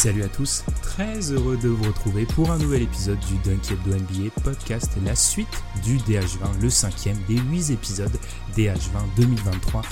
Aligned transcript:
Salut 0.00 0.22
à 0.22 0.28
tous, 0.28 0.64
très 0.80 1.30
heureux 1.30 1.58
de 1.58 1.68
vous 1.68 1.84
retrouver 1.84 2.24
pour 2.24 2.50
un 2.50 2.56
nouvel 2.56 2.80
épisode 2.80 3.18
du 3.20 3.34
Dunk 3.44 3.70
Hebdo 3.70 3.94
NBA 3.94 4.30
podcast, 4.42 4.90
la 5.04 5.14
suite 5.14 5.62
du 5.84 5.98
DH20, 5.98 6.58
le 6.62 6.70
cinquième 6.70 7.18
des 7.28 7.36
8 7.36 7.72
épisodes 7.72 8.18
DH20 8.56 9.14
2023 9.18 9.82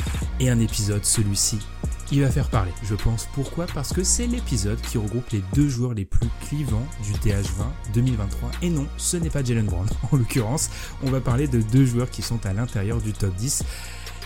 et 0.40 0.48
un 0.48 0.60
épisode 0.60 1.04
celui-ci 1.04 1.58
qui 2.06 2.20
va 2.20 2.30
faire 2.30 2.48
parler, 2.48 2.72
je 2.84 2.94
pense. 2.94 3.28
Pourquoi? 3.34 3.66
Parce 3.66 3.92
que 3.92 4.02
c'est 4.02 4.26
l'épisode 4.26 4.80
qui 4.80 4.96
regroupe 4.96 5.28
les 5.28 5.42
deux 5.52 5.68
joueurs 5.68 5.92
les 5.92 6.06
plus 6.06 6.30
clivants 6.48 6.86
du 7.04 7.12
DH20 7.12 7.92
2023 7.92 8.50
et 8.62 8.70
non, 8.70 8.86
ce 8.96 9.18
n'est 9.18 9.28
pas 9.28 9.44
Jalen 9.44 9.66
Brown 9.66 9.86
en 10.10 10.16
l'occurrence, 10.16 10.70
on 11.02 11.10
va 11.10 11.20
parler 11.20 11.48
de 11.48 11.60
deux 11.60 11.84
joueurs 11.84 12.08
qui 12.08 12.22
sont 12.22 12.46
à 12.46 12.54
l'intérieur 12.54 13.02
du 13.02 13.12
top 13.12 13.34
10 13.34 13.62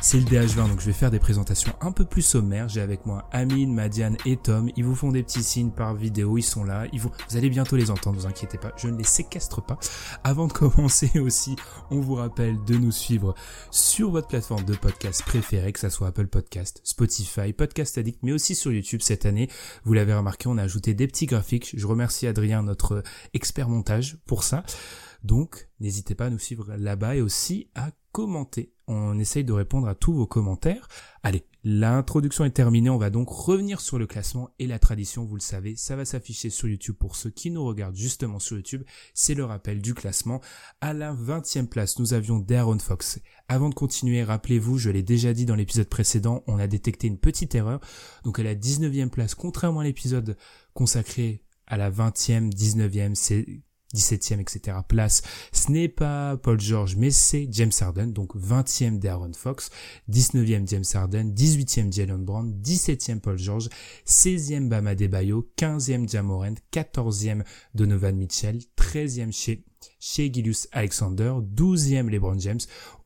c'est 0.02 0.18
le 0.18 0.24
DH20, 0.24 0.68
donc 0.68 0.80
je 0.80 0.86
vais 0.86 0.92
faire 0.92 1.12
des 1.12 1.20
présentations 1.20 1.72
un 1.80 1.92
peu 1.92 2.04
plus 2.04 2.22
sommaires. 2.22 2.68
J'ai 2.68 2.80
avec 2.80 3.06
moi 3.06 3.28
Amine, 3.30 3.72
Madiane 3.72 4.16
et 4.26 4.36
Tom. 4.36 4.68
Ils 4.76 4.84
vous 4.84 4.96
font 4.96 5.12
des 5.12 5.22
petits 5.22 5.44
signes 5.44 5.70
par 5.70 5.94
vidéo, 5.94 6.36
ils 6.36 6.42
sont 6.42 6.64
là. 6.64 6.86
Vous 6.92 7.36
allez 7.36 7.48
bientôt 7.48 7.76
les 7.76 7.88
entendre, 7.88 8.16
ne 8.16 8.22
vous 8.22 8.26
inquiétez 8.26 8.58
pas. 8.58 8.72
Je 8.76 8.88
ne 8.88 8.98
les 8.98 9.04
séquestre 9.04 9.64
pas. 9.64 9.78
Avant 10.24 10.48
de 10.48 10.52
commencer 10.52 11.20
aussi, 11.20 11.54
on 11.92 12.00
vous 12.00 12.16
rappelle 12.16 12.62
de 12.64 12.74
nous 12.74 12.90
suivre 12.90 13.36
sur 13.70 14.10
votre 14.10 14.26
plateforme 14.26 14.64
de 14.64 14.74
podcast 14.74 15.22
préférée, 15.24 15.72
que 15.72 15.78
ce 15.78 15.88
soit 15.88 16.08
Apple 16.08 16.26
Podcast, 16.26 16.80
Spotify, 16.82 17.52
Podcast 17.52 17.96
Addict, 17.96 18.18
mais 18.22 18.32
aussi 18.32 18.56
sur 18.56 18.72
YouTube 18.72 19.02
cette 19.02 19.24
année. 19.24 19.48
Vous 19.84 19.92
l'avez 19.92 20.14
remarqué, 20.14 20.48
on 20.48 20.58
a 20.58 20.64
ajouté 20.64 20.94
des 20.94 21.06
petits 21.06 21.26
graphiques. 21.26 21.74
Je 21.76 21.86
remercie 21.86 22.26
Adrien, 22.26 22.64
notre 22.64 23.04
expert 23.34 23.68
montage, 23.68 24.18
pour 24.26 24.42
ça. 24.42 24.64
Donc, 25.22 25.68
n'hésitez 25.78 26.16
pas 26.16 26.26
à 26.26 26.30
nous 26.30 26.40
suivre 26.40 26.74
là-bas 26.76 27.14
et 27.14 27.20
aussi 27.20 27.70
à 27.76 27.90
commenter. 28.10 28.72
On 28.94 29.18
essaye 29.18 29.42
de 29.42 29.54
répondre 29.54 29.88
à 29.88 29.94
tous 29.94 30.12
vos 30.12 30.26
commentaires. 30.26 30.86
Allez, 31.22 31.46
l'introduction 31.64 32.44
est 32.44 32.50
terminée. 32.50 32.90
On 32.90 32.98
va 32.98 33.08
donc 33.08 33.30
revenir 33.30 33.80
sur 33.80 33.98
le 33.98 34.06
classement 34.06 34.50
et 34.58 34.66
la 34.66 34.78
tradition. 34.78 35.24
Vous 35.24 35.36
le 35.36 35.40
savez, 35.40 35.76
ça 35.76 35.96
va 35.96 36.04
s'afficher 36.04 36.50
sur 36.50 36.68
YouTube 36.68 36.96
pour 36.98 37.16
ceux 37.16 37.30
qui 37.30 37.50
nous 37.50 37.64
regardent 37.64 37.96
justement 37.96 38.38
sur 38.38 38.58
YouTube. 38.58 38.82
C'est 39.14 39.32
le 39.32 39.46
rappel 39.46 39.80
du 39.80 39.94
classement. 39.94 40.42
À 40.82 40.92
la 40.92 41.14
20e 41.14 41.68
place, 41.68 41.98
nous 41.98 42.12
avions 42.12 42.38
Darren 42.38 42.78
Fox. 42.78 43.18
Avant 43.48 43.70
de 43.70 43.74
continuer, 43.74 44.24
rappelez-vous, 44.24 44.76
je 44.76 44.90
l'ai 44.90 45.02
déjà 45.02 45.32
dit 45.32 45.46
dans 45.46 45.56
l'épisode 45.56 45.88
précédent, 45.88 46.44
on 46.46 46.58
a 46.58 46.66
détecté 46.66 47.06
une 47.06 47.18
petite 47.18 47.54
erreur. 47.54 47.80
Donc 48.24 48.38
à 48.40 48.42
la 48.42 48.54
19e 48.54 49.08
place, 49.08 49.34
contrairement 49.34 49.80
à 49.80 49.84
l'épisode 49.84 50.36
consacré 50.74 51.42
à 51.66 51.78
la 51.78 51.90
20e, 51.90 52.52
19e, 52.52 53.14
c'est 53.14 53.62
17e, 53.94 54.40
etc. 54.40 54.78
place. 54.86 55.22
Ce 55.52 55.70
n'est 55.70 55.88
pas 55.88 56.36
Paul 56.36 56.60
George, 56.60 56.96
mais 56.96 57.10
c'est 57.10 57.48
James 57.50 57.72
Harden, 57.80 58.08
donc 58.08 58.34
20e 58.36 58.98
Darren 58.98 59.32
Fox, 59.34 59.70
19e 60.10 60.68
James 60.68 60.84
Harden, 60.94 61.32
18e 61.32 61.92
Jalen 61.92 62.24
Brown, 62.24 62.60
17e 62.62 63.20
Paul 63.20 63.38
George, 63.38 63.68
16e 64.06 64.68
Bama 64.68 64.94
Debayo, 64.94 65.50
15e 65.56 66.08
Jamorant, 66.08 66.54
14e 66.72 67.42
Donovan 67.74 68.16
Mitchell, 68.16 68.58
13e 68.76 69.32
chez 69.32 69.64
chez 69.98 70.32
Gilius 70.32 70.68
Alexander, 70.72 71.34
12e 71.40 72.08
LeBron 72.08 72.38
James, 72.38 72.60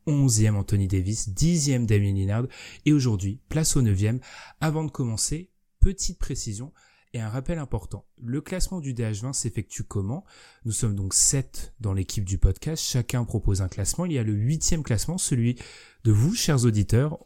11e 0.07 0.55
Anthony 0.55 0.89
Davis, 0.89 1.29
10e 1.29 1.87
Damien 1.87 2.13
Lillard, 2.13 2.47
et 2.85 2.93
aujourd'hui, 2.93 3.41
place 3.49 3.77
au 3.77 3.83
9e. 3.83 4.21
Avant 4.61 4.85
de 4.85 4.91
commencer, 4.91 5.51
petite 5.81 6.19
précision, 6.19 6.73
et 7.13 7.21
un 7.21 7.29
rappel 7.29 7.59
important, 7.59 8.05
le 8.21 8.41
classement 8.41 8.81
du 8.81 8.95
DH20 8.95 9.33
s'effectue 9.33 9.85
comment? 9.85 10.25
Nous 10.65 10.73
sommes 10.73 10.95
donc 10.95 11.15
7 11.15 11.75
dans 11.81 11.93
l'équipe 11.93 12.25
du 12.25 12.39
podcast, 12.39 12.83
chacun 12.83 13.25
propose 13.25 13.63
un 13.63 13.69
classement, 13.69 14.05
il 14.05 14.13
y 14.13 14.19
a 14.19 14.23
le 14.23 14.33
huitième 14.33 14.83
classement, 14.83 15.19
celui 15.19 15.57
de 16.05 16.13
vous, 16.13 16.35
chers 16.35 16.65
auditeurs. 16.65 17.19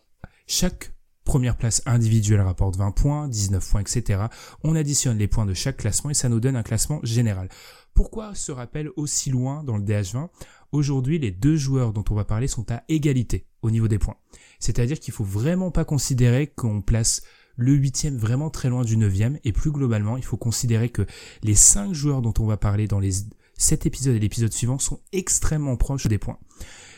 Chaque 0.47 0.93
première 1.25 1.57
place 1.57 1.83
individuelle 1.87 2.41
rapporte 2.41 2.77
20 2.77 2.91
points, 2.93 3.29
19 3.29 3.71
points, 3.71 3.81
etc. 3.81 4.25
On 4.65 4.75
additionne 4.75 5.19
les 5.19 5.29
points 5.29 5.47
de 5.47 5.55
chaque 5.55 5.77
classement 5.77 6.11
et 6.11 6.15
ça 6.15 6.29
nous 6.29 6.41
donne 6.41 6.57
un 6.57 6.63
classement 6.63 7.01
général. 7.03 7.49
Pourquoi 7.95 8.35
ce 8.35 8.53
rappel 8.53 8.91
aussi 8.97 9.31
loin 9.31 9.63
dans 9.63 9.77
le 9.77 9.85
DH20 9.85 10.29
Aujourd'hui, 10.73 11.19
les 11.19 11.31
deux 11.31 11.57
joueurs 11.57 11.93
dont 11.93 12.05
on 12.11 12.15
va 12.15 12.25
parler 12.25 12.47
sont 12.47 12.71
à 12.71 12.83
égalité 12.89 13.47
au 13.63 13.71
niveau 13.71 13.89
des 13.89 13.99
points. 13.99 14.17
C'est-à-dire 14.59 14.99
qu'il 14.99 15.13
faut 15.13 15.25
vraiment 15.25 15.71
pas 15.71 15.85
considérer 15.85 16.47
qu'on 16.47 16.81
place 16.81 17.23
le 17.61 17.75
huitième 17.75 18.17
vraiment 18.17 18.51
très 18.51 18.71
loin 18.71 18.85
du 18.85 18.97
neuvième, 18.97 19.39
et 19.45 19.53
plus 19.53 19.71
globalement, 19.71 20.17
il 20.17 20.25
faut 20.25 20.39
considérer 20.39 20.89
que 20.89 21.07
les 21.43 21.55
cinq 21.55 21.93
joueurs 21.93 22.23
dont 22.23 22.35
on 22.39 22.47
va 22.47 22.57
parler 22.57 22.89
dans 22.89 23.01
les 23.01 23.13
sept 23.59 23.85
épisodes 23.85 24.17
et 24.17 24.19
l'épisode 24.19 24.53
suivant 24.53 24.79
sont 24.79 25.01
extrêmement 25.13 25.77
proches 25.77 26.07
des 26.07 26.19
points. 26.19 26.39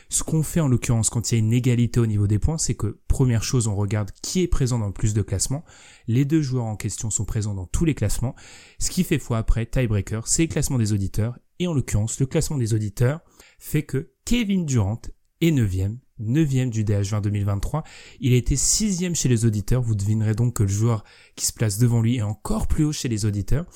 Ce 0.08 0.22
qu'on 0.22 0.42
fait 0.42 0.60
en 0.60 0.68
l'occurrence 0.68 1.10
quand 1.10 1.32
il 1.32 1.34
y 1.34 1.36
a 1.36 1.44
une 1.44 1.52
égalité 1.52 1.98
au 1.98 2.06
niveau 2.06 2.26
des 2.26 2.38
points, 2.38 2.58
c'est 2.58 2.74
que 2.74 3.00
première 3.08 3.42
chose, 3.42 3.66
on 3.66 3.74
regarde 3.74 4.12
qui 4.22 4.42
est 4.42 4.46
présent 4.46 4.78
dans 4.78 4.86
le 4.86 4.92
plus 4.92 5.14
de 5.14 5.22
classements. 5.22 5.64
Les 6.06 6.24
deux 6.24 6.42
joueurs 6.42 6.66
en 6.66 6.76
question 6.76 7.10
sont 7.10 7.24
présents 7.24 7.54
dans 7.54 7.66
tous 7.66 7.84
les 7.84 7.94
classements. 7.94 8.36
Ce 8.78 8.90
qui 8.90 9.04
fait 9.04 9.18
foi 9.18 9.38
après, 9.38 9.66
tiebreaker, 9.66 10.28
c'est 10.28 10.42
le 10.42 10.48
classement 10.48 10.78
des 10.78 10.92
auditeurs. 10.92 11.38
Et 11.58 11.66
en 11.66 11.72
l'occurrence, 11.72 12.20
le 12.20 12.26
classement 12.26 12.58
des 12.58 12.74
auditeurs 12.74 13.20
fait 13.58 13.84
que 13.84 14.12
Kevin 14.24 14.66
Durant 14.66 15.00
est 15.40 15.50
neuvième 15.50 15.98
9e 16.22 16.70
du 16.70 16.84
DH20 16.84 17.22
2023. 17.22 17.84
Il 18.20 18.32
a 18.32 18.36
été 18.36 18.54
6e 18.54 19.14
chez 19.14 19.28
les 19.28 19.44
auditeurs. 19.44 19.82
Vous 19.82 19.94
devinerez 19.94 20.34
donc 20.34 20.54
que 20.54 20.62
le 20.62 20.68
joueur 20.68 21.04
qui 21.36 21.46
se 21.46 21.52
place 21.52 21.78
devant 21.78 22.00
lui 22.00 22.16
est 22.16 22.22
encore 22.22 22.66
plus 22.66 22.84
haut 22.84 22.92
chez 22.92 23.08
les 23.08 23.24
auditeurs. 23.24 23.66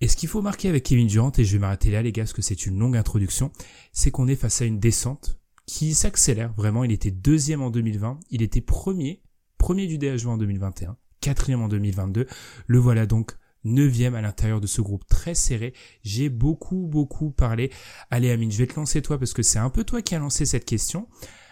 Et 0.00 0.08
ce 0.08 0.16
qu'il 0.16 0.28
faut 0.28 0.40
marquer 0.40 0.68
avec 0.68 0.84
Kevin 0.84 1.06
Durant, 1.06 1.32
et 1.36 1.44
je 1.44 1.52
vais 1.52 1.58
m'arrêter 1.58 1.90
là 1.90 2.02
les 2.02 2.12
gars 2.12 2.22
parce 2.22 2.32
que 2.32 2.42
c'est 2.42 2.66
une 2.66 2.78
longue 2.78 2.96
introduction, 2.96 3.52
c'est 3.92 4.10
qu'on 4.10 4.28
est 4.28 4.36
face 4.36 4.62
à 4.62 4.64
une 4.64 4.80
descente 4.80 5.38
qui 5.66 5.94
s'accélère 5.94 6.52
vraiment. 6.54 6.84
Il 6.84 6.92
était 6.92 7.10
deuxième 7.10 7.62
en 7.62 7.70
2020, 7.70 8.18
il 8.30 8.42
était 8.42 8.62
premier, 8.62 9.22
premier 9.58 9.86
du 9.86 9.98
DH20 9.98 10.28
en 10.28 10.36
2021, 10.38 10.96
quatrième 11.20 11.60
en 11.60 11.68
2022. 11.68 12.26
Le 12.66 12.78
voilà 12.78 13.04
donc 13.04 13.36
neuvième 13.64 14.14
à 14.14 14.22
l'intérieur 14.22 14.60
de 14.60 14.66
ce 14.66 14.80
groupe 14.80 15.06
très 15.06 15.34
serré. 15.34 15.74
J'ai 16.02 16.28
beaucoup, 16.28 16.86
beaucoup 16.86 17.30
parlé. 17.30 17.70
Allez 18.10 18.30
Amine, 18.30 18.50
je 18.50 18.58
vais 18.58 18.66
te 18.66 18.76
lancer 18.76 19.02
toi 19.02 19.18
parce 19.18 19.34
que 19.34 19.42
c'est 19.42 19.58
un 19.58 19.70
peu 19.70 19.84
toi 19.84 20.02
qui 20.02 20.14
as 20.14 20.18
lancé 20.18 20.46
cette 20.46 20.64
question. 20.64 21.08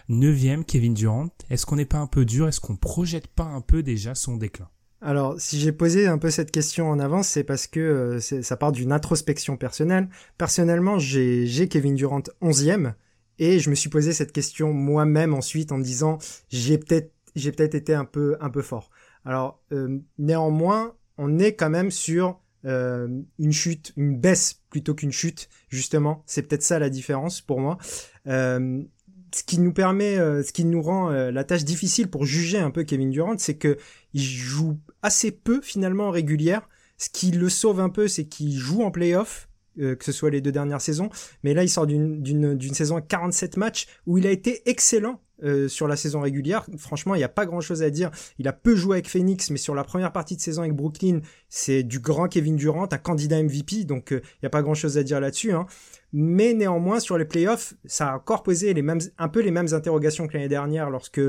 Neuvième, 0.08 0.64
Kevin 0.64 0.94
Durant. 0.94 1.28
Est-ce 1.50 1.66
qu'on 1.66 1.76
n'est 1.76 1.84
pas 1.84 1.98
un 1.98 2.06
peu 2.06 2.24
dur? 2.24 2.48
Est-ce 2.48 2.60
qu'on 2.60 2.76
projette 2.76 3.26
pas 3.26 3.44
un 3.44 3.60
peu 3.60 3.82
déjà 3.82 4.14
son 4.14 4.36
déclin? 4.36 4.68
Alors, 5.00 5.38
si 5.38 5.60
j'ai 5.60 5.70
posé 5.70 6.06
un 6.06 6.18
peu 6.18 6.30
cette 6.30 6.50
question 6.50 6.88
en 6.88 6.98
avance, 6.98 7.28
c'est 7.28 7.44
parce 7.44 7.66
que 7.66 7.78
euh, 7.78 8.20
ça 8.20 8.56
part 8.56 8.72
d'une 8.72 8.90
introspection 8.90 9.56
personnelle. 9.56 10.08
Personnellement, 10.38 10.98
j'ai 10.98 11.68
Kevin 11.68 11.94
Durant 11.94 12.22
11e 12.42 12.94
et 13.38 13.60
je 13.60 13.70
me 13.70 13.74
suis 13.74 13.90
posé 13.90 14.12
cette 14.12 14.32
question 14.32 14.72
moi-même 14.72 15.34
ensuite 15.34 15.70
en 15.70 15.78
me 15.78 15.84
disant 15.84 16.18
j'ai 16.48 16.78
peut-être 16.78 17.12
j'ai 17.36 17.52
peut-être 17.52 17.76
été 17.76 17.94
un 17.94 18.04
peu 18.04 18.36
un 18.40 18.50
peu 18.50 18.62
fort. 18.62 18.90
Alors 19.24 19.62
euh, 19.72 19.98
néanmoins, 20.18 20.96
on 21.18 21.38
est 21.38 21.54
quand 21.54 21.70
même 21.70 21.92
sur 21.92 22.40
euh, 22.64 23.06
une 23.38 23.52
chute, 23.52 23.92
une 23.96 24.18
baisse 24.18 24.62
plutôt 24.70 24.94
qu'une 24.94 25.12
chute 25.12 25.48
justement. 25.68 26.24
C'est 26.26 26.42
peut-être 26.42 26.64
ça 26.64 26.80
la 26.80 26.90
différence 26.90 27.40
pour 27.40 27.60
moi 27.60 27.78
ce 29.34 29.42
qui 29.42 29.58
nous 29.58 29.72
permet, 29.72 30.18
euh, 30.18 30.42
ce 30.42 30.52
qui 30.52 30.64
nous 30.64 30.82
rend 30.82 31.10
euh, 31.10 31.30
la 31.30 31.44
tâche 31.44 31.64
difficile 31.64 32.08
pour 32.08 32.24
juger 32.24 32.58
un 32.58 32.70
peu 32.70 32.84
Kevin 32.84 33.10
Durant, 33.10 33.36
c'est 33.38 33.56
que 33.56 33.76
il 34.14 34.22
joue 34.22 34.78
assez 35.02 35.30
peu 35.30 35.60
finalement 35.62 36.08
en 36.08 36.10
régulière. 36.10 36.68
Ce 36.96 37.08
qui 37.10 37.30
le 37.30 37.48
sauve 37.48 37.80
un 37.80 37.90
peu, 37.90 38.08
c'est 38.08 38.24
qu'il 38.24 38.56
joue 38.56 38.82
en 38.82 38.90
playoff, 38.90 39.48
euh, 39.78 39.94
que 39.94 40.04
ce 40.04 40.12
soit 40.12 40.30
les 40.30 40.40
deux 40.40 40.52
dernières 40.52 40.80
saisons. 40.80 41.10
Mais 41.44 41.54
là, 41.54 41.62
il 41.62 41.68
sort 41.68 41.86
d'une 41.86 42.74
saison 42.74 42.96
à 42.96 43.00
47 43.00 43.56
matchs 43.56 43.86
où 44.06 44.18
il 44.18 44.26
a 44.26 44.30
été 44.30 44.68
excellent 44.68 45.20
euh, 45.42 45.68
sur 45.68 45.88
la 45.88 45.96
saison 45.96 46.20
régulière. 46.20 46.66
Franchement, 46.76 47.14
il 47.14 47.18
n'y 47.18 47.24
a 47.24 47.28
pas 47.28 47.46
grand-chose 47.46 47.82
à 47.82 47.90
dire. 47.90 48.10
Il 48.38 48.48
a 48.48 48.52
peu 48.52 48.74
joué 48.76 48.96
avec 48.96 49.08
Phoenix, 49.08 49.50
mais 49.50 49.56
sur 49.56 49.74
la 49.74 49.84
première 49.84 50.12
partie 50.12 50.36
de 50.36 50.40
saison 50.40 50.62
avec 50.62 50.74
Brooklyn, 50.74 51.20
c'est 51.48 51.82
du 51.82 52.00
grand 52.00 52.28
Kevin 52.28 52.56
Durant, 52.56 52.88
un 52.90 52.98
candidat 52.98 53.42
MVP, 53.42 53.84
donc 53.84 54.12
euh, 54.12 54.20
il 54.24 54.38
n'y 54.42 54.46
a 54.46 54.50
pas 54.50 54.62
grand-chose 54.62 54.98
à 54.98 55.02
dire 55.02 55.20
là-dessus. 55.20 55.52
Hein. 55.52 55.66
Mais 56.12 56.54
néanmoins, 56.54 57.00
sur 57.00 57.18
les 57.18 57.24
playoffs, 57.24 57.74
ça 57.84 58.10
a 58.10 58.16
encore 58.16 58.42
posé 58.42 58.74
un 59.18 59.28
peu 59.28 59.40
les 59.40 59.50
mêmes 59.50 59.72
interrogations 59.72 60.26
que 60.26 60.34
l'année 60.34 60.48
dernière 60.48 60.90
lorsque 60.90 61.20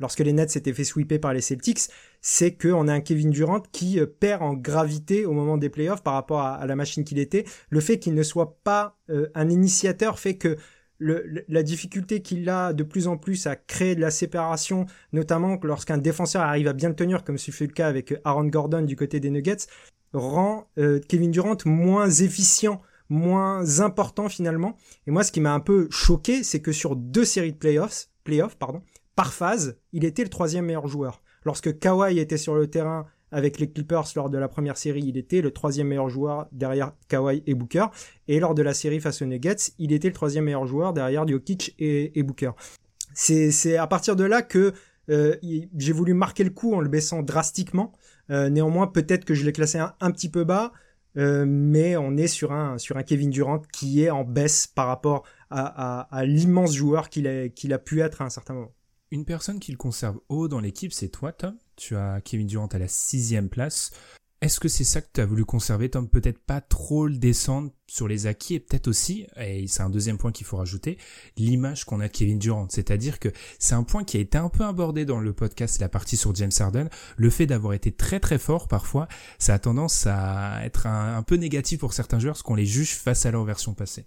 lorsque 0.00 0.20
les 0.20 0.32
Nets 0.32 0.50
s'étaient 0.50 0.72
fait 0.72 0.84
sweeper 0.84 1.20
par 1.20 1.32
les 1.32 1.40
Celtics, 1.40 1.88
c'est 2.20 2.56
qu'on 2.56 2.88
a 2.88 2.92
un 2.92 3.00
Kevin 3.00 3.30
Durant 3.30 3.60
qui 3.72 4.00
euh, 4.00 4.06
perd 4.06 4.42
en 4.42 4.54
gravité 4.54 5.26
au 5.26 5.32
moment 5.32 5.58
des 5.58 5.68
playoffs 5.68 6.02
par 6.02 6.14
rapport 6.14 6.40
à, 6.40 6.66
la 6.66 6.74
machine 6.74 7.04
qu'il 7.04 7.18
était. 7.18 7.44
Le 7.68 7.80
fait 7.80 7.98
qu'il 7.98 8.14
ne 8.14 8.22
soit 8.22 8.58
pas 8.64 8.96
euh, 9.10 9.28
un 9.34 9.48
initiateur 9.48 10.18
fait 10.18 10.36
que 10.36 10.56
le, 11.00 11.44
la 11.48 11.62
difficulté 11.64 12.22
qu'il 12.22 12.48
a 12.48 12.72
de 12.72 12.84
plus 12.84 13.08
en 13.08 13.16
plus 13.16 13.46
à 13.46 13.56
créer 13.56 13.96
de 13.96 14.00
la 14.00 14.10
séparation, 14.10 14.86
notamment 15.12 15.58
lorsqu'un 15.62 15.98
défenseur 15.98 16.42
arrive 16.42 16.68
à 16.68 16.72
bien 16.72 16.90
le 16.90 16.94
tenir, 16.94 17.24
comme 17.24 17.38
ce 17.38 17.50
fut 17.50 17.66
le 17.66 17.72
cas 17.72 17.88
avec 17.88 18.14
Aaron 18.24 18.46
Gordon 18.46 18.82
du 18.82 18.94
côté 18.94 19.18
des 19.18 19.30
Nuggets, 19.30 19.66
rend 20.12 20.68
euh, 20.78 21.00
Kevin 21.08 21.30
Durant 21.30 21.56
moins 21.64 22.10
efficient, 22.10 22.80
moins 23.08 23.80
important 23.80 24.28
finalement. 24.28 24.76
Et 25.06 25.10
moi, 25.10 25.24
ce 25.24 25.32
qui 25.32 25.40
m'a 25.40 25.54
un 25.54 25.60
peu 25.60 25.88
choqué, 25.90 26.44
c'est 26.44 26.60
que 26.60 26.72
sur 26.72 26.94
deux 26.94 27.24
séries 27.24 27.52
de 27.52 27.58
playoffs, 27.58 28.08
playoffs 28.22 28.56
pardon, 28.56 28.82
par 29.16 29.32
phase, 29.32 29.76
il 29.92 30.04
était 30.04 30.22
le 30.22 30.30
troisième 30.30 30.66
meilleur 30.66 30.86
joueur. 30.86 31.22
Lorsque 31.44 31.78
Kawhi 31.78 32.18
était 32.18 32.36
sur 32.36 32.54
le 32.54 32.68
terrain 32.68 33.06
avec 33.32 33.58
les 33.58 33.70
Clippers 33.70 34.04
lors 34.16 34.30
de 34.30 34.38
la 34.38 34.48
première 34.48 34.76
série, 34.76 35.02
il 35.02 35.16
était 35.16 35.40
le 35.40 35.50
troisième 35.50 35.88
meilleur 35.88 36.08
joueur 36.08 36.48
derrière 36.52 36.92
Kawhi 37.08 37.42
et 37.46 37.54
Booker. 37.54 37.86
Et 38.28 38.40
lors 38.40 38.54
de 38.54 38.62
la 38.62 38.74
série 38.74 39.00
face 39.00 39.22
aux 39.22 39.26
Nuggets, 39.26 39.72
il 39.78 39.92
était 39.92 40.08
le 40.08 40.14
troisième 40.14 40.44
meilleur 40.44 40.66
joueur 40.66 40.92
derrière 40.92 41.26
Jokic 41.26 41.74
et, 41.78 42.22
Booker. 42.22 42.52
C'est 43.14 43.76
à 43.76 43.86
partir 43.86 44.16
de 44.16 44.24
là 44.24 44.42
que 44.42 44.72
euh, 45.10 45.36
j'ai 45.76 45.92
voulu 45.92 46.14
marquer 46.14 46.44
le 46.44 46.50
coup 46.50 46.74
en 46.74 46.80
le 46.80 46.88
baissant 46.88 47.22
drastiquement. 47.22 47.92
Euh, 48.30 48.48
néanmoins, 48.48 48.86
peut-être 48.86 49.24
que 49.24 49.34
je 49.34 49.44
l'ai 49.44 49.52
classé 49.52 49.78
un, 49.78 50.10
petit 50.12 50.28
peu 50.28 50.44
bas, 50.44 50.72
euh, 51.16 51.44
mais 51.46 51.96
on 51.96 52.16
est 52.16 52.28
sur 52.28 52.52
un, 52.52 52.76
Kevin 53.06 53.30
Durant 53.30 53.60
qui 53.72 54.04
est 54.04 54.10
en 54.10 54.24
baisse 54.24 54.66
par 54.68 54.86
rapport 54.86 55.24
à, 55.50 56.22
l'immense 56.24 56.74
joueur 56.74 57.08
qu'il 57.08 57.26
a, 57.26 57.48
qu'il 57.48 57.72
a 57.72 57.78
pu 57.78 58.00
être 58.00 58.22
à 58.22 58.24
un 58.24 58.30
certain 58.30 58.54
moment. 58.54 58.72
Une 59.10 59.24
personne 59.24 59.58
qui 59.58 59.72
le 59.72 59.76
conserve 59.76 60.20
haut 60.28 60.46
dans 60.46 60.60
l'équipe, 60.60 60.92
c'est 60.92 61.08
toi, 61.08 61.32
Tom? 61.32 61.56
Tu 61.80 61.96
as 61.96 62.20
Kevin 62.20 62.46
Durant 62.46 62.66
à 62.66 62.78
la 62.78 62.88
sixième 62.88 63.48
place. 63.48 63.90
Est-ce 64.42 64.60
que 64.60 64.68
c'est 64.68 64.84
ça 64.84 65.00
que 65.00 65.08
tu 65.14 65.20
as 65.22 65.26
voulu 65.26 65.46
conserver, 65.46 65.88
Tom? 65.88 66.08
Peut-être 66.08 66.38
pas 66.38 66.60
trop 66.60 67.06
le 67.06 67.16
descendre 67.16 67.70
sur 67.86 68.06
les 68.06 68.26
acquis 68.26 68.54
et 68.54 68.60
peut-être 68.60 68.86
aussi, 68.86 69.26
et 69.38 69.66
c'est 69.66 69.82
un 69.82 69.88
deuxième 69.88 70.18
point 70.18 70.30
qu'il 70.30 70.46
faut 70.46 70.58
rajouter, 70.58 70.98
l'image 71.38 71.84
qu'on 71.84 72.00
a 72.00 72.08
de 72.08 72.12
Kevin 72.12 72.38
Durant. 72.38 72.66
C'est-à-dire 72.68 73.18
que 73.18 73.30
c'est 73.58 73.74
un 73.74 73.82
point 73.82 74.04
qui 74.04 74.18
a 74.18 74.20
été 74.20 74.36
un 74.36 74.50
peu 74.50 74.64
abordé 74.64 75.06
dans 75.06 75.20
le 75.20 75.32
podcast, 75.32 75.80
la 75.80 75.88
partie 75.88 76.18
sur 76.18 76.34
James 76.34 76.52
Harden. 76.58 76.88
Le 77.16 77.30
fait 77.30 77.46
d'avoir 77.46 77.72
été 77.72 77.92
très 77.92 78.20
très 78.20 78.38
fort 78.38 78.68
parfois, 78.68 79.08
ça 79.38 79.54
a 79.54 79.58
tendance 79.58 80.06
à 80.06 80.60
être 80.64 80.86
un, 80.86 81.22
peu 81.22 81.36
négatif 81.36 81.80
pour 81.80 81.94
certains 81.94 82.18
joueurs 82.18 82.34
parce 82.34 82.42
qu'on 82.42 82.54
les 82.54 82.66
juge 82.66 82.94
face 82.94 83.24
à 83.24 83.30
leur 83.30 83.44
version 83.44 83.72
passée. 83.72 84.04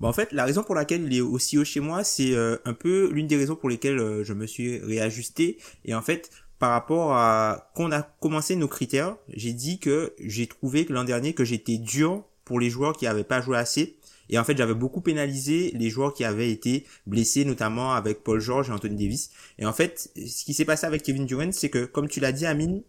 Bon, 0.00 0.08
en 0.08 0.12
fait, 0.12 0.32
la 0.32 0.44
raison 0.44 0.64
pour 0.64 0.74
laquelle 0.74 1.04
il 1.04 1.16
est 1.16 1.20
aussi 1.20 1.56
haut 1.58 1.64
chez 1.64 1.80
moi, 1.80 2.04
c'est 2.04 2.34
euh, 2.34 2.56
un 2.64 2.74
peu 2.74 3.10
l'une 3.12 3.26
des 3.26 3.36
raisons 3.36 3.56
pour 3.56 3.68
lesquelles 3.68 4.00
euh, 4.00 4.24
je 4.24 4.32
me 4.32 4.46
suis 4.46 4.78
réajusté. 4.78 5.58
Et 5.84 5.94
en 5.94 6.02
fait, 6.02 6.30
par 6.58 6.70
rapport 6.70 7.12
à 7.12 7.70
quand 7.74 7.84
on 7.84 7.92
a 7.92 8.02
commencé 8.02 8.56
nos 8.56 8.68
critères, 8.68 9.16
j'ai 9.28 9.52
dit 9.52 9.78
que 9.78 10.14
j'ai 10.18 10.46
trouvé 10.46 10.86
que 10.86 10.92
l'an 10.92 11.04
dernier 11.04 11.34
que 11.34 11.44
j'étais 11.44 11.78
dur 11.78 12.24
pour 12.44 12.60
les 12.60 12.70
joueurs 12.70 12.96
qui 12.96 13.06
avaient 13.06 13.24
pas 13.24 13.40
joué 13.40 13.58
assez. 13.58 13.98
Et 14.28 14.38
en 14.38 14.44
fait, 14.44 14.56
j'avais 14.56 14.74
beaucoup 14.74 15.00
pénalisé 15.00 15.70
les 15.74 15.90
joueurs 15.90 16.14
qui 16.14 16.24
avaient 16.24 16.50
été 16.50 16.86
blessés, 17.06 17.44
notamment 17.44 17.92
avec 17.92 18.24
Paul 18.24 18.40
George 18.40 18.70
et 18.70 18.72
Anthony 18.72 18.96
Davis. 18.96 19.30
Et 19.58 19.66
en 19.66 19.72
fait, 19.72 20.10
ce 20.16 20.44
qui 20.44 20.54
s'est 20.54 20.64
passé 20.64 20.86
avec 20.86 21.02
Kevin 21.02 21.26
Durant, 21.26 21.52
c'est 21.52 21.70
que, 21.70 21.84
comme 21.84 22.08
tu 22.08 22.18
l'as 22.20 22.32
dit, 22.32 22.46
Amine, 22.46 22.82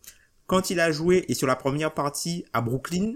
quand 0.47 0.69
il 0.69 0.79
a 0.79 0.91
joué 0.91 1.25
et 1.27 1.33
sur 1.33 1.45
la 1.45 1.55
première 1.55 1.93
partie 1.93 2.45
à 2.53 2.61
Brooklyn, 2.61 3.15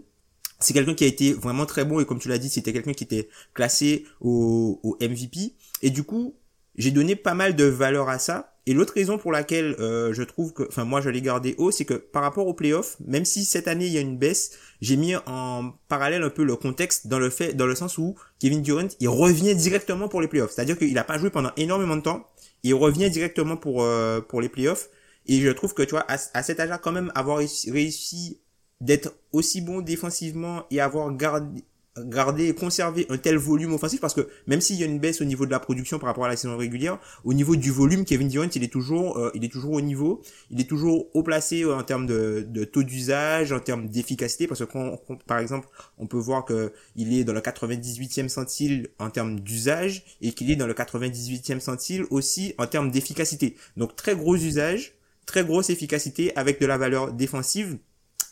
c'est 0.60 0.74
quelqu'un 0.74 0.94
qui 0.94 1.04
a 1.06 1.08
été 1.08 1.34
vraiment 1.34 1.66
très 1.66 1.86
bon 1.86 2.00
et 2.00 2.06
comme 2.06 2.20
tu 2.20 2.30
l'as 2.30 2.38
dit, 2.38 2.50
c'était 2.50 2.74
quelqu'un 2.74 2.94
qui 2.94 3.06
était 3.06 3.30
classé 3.54 4.06
au, 4.20 4.80
au 4.84 4.98
MVP. 5.02 5.56
Et 5.82 5.90
du 5.90 6.04
coup, 6.04 6.36
j'ai 6.76 6.92
donné 6.92 7.16
pas 7.16 7.34
mal 7.34 7.56
de 7.56 7.64
valeur 7.64 8.10
à 8.10 8.20
ça 8.20 8.51
et 8.68 8.74
l'autre 8.74 8.94
raison 8.94 9.18
pour 9.18 9.32
laquelle 9.32 9.76
euh, 9.80 10.14
je 10.14 10.22
trouve 10.22 10.54
que, 10.54 10.64
enfin 10.68 10.84
moi 10.84 11.02
je 11.02 11.10
l'ai 11.10 11.22
gardé 11.22 11.56
haut, 11.58 11.72
c'est 11.72 11.86
que 11.86 11.96
par 11.96 12.22
rapport 12.22 12.46
aux 12.48 12.54
playoffs, 12.54 12.98
même 13.06 13.26
si 13.26 13.44
cette 13.44 13.68
année 13.68 13.88
il 13.88 13.94
y 13.94 13.98
a 13.98 14.02
une 14.02 14.18
baisse, 14.18 14.52
j'ai 14.82 14.98
mis 14.98 15.16
en 15.26 15.74
parallèle 15.88 16.24
un 16.24 16.30
peu 16.30 16.44
le 16.44 16.56
contexte 16.56 17.08
dans 17.08 17.18
le 17.18 17.30
fait, 17.30 17.54
dans 17.54 17.66
le 17.66 17.74
sens 17.74 17.98
où 17.98 18.16
Kevin 18.40 18.62
Durant 18.62 18.88
il 19.00 19.10
revient 19.10 19.56
directement 19.56 20.08
pour 20.08 20.22
les 20.22 20.28
playoffs, 20.28 20.52
c'est-à-dire 20.52 20.78
qu'il 20.78 20.98
a 20.98 21.04
pas 21.04 21.18
joué 21.18 21.32
pendant 21.32 21.52
énormément 21.58 21.96
de 21.96 22.02
temps, 22.02 22.28
il 22.64 22.76
revient 22.76 23.10
directement 23.10 23.58
pour 23.58 23.82
euh, 23.82 24.22
pour 24.22 24.42
les 24.42 24.50
playoffs, 24.50 24.90
et 25.26 25.40
je 25.40 25.50
trouve 25.50 25.74
que 25.74 25.82
tu 25.82 25.92
vois 25.92 26.06
à, 26.08 26.44
cet 26.44 26.60
âge-là 26.60 26.78
quand 26.78 26.92
même 26.92 27.12
avoir 27.16 27.38
réussi 27.40 28.40
d'être 28.80 29.14
aussi 29.32 29.62
bon 29.62 29.82
défensivement 29.82 30.66
et 30.72 30.82
avoir 30.82 31.16
gardé 31.16 31.64
garder 31.98 32.56
conserver 32.56 33.06
un 33.10 33.18
tel 33.18 33.36
volume 33.36 33.74
offensif 33.74 34.00
parce 34.00 34.14
que 34.14 34.30
même 34.48 34.62
s'il 34.62 34.78
y 34.78 34.84
a 34.84 34.86
une 34.86 35.00
baisse 35.00 35.20
au 35.20 35.26
niveau 35.26 35.46
de 35.46 35.52
la 35.52 35.60
production 35.60 36.00
par 36.00 36.08
rapport 36.08 36.24
à 36.24 36.30
la 36.30 36.38
saison 36.38 36.56
régulière, 36.58 37.00
au 37.26 37.34
niveau 37.34 37.56
du 37.56 37.70
volume, 37.70 38.06
Kevin 38.06 38.30
Durant 38.30 38.48
il 38.56 38.64
est 38.64 38.72
toujours 38.72 39.18
euh, 39.18 39.32
il 39.34 39.44
est 39.44 39.52
toujours 39.52 39.74
au 39.74 39.82
niveau, 39.82 40.22
il 40.50 40.62
est 40.62 40.70
toujours 40.70 41.08
haut 41.14 41.24
placé 41.24 41.64
euh, 41.64 41.76
en 41.76 41.84
termes 41.84 42.06
de, 42.06 42.46
de 42.48 42.64
taux 42.64 42.84
d'usage, 42.84 43.52
en 43.52 43.60
termes 43.60 43.90
d'efficacité 43.90 44.48
parce 44.48 44.64
que 44.66 45.26
par 45.26 45.40
exemple 45.40 45.68
on 45.98 46.08
peut 46.08 46.18
voir 46.18 46.46
que 46.46 46.72
il 46.96 47.14
est 47.14 47.26
dans 47.26 47.34
le 47.34 47.42
98e 47.42 48.30
centile 48.30 48.88
en 48.98 49.10
termes 49.10 49.42
d'usage 49.42 50.06
et 50.22 50.32
qu'il 50.32 50.50
est 50.50 50.56
dans 50.56 50.68
le 50.68 50.74
98e 50.74 51.60
centile 51.60 52.06
aussi 52.10 52.54
en 52.58 52.68
termes 52.68 52.90
d'efficacité. 52.90 53.58
Donc 53.76 53.98
très 53.98 54.16
gros 54.16 54.36
usage, 54.36 54.94
très 55.26 55.44
grosse 55.44 55.70
efficacité 55.70 56.36
avec 56.38 56.62
de 56.62 56.66
la 56.66 56.78
valeur 56.78 57.12
défensive 57.12 57.78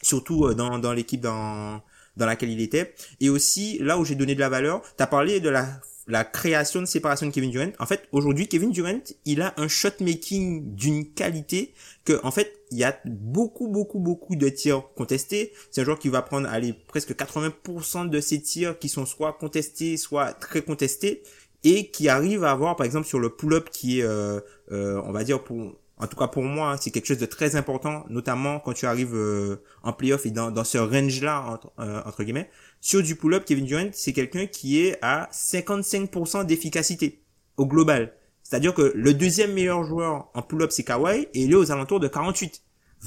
surtout 0.02 0.46
euh, 0.46 0.54
dans, 0.54 0.80
dans 0.80 0.94
l'équipe 0.94 1.22
dans 1.22 1.82
dans 2.18 2.26
laquelle 2.26 2.50
il 2.50 2.62
était. 2.62 2.94
Et 3.20 3.30
aussi, 3.30 3.78
là 3.80 3.98
où 3.98 4.06
j'ai 4.06 4.16
donné 4.16 4.36
de 4.36 4.40
la 4.40 4.50
valeur, 4.50 4.82
tu 4.98 5.04
as 5.04 5.08
parlé 5.08 5.40
de 5.40 5.50
la, 5.50 5.82
création 6.24 6.82
de 6.82 6.86
séparation 6.86 7.28
de 7.28 7.32
Kevin 7.32 7.52
Durant. 7.52 7.72
En 7.78 7.86
fait, 7.86 8.08
aujourd'hui, 8.12 8.48
Kevin 8.48 8.72
Durant, 8.72 9.02
il 9.26 9.42
a 9.42 9.54
un 9.58 9.68
shot 9.68 9.90
making 10.02 10.74
d'une 10.74 11.14
qualité 11.14 11.74
que, 12.04 12.20
en 12.24 12.32
fait, 12.32 12.52
il 12.72 12.80
y 12.80 12.84
a 12.84 13.00
beaucoup, 13.06 13.68
beaucoup, 13.68 14.00
beaucoup 14.00 14.36
de 14.36 14.50
tirs 14.50 14.84
contestés. 14.96 15.54
C'est 15.70 15.82
un 15.82 15.86
joueur 15.86 16.00
qui 16.00 16.10
va 16.10 16.22
prendre, 16.22 16.50
aller 16.50 16.74
presque 16.74 17.12
80% 17.12 18.10
de 18.10 18.20
ses 18.20 18.42
tirs 18.42 18.80
qui 18.80 18.90
sont 18.90 19.06
soit 19.06 19.34
contestés, 19.34 19.98
soit 19.98 20.34
très 20.34 20.64
contestés 20.64 21.22
et 21.64 21.92
qui 21.92 22.10
arrive 22.10 22.44
à 22.44 22.52
avoir, 22.52 22.76
par 22.76 22.86
exemple, 22.86 23.08
sur 23.08 23.20
le 23.20 23.30
pull-up 23.30 23.70
qui 23.70 24.00
est, 24.00 24.04
euh, 24.04 24.40
euh, 24.72 25.02
on 25.06 25.12
va 25.12 25.24
dire, 25.24 25.44
pour 25.44 25.76
en 26.00 26.08
tout 26.08 26.16
cas 26.16 26.28
pour 26.28 26.44
moi, 26.44 26.78
c'est 26.80 26.92
quelque 26.92 27.06
chose 27.06 27.18
de 27.18 27.26
très 27.26 27.58
important, 27.58 28.06
notamment 28.10 28.60
quand 28.60 28.74
tu 28.74 28.86
arrives 28.86 29.16
euh, 29.16 29.62
en 29.84 29.92
playoff 29.92 30.26
et 30.26 30.32
dans, 30.32 30.50
dans 30.50 30.64
ce 30.64 30.78
range-là, 30.78 31.46
entre, 31.46 31.72
euh, 31.80 32.02
entre 32.06 32.24
guillemets. 32.24 32.50
Sur 32.80 33.04
du 33.04 33.18
pull-up, 33.18 33.44
Kevin 33.46 33.66
Durant, 33.66 33.90
c'est 33.92 34.14
quelqu'un 34.14 34.48
qui 34.48 34.82
est 34.82 34.98
à 35.02 35.30
55% 35.34 36.46
d'efficacité 36.46 37.22
au 37.58 37.66
global. 37.66 38.14
C'est-à-dire 38.44 38.74
que 38.74 38.94
le 38.96 39.14
deuxième 39.14 39.54
meilleur 39.54 39.84
joueur 39.84 40.30
en 40.34 40.42
pull-up, 40.42 40.72
c'est 40.72 40.86
Kawhi, 40.86 41.28
et 41.34 41.44
il 41.44 41.52
est 41.52 41.56
aux 41.56 41.72
alentours 41.72 42.00
de 42.00 42.08
48. 42.08 42.64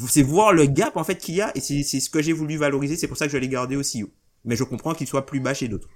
C'est 0.08 0.22
voir 0.22 0.52
le 0.52 0.66
gap 0.66 0.96
en 0.96 1.04
fait 1.04 1.16
qu'il 1.16 1.34
y 1.34 1.40
a, 1.40 1.50
et 1.56 1.60
c'est 1.60 1.82
ce 1.82 2.10
que 2.10 2.20
j'ai 2.20 2.32
voulu 2.32 2.58
valoriser, 2.58 2.96
c'est 2.96 3.08
pour 3.08 3.16
ça 3.16 3.26
que 3.26 3.32
je 3.32 3.38
l'ai 3.38 3.48
gardé 3.48 3.74
aussi 3.74 4.02
haut. 4.02 4.10
Mais 4.44 4.54
je 4.54 4.64
comprends 4.64 4.92
qu'il 4.92 5.06
soit 5.06 5.24
plus 5.24 5.40
bas 5.40 5.54
chez 5.54 5.68
d'autres. 5.68 5.88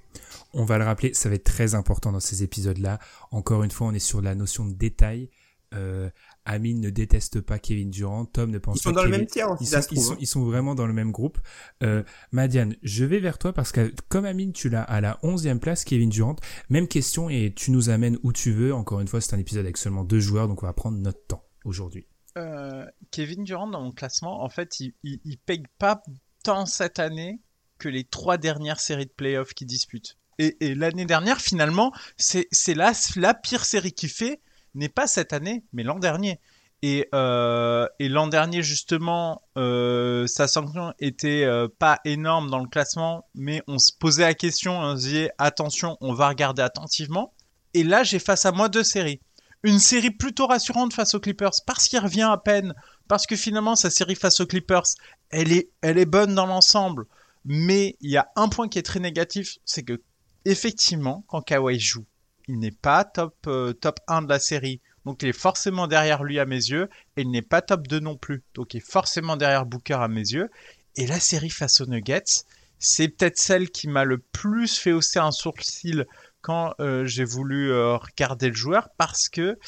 On 0.54 0.64
va 0.64 0.78
le 0.78 0.84
rappeler, 0.84 1.12
ça 1.12 1.28
va 1.28 1.34
être 1.34 1.44
très 1.44 1.74
important 1.74 2.12
dans 2.12 2.20
ces 2.20 2.42
épisodes-là. 2.42 2.98
Encore 3.30 3.64
une 3.64 3.70
fois, 3.70 3.88
on 3.88 3.92
est 3.92 3.98
sur 3.98 4.22
la 4.22 4.34
notion 4.34 4.64
de 4.64 4.72
détail. 4.72 5.30
Euh, 5.74 6.08
Amine 6.46 6.80
ne 6.80 6.90
déteste 6.90 7.40
pas 7.40 7.58
Kevin 7.58 7.90
Durant, 7.90 8.24
Tom 8.24 8.50
ne 8.50 8.58
pense 8.58 8.76
pas. 8.76 8.78
Ils 8.78 8.82
sont 8.82 8.92
dans 8.92 9.02
le 9.02 9.10
même 9.10 9.26
tiers, 9.26 9.48
ils, 9.60 9.66
sont, 9.66 9.80
ils, 9.90 10.00
sont, 10.00 10.16
ils 10.20 10.26
sont 10.26 10.44
vraiment 10.44 10.74
dans 10.74 10.86
le 10.86 10.92
même 10.92 11.12
groupe. 11.12 11.38
Euh, 11.82 12.02
Madiane, 12.32 12.76
je 12.82 13.04
vais 13.04 13.18
vers 13.18 13.38
toi 13.38 13.52
parce 13.52 13.72
que 13.72 13.92
comme 14.08 14.24
Amine, 14.24 14.52
tu 14.52 14.68
l'as 14.68 14.82
à 14.82 15.00
la 15.00 15.18
onzième 15.22 15.60
place, 15.60 15.84
Kevin 15.84 16.08
Durant. 16.08 16.36
Même 16.70 16.88
question 16.88 17.28
et 17.28 17.52
tu 17.54 17.70
nous 17.70 17.90
amènes 17.90 18.18
où 18.22 18.32
tu 18.32 18.52
veux. 18.52 18.72
Encore 18.72 19.00
une 19.00 19.08
fois, 19.08 19.20
c'est 19.20 19.34
un 19.34 19.38
épisode 19.38 19.64
avec 19.64 19.76
seulement 19.76 20.04
deux 20.04 20.20
joueurs, 20.20 20.48
donc 20.48 20.62
on 20.62 20.66
va 20.66 20.72
prendre 20.72 20.98
notre 20.98 21.26
temps 21.26 21.44
aujourd'hui. 21.64 22.06
Euh, 22.38 22.86
Kevin 23.10 23.44
Durant 23.44 23.68
dans 23.68 23.82
mon 23.82 23.92
classement, 23.92 24.42
en 24.42 24.48
fait, 24.48 24.80
il, 24.80 24.94
il, 25.02 25.20
il 25.24 25.38
paye 25.38 25.64
pas 25.78 26.02
tant 26.44 26.66
cette 26.66 26.98
année 26.98 27.40
que 27.78 27.88
les 27.88 28.04
trois 28.04 28.38
dernières 28.38 28.80
séries 28.80 29.06
de 29.06 29.10
playoffs 29.10 29.52
qu'il 29.54 29.66
dispute. 29.66 30.16
Et, 30.38 30.56
et 30.60 30.74
l'année 30.74 31.06
dernière, 31.06 31.40
finalement, 31.40 31.92
c'est 32.18 32.46
la, 32.74 32.92
la 33.16 33.34
pire 33.34 33.64
série 33.64 33.92
qu'il 33.92 34.10
fait 34.10 34.40
n'est 34.76 34.88
pas 34.88 35.06
cette 35.06 35.32
année, 35.32 35.64
mais 35.72 35.82
l'an 35.82 35.98
dernier. 35.98 36.40
Et, 36.82 37.08
euh, 37.14 37.88
et 37.98 38.08
l'an 38.08 38.26
dernier, 38.26 38.62
justement, 38.62 39.42
euh, 39.56 40.26
sa 40.26 40.46
sanction 40.46 40.92
était 40.98 41.44
euh, 41.44 41.68
pas 41.78 42.00
énorme 42.04 42.50
dans 42.50 42.58
le 42.58 42.68
classement, 42.68 43.26
mais 43.34 43.62
on 43.66 43.78
se 43.78 43.92
posait 43.98 44.22
la 44.22 44.34
question, 44.34 44.78
on 44.78 44.96
se 44.96 45.02
disait 45.02 45.30
attention, 45.38 45.96
on 46.00 46.12
va 46.12 46.28
regarder 46.28 46.62
attentivement. 46.62 47.32
Et 47.74 47.82
là, 47.82 48.04
j'ai 48.04 48.18
face 48.18 48.44
à 48.44 48.52
moi 48.52 48.68
deux 48.68 48.84
séries. 48.84 49.20
Une 49.62 49.78
série 49.78 50.10
plutôt 50.10 50.46
rassurante 50.46 50.92
face 50.92 51.14
aux 51.14 51.20
Clippers, 51.20 51.52
parce 51.66 51.88
qu'il 51.88 51.98
revient 51.98 52.28
à 52.30 52.36
peine, 52.36 52.74
parce 53.08 53.26
que 53.26 53.36
finalement, 53.36 53.74
sa 53.74 53.90
série 53.90 54.14
face 54.14 54.40
aux 54.40 54.46
Clippers, 54.46 54.84
elle 55.30 55.52
est, 55.52 55.70
elle 55.80 55.98
est 55.98 56.06
bonne 56.06 56.34
dans 56.34 56.46
l'ensemble. 56.46 57.06
Mais 57.44 57.96
il 58.00 58.10
y 58.10 58.16
a 58.16 58.28
un 58.36 58.48
point 58.48 58.68
qui 58.68 58.78
est 58.78 58.82
très 58.82 59.00
négatif, 59.00 59.58
c'est 59.64 59.82
que 59.82 60.02
effectivement, 60.44 61.24
quand 61.26 61.40
Kawhi 61.40 61.80
joue, 61.80 62.04
il 62.48 62.58
n'est 62.58 62.70
pas 62.70 63.04
top, 63.04 63.34
euh, 63.46 63.72
top 63.72 64.00
1 64.08 64.22
de 64.22 64.28
la 64.28 64.38
série. 64.38 64.80
Donc 65.04 65.22
il 65.22 65.28
est 65.28 65.38
forcément 65.38 65.86
derrière 65.86 66.24
lui 66.24 66.38
à 66.38 66.46
mes 66.46 66.56
yeux. 66.56 66.88
Et 67.16 67.22
il 67.22 67.30
n'est 67.30 67.42
pas 67.42 67.62
top 67.62 67.86
2 67.86 68.00
non 68.00 68.16
plus. 68.16 68.42
Donc 68.54 68.74
il 68.74 68.78
est 68.78 68.90
forcément 68.90 69.36
derrière 69.36 69.66
Booker 69.66 69.94
à 69.94 70.08
mes 70.08 70.20
yeux. 70.20 70.50
Et 70.96 71.06
la 71.06 71.20
série 71.20 71.50
face 71.50 71.80
aux 71.80 71.86
Nuggets, 71.86 72.44
c'est 72.78 73.08
peut-être 73.08 73.38
celle 73.38 73.70
qui 73.70 73.88
m'a 73.88 74.04
le 74.04 74.18
plus 74.18 74.78
fait 74.78 74.92
hausser 74.92 75.18
un 75.18 75.32
sourcil 75.32 76.06
quand 76.40 76.74
euh, 76.80 77.04
j'ai 77.04 77.24
voulu 77.24 77.70
euh, 77.70 77.96
regarder 77.96 78.48
le 78.48 78.54
joueur. 78.54 78.88
Parce 78.96 79.28
que, 79.28 79.58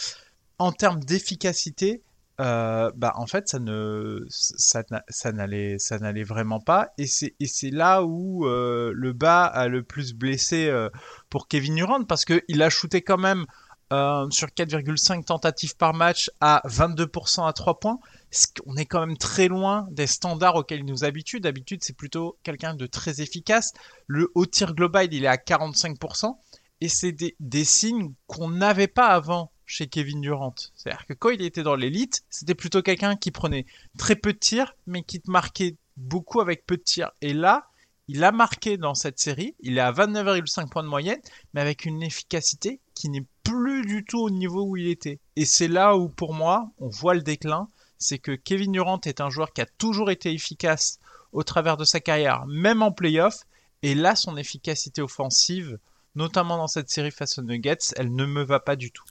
en 0.59 0.73
termes 0.73 1.01
d'efficacité, 1.01 2.03
euh, 2.41 2.93
bah 2.95 3.15
en 3.17 3.27
fait 3.27 3.49
ça 3.49 3.59
ne 3.59 4.25
ça, 4.29 4.85
ça 5.09 5.33
n'allait 5.33 5.77
ça 5.81 5.99
n'allait 5.99 6.23
vraiment 6.23 6.61
pas 6.61 6.93
et 6.97 7.09
c'est 7.09 7.35
et 7.41 7.49
c'est 7.49 7.71
là 7.71 8.05
où 8.05 8.47
euh, 8.47 8.93
le 8.95 9.13
bas 9.13 9.45
a 9.45 9.67
le 9.67 9.83
plus 9.83 10.15
blessé 10.15 10.69
euh, 10.69 10.89
pour 11.31 11.49
Kevin 11.49 11.75
Durant 11.75 12.05
parce 12.05 12.25
que 12.25 12.45
il 12.47 12.63
a 12.63 12.71
shooté 12.71 13.03
quand 13.03 13.19
même 13.19 13.45
sur 13.91 14.49
4,5 14.49 15.25
tentatives 15.25 15.75
par 15.75 15.95
match 15.95 16.31
à 16.43 16.61
22% 16.67 17.49
à 17.49 17.53
3 17.55 17.81
points. 17.81 17.99
On 18.67 18.77
est 18.77 18.85
quand 18.85 19.01
même 19.01 19.17
très 19.17 19.49
loin 19.49 19.89
des 19.91 20.07
standards 20.07 20.57
auxquels 20.57 20.81
il 20.81 20.85
nous 20.85 21.05
habitue. 21.05 21.41
D'habitude, 21.41 21.83
c'est 21.83 21.97
plutôt 21.97 22.37
quelqu'un 22.43 22.75
de 22.75 22.85
très 22.85 23.23
efficace. 23.23 23.73
Le 24.07 24.31
haut 24.35 24.45
tir 24.45 24.75
global, 24.75 25.09
il 25.11 25.25
est 25.25 25.29
à 25.29 25.37
45%. 25.37 26.37
Et 26.83 26.91
c'est 26.91 27.13
des, 27.13 27.35
des 27.41 27.65
signes 27.65 28.13
qu'on 28.27 28.51
n'avait 28.51 28.89
pas 28.89 29.07
avant 29.07 29.53
chez 29.69 29.87
Kevin 29.87 30.21
Durant. 30.21 30.55
C'est-à-dire 30.75 31.07
que 31.07 31.13
quand 31.13 31.29
il 31.29 31.43
était 31.43 31.63
dans 31.63 31.77
l'élite, 31.77 32.25
c'était 32.31 32.55
plutôt 32.55 32.83
quelqu'un 32.83 33.15
qui 33.17 33.31
prenait 33.31 33.67
très 33.99 34.17
peu 34.17 34.33
de 34.33 34.39
tirs, 34.39 34.75
mais 34.87 35.03
qui 35.03 35.21
te 35.21 35.31
marquait 35.31 35.77
beaucoup 35.97 36.41
avec 36.41 36.67
peu 36.67 36.77
de 36.77 36.83
tirs. 36.83 37.11
Et 37.21 37.35
là, 37.35 37.69
il 38.09 38.25
a 38.25 38.33
marqué 38.33 38.79
dans 38.79 38.95
cette 38.95 39.19
série, 39.19 39.55
il 39.61 39.77
est 39.77 39.83
à 39.83 39.93
29,5 39.93 40.71
points 40.71 40.83
de 40.83 40.89
moyenne, 40.89 41.21
mais 41.53 41.61
avec 41.61 41.85
une 41.85 42.03
efficacité 42.03 42.81
qui 42.95 43.11
n'est 43.11 43.27
plus 43.45 43.83
du 43.85 44.05
tout 44.05 44.21
au 44.21 44.31
niveau 44.31 44.65
où 44.65 44.77
il 44.79 44.89
était. 44.89 45.21
Et 45.37 45.45
c'est 45.45 45.69
là 45.69 45.97
où, 45.97 46.09
pour 46.09 46.33
moi, 46.33 46.71
on 46.79 46.89
voit 46.89 47.15
le 47.15 47.23
déclin. 47.23 47.69
C'est 47.99 48.19
que 48.19 48.33
Kevin 48.33 48.73
Durant 48.73 49.01
est 49.05 49.21
un 49.21 49.29
joueur 49.29 49.53
qui 49.53 49.61
a 49.61 49.67
toujours 49.67 50.11
été 50.11 50.33
efficace 50.33 50.99
au 51.33 51.43
travers 51.43 51.77
de 51.77 51.85
sa 51.85 52.01
carrière, 52.01 52.47
même 52.47 52.81
en 52.81 52.93
playoff. 52.93 53.43
Et 53.83 53.95
là, 53.95 54.17
son 54.17 54.39
efficacité 54.39 55.03
offensive, 55.03 55.79
notamment 56.15 56.57
dans 56.57 56.67
cette 56.67 56.89
série 56.89 57.11
face 57.11 57.39
aux 57.39 57.43
Nuggets, 57.43 57.93
elle 57.97 58.15
ne 58.15 58.25
me 58.25 58.43
va 58.43 58.61
pas 58.61 58.77
du 58.77 58.91
tout. 58.91 59.05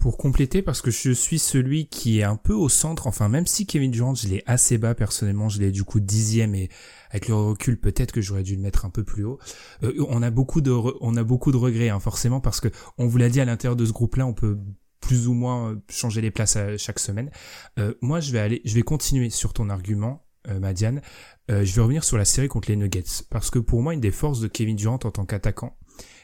Pour 0.00 0.16
compléter, 0.16 0.62
parce 0.62 0.80
que 0.80 0.90
je 0.90 1.10
suis 1.10 1.38
celui 1.38 1.86
qui 1.86 2.20
est 2.20 2.22
un 2.22 2.36
peu 2.36 2.54
au 2.54 2.70
centre, 2.70 3.06
enfin 3.06 3.28
même 3.28 3.46
si 3.46 3.66
Kevin 3.66 3.90
Durant, 3.90 4.14
je 4.14 4.28
l'ai 4.28 4.42
assez 4.46 4.78
bas 4.78 4.94
personnellement, 4.94 5.50
je 5.50 5.60
l'ai 5.60 5.70
du 5.70 5.84
coup 5.84 6.00
dixième 6.00 6.54
et 6.54 6.70
avec 7.10 7.28
le 7.28 7.34
recul 7.34 7.78
peut-être 7.78 8.10
que 8.10 8.22
j'aurais 8.22 8.42
dû 8.42 8.56
le 8.56 8.62
mettre 8.62 8.86
un 8.86 8.90
peu 8.90 9.04
plus 9.04 9.24
haut. 9.24 9.38
Euh, 9.82 9.92
on 10.08 10.22
a 10.22 10.30
beaucoup 10.30 10.62
de 10.62 10.70
on 10.70 11.16
a 11.18 11.22
beaucoup 11.22 11.52
de 11.52 11.58
regrets 11.58 11.90
hein, 11.90 12.00
forcément 12.00 12.40
parce 12.40 12.60
que 12.60 12.68
on 12.96 13.08
vous 13.08 13.18
l'a 13.18 13.28
dit 13.28 13.42
à 13.42 13.44
l'intérieur 13.44 13.76
de 13.76 13.84
ce 13.84 13.92
groupe-là, 13.92 14.26
on 14.26 14.32
peut 14.32 14.58
plus 15.00 15.28
ou 15.28 15.34
moins 15.34 15.72
euh, 15.72 15.76
changer 15.90 16.22
les 16.22 16.30
places 16.30 16.56
à 16.56 16.78
chaque 16.78 16.98
semaine. 16.98 17.30
Euh, 17.78 17.92
moi, 18.00 18.20
je 18.20 18.32
vais 18.32 18.38
aller, 18.38 18.62
je 18.64 18.74
vais 18.74 18.82
continuer 18.82 19.28
sur 19.28 19.52
ton 19.52 19.68
argument, 19.68 20.24
Madiane. 20.48 21.02
Je 21.48 21.74
vais 21.74 21.82
revenir 21.82 22.04
sur 22.04 22.16
la 22.16 22.24
série 22.24 22.48
contre 22.48 22.70
les 22.70 22.76
Nuggets 22.76 23.24
parce 23.28 23.50
que 23.50 23.58
pour 23.58 23.82
moi, 23.82 23.92
une 23.92 24.00
des 24.00 24.12
forces 24.12 24.40
de 24.40 24.48
Kevin 24.48 24.76
Durant 24.76 24.94
en 24.94 25.10
tant 25.10 25.26
qu'attaquant, 25.26 25.76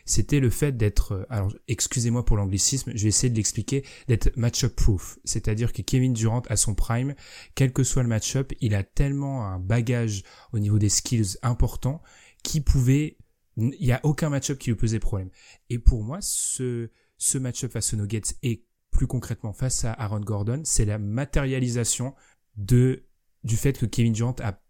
c'était 0.06 0.40
le 0.40 0.50
fait 0.50 0.76
d'être, 0.76 1.12
euh, 1.12 1.26
alors 1.28 1.52
excusez-moi 1.68 2.25
pour 2.25 2.36
l'anglicisme, 2.36 2.92
je 2.94 3.02
vais 3.02 3.08
essayer 3.08 3.28
de 3.28 3.36
l'expliquer, 3.36 3.84
d'être 4.08 4.34
match-up 4.36 4.75
proof. 4.75 5.18
C'est-à-dire 5.25 5.72
que 5.72 5.82
Kevin 5.82 6.14
Durant 6.14 6.42
à 6.48 6.56
son 6.56 6.75
prime, 6.75 7.14
quel 7.54 7.72
que 7.72 7.84
soit 7.84 8.02
le 8.02 8.08
match-up, 8.08 8.52
il 8.60 8.75
a 8.75 8.82
tellement 8.82 9.46
un 9.46 9.58
bagage 9.58 10.22
au 10.52 10.58
niveau 10.58 10.78
des 10.78 10.88
skills 10.88 11.36
important 11.42 12.00
qu'il 12.42 12.62
pouvait, 12.62 13.18
il 13.56 13.76
n'y 13.80 13.92
a 13.92 14.00
aucun 14.04 14.30
match-up 14.30 14.58
qui 14.58 14.70
lui 14.70 14.76
posait 14.76 15.00
problème. 15.00 15.30
Et 15.68 15.78
pour 15.78 16.02
moi, 16.02 16.18
ce, 16.20 16.90
ce 17.18 17.38
match-up 17.38 17.72
face 17.72 17.92
aux 17.92 17.96
Nuggets 17.96 18.36
et 18.42 18.64
plus 18.92 19.06
concrètement 19.06 19.52
face 19.52 19.84
à 19.84 19.92
Aaron 19.92 20.20
Gordon, 20.20 20.62
c'est 20.64 20.84
la 20.84 20.98
matérialisation 20.98 22.14
de 22.56 23.04
du 23.44 23.56
fait 23.56 23.78
que 23.78 23.86
Kevin 23.86 24.12
Durant 24.12 24.34
a 24.40 24.60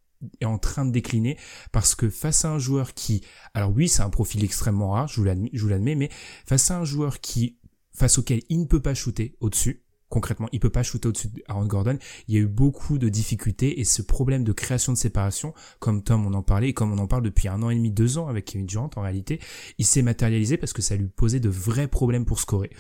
est 0.40 0.44
en 0.44 0.58
train 0.58 0.84
de 0.84 0.90
décliner 0.90 1.36
parce 1.72 1.94
que 1.94 2.08
face 2.10 2.44
à 2.44 2.50
un 2.50 2.58
joueur 2.58 2.94
qui, 2.94 3.22
alors 3.54 3.72
oui, 3.74 3.88
c'est 3.88 4.02
un 4.02 4.10
profil 4.10 4.44
extrêmement 4.44 4.90
rare, 4.90 5.08
je 5.08 5.20
vous 5.20 5.24
l'admets, 5.68 5.94
mais 5.94 6.10
face 6.46 6.70
à 6.70 6.78
un 6.78 6.84
joueur 6.84 7.20
qui, 7.20 7.58
face 7.92 8.18
auquel 8.18 8.42
il 8.48 8.60
ne 8.60 8.66
peut 8.66 8.82
pas 8.82 8.94
shooter 8.94 9.36
au-dessus, 9.40 9.85
concrètement, 10.08 10.48
il 10.52 10.60
peut 10.60 10.70
pas 10.70 10.82
shooter 10.82 11.08
au-dessus 11.08 11.28
d'Aaron 11.28 11.66
Gordon. 11.66 11.98
Il 12.28 12.34
y 12.34 12.38
a 12.38 12.40
eu 12.40 12.46
beaucoup 12.46 12.98
de 12.98 13.08
difficultés 13.08 13.80
et 13.80 13.84
ce 13.84 14.02
problème 14.02 14.44
de 14.44 14.52
création 14.52 14.92
de 14.92 14.98
séparation, 14.98 15.54
comme 15.78 16.02
Tom 16.02 16.26
on 16.26 16.34
en 16.34 16.42
parlait 16.42 16.68
et 16.68 16.74
comme 16.74 16.92
on 16.92 16.98
en 16.98 17.06
parle 17.06 17.22
depuis 17.22 17.48
un 17.48 17.62
an 17.62 17.70
et 17.70 17.74
demi, 17.74 17.90
deux 17.90 18.18
ans 18.18 18.28
avec 18.28 18.44
Kevin 18.44 18.66
Durant 18.66 18.90
en 18.96 19.00
réalité, 19.00 19.40
il 19.78 19.86
s'est 19.86 20.02
matérialisé 20.02 20.56
parce 20.56 20.72
que 20.72 20.82
ça 20.82 20.96
lui 20.96 21.08
posait 21.08 21.40
de 21.40 21.48
vrais 21.48 21.88
problèmes 21.88 22.24
pour 22.24 22.40
scorer. 22.40 22.70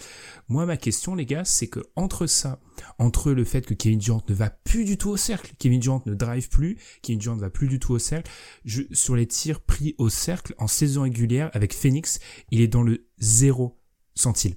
Moi, 0.48 0.66
ma 0.66 0.76
question, 0.76 1.14
les 1.14 1.26
gars, 1.26 1.44
c'est 1.44 1.68
que 1.68 1.80
entre 1.96 2.26
ça, 2.26 2.60
entre 2.98 3.32
le 3.32 3.44
fait 3.44 3.64
que 3.64 3.74
Kevin 3.74 3.98
Durant 3.98 4.22
ne 4.28 4.34
va 4.34 4.50
plus 4.50 4.84
du 4.84 4.96
tout 4.96 5.10
au 5.10 5.16
cercle, 5.16 5.54
Kevin 5.58 5.80
Durant 5.80 6.02
ne 6.06 6.14
drive 6.14 6.48
plus, 6.48 6.78
Kevin 7.02 7.18
Durant 7.18 7.36
ne 7.36 7.40
va 7.40 7.50
plus 7.50 7.68
du 7.68 7.78
tout 7.78 7.92
au 7.92 7.98
cercle, 7.98 8.30
je, 8.64 8.82
sur 8.92 9.16
les 9.16 9.26
tirs 9.26 9.60
pris 9.60 9.94
au 9.98 10.08
cercle 10.08 10.54
en 10.58 10.66
saison 10.66 11.02
régulière 11.02 11.50
avec 11.54 11.74
Phoenix, 11.74 12.20
il 12.50 12.60
est 12.60 12.68
dans 12.68 12.82
le 12.82 13.06
zéro 13.18 13.78
centile. 14.14 14.56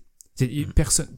Personne, 0.76 1.10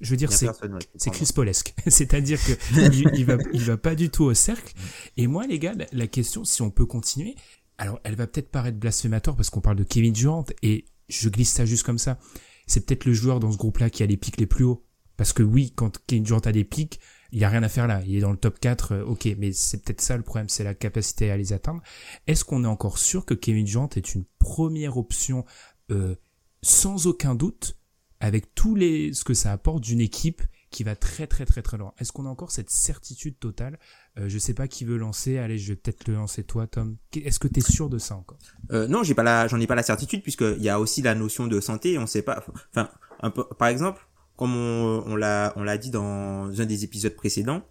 je 0.00 0.10
veux 0.10 0.16
dire, 0.16 0.32
c'est 0.32 0.48
c'est 0.96 1.10
Chris 1.10 1.30
Paulesque. 1.34 1.74
C'est-à-dire 1.86 2.38
que 2.42 2.52
il, 3.16 3.24
va 3.24 3.36
il 3.52 3.64
va 3.64 3.76
pas 3.76 3.94
du 3.94 4.10
tout 4.10 4.24
au 4.24 4.34
cercle. 4.34 4.74
Et 5.16 5.26
moi, 5.26 5.46
les 5.46 5.58
gars, 5.58 5.74
la, 5.92 6.06
question, 6.06 6.44
si 6.44 6.62
on 6.62 6.70
peut 6.70 6.86
continuer, 6.86 7.34
alors 7.78 8.00
elle 8.04 8.16
va 8.16 8.26
peut-être 8.26 8.50
paraître 8.50 8.78
blasphématoire 8.78 9.36
parce 9.36 9.50
qu'on 9.50 9.60
parle 9.60 9.76
de 9.76 9.84
Kevin 9.84 10.12
Durant 10.12 10.46
et 10.62 10.86
je 11.08 11.28
glisse 11.28 11.52
ça 11.52 11.64
juste 11.64 11.84
comme 11.84 11.98
ça. 11.98 12.18
C'est 12.66 12.86
peut-être 12.86 13.04
le 13.04 13.12
joueur 13.12 13.40
dans 13.40 13.52
ce 13.52 13.58
groupe-là 13.58 13.90
qui 13.90 14.02
a 14.02 14.06
les 14.06 14.16
pics 14.16 14.38
les 14.38 14.46
plus 14.46 14.64
hauts. 14.64 14.84
Parce 15.16 15.32
que 15.34 15.42
oui, 15.42 15.72
quand 15.74 15.98
Kevin 16.06 16.24
Durant 16.24 16.38
a 16.38 16.52
des 16.52 16.64
pics, 16.64 16.98
il 17.32 17.38
y 17.38 17.44
a 17.44 17.48
rien 17.48 17.62
à 17.62 17.68
faire 17.68 17.86
là. 17.86 18.02
Il 18.06 18.16
est 18.16 18.20
dans 18.20 18.30
le 18.30 18.38
top 18.38 18.58
4, 18.58 18.92
euh, 18.92 19.04
ok, 19.04 19.28
mais 19.38 19.52
c'est 19.52 19.84
peut-être 19.84 20.00
ça 20.00 20.16
le 20.16 20.22
problème, 20.22 20.48
c'est 20.48 20.64
la 20.64 20.74
capacité 20.74 21.30
à 21.30 21.36
les 21.36 21.52
atteindre. 21.52 21.82
Est-ce 22.26 22.44
qu'on 22.44 22.64
est 22.64 22.68
encore 22.68 22.98
sûr 22.98 23.26
que 23.26 23.34
Kevin 23.34 23.64
Durant 23.64 23.90
est 23.96 24.14
une 24.14 24.24
première 24.38 24.96
option 24.96 25.44
euh, 25.90 26.14
sans 26.62 27.06
aucun 27.06 27.34
doute? 27.34 27.76
Avec 28.20 28.54
tous 28.54 28.74
les 28.74 29.12
ce 29.12 29.24
que 29.24 29.34
ça 29.34 29.52
apporte 29.52 29.82
d'une 29.82 30.00
équipe 30.00 30.42
qui 30.70 30.84
va 30.84 30.94
très 30.94 31.26
très 31.26 31.46
très 31.46 31.62
très 31.62 31.78
loin. 31.78 31.92
Est-ce 31.98 32.12
qu'on 32.12 32.26
a 32.26 32.28
encore 32.28 32.52
cette 32.52 32.70
certitude 32.70 33.38
totale? 33.40 33.78
Euh, 34.18 34.28
Je 34.28 34.38
sais 34.38 34.54
pas 34.54 34.68
qui 34.68 34.84
veut 34.84 34.96
lancer. 34.98 35.38
Allez, 35.38 35.58
je 35.58 35.72
vais 35.72 35.76
peut-être 35.76 36.06
le 36.06 36.14
lancer 36.14 36.44
toi, 36.44 36.66
Tom. 36.68 36.96
Est-ce 37.16 37.40
que 37.40 37.48
tu 37.48 37.58
es 37.58 37.62
sûr 37.62 37.88
de 37.90 37.98
ça 37.98 38.14
encore? 38.16 38.38
Euh, 38.70 38.86
Non, 38.86 39.02
j'ai 39.02 39.14
pas 39.14 39.24
la, 39.24 39.48
j'en 39.48 39.58
ai 39.58 39.66
pas 39.66 39.74
la 39.74 39.82
certitude 39.82 40.22
puisque 40.22 40.42
il 40.42 40.62
y 40.62 40.68
a 40.68 40.78
aussi 40.78 41.02
la 41.02 41.14
notion 41.16 41.46
de 41.48 41.60
santé. 41.60 41.98
On 41.98 42.06
sait 42.06 42.22
pas. 42.22 42.44
Enfin, 42.72 42.88
un 43.20 43.30
peu, 43.30 43.44
par 43.58 43.68
exemple, 43.68 44.06
comme 44.36 44.54
on, 44.54 45.02
on 45.06 45.16
l'a 45.16 45.52
on 45.56 45.64
l'a 45.64 45.76
dit 45.76 45.90
dans 45.90 46.60
un 46.60 46.66
des 46.66 46.84
épisodes 46.84 47.14
précédents, 47.16 47.62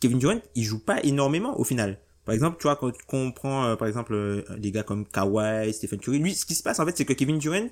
Kevin 0.00 0.18
Durant, 0.18 0.40
il 0.56 0.64
joue 0.64 0.80
pas 0.80 1.00
énormément 1.04 1.58
au 1.60 1.64
final. 1.64 2.00
Par 2.24 2.34
exemple, 2.34 2.56
tu 2.58 2.64
vois, 2.64 2.76
quand 2.76 2.92
on 3.12 3.32
prend, 3.32 3.64
euh, 3.66 3.76
par 3.76 3.88
exemple, 3.88 4.14
euh, 4.14 4.42
des 4.56 4.70
gars 4.72 4.82
comme 4.82 5.06
Kawhi, 5.06 5.72
Stephen 5.72 6.00
Curry, 6.00 6.18
lui, 6.18 6.34
ce 6.34 6.44
qui 6.44 6.54
se 6.54 6.62
passe, 6.62 6.78
en 6.80 6.86
fait, 6.86 6.96
c'est 6.96 7.04
que 7.04 7.12
Kevin 7.12 7.38
Durant, 7.38 7.68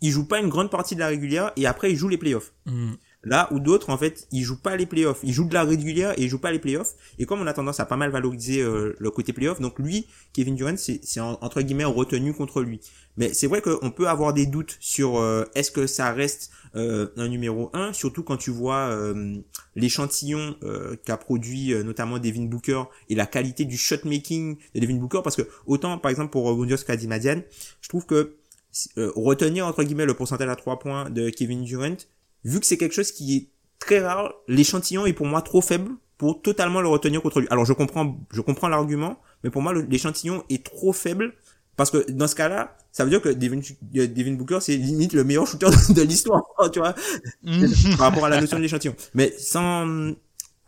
il 0.00 0.10
joue 0.10 0.26
pas 0.26 0.40
une 0.40 0.48
grande 0.48 0.70
partie 0.70 0.94
de 0.94 1.00
la 1.00 1.08
régulière 1.08 1.52
et 1.56 1.66
après 1.66 1.90
il 1.92 1.96
joue 1.96 2.08
les 2.08 2.18
playoffs. 2.18 2.52
Mm. 2.66 2.92
Là 3.22 3.48
où 3.52 3.60
d'autres 3.60 3.90
en 3.90 3.98
fait, 3.98 4.26
ils 4.32 4.42
jouent 4.42 4.60
pas 4.60 4.76
les 4.76 4.86
playoffs, 4.86 5.20
ils 5.22 5.34
jouent 5.34 5.48
de 5.48 5.52
la 5.52 5.64
régulière 5.64 6.18
et 6.18 6.22
ils 6.22 6.28
jouent 6.30 6.38
pas 6.38 6.52
les 6.52 6.58
playoffs. 6.58 6.94
Et 7.18 7.26
comme 7.26 7.40
on 7.40 7.46
a 7.46 7.52
tendance 7.52 7.78
à 7.78 7.84
pas 7.84 7.96
mal 7.96 8.10
valoriser 8.10 8.62
euh, 8.62 8.96
le 8.98 9.10
côté 9.10 9.34
playoff, 9.34 9.60
donc 9.60 9.78
lui, 9.78 10.06
Kevin 10.32 10.54
Durant, 10.54 10.76
c'est 10.78 11.20
entre 11.20 11.60
guillemets 11.60 11.84
retenu 11.84 12.32
contre 12.32 12.62
lui. 12.62 12.80
Mais 13.18 13.34
c'est 13.34 13.46
vrai 13.46 13.60
qu'on 13.60 13.90
peut 13.90 14.08
avoir 14.08 14.32
des 14.32 14.46
doutes 14.46 14.78
sur 14.80 15.18
euh, 15.18 15.44
est-ce 15.54 15.70
que 15.70 15.86
ça 15.86 16.12
reste 16.12 16.50
euh, 16.76 17.08
un 17.18 17.28
numéro 17.28 17.68
1, 17.74 17.92
surtout 17.92 18.22
quand 18.22 18.38
tu 18.38 18.50
vois 18.50 18.96
l'échantillon 19.76 20.56
qu'a 21.04 21.18
produit 21.18 21.74
notamment 21.84 22.18
Devin 22.18 22.44
Booker 22.44 22.84
et 23.10 23.14
la 23.14 23.26
qualité 23.26 23.66
du 23.66 23.76
shot 23.76 23.96
making 24.04 24.56
de 24.74 24.80
Devin 24.80 24.96
Booker, 24.96 25.20
parce 25.22 25.36
que 25.36 25.42
autant 25.66 25.98
par 25.98 26.10
exemple 26.10 26.30
pour 26.30 26.44
rebondir 26.44 26.78
sur 26.78 26.86
ce 26.86 26.86
qu'a 26.86 26.96
dit 26.96 27.06
Madiane, 27.06 27.42
je 27.82 27.88
trouve 27.88 28.06
que 28.06 28.39
euh, 28.98 29.12
retenir 29.16 29.66
entre 29.66 29.82
guillemets 29.82 30.06
le 30.06 30.14
pourcentage 30.14 30.48
à 30.48 30.56
3 30.56 30.78
points 30.78 31.10
de 31.10 31.30
Kevin 31.30 31.64
Durant, 31.64 31.96
vu 32.44 32.60
que 32.60 32.66
c'est 32.66 32.78
quelque 32.78 32.94
chose 32.94 33.12
qui 33.12 33.36
est 33.36 33.48
très 33.78 34.00
rare, 34.00 34.32
l'échantillon 34.48 35.06
est 35.06 35.12
pour 35.12 35.26
moi 35.26 35.42
trop 35.42 35.60
faible 35.60 35.90
pour 36.18 36.42
totalement 36.42 36.80
le 36.80 36.88
retenir 36.88 37.22
contre 37.22 37.40
lui. 37.40 37.48
Alors 37.50 37.64
je 37.64 37.72
comprends, 37.72 38.18
je 38.32 38.40
comprends 38.42 38.68
l'argument, 38.68 39.18
mais 39.42 39.50
pour 39.50 39.62
moi 39.62 39.72
l'échantillon 39.72 40.44
est 40.50 40.64
trop 40.64 40.92
faible 40.92 41.34
parce 41.76 41.90
que 41.90 42.10
dans 42.10 42.28
ce 42.28 42.34
cas-là, 42.34 42.76
ça 42.92 43.04
veut 43.04 43.10
dire 43.10 43.22
que 43.22 43.30
Devin, 43.30 43.60
euh, 43.96 44.06
Devin 44.06 44.34
Booker 44.34 44.58
c'est 44.60 44.76
limite 44.76 45.14
le 45.14 45.24
meilleur 45.24 45.46
shooter 45.46 45.70
de, 45.94 46.02
l'histoire, 46.02 46.42
tu 46.72 46.78
vois, 46.78 46.94
par 47.96 48.10
rapport 48.10 48.26
à 48.26 48.28
la 48.28 48.40
notion 48.40 48.58
de 48.58 48.62
l'échantillon. 48.62 48.94
Mais 49.14 49.32
sans 49.38 49.86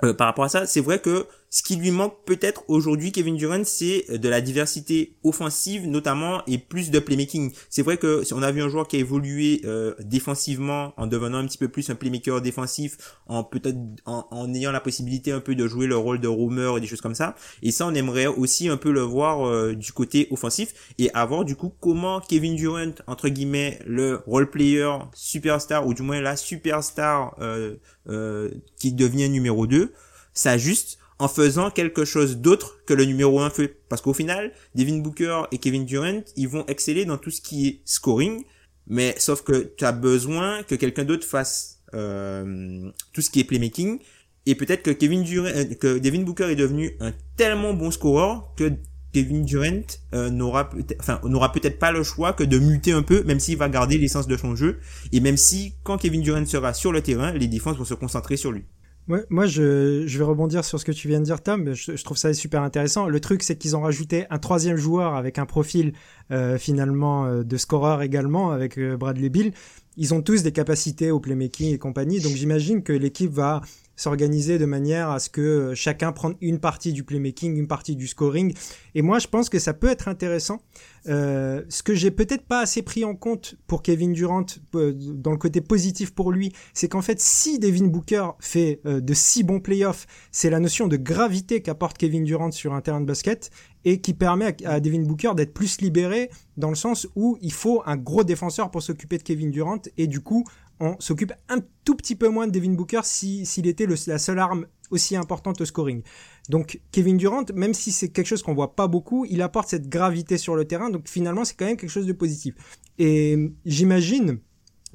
euh, 0.05 0.15
par 0.15 0.27
rapport 0.27 0.45
à 0.45 0.49
ça, 0.49 0.67
c'est 0.67 0.81
vrai 0.81 1.01
que 1.01 1.27
ce 1.53 1.63
qui 1.63 1.77
lui 1.77 1.91
manque 1.91 2.15
peut-être 2.25 2.65
aujourd'hui, 2.69 3.13
Kevin 3.13 3.37
Durant, 3.37 3.63
c'est 3.65 4.19
de 4.19 4.29
la 4.31 4.41
diversité 4.41 5.17
offensive 5.23 5.87
notamment 5.87 6.43
et 6.47 6.57
plus 6.57 6.91
de 6.91 6.99
playmaking. 6.99 7.53
C'est 7.69 7.83
vrai 7.83 7.99
que 7.99 8.25
si 8.25 8.33
on 8.33 8.43
a 8.43 8.51
vu 8.51 8.63
un 8.63 8.71
joueur 8.71 8.89
qui 8.89 8.97
a 8.97 9.01
évolué 9.01 9.61
euh, 9.67 9.95
défensivement 10.01 10.95
en 10.97 11.07
devenant 11.07 11.37
un 11.37 11.47
petit 11.47 11.59
peu 11.59 11.69
plus 11.69 11.91
un 11.91 11.95
playmaker 11.95 12.41
défensif, 12.41 12.97
en 13.27 13.45
peut-être 13.45 13.77
en, 14.07 14.55
ayant 14.55 14.73
la 14.73 14.81
possibilité 14.81 15.31
un 15.31 15.41
peu 15.41 15.55
de 15.55 15.69
jouer 15.69 15.87
le 15.87 15.95
rôle 15.95 16.21
de 16.21 16.29
roamer 16.29 16.79
et 16.79 16.81
des 16.81 16.87
choses 16.87 17.03
comme 17.03 17.15
ça. 17.15 17.35
Et 17.61 17.71
ça, 17.71 17.87
on 17.87 17.93
aimerait 17.93 18.29
aussi 18.29 18.71
un 18.71 18.79
peu 18.79 18.91
le 18.91 19.03
voir 19.03 19.47
euh, 19.47 19.75
du 19.75 19.93
côté 19.93 20.29
offensif 20.31 20.95
et 20.99 21.13
avoir 21.13 21.45
du 21.45 21.55
coup 21.55 21.71
comment 21.81 22.21
Kevin 22.21 22.57
Durant 22.57 22.95
entre 23.07 23.29
guillemets 23.29 23.79
le 23.85 24.23
role 24.27 24.49
player 24.49 24.89
superstar 25.13 25.87
ou 25.87 25.93
du 25.93 26.01
moins 26.01 26.23
la 26.23 26.37
superstar 26.37 27.37
euh, 27.43 28.49
qui 28.79 28.93
devient 28.95 29.29
numéro 29.29 29.67
2 29.67 29.93
s'ajuste 30.33 30.99
en 31.19 31.29
faisant 31.29 31.71
quelque 31.71 32.05
chose 32.05 32.39
d'autre 32.39 32.79
que 32.87 32.95
le 32.95 33.05
numéro 33.05 33.41
1 33.41 33.51
fait. 33.51 33.77
Parce 33.89 34.03
qu'au 34.03 34.13
final, 34.13 34.53
Devin 34.75 34.99
Booker 34.99 35.43
et 35.53 35.59
Kevin 35.59 35.85
Durant, 35.85 36.23
ils 36.37 36.49
vont 36.49 36.65
exceller 36.67 37.05
dans 37.05 37.19
tout 37.19 37.31
ce 37.31 37.41
qui 37.41 37.69
est 37.69 37.81
scoring, 37.85 38.45
mais 38.87 39.15
sauf 39.19 39.43
que 39.43 39.73
tu 39.77 39.85
as 39.85 39.93
besoin 39.93 40.63
que 40.63 40.75
quelqu'un 40.75 41.05
d'autre 41.05 41.27
fasse 41.27 41.83
euh, 41.95 42.91
tout 43.13 43.21
ce 43.21 43.31
qui 43.31 43.41
est 43.41 43.45
playmaking. 43.45 43.99
Et 44.47 44.55
peut-être 44.55 44.83
que 44.83 44.91
Kevin 44.91 45.23
Durant, 45.23 45.47
euh, 45.47 45.75
que 45.75 45.99
Devin 45.99 46.23
Booker 46.23 46.51
est 46.51 46.57
devenu 46.57 46.97
un 47.01 47.13
tellement 47.37 47.75
bon 47.75 47.91
scoreur 47.91 48.53
que 48.57 48.73
Kevin 49.13 49.45
Durant 49.45 49.83
euh, 50.15 50.31
n'aura 50.31 50.71
peut-être, 50.71 51.01
enfin, 51.01 51.21
n'aura 51.25 51.53
peut-être 51.53 51.79
pas 51.79 51.93
le 51.93 52.03
choix 52.03 52.33
que 52.33 52.43
de 52.43 52.59
muter 52.59 52.93
un 52.93 53.03
peu, 53.03 53.23
même 53.25 53.39
s'il 53.39 53.59
va 53.59 53.69
garder 53.69 53.99
l'essence 53.99 54.27
de 54.27 54.37
son 54.37 54.57
jeu, 54.57 54.79
et 55.13 55.21
même 55.21 55.37
si 55.37 55.75
quand 55.85 55.99
Kevin 55.99 56.23
Durant 56.23 56.45
sera 56.47 56.75
sur 56.75 56.93
le 56.93 57.03
terrain, 57.03 57.33
les 57.33 57.47
défenses 57.47 57.77
vont 57.77 57.85
se 57.85 57.95
concentrer 57.95 58.37
sur 58.37 58.51
lui. 58.51 58.65
Moi, 59.09 59.47
je, 59.47 60.07
vais 60.07 60.25
rebondir 60.25 60.65
sur 60.65 60.79
ce 60.79 60.85
que 60.85 60.93
tu 60.93 61.09
viens 61.09 61.19
de 61.19 61.25
dire, 61.25 61.43
Tom. 61.43 61.75
Je, 61.75 62.03
trouve 62.05 62.17
ça 62.17 62.33
super 62.33 62.63
intéressant. 62.63 63.09
Le 63.09 63.21
truc, 63.21 63.43
c'est 63.43 63.57
qu'ils 63.57 63.77
ont 63.77 63.81
rajouté 63.81 64.27
un 64.31 64.39
troisième 64.39 64.77
joueur 64.77 65.17
avec 65.17 65.39
un 65.39 65.47
profil 65.47 65.93
euh, 66.31 66.57
finalement 66.57 67.27
euh, 67.27 67.43
de 67.43 67.57
scoreur 67.57 68.03
également, 68.03 68.53
avec 68.53 68.79
euh, 68.79 68.97
Bradley 68.97 69.29
Bill. 69.29 69.53
Ils 69.97 70.15
ont 70.15 70.23
tous 70.23 70.43
des 70.43 70.53
capacités 70.53 71.11
au 71.11 71.19
playmaking 71.19 71.75
et 71.75 71.79
compagnie, 71.79 72.21
donc 72.21 72.33
j'imagine 72.33 72.83
que 72.83 72.93
l'équipe 72.93 73.31
va 73.31 73.61
s'organiser 73.97 74.59
de 74.59 74.65
manière 74.65 75.11
à 75.11 75.19
ce 75.19 75.29
que 75.29 75.75
chacun 75.75 76.13
prenne 76.13 76.35
une 76.41 76.59
partie 76.59 76.93
du 76.93 77.05
playmaking, 77.05 77.57
une 77.57 77.69
partie 77.69 77.97
du 77.97 78.07
scoring. 78.07 78.55
Et 78.95 79.03
moi, 79.03 79.19
je 79.19 79.27
pense 79.27 79.49
que 79.49 79.59
ça 79.59 79.75
peut 79.75 79.89
être 79.89 80.09
intéressant. 80.09 80.61
Euh, 81.09 81.63
ce 81.69 81.83
que 81.83 81.95
j'ai 81.95 82.11
peut-être 82.11 82.45
pas 82.45 82.61
assez 82.61 82.83
pris 82.83 83.05
en 83.05 83.15
compte 83.15 83.57
pour 83.67 83.83
Kevin 83.83 84.13
Durant, 84.13 84.47
euh, 84.75 84.93
dans 84.95 85.33
le 85.33 85.37
côté 85.37 85.61
positif 85.61 86.15
pour 86.15 86.31
lui, 86.31 86.53
c'est 86.75 86.89
qu'en 86.89 87.03
fait, 87.03 87.21
si 87.21 87.59
Devin 87.59 87.87
Booker 87.87 88.31
fait 88.39 88.81
euh, 88.87 89.01
de 89.01 89.15
si 89.15 89.43
bons 89.43 89.61
playoffs, 89.61 90.07
c'est 90.31 90.51
la 90.51 90.61
notion 90.61 90.87
de 90.87 90.97
gravité 90.97 91.63
qu'apporte 91.63 91.99
Kevin 91.99 92.25
Durant 92.25 92.51
sur 92.51 92.75
un 92.75 92.81
terrain 92.81 93.01
de 93.01 93.07
basket 93.07 93.51
et 93.85 94.01
qui 94.01 94.15
permet 94.15 94.57
à, 94.65 94.81
Devin 94.81 95.03
Booker 95.03 95.33
d'être 95.35 95.53
plus 95.53 95.81
libéré 95.81 96.31
dans 96.57 96.69
le 96.69 96.77
sens 96.77 97.09
où 97.17 97.37
il 97.41 97.53
faut 97.53 97.83
un 97.87 97.97
gros 97.97 98.25
défenseur 98.25 98.71
pour 98.71 98.83
s'occuper 98.83 99.19
de 99.19 99.23
Kevin 99.23 99.51
Durant 99.51 99.81
et 99.97 100.07
du 100.07 100.21
coup 100.21 100.45
on 100.79 100.97
s'occupe 101.01 101.33
un 101.49 101.59
tout 101.85 101.97
petit 101.97 102.15
peu 102.15 102.29
moins 102.29 102.47
de 102.47 102.53
Devin 102.53 102.73
Booker 102.73 103.01
s'il 103.03 103.47
si, 103.47 103.61
était 103.61 103.87
la 104.07 104.19
seule 104.19 104.39
arme 104.39 104.67
aussi 104.93 105.17
importante 105.17 105.61
au 105.61 105.65
scoring. 105.65 106.03
Donc 106.49 106.81
Kevin 106.93 107.17
Durant, 107.17 107.45
même 107.55 107.75
si 107.75 107.91
c'est 107.91 108.09
quelque 108.09 108.27
chose 108.27 108.43
qu'on 108.43 108.55
voit 108.55 108.77
pas 108.77 108.87
beaucoup, 108.87 109.25
il 109.29 109.43
apporte 109.43 109.69
cette 109.69 109.89
gravité 109.89 110.39
sur 110.39 110.55
le 110.55 110.65
terrain, 110.65 110.91
donc 110.91 111.09
finalement 111.09 111.45
c'est 111.45 111.55
quand 111.55 111.67
même 111.67 111.77
quelque 111.77 111.91
chose 111.91 112.07
de 112.07 112.13
positif. 112.13 112.55
Et 112.99 113.53
j'imagine, 113.65 114.39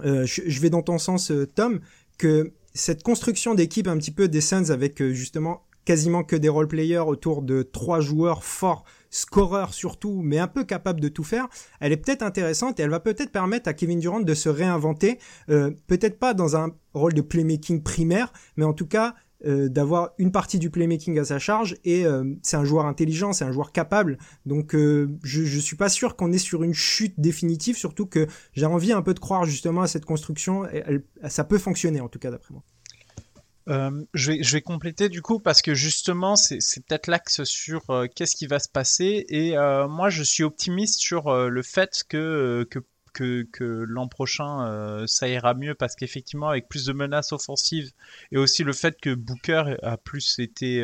euh, 0.05 0.25
je, 0.25 0.59
vais 0.61 0.69
dans 0.69 0.83
ton 0.83 0.97
sens 0.97 1.31
euh, 1.31 1.47
Tom, 1.47 1.79
que 2.17 2.53
cette 2.73 3.03
construction 3.03 3.55
d'équipe 3.55 3.87
un 3.87 3.97
petit 3.97 4.11
peu 4.11 4.27
des 4.27 4.41
Suns 4.41 4.69
avec 4.69 5.01
euh, 5.01 5.13
justement 5.13 5.63
quasiment 5.83 6.23
que 6.23 6.35
des 6.35 6.49
role 6.49 6.67
players 6.67 6.99
autour 6.99 7.41
de 7.41 7.63
trois 7.63 8.01
joueurs 8.01 8.43
forts 8.43 8.83
scoreur 9.09 9.73
surtout, 9.73 10.21
mais 10.21 10.37
un 10.37 10.47
peu 10.47 10.65
capable 10.65 10.99
de 10.99 11.07
tout 11.07 11.23
faire, 11.23 11.47
elle 11.79 11.93
est 11.93 11.97
peut-être 11.97 12.23
intéressante 12.23 12.77
et 12.79 12.83
elle 12.83 12.89
va 12.89 12.99
peut-être 12.99 13.31
permettre 13.31 13.69
à 13.69 13.73
Kevin 13.73 13.99
Durant 13.99 14.19
de 14.19 14.33
se 14.33 14.49
réinventer, 14.49 15.17
peut-être 15.47 16.19
pas 16.19 16.33
dans 16.33 16.57
un 16.57 16.75
rôle 16.93 17.13
de 17.13 17.21
playmaking 17.21 17.83
primaire, 17.83 18.33
mais 18.57 18.65
en 18.65 18.73
tout 18.73 18.85
cas 18.85 19.15
euh, 19.45 19.69
d'avoir 19.69 20.13
une 20.17 20.31
partie 20.31 20.57
du 20.57 20.71
playmaking 20.71 21.19
à 21.19 21.25
sa 21.25 21.37
charge 21.37 21.75
et 21.83 22.07
euh, 22.07 22.23
c'est 22.41 22.57
un 22.57 22.65
joueur 22.65 22.87
intelligent, 22.87 23.33
c'est 23.33 23.45
un 23.45 23.51
joueur 23.51 23.71
capable. 23.71 24.17
Donc 24.47 24.73
euh, 24.73 25.15
je, 25.21 25.43
je 25.43 25.59
suis 25.59 25.75
pas 25.75 25.89
sûr 25.89 26.15
qu'on 26.15 26.31
est 26.31 26.39
sur 26.39 26.63
une 26.63 26.73
chute 26.73 27.13
définitive, 27.19 27.77
surtout 27.77 28.07
que 28.07 28.25
j'ai 28.53 28.65
envie 28.65 28.93
un 28.93 29.03
peu 29.03 29.13
de 29.13 29.19
croire 29.19 29.45
justement 29.45 29.83
à 29.83 29.87
cette 29.87 30.05
construction. 30.05 30.67
Ça 31.27 31.43
peut 31.43 31.59
fonctionner 31.59 32.01
en 32.01 32.09
tout 32.09 32.17
cas 32.17 32.31
d'après 32.31 32.51
moi. 32.51 32.63
Je, 34.13 34.31
vais, 34.31 34.41
je 34.41 34.53
vais 34.53 34.61
compléter 34.61 35.07
du 35.07 35.21
coup 35.21 35.39
parce 35.39 35.61
que 35.61 35.75
justement 35.75 36.35
c'est 36.35 36.57
peut-être 36.87 37.07
l'axe 37.07 37.43
sur 37.43 37.81
qu'est-ce 38.15 38.35
qui 38.35 38.47
va 38.47 38.59
se 38.59 38.69
passer 38.69 39.25
et 39.29 39.55
moi 39.89 40.09
je 40.09 40.23
suis 40.23 40.43
optimiste 40.43 40.99
sur 40.99 41.31
le 41.31 41.61
fait 41.61 42.03
que, 42.09 42.65
que, 42.71 42.79
que, 43.17 43.47
que 43.51 43.63
l'an 43.63 44.07
prochain 44.07 44.67
euh, 44.67 45.07
ça 45.07 45.27
ira 45.27 45.53
mieux 45.53 45.73
parce 45.73 45.95
qu'effectivement 45.95 46.49
avec 46.49 46.69
plus 46.69 46.85
de 46.85 46.93
menaces 46.93 47.31
offensives 47.31 47.91
et 48.31 48.37
aussi 48.37 48.63
le 48.63 48.73
fait 48.73 48.99
que 49.01 49.13
Booker 49.15 49.75
a 49.81 49.97
plus 49.97 50.37
été 50.39 50.83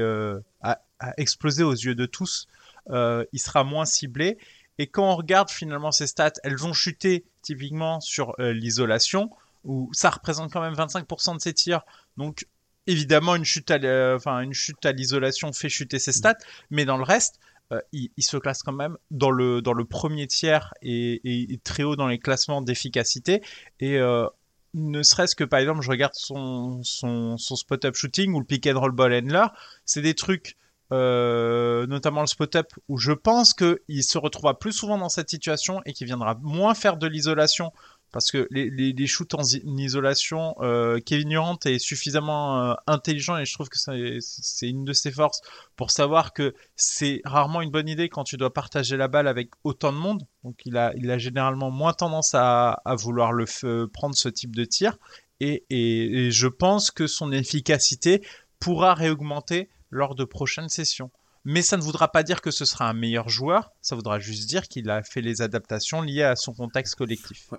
a, 0.62 0.82
a, 1.00 1.14
explosé 1.18 1.64
aux 1.64 1.74
yeux 1.74 1.96
de 1.96 2.06
tous 2.06 2.48
il 2.90 3.40
sera 3.40 3.64
moins 3.64 3.86
ciblé. 3.86 4.38
Et 4.80 4.88
quand 4.88 5.12
on 5.12 5.16
regarde 5.16 5.52
finalement 5.52 5.92
ces 5.92 6.08
stats 6.08 6.34
elles 6.44 6.58
vont 6.58 6.74
chuter 6.74 7.26
typiquement 7.42 8.02
sur 8.02 8.36
l'isolation 8.40 9.30
où 9.64 9.90
ça 9.94 10.10
représente 10.10 10.52
quand 10.52 10.62
même 10.62 10.74
25% 10.74 11.36
de 11.36 11.42
ses 11.42 11.54
tirs. 11.54 11.82
Donc 12.18 12.48
évidemment 12.88 13.36
une 13.36 13.46
chute 13.46 13.72
à 13.72 14.16
enfin 14.16 14.42
une 14.42 14.54
chute 14.54 14.86
à 14.86 14.92
l'isolation 14.92 15.54
fait 15.54 15.70
chuter 15.70 16.00
ses 16.00 16.12
stats. 16.12 16.38
Mais 16.72 16.86
dans 16.86 16.98
le 16.98 17.04
reste 17.04 17.40
euh, 17.72 17.80
il, 17.92 18.24
se 18.24 18.38
classe 18.38 18.62
quand 18.64 18.74
même 18.74 18.98
dans 19.12 19.32
le 19.32 19.62
dans 19.62 19.74
le 19.74 19.86
premier 19.86 20.28
tiers 20.28 20.74
et, 20.82 21.60
très 21.64 21.84
haut 21.84 21.96
dans 21.96 22.08
les 22.08 22.20
classements 22.20 22.62
d'efficacité. 22.62 23.42
Et 23.80 23.98
euh, 23.98 24.28
ne 24.74 25.02
serait-ce 25.04 25.36
que 25.36 25.44
par 25.44 25.60
exemple 25.60 25.82
je 25.82 25.90
regarde 25.90 26.14
son 26.16 26.82
son, 26.84 27.38
son 27.38 27.56
spot 27.56 27.86
up 27.86 27.96
shooting 27.96 28.34
ou 28.34 28.40
le 28.40 28.46
pick 28.46 28.68
and 28.68 28.80
roll 28.80 28.92
ball 28.92 29.14
handler 29.14 29.46
c'est 29.86 30.02
des 30.02 30.16
trucs 30.16 30.58
euh, 30.94 31.88
notamment 31.88 32.22
le 32.22 32.28
spot-up, 32.28 32.68
où 32.88 32.98
je 32.98 33.14
pense 33.14 33.56
qu'il 33.56 34.04
se 34.04 34.18
retrouvera 34.20 34.60
plus 34.60 34.74
souvent 34.74 34.98
dans 34.98 35.10
cette 35.10 35.30
situation 35.30 35.82
et 35.86 35.94
qu'il 35.94 36.06
viendra 36.06 36.38
moins 36.42 36.76
faire 36.76 36.98
de 36.98 37.08
l'isolation 37.08 37.72
parce 38.14 38.32
que 38.32 38.48
les, 38.52 39.08
shoots 39.08 39.34
en, 39.34 39.42
isolation, 39.42 40.56
euh, 40.62 41.00
Kevin 41.04 41.30
Durant 41.30 41.58
est 41.66 41.80
suffisamment 41.80 42.62
euh, 42.62 42.74
intelligent 42.86 43.38
et 43.38 43.46
je 43.46 43.54
trouve 43.54 43.70
que 43.70 43.78
c'est 43.78 44.70
une 44.70 44.86
de 44.86 44.94
ses 44.94 45.12
forces 45.12 45.42
pour 45.76 45.90
savoir 45.90 46.32
que 46.32 46.54
c'est 46.76 47.22
rarement 47.26 47.62
une 47.62 47.72
bonne 47.72 47.90
idée 47.90 48.10
quand 48.10 48.24
tu 48.24 48.38
dois 48.38 48.54
partager 48.54 48.98
la 48.98 49.08
balle 49.08 49.28
avec 49.28 49.50
autant 49.64 49.92
de 49.92 49.98
monde. 49.98 50.28
Donc 50.44 50.62
il 50.66 50.78
a, 50.78 51.18
généralement 51.18 51.72
moins 51.72 51.94
tendance 51.94 52.36
à, 52.36 52.82
vouloir 52.98 53.34
le 53.34 53.88
prendre 53.88 54.16
ce 54.16 54.30
type 54.30 54.56
de 54.56 54.64
tir 54.64 54.98
et, 55.40 56.30
je 56.32 56.48
pense 56.48 56.92
que 56.92 57.08
son 57.08 57.32
efficacité 57.32 58.22
pourra 58.60 58.94
réaugmenter 58.94 59.70
lors 59.90 60.14
de 60.14 60.24
prochaines 60.24 60.70
sessions 60.70 61.10
mais 61.46 61.62
ça 61.62 61.78
ne 61.78 61.82
voudra 61.82 62.10
pas 62.12 62.24
dire 62.24 62.42
que 62.42 62.52
ce 62.52 62.66
sera 62.66 62.90
un 62.90 62.94
meilleur 62.94 63.28
joueur, 63.30 63.72
ça 63.82 63.96
voudra 63.96 64.20
juste 64.20 64.48
dire 64.48 64.68
qu'il 64.68 64.90
a 64.90 65.04
fait 65.04 65.22
les 65.22 65.42
adaptations 65.42 66.02
liées 66.02 66.24
à 66.24 66.36
son 66.36 66.54
contexte 66.54 66.96
collectif. 66.96 67.50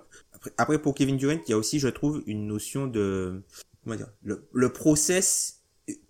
Après, 0.57 0.79
pour 0.79 0.95
Kevin 0.95 1.17
Durant, 1.17 1.39
il 1.47 1.51
y 1.51 1.53
a 1.53 1.57
aussi, 1.57 1.79
je 1.79 1.87
trouve, 1.87 2.23
une 2.27 2.47
notion 2.47 2.87
de, 2.87 3.41
comment 3.83 3.95
dire, 3.95 4.09
le, 4.23 4.47
le 4.53 4.73
process 4.73 5.61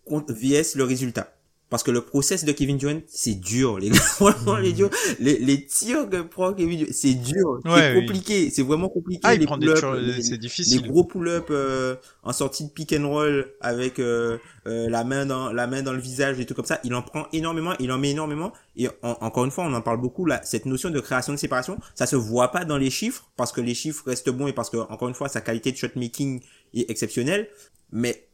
vs 0.07 0.75
le 0.75 0.83
résultat. 0.83 1.34
Parce 1.69 1.81
que 1.81 1.89
le 1.89 2.01
process 2.01 2.45
de 2.45 2.51
Kevin 2.51 2.77
Durant, 2.77 3.01
c'est 3.07 3.33
dur, 3.33 3.79
les 3.79 3.89
gars. 3.89 3.99
Vraiment, 4.19 4.57
les, 4.57 4.71
dur. 4.71 4.89
les, 5.19 5.39
les 5.39 5.65
tirs 5.65 6.07
que 6.07 6.21
prend 6.21 6.53
Kevin 6.53 6.77
Durant, 6.77 6.91
c'est 6.93 7.15
dur. 7.15 7.59
Ouais, 7.65 7.93
c'est 7.93 8.01
compliqué. 8.01 8.43
Oui. 8.43 8.51
C'est 8.53 8.61
vraiment 8.61 8.87
compliqué. 8.87 9.21
Ah, 9.23 9.35
les 9.35 9.45
des 9.45 10.21
c'est 10.21 10.37
difficile. 10.37 10.81
Les 10.83 10.87
gros 10.87 11.03
pull-up 11.03 11.47
euh, 11.49 11.95
en 12.23 12.33
sortie 12.33 12.65
de 12.65 12.69
pick 12.69 12.93
and 12.93 13.09
roll 13.09 13.51
avec 13.61 13.97
euh, 13.97 14.37
euh, 14.67 14.89
la 14.89 15.03
main 15.03 15.25
dans 15.25 15.51
la 15.51 15.65
main 15.65 15.81
dans 15.81 15.93
le 15.93 15.99
visage 15.99 16.39
et 16.39 16.45
tout 16.45 16.53
comme 16.53 16.65
ça. 16.65 16.79
Il 16.83 16.93
en 16.93 17.01
prend 17.01 17.25
énormément. 17.33 17.73
Il 17.79 17.91
en 17.91 17.97
met 17.97 18.11
énormément. 18.11 18.53
Et 18.75 18.87
en, 19.01 19.17
encore 19.21 19.45
une 19.45 19.51
fois, 19.51 19.65
on 19.65 19.73
en 19.73 19.81
parle 19.81 19.99
beaucoup. 19.99 20.25
Là, 20.25 20.41
cette 20.43 20.65
notion 20.67 20.91
de 20.91 20.99
création 20.99 21.33
de 21.33 21.37
séparation, 21.37 21.77
ça 21.95 22.05
se 22.05 22.15
voit 22.15 22.51
pas 22.51 22.63
dans 22.63 22.77
les 22.77 22.91
chiffres 22.91 23.27
parce 23.37 23.51
que 23.51 23.61
les 23.61 23.73
chiffres 23.73 24.03
restent 24.05 24.29
bons 24.29 24.47
et 24.47 24.53
parce 24.53 24.69
que 24.69 24.77
encore 24.77 25.07
une 25.07 25.15
fois, 25.15 25.29
sa 25.29 25.41
qualité 25.41 25.71
de 25.71 25.77
shot 25.77 25.87
making 25.95 26.41
est 26.75 26.89
exceptionnelle. 26.91 27.49
Mais 27.91 28.27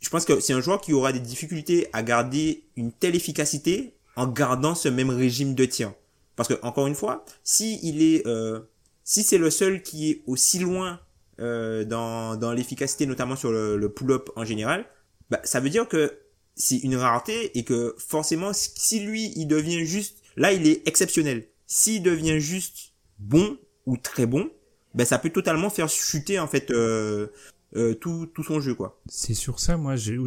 je 0.00 0.08
pense 0.08 0.24
que 0.24 0.40
c'est 0.40 0.52
un 0.52 0.60
joueur 0.60 0.80
qui 0.80 0.92
aura 0.92 1.12
des 1.12 1.20
difficultés 1.20 1.88
à 1.92 2.02
garder 2.02 2.64
une 2.76 2.92
telle 2.92 3.14
efficacité 3.14 3.94
en 4.16 4.26
gardant 4.26 4.74
ce 4.74 4.88
même 4.88 5.10
régime 5.10 5.54
de 5.54 5.64
tir. 5.64 5.92
Parce 6.36 6.48
que 6.48 6.54
encore 6.62 6.86
une 6.86 6.94
fois, 6.94 7.24
si 7.44 7.78
il 7.82 8.02
est, 8.02 8.26
euh, 8.26 8.60
si 9.04 9.22
c'est 9.22 9.38
le 9.38 9.50
seul 9.50 9.82
qui 9.82 10.10
est 10.10 10.22
aussi 10.26 10.58
loin 10.58 11.00
euh, 11.38 11.84
dans, 11.84 12.36
dans 12.36 12.52
l'efficacité, 12.52 13.06
notamment 13.06 13.36
sur 13.36 13.52
le, 13.52 13.76
le 13.76 13.88
pull-up 13.92 14.30
en 14.36 14.44
général, 14.44 14.86
bah, 15.28 15.40
ça 15.44 15.60
veut 15.60 15.70
dire 15.70 15.86
que 15.86 16.18
c'est 16.56 16.78
une 16.78 16.96
rareté 16.96 17.56
et 17.58 17.64
que 17.64 17.94
forcément, 17.98 18.52
si 18.52 19.00
lui, 19.00 19.32
il 19.36 19.46
devient 19.46 19.84
juste, 19.84 20.18
là, 20.36 20.52
il 20.52 20.66
est 20.66 20.86
exceptionnel. 20.88 21.46
S'il 21.66 22.02
devient 22.02 22.40
juste 22.40 22.92
bon 23.18 23.58
ou 23.86 23.96
très 23.96 24.26
bon, 24.26 24.50
ben 24.94 25.04
ça 25.04 25.18
peut 25.18 25.30
totalement 25.30 25.70
faire 25.70 25.88
chuter 25.88 26.38
en 26.38 26.48
fait 26.48 26.70
euh, 26.70 27.28
euh, 27.76 27.94
tout, 27.94 28.26
tout 28.34 28.42
son 28.42 28.60
jeu 28.60 28.74
quoi. 28.74 29.00
C'est 29.06 29.34
sur 29.34 29.60
ça 29.60 29.76
moi 29.76 29.96
j'ai 29.96 30.18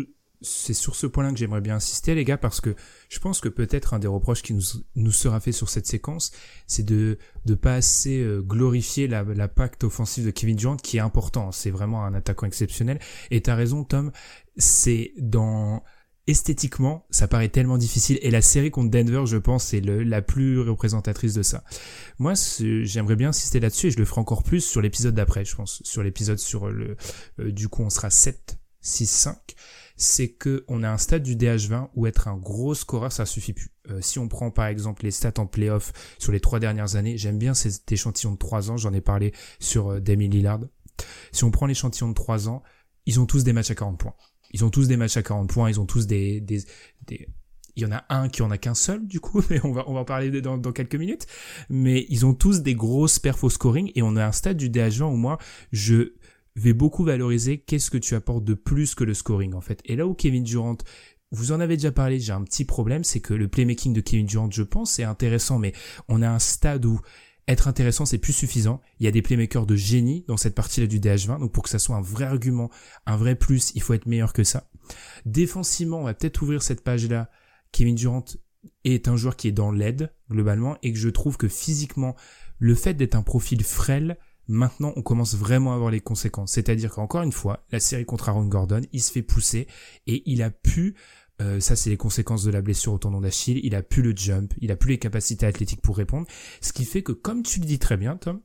c'est 0.46 0.74
sur 0.74 0.96
ce 0.96 1.08
point-là 1.08 1.32
que 1.32 1.38
j'aimerais 1.38 1.62
bien 1.62 1.76
insister 1.76 2.16
les 2.16 2.26
gars 2.26 2.38
parce 2.38 2.60
que 2.60 2.76
je 3.08 3.20
pense 3.20 3.40
que 3.40 3.48
peut-être 3.48 3.94
un 3.94 4.00
des 4.00 4.08
reproches 4.08 4.42
qui 4.42 4.54
nous, 4.54 4.62
nous 4.96 5.12
sera 5.12 5.40
fait 5.40 5.54
sur 5.54 5.70
cette 5.70 5.88
séquence 5.88 6.34
c'est 6.68 6.84
de 6.84 7.18
de 7.46 7.56
pas 7.56 7.76
assez 7.76 8.20
euh, 8.20 8.42
glorifier 8.42 9.08
la, 9.08 9.24
la 9.24 9.48
pacte 9.48 9.86
offensif 9.86 10.26
de 10.26 10.32
Kevin 10.32 10.58
Durant 10.58 10.76
qui 10.76 10.98
est 10.98 11.02
important 11.02 11.54
c'est 11.54 11.72
vraiment 11.72 12.04
un 12.04 12.14
attaquant 12.14 12.46
exceptionnel 12.46 13.00
et 13.32 13.42
t'as 13.42 13.56
raison 13.56 13.86
Tom 13.86 14.12
c'est 14.58 15.14
dans 15.18 15.84
esthétiquement, 16.28 17.06
ça 17.10 17.28
paraît 17.28 17.50
tellement 17.50 17.78
difficile. 17.78 18.18
Et 18.22 18.32
la 18.32 18.42
série 18.42 18.72
contre 18.72 18.90
Denver, 18.90 19.24
je 19.26 19.38
pense, 19.38 19.66
c'est 19.66 19.82
la 19.82 20.22
plus 20.22 20.60
représentatrice 20.62 21.34
de 21.34 21.44
ça. 21.44 21.64
Moi, 22.18 22.34
j'aimerais 22.60 23.16
bien 23.16 23.30
insister 23.30 23.60
là-dessus 23.60 23.88
et 23.88 23.92
je 23.92 23.98
le 23.98 24.06
ferai 24.06 24.22
encore 24.22 24.44
plus 24.44 24.62
sur 24.62 24.82
l'épisode 24.82 25.16
d'après, 25.16 25.44
je 25.46 25.56
pense. 25.56 25.82
Sur 25.84 26.04
l'épisode 26.04 26.40
sur 26.40 26.70
le... 26.70 26.96
Euh, 27.40 27.52
du 27.52 27.68
coup, 27.68 27.84
on 27.84 27.90
sera 27.90 28.10
7, 28.10 28.58
6, 28.82 29.06
5. 29.08 29.38
C'est 29.96 30.30
que 30.30 30.66
on 30.68 30.82
a 30.82 30.90
un 30.90 30.98
stade 30.98 31.24
du 31.24 31.36
DH20 31.36 31.90
où 31.96 32.08
être 32.08 32.28
un 32.28 32.36
gros 32.36 32.74
scoreur, 32.74 33.12
ça 33.12 33.26
suffit 33.26 33.54
plus. 33.54 33.70
Euh, 33.92 34.00
si 34.02 34.18
on 34.18 34.28
prend 34.28 34.50
par 34.50 34.66
exemple 34.66 35.04
les 35.04 35.12
stats 35.12 35.34
en 35.38 35.46
playoff 35.46 35.94
sur 36.18 36.32
les 36.32 36.40
trois 36.40 36.60
dernières 36.60 36.96
années, 36.96 37.18
j'aime 37.18 37.38
bien 37.38 37.54
cet 37.54 37.92
échantillon 37.92 38.32
de 38.32 38.38
3 38.38 38.72
ans, 38.72 38.78
j'en 38.78 38.92
ai 38.92 39.02
parlé 39.02 39.34
sur 39.60 39.92
euh, 39.92 40.00
Lillard. 40.00 40.62
Si 41.32 41.44
on 41.44 41.52
prend 41.52 41.68
l'échantillon 41.68 42.10
de 42.10 42.16
3 42.16 42.50
ans, 42.50 42.64
ils 43.06 43.20
ont 43.20 43.28
tous 43.28 43.44
des 43.44 43.54
matchs 43.54 43.72
à 43.72 43.76
40 43.76 44.00
points 44.00 44.16
ils 44.54 44.64
ont 44.64 44.70
tous 44.70 44.88
des 44.88 44.98
matchs 44.98 45.18
à 45.18 45.24
40 45.24 45.50
points, 45.50 45.70
ils 45.70 45.80
ont 45.80 45.86
tous 45.86 46.08
des, 46.08 46.40
des, 46.42 46.64
des 47.08 47.28
il 47.76 47.82
y 47.82 47.86
en 47.88 47.92
a 47.92 48.06
un 48.10 48.30
qui 48.30 48.44
en 48.44 48.52
a 48.52 48.58
qu'un 48.58 48.76
seul 48.76 49.06
du 49.08 49.20
coup, 49.20 49.42
mais 49.50 49.60
on 49.64 49.72
va 49.72 49.84
on 49.88 49.94
va 49.94 50.02
en 50.02 50.06
parler 50.06 50.42
dans, 50.42 50.58
dans 50.58 50.72
quelques 50.72 50.96
minutes. 50.96 51.28
Mais 51.70 52.06
ils 52.10 52.26
ont 52.26 52.34
tous 52.34 52.62
des 52.62 52.76
grosses 52.76 53.20
perfs 53.20 53.48
scoring 53.50 53.92
et 53.96 54.02
on 54.02 54.16
a 54.16 54.26
un 54.26 54.32
stade 54.32 54.58
du 54.58 54.70
DH20 54.70 55.04
où 55.04 55.18
moi 55.18 55.38
je 55.72 56.14
vais 56.56 56.74
beaucoup 56.74 57.04
valoriser 57.04 57.58
qu'est-ce 57.58 57.90
que 57.90 57.98
tu 57.98 58.14
apportes 58.14 58.44
de 58.44 58.54
plus 58.54 58.94
que 58.94 59.04
le 59.04 59.16
scoring 59.16 59.54
en 59.56 59.62
fait. 59.62 59.82
Et 59.86 59.96
là 59.96 60.06
où 60.06 60.14
Kevin 60.14 60.44
Durant 60.44 60.78
vous 61.34 61.52
en 61.52 61.60
avez 61.60 61.78
déjà 61.78 61.92
parlé, 61.92 62.20
j'ai 62.20 62.32
un 62.32 62.44
petit 62.44 62.64
problème, 62.64 63.04
c'est 63.04 63.20
que 63.20 63.34
le 63.34 63.48
playmaking 63.48 63.92
de 63.92 64.02
Kevin 64.02 64.28
Durant, 64.28 64.52
je 64.52 64.62
pense, 64.62 64.92
c'est 64.92 65.04
intéressant, 65.04 65.58
mais 65.58 65.74
on 66.08 66.22
a 66.22 66.30
un 66.30 66.38
stade 66.38 66.86
où 66.86 67.00
être 67.48 67.68
intéressant, 67.68 68.06
c'est 68.06 68.18
plus 68.18 68.34
suffisant. 68.34 68.82
Il 69.00 69.06
y 69.06 69.08
a 69.08 69.12
des 69.12 69.22
playmakers 69.22 69.66
de 69.66 69.76
génie 69.76 70.24
dans 70.28 70.38
cette 70.38 70.56
partie-là 70.56 70.88
du 70.88 71.00
DH20, 71.00 71.40
donc 71.40 71.52
pour 71.52 71.64
que 71.64 71.70
ça 71.70 71.80
soit 71.80 71.96
un 71.96 72.02
vrai 72.02 72.26
argument, 72.26 72.70
un 73.06 73.18
vrai 73.18 73.36
plus, 73.36 73.72
il 73.76 73.82
faut 73.82 73.94
être 73.94 74.06
meilleur 74.06 74.34
que 74.34 74.44
ça. 74.44 74.70
Défensivement, 75.26 76.00
on 76.00 76.04
va 76.04 76.14
peut-être 76.14 76.42
ouvrir 76.42 76.64
cette 76.64 76.84
page-là. 76.84 77.30
Kevin 77.72 77.96
Durant 77.96 78.26
est 78.86 79.08
un 79.08 79.18
joueur 79.18 79.36
qui 79.36 79.48
est 79.48 79.54
dans 79.54 79.72
l'aide, 79.72 80.14
globalement, 80.30 80.78
et 80.84 80.94
que 80.94 81.00
je 81.00 81.10
trouve 81.10 81.38
que 81.38 81.48
physiquement, 81.48 82.16
le 82.60 82.76
fait 82.76 82.94
d'être 82.94 83.16
un 83.16 83.24
profil 83.24 83.64
frêle, 83.64 84.18
maintenant 84.48 84.94
on 84.96 85.02
commence 85.02 85.36
vraiment 85.36 85.72
à 85.74 85.76
avoir 85.76 85.92
les 85.92 86.00
conséquences. 86.00 86.54
C'est-à-dire 86.54 86.92
qu'encore 86.92 87.24
une 87.24 87.32
fois, 87.32 87.66
la 87.72 87.80
série 87.80 88.06
contre 88.06 88.30
Aaron 88.30 88.46
Gordon, 88.46 88.82
il 88.92 89.02
se 89.02 89.12
fait 89.12 89.22
pousser 89.22 89.68
et 90.08 90.24
il 90.32 90.42
a 90.42 90.50
pu 90.50 90.96
euh, 91.44 91.60
ça, 91.60 91.76
c'est 91.76 91.90
les 91.90 91.98
conséquences 91.98 92.44
de 92.44 92.52
la 92.52 92.62
blessure 92.62 92.94
au 92.94 92.98
tendon 92.98 93.22
d'Achille. 93.22 93.60
Il 93.64 93.76
a 93.76 93.84
plus 93.84 94.02
le 94.02 94.16
jump, 94.16 94.54
il 94.60 94.72
a 94.72 94.76
plus 94.76 94.92
les 94.92 95.00
capacités 95.00 95.46
athlétiques 95.46 95.82
pour 95.82 95.98
répondre. 95.98 96.28
Ce 96.62 96.74
qui 96.74 96.86
fait 96.86 97.04
que, 97.04 97.12
comme 97.12 97.44
tu 97.44 97.60
le 97.60 97.66
dis 97.66 97.80
très 97.80 97.98
bien, 97.98 98.16
Tom, 98.16 98.42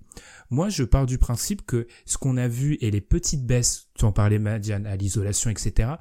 moi, 0.51 0.69
je 0.69 0.83
pars 0.83 1.07
du 1.07 1.19
principe 1.19 1.65
que 1.65 1.87
ce 2.07 2.19
qu'on 2.19 2.37
a 2.37 2.49
vu 2.49 2.77
et 2.81 2.91
les 2.91 3.01
petites 3.01 3.47
baisses, 3.47 3.89
tu 3.95 4.05
en 4.05 4.13
parlais, 4.13 4.39
Madiane, 4.39 4.87
à 4.87 4.97
l'isolation, 4.97 5.51
etc. 5.51 5.93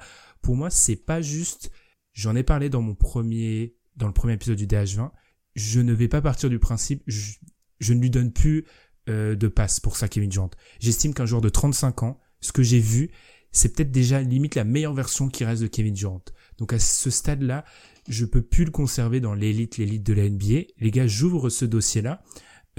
Pour 0.42 0.56
moi, 0.56 0.70
c'est 0.70 0.96
pas 0.96 1.22
juste. 1.22 1.72
J'en 2.14 2.36
ai 2.36 2.44
parlé 2.44 2.70
dans 2.70 2.82
mon 2.82 2.96
premier, 2.96 3.76
dans 3.96 4.08
le 4.08 4.14
premier 4.14 4.34
épisode 4.34 4.58
du 4.58 4.68
DH20. 4.68 5.12
Je 5.56 5.80
ne 5.80 5.94
vais 5.94 6.08
pas 6.08 6.22
partir 6.22 6.50
du 6.50 6.60
principe. 6.60 7.04
Je, 7.08 7.94
ne 7.94 8.00
lui 8.00 8.10
donne 8.10 8.32
plus 8.32 8.66
euh, 9.10 9.36
de 9.36 9.48
passe 9.48 9.80
pour 9.80 9.98
ça, 9.98 10.08
Kevin 10.08 10.30
Durant. 10.30 10.50
J'estime 10.80 11.14
qu'un 11.14 11.26
joueur 11.26 11.42
de 11.42 11.50
35 11.50 12.04
ans, 12.04 12.20
ce 12.42 12.52
que 12.52 12.64
j'ai 12.64 12.80
vu, 12.80 13.12
c'est 13.52 13.76
peut-être 13.76 13.92
déjà 13.92 14.22
limite 14.22 14.56
la 14.56 14.64
meilleure 14.64 14.94
version 14.94 15.30
qui 15.30 15.46
reste 15.46 15.62
de 15.62 15.68
Kevin 15.68 15.94
Durant. 15.94 16.24
Donc 16.58 16.74
à 16.74 16.80
ce 16.80 17.10
stade-là, 17.10 17.66
je 18.08 18.26
peux 18.26 18.42
plus 18.42 18.66
le 18.66 18.72
conserver 18.72 19.20
dans 19.20 19.34
l'élite, 19.34 19.78
l'élite 19.78 20.04
de 20.04 20.14
la 20.14 20.30
NBA. 20.30 20.68
Les 20.80 20.92
gars, 20.92 21.08
j'ouvre 21.08 21.50
ce 21.50 21.66
dossier-là. 21.66 22.24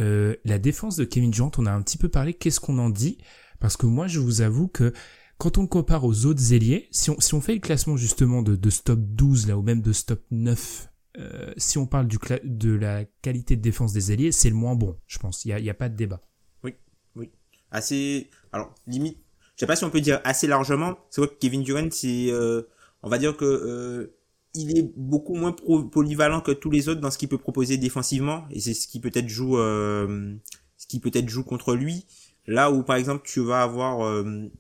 Euh, 0.01 0.37
la 0.45 0.59
défense 0.59 0.97
de 0.97 1.05
Kevin 1.05 1.31
Durant, 1.31 1.51
on 1.59 1.67
a 1.67 1.73
un 1.73 1.83
petit 1.83 1.99
peu 1.99 2.09
parlé. 2.09 2.35
Qu'est-ce 2.35 2.61
qu'on 2.61 2.79
en 2.79 2.91
dit? 2.91 3.19
Parce 3.61 3.77
que 3.77 3.87
moi, 3.87 4.07
je 4.07 4.21
vous 4.21 4.41
avoue 4.41 4.69
que 4.69 4.93
quand 5.39 5.59
on 5.59 5.67
compare 5.67 6.05
aux 6.05 6.27
autres 6.27 6.53
ailiers, 6.53 6.89
si 6.91 7.11
on, 7.11 7.21
si 7.21 7.35
on 7.35 7.41
fait 7.41 7.55
le 7.55 7.61
classement 7.61 7.97
justement 7.97 8.43
de, 8.43 8.57
de 8.57 8.71
stop 8.71 8.99
12 9.01 9.49
là 9.49 9.57
ou 9.57 9.63
même 9.63 9.83
de 9.83 9.93
stop 9.93 10.23
9, 10.31 10.89
euh, 11.19 11.53
si 11.57 11.79
on 11.79 11.87
parle 11.87 12.07
du 12.07 12.19
de 12.45 12.73
la 12.73 13.05
qualité 13.23 13.57
de 13.57 13.63
défense 13.63 13.93
des 13.93 14.13
ailiers, 14.13 14.33
c'est 14.33 14.51
le 14.51 14.57
moins 14.57 14.75
bon, 14.75 14.97
je 15.07 15.19
pense. 15.19 15.45
Il 15.45 15.49
y 15.49 15.69
a, 15.69 15.71
a 15.71 15.75
pas 15.75 15.89
de 15.89 15.97
débat. 15.97 16.21
Oui, 16.63 16.75
oui. 17.17 17.31
Assez. 17.71 18.31
Alors 18.53 18.75
limite, 18.87 19.19
je 19.57 19.61
sais 19.61 19.67
pas 19.67 19.77
si 19.77 19.85
on 19.85 19.91
peut 19.91 20.01
dire 20.01 20.21
assez 20.25 20.47
largement. 20.47 20.97
C'est 21.11 21.21
vrai 21.21 21.29
que 21.29 21.39
Kevin 21.39 21.63
Durant, 21.63 21.89
c'est 21.91 22.31
euh, 22.31 22.63
on 23.03 23.09
va 23.09 23.19
dire 23.19 23.37
que 23.37 23.45
euh, 23.45 24.15
il 24.55 24.77
est 24.77 24.91
beaucoup 24.97 25.35
moins 25.35 25.53
polyvalent 25.53 26.41
que 26.41 26.51
tous 26.51 26.71
les 26.71 26.89
autres 26.89 27.01
dans 27.01 27.11
ce 27.11 27.19
qu'il 27.19 27.29
peut 27.29 27.39
proposer 27.39 27.77
défensivement 27.77 28.45
et 28.51 28.61
c'est 28.61 28.75
ce 28.75 28.89
qui 28.89 29.01
peut-être 29.01 29.29
joue 29.29 29.59
euh, 29.59 30.35
ce 30.77 30.87
qui 30.87 31.01
peut-être 31.01 31.29
joue 31.29 31.45
contre 31.45 31.75
lui. 31.75 32.07
Là 32.47 32.71
où 32.71 32.83
par 32.83 32.97
exemple 32.97 33.23
tu 33.25 33.41
vas 33.41 33.63
avoir 33.63 34.05
euh, 34.05 34.51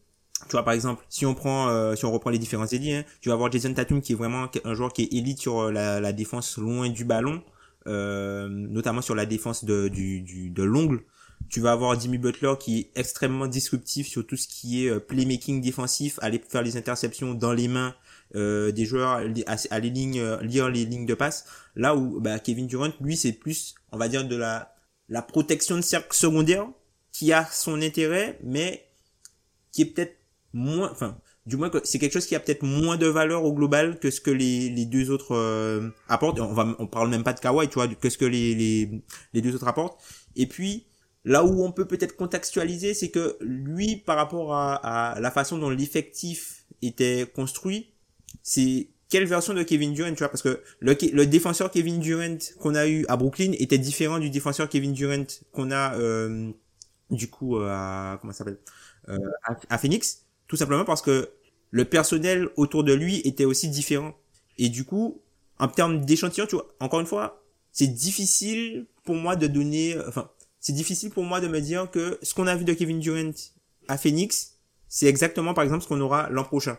tu 0.46 0.52
vois 0.52 0.62
par 0.62 0.74
exemple 0.74 1.04
si 1.08 1.26
on 1.26 1.34
prend 1.34 1.96
si 1.96 2.04
on 2.04 2.12
reprend 2.12 2.30
les 2.30 2.38
différents 2.38 2.66
élites 2.66 2.92
hein, 2.92 3.04
tu 3.20 3.28
vas 3.28 3.34
avoir 3.34 3.50
Jason 3.50 3.72
Tatum 3.72 4.00
qui 4.00 4.12
est 4.12 4.16
vraiment 4.16 4.48
un 4.64 4.74
joueur 4.74 4.92
qui 4.92 5.02
est 5.02 5.12
élite 5.12 5.40
sur 5.40 5.72
la, 5.72 6.12
défense 6.12 6.58
loin 6.58 6.88
du 6.90 7.04
ballon 7.04 7.42
notamment 7.86 9.02
sur 9.02 9.14
la 9.16 9.26
défense 9.26 9.64
de 9.64 9.88
du 9.88 10.50
de 10.50 10.62
l'ongle 10.62 11.00
tu 11.48 11.60
vas 11.60 11.72
avoir 11.72 11.98
Jimmy 11.98 12.18
Butler 12.18 12.52
qui 12.60 12.78
est 12.78 12.90
extrêmement 12.94 13.46
disruptif 13.46 14.06
sur 14.06 14.24
tout 14.24 14.36
ce 14.36 14.46
qui 14.46 14.86
est 14.86 15.00
playmaking 15.00 15.60
défensif 15.60 16.20
aller 16.22 16.40
faire 16.46 16.62
les 16.62 16.76
interceptions 16.76 17.34
dans 17.34 17.52
les 17.52 17.66
mains 17.66 17.94
euh, 18.34 18.72
des 18.72 18.84
joueurs 18.84 19.22
à, 19.46 19.78
les 19.80 19.90
lignes, 19.90 20.20
euh, 20.20 20.42
lire 20.42 20.68
les 20.68 20.84
lignes 20.84 21.06
de 21.06 21.14
passe. 21.14 21.46
Là 21.76 21.96
où 21.96 22.20
bah, 22.20 22.38
Kevin 22.38 22.66
Durant, 22.66 22.90
lui, 23.00 23.16
c'est 23.16 23.32
plus, 23.32 23.74
on 23.92 23.98
va 23.98 24.08
dire, 24.08 24.26
de 24.26 24.36
la, 24.36 24.74
la 25.08 25.22
protection 25.22 25.76
de 25.76 25.82
cercle 25.82 26.14
secondaire 26.14 26.66
qui 27.12 27.32
a 27.32 27.46
son 27.46 27.80
intérêt, 27.80 28.38
mais 28.42 28.86
qui 29.72 29.82
est 29.82 29.86
peut-être 29.86 30.16
moins, 30.52 30.90
enfin, 30.90 31.18
du 31.46 31.56
moins 31.56 31.70
que 31.70 31.78
c'est 31.84 31.98
quelque 31.98 32.12
chose 32.12 32.26
qui 32.26 32.34
a 32.34 32.40
peut-être 32.40 32.62
moins 32.62 32.96
de 32.96 33.06
valeur 33.06 33.44
au 33.44 33.54
global 33.54 33.98
que 33.98 34.10
ce 34.10 34.20
que 34.20 34.30
les, 34.30 34.68
les 34.68 34.84
deux 34.84 35.10
autres 35.10 35.34
euh, 35.34 35.88
apportent. 36.08 36.40
On 36.40 36.52
va, 36.52 36.76
on 36.78 36.86
parle 36.86 37.08
même 37.08 37.24
pas 37.24 37.32
de 37.32 37.40
Kawhi, 37.40 37.68
tu 37.68 37.74
vois, 37.74 37.88
que 37.88 38.10
ce 38.10 38.18
que 38.18 38.26
les, 38.26 38.54
les, 38.54 39.02
les 39.32 39.40
deux 39.40 39.54
autres 39.54 39.68
apportent. 39.68 39.98
Et 40.36 40.46
puis, 40.46 40.86
là 41.24 41.44
où 41.44 41.64
on 41.64 41.72
peut 41.72 41.86
peut-être 41.86 42.16
contextualiser, 42.16 42.92
c'est 42.92 43.10
que 43.10 43.38
lui, 43.40 43.96
par 43.96 44.16
rapport 44.16 44.54
à, 44.54 44.74
à 44.74 45.20
la 45.20 45.30
façon 45.30 45.56
dont 45.56 45.70
l'effectif 45.70 46.66
était 46.82 47.26
construit, 47.34 47.94
c'est 48.48 48.88
quelle 49.10 49.26
version 49.26 49.52
de 49.52 49.62
Kevin 49.62 49.92
Durant, 49.92 50.10
tu 50.12 50.18
vois, 50.20 50.30
parce 50.30 50.40
que 50.40 50.62
le, 50.80 50.96
le 51.12 51.26
défenseur 51.26 51.70
Kevin 51.70 52.00
Durant 52.00 52.38
qu'on 52.58 52.74
a 52.74 52.88
eu 52.88 53.04
à 53.08 53.18
Brooklyn 53.18 53.52
était 53.58 53.76
différent 53.76 54.18
du 54.18 54.30
défenseur 54.30 54.70
Kevin 54.70 54.94
Durant 54.94 55.26
qu'on 55.52 55.70
a 55.70 55.94
euh, 55.98 56.50
du 57.10 57.28
coup 57.28 57.58
euh, 57.58 57.68
à 57.68 58.16
comment 58.18 58.32
s'appelle 58.32 58.58
euh, 59.10 59.18
à, 59.68 59.76
Phoenix, 59.76 60.24
tout 60.46 60.56
simplement 60.56 60.86
parce 60.86 61.02
que 61.02 61.28
le 61.70 61.84
personnel 61.84 62.48
autour 62.56 62.84
de 62.84 62.94
lui 62.94 63.20
était 63.20 63.44
aussi 63.44 63.68
différent. 63.68 64.14
Et 64.56 64.70
du 64.70 64.84
coup, 64.84 65.20
en 65.58 65.68
termes 65.68 66.06
d'échantillon, 66.06 66.46
tu 66.46 66.56
vois, 66.56 66.68
encore 66.80 67.00
une 67.00 67.06
fois, 67.06 67.44
c'est 67.70 67.86
difficile 67.86 68.86
pour 69.04 69.16
moi 69.16 69.36
de 69.36 69.46
donner, 69.46 69.94
enfin, 70.08 70.30
c'est 70.58 70.72
difficile 70.72 71.10
pour 71.10 71.24
moi 71.24 71.42
de 71.42 71.48
me 71.48 71.60
dire 71.60 71.90
que 71.90 72.18
ce 72.22 72.32
qu'on 72.32 72.46
a 72.46 72.56
vu 72.56 72.64
de 72.64 72.72
Kevin 72.72 72.98
Durant 72.98 73.32
à 73.88 73.98
Phoenix, 73.98 74.54
c'est 74.88 75.06
exactement 75.06 75.52
par 75.52 75.64
exemple 75.64 75.82
ce 75.82 75.88
qu'on 75.88 76.00
aura 76.00 76.30
l'an 76.30 76.44
prochain. 76.44 76.76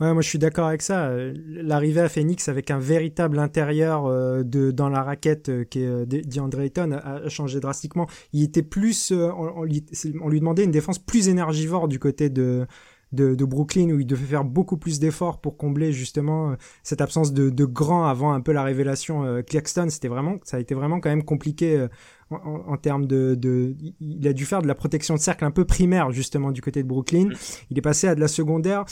Ouais, 0.00 0.12
moi 0.12 0.22
je 0.22 0.28
suis 0.28 0.40
d'accord 0.40 0.66
avec 0.66 0.82
ça. 0.82 1.08
L'arrivée 1.46 2.00
à 2.00 2.08
Phoenix 2.08 2.48
avec 2.48 2.72
un 2.72 2.80
véritable 2.80 3.38
intérieur 3.38 4.06
euh, 4.06 4.42
de 4.42 4.72
dans 4.72 4.88
la 4.88 5.04
raquette 5.04 5.48
euh, 5.50 5.64
qui 5.64 5.82
est 5.82 5.86
euh, 5.86 6.04
DeAndre 6.04 6.62
Ayton 6.62 6.90
a, 6.92 7.28
changé 7.28 7.60
drastiquement. 7.60 8.08
Il 8.32 8.42
était 8.42 8.64
plus, 8.64 9.12
on, 9.12 9.62
lui, 9.62 9.86
on, 10.20 10.28
lui, 10.28 10.40
demandait 10.40 10.64
une 10.64 10.72
défense 10.72 10.98
plus 10.98 11.28
énergivore 11.28 11.86
du 11.86 12.00
côté 12.00 12.28
de, 12.28 12.66
de, 13.12 13.36
de 13.36 13.44
Brooklyn 13.44 13.90
où 13.90 14.00
il 14.00 14.06
devait 14.06 14.26
faire 14.26 14.44
beaucoup 14.44 14.78
plus 14.78 14.98
d'efforts 14.98 15.40
pour 15.40 15.56
combler 15.56 15.92
justement 15.92 16.56
cette 16.82 17.00
absence 17.00 17.32
de, 17.32 17.48
de 17.48 17.64
grand 17.64 18.06
avant 18.06 18.32
un 18.32 18.40
peu 18.40 18.50
la 18.50 18.64
révélation 18.64 19.42
Claxton. 19.46 19.86
C'était 19.90 20.08
vraiment, 20.08 20.38
ça 20.42 20.56
a 20.56 20.60
été 20.60 20.74
vraiment 20.74 20.98
quand 20.98 21.10
même 21.10 21.24
compliqué 21.24 21.86
en, 22.30 22.36
en, 22.36 22.76
termes 22.78 23.06
de, 23.06 23.36
de, 23.36 23.76
il 24.00 24.26
a 24.26 24.32
dû 24.32 24.44
faire 24.44 24.60
de 24.60 24.66
la 24.66 24.74
protection 24.74 25.14
de 25.14 25.20
cercle 25.20 25.44
un 25.44 25.52
peu 25.52 25.64
primaire 25.64 26.10
justement 26.10 26.50
du 26.50 26.62
côté 26.62 26.82
de 26.82 26.88
Brooklyn. 26.88 27.28
Il 27.70 27.78
est 27.78 27.82
passé 27.82 28.08
à 28.08 28.16
de 28.16 28.20
la 28.20 28.28
secondaire 28.28 28.84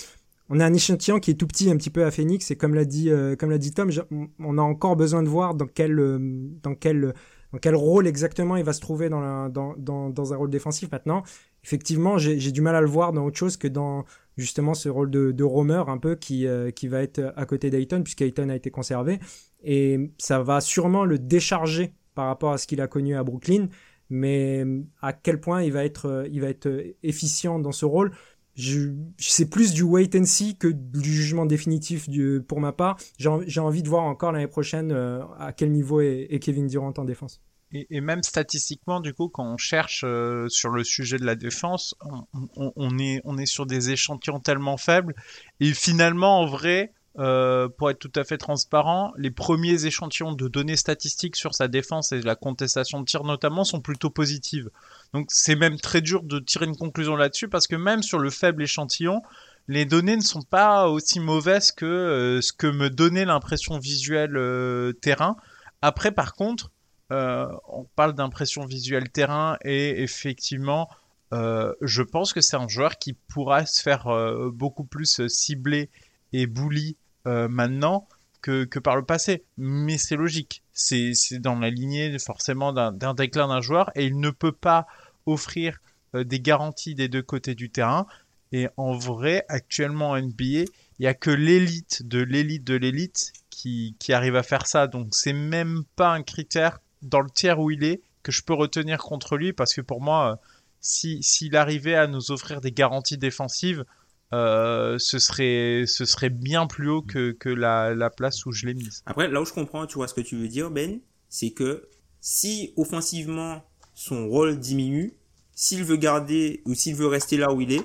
on 0.54 0.60
a 0.60 0.66
un 0.66 0.74
échantillon 0.74 1.18
qui 1.18 1.30
est 1.30 1.34
tout 1.34 1.46
petit 1.46 1.70
un 1.70 1.78
petit 1.78 1.88
peu 1.88 2.04
à 2.04 2.10
Phoenix 2.10 2.50
et 2.50 2.56
comme 2.56 2.74
l'a 2.74 2.84
dit 2.84 3.10
euh, 3.10 3.36
comme 3.36 3.50
l'a 3.50 3.56
dit 3.56 3.72
Tom, 3.72 3.90
on 4.38 4.58
a 4.58 4.62
encore 4.62 4.96
besoin 4.96 5.22
de 5.22 5.28
voir 5.28 5.54
dans 5.54 5.66
quel 5.66 5.98
euh, 5.98 6.18
dans 6.62 6.74
quel 6.74 7.14
dans 7.52 7.58
quel 7.58 7.74
rôle 7.74 8.06
exactement 8.06 8.58
il 8.58 8.64
va 8.64 8.74
se 8.74 8.80
trouver 8.80 9.08
dans, 9.08 9.48
dans, 9.48 9.74
dans, 9.78 10.10
dans, 10.10 10.32
un 10.32 10.36
rôle 10.36 10.50
défensif 10.50 10.90
maintenant. 10.92 11.22
Effectivement, 11.64 12.18
j'ai 12.18 12.52
du 12.52 12.60
mal 12.60 12.76
à 12.76 12.80
le 12.80 12.86
voir 12.86 13.12
dans 13.12 13.24
autre 13.24 13.36
chose 13.36 13.56
que 13.56 13.68
dans 13.68 14.04
justement 14.36 14.74
ce 14.74 14.88
rôle 14.88 15.10
de, 15.10 15.32
de 15.32 15.44
roamer 15.44 15.84
un 15.88 15.98
peu 15.98 16.16
qui, 16.16 16.46
euh, 16.46 16.70
qui 16.70 16.88
va 16.88 17.02
être 17.02 17.32
à 17.36 17.46
côté 17.46 17.70
d'Ayton 17.70 18.02
puisqu'Ayton 18.02 18.48
a 18.48 18.56
été 18.56 18.70
conservé. 18.70 19.20
Et 19.64 20.12
ça 20.18 20.42
va 20.42 20.60
sûrement 20.60 21.04
le 21.04 21.18
décharger 21.18 21.92
par 22.14 22.26
rapport 22.26 22.52
à 22.52 22.58
ce 22.58 22.66
qu'il 22.66 22.80
a 22.80 22.88
connu 22.88 23.16
à 23.16 23.22
Brooklyn. 23.22 23.68
Mais 24.08 24.64
à 25.00 25.14
quel 25.14 25.40
point 25.40 25.62
il 25.62 25.72
va 25.72 25.84
être, 25.84 26.26
il 26.30 26.40
va 26.42 26.48
être 26.48 26.70
efficient 27.02 27.58
dans 27.58 27.72
ce 27.72 27.86
rôle, 27.86 28.12
c'est 28.56 29.48
plus 29.48 29.72
du 29.72 29.82
wait 29.82 30.14
and 30.14 30.24
see 30.24 30.56
que 30.56 30.68
du 30.68 31.12
jugement 31.12 31.46
définitif 31.46 32.08
du, 32.08 32.42
pour 32.46 32.60
ma 32.60 32.72
part. 32.72 32.98
J'ai 33.18 33.60
envie 33.60 33.82
de 33.82 33.88
voir 33.88 34.04
encore 34.04 34.32
l'année 34.32 34.46
prochaine 34.46 34.92
euh, 34.92 35.22
à 35.38 35.52
quel 35.52 35.72
niveau 35.72 36.00
est, 36.00 36.38
Kevin 36.42 36.66
Durant 36.66 36.92
en 36.96 37.04
défense. 37.04 37.40
Et, 37.74 37.86
et, 37.88 38.00
même 38.02 38.22
statistiquement, 38.22 39.00
du 39.00 39.14
coup, 39.14 39.30
quand 39.30 39.50
on 39.50 39.56
cherche 39.56 40.04
euh, 40.06 40.46
sur 40.50 40.68
le 40.68 40.84
sujet 40.84 41.16
de 41.16 41.24
la 41.24 41.36
défense, 41.36 41.94
on, 42.04 42.72
on, 42.76 42.98
est, 42.98 43.22
on 43.24 43.38
est 43.38 43.46
sur 43.46 43.64
des 43.64 43.90
échantillons 43.90 44.40
tellement 44.40 44.76
faibles. 44.76 45.14
Et 45.60 45.72
finalement, 45.72 46.40
en 46.40 46.46
vrai, 46.46 46.92
euh, 47.18 47.68
pour 47.68 47.90
être 47.90 47.98
tout 47.98 48.12
à 48.16 48.25
fait 48.25 48.38
transparent, 48.38 49.12
les 49.18 49.31
premiers 49.31 49.85
échantillons 49.85 50.33
de 50.33 50.48
données 50.48 50.77
statistiques 50.77 51.37
sur 51.37 51.55
sa 51.55 51.68
défense 51.68 52.12
et 52.12 52.22
la 52.22 52.37
contestation 52.37 53.01
de 53.01 53.05
tir 53.05 53.25
notamment 53.25 53.64
sont 53.64 53.83
plutôt 53.83 54.09
positives. 54.09 54.70
Donc 55.12 55.27
c'est 55.29 55.55
même 55.55 55.79
très 55.79 56.01
dur 56.01 56.22
de 56.22 56.38
tirer 56.38 56.64
une 56.64 56.77
conclusion 56.77 57.14
là-dessus 57.14 57.48
parce 57.48 57.66
que 57.66 57.77
même 57.77 58.03
sur 58.03 58.18
le 58.18 58.31
faible 58.31 58.62
échantillon, 58.62 59.20
les 59.68 59.85
données 59.85 60.16
ne 60.16 60.22
sont 60.22 60.40
pas 60.40 60.88
aussi 60.88 61.20
mauvaises 61.20 61.70
que 61.70 61.85
euh, 61.85 62.40
ce 62.40 62.55
que 62.55 62.66
me 62.66 62.88
donnait 62.88 63.27
l'impression 63.27 63.79
visuelle 63.79 64.37
euh, 64.38 64.94
terrain. 64.94 65.37
Après, 65.83 66.12
par 66.12 66.35
contre, 66.35 66.70
on 67.11 67.87
parle 67.94 68.14
d'impression 68.14 68.64
visuelle 68.64 69.11
terrain 69.11 69.59
et 69.66 70.03
effectivement, 70.03 70.88
je 71.31 72.03
pense 72.03 72.33
que 72.33 72.40
c'est 72.40 72.57
un 72.57 72.68
joueur 72.68 72.96
qui 72.96 73.12
pourra 73.12 73.66
se 73.66 73.83
faire 73.83 74.07
beaucoup 74.55 74.85
plus 74.85 75.20
cibler 75.29 75.90
et 76.33 76.46
bully 76.46 76.96
euh, 77.26 77.48
maintenant 77.48 78.08
que, 78.40 78.64
que 78.64 78.78
par 78.78 78.96
le 78.96 79.04
passé. 79.04 79.44
Mais 79.56 79.98
c'est 79.98 80.16
logique. 80.16 80.62
C'est 80.72 81.14
dans 81.38 81.58
la 81.58 81.70
lignée 81.70 82.18
forcément 82.18 82.72
d'un 82.72 83.14
déclin 83.14 83.48
d'un 83.48 83.61
joueur 83.61 83.90
et 83.94 84.06
il 84.06 84.18
ne 84.18 84.30
peut 84.30 84.52
pas 84.52 84.87
offrir 85.26 85.78
euh, 86.14 86.24
des 86.24 86.40
garanties 86.40 86.94
des 86.94 87.08
deux 87.08 87.22
côtés 87.22 87.54
du 87.54 87.70
terrain. 87.70 88.06
Et 88.52 88.68
en 88.76 88.92
vrai, 88.92 89.44
actuellement 89.48 90.11
en 90.11 90.20
NBA, 90.20 90.44
il 90.44 90.66
y 90.98 91.06
a 91.06 91.14
que 91.14 91.30
l'élite 91.30 92.06
de 92.06 92.20
l'élite 92.20 92.64
de 92.64 92.74
l'élite 92.74 93.32
qui, 93.48 93.96
qui 93.98 94.12
arrive 94.12 94.37
à 94.37 94.42
faire 94.42 94.66
ça. 94.66 94.87
Donc 94.87 95.08
c'est 95.12 95.32
même 95.32 95.85
pas 95.96 96.12
un 96.12 96.22
critère 96.22 96.80
dans 97.00 97.20
le 97.20 97.30
tiers 97.30 97.58
où 97.58 97.70
il 97.70 97.85
est 97.85 98.02
que 98.22 98.32
je 98.32 98.42
peux 98.42 98.54
retenir 98.54 98.98
contre 98.98 99.37
lui 99.37 99.52
parce 99.52 99.74
que 99.74 99.80
pour 99.80 100.00
moi, 100.00 100.32
euh, 100.32 100.37
si 100.80 101.22
s'il 101.22 101.56
arrivait 101.56 101.94
à 101.94 102.06
nous 102.06 102.30
offrir 102.30 102.61
des 102.61 102.72
garanties 102.72 103.18
défensives, 103.18 103.85
euh, 104.33 104.97
ce 104.99 105.18
serait 105.18 105.85
ce 105.87 106.05
serait 106.05 106.31
bien 106.31 106.66
plus 106.66 106.88
haut 106.88 107.03
que, 107.03 107.33
que 107.33 107.49
la, 107.49 107.95
la 107.95 108.11
place 108.11 108.47
où 108.47 108.53
je 108.53 108.66
l'ai 108.66 108.75
mise. 108.75 109.03
Après, 109.07 109.29
là 109.29 109.40
où 109.40 109.45
je 109.45 109.53
comprends, 109.53 109.87
tu 109.87 109.95
vois 109.95 110.09
ce 110.09 110.14
que 110.14 110.21
tu 110.21 110.37
veux 110.37 110.49
dire, 110.49 110.71
Ben, 110.71 111.01
c'est 111.29 111.51
que 111.51 111.88
si 112.21 112.73
offensivement 112.77 113.62
son 113.95 114.29
rôle 114.29 114.59
diminue, 114.59 115.14
s'il 115.55 115.85
veut 115.85 115.97
garder 115.97 116.62
ou 116.64 116.75
s'il 116.75 116.95
veut 116.95 117.07
rester 117.07 117.37
là 117.37 117.53
où 117.53 117.61
il 117.61 117.73
est, 117.73 117.85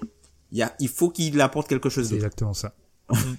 il 0.52 0.58
y 0.58 0.62
a, 0.64 0.74
il 0.80 0.88
faut 0.88 1.10
qu'il 1.10 1.40
apporte 1.42 1.68
quelque 1.68 1.90
chose 1.90 2.08
C'est 2.10 2.16
exactement 2.16 2.54
ça. 2.54 2.74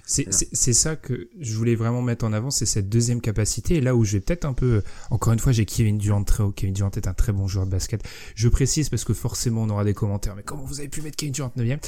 C'est 0.04 0.72
ça 0.72 0.96
que 0.96 1.28
je 1.38 1.54
voulais 1.54 1.74
vraiment 1.74 2.02
mettre 2.02 2.24
en 2.24 2.32
avant, 2.32 2.50
c'est 2.50 2.66
cette 2.66 2.88
deuxième 2.88 3.20
capacité. 3.20 3.76
Et 3.76 3.80
là 3.80 3.94
où 3.94 4.04
je 4.04 4.12
vais 4.12 4.20
peut-être 4.20 4.44
un 4.44 4.54
peu, 4.54 4.82
encore 5.10 5.32
une 5.32 5.38
fois, 5.38 5.52
j'ai 5.52 5.66
Kevin 5.66 5.98
Durant 5.98 6.24
très 6.24 6.42
haut. 6.42 6.52
Kevin 6.52 6.74
Durant 6.74 6.90
est 6.90 7.06
un 7.06 7.14
très 7.14 7.32
bon 7.32 7.46
joueur 7.46 7.66
de 7.66 7.70
basket. 7.70 8.02
Je 8.34 8.48
précise 8.48 8.88
parce 8.88 9.04
que 9.04 9.12
forcément 9.12 9.62
on 9.62 9.70
aura 9.70 9.84
des 9.84 9.94
commentaires. 9.94 10.34
Mais 10.34 10.42
comment 10.42 10.64
vous 10.64 10.80
avez 10.80 10.88
pu 10.88 11.02
mettre 11.02 11.16
Kevin 11.16 11.32
Durant 11.32 11.52
9 11.56 11.78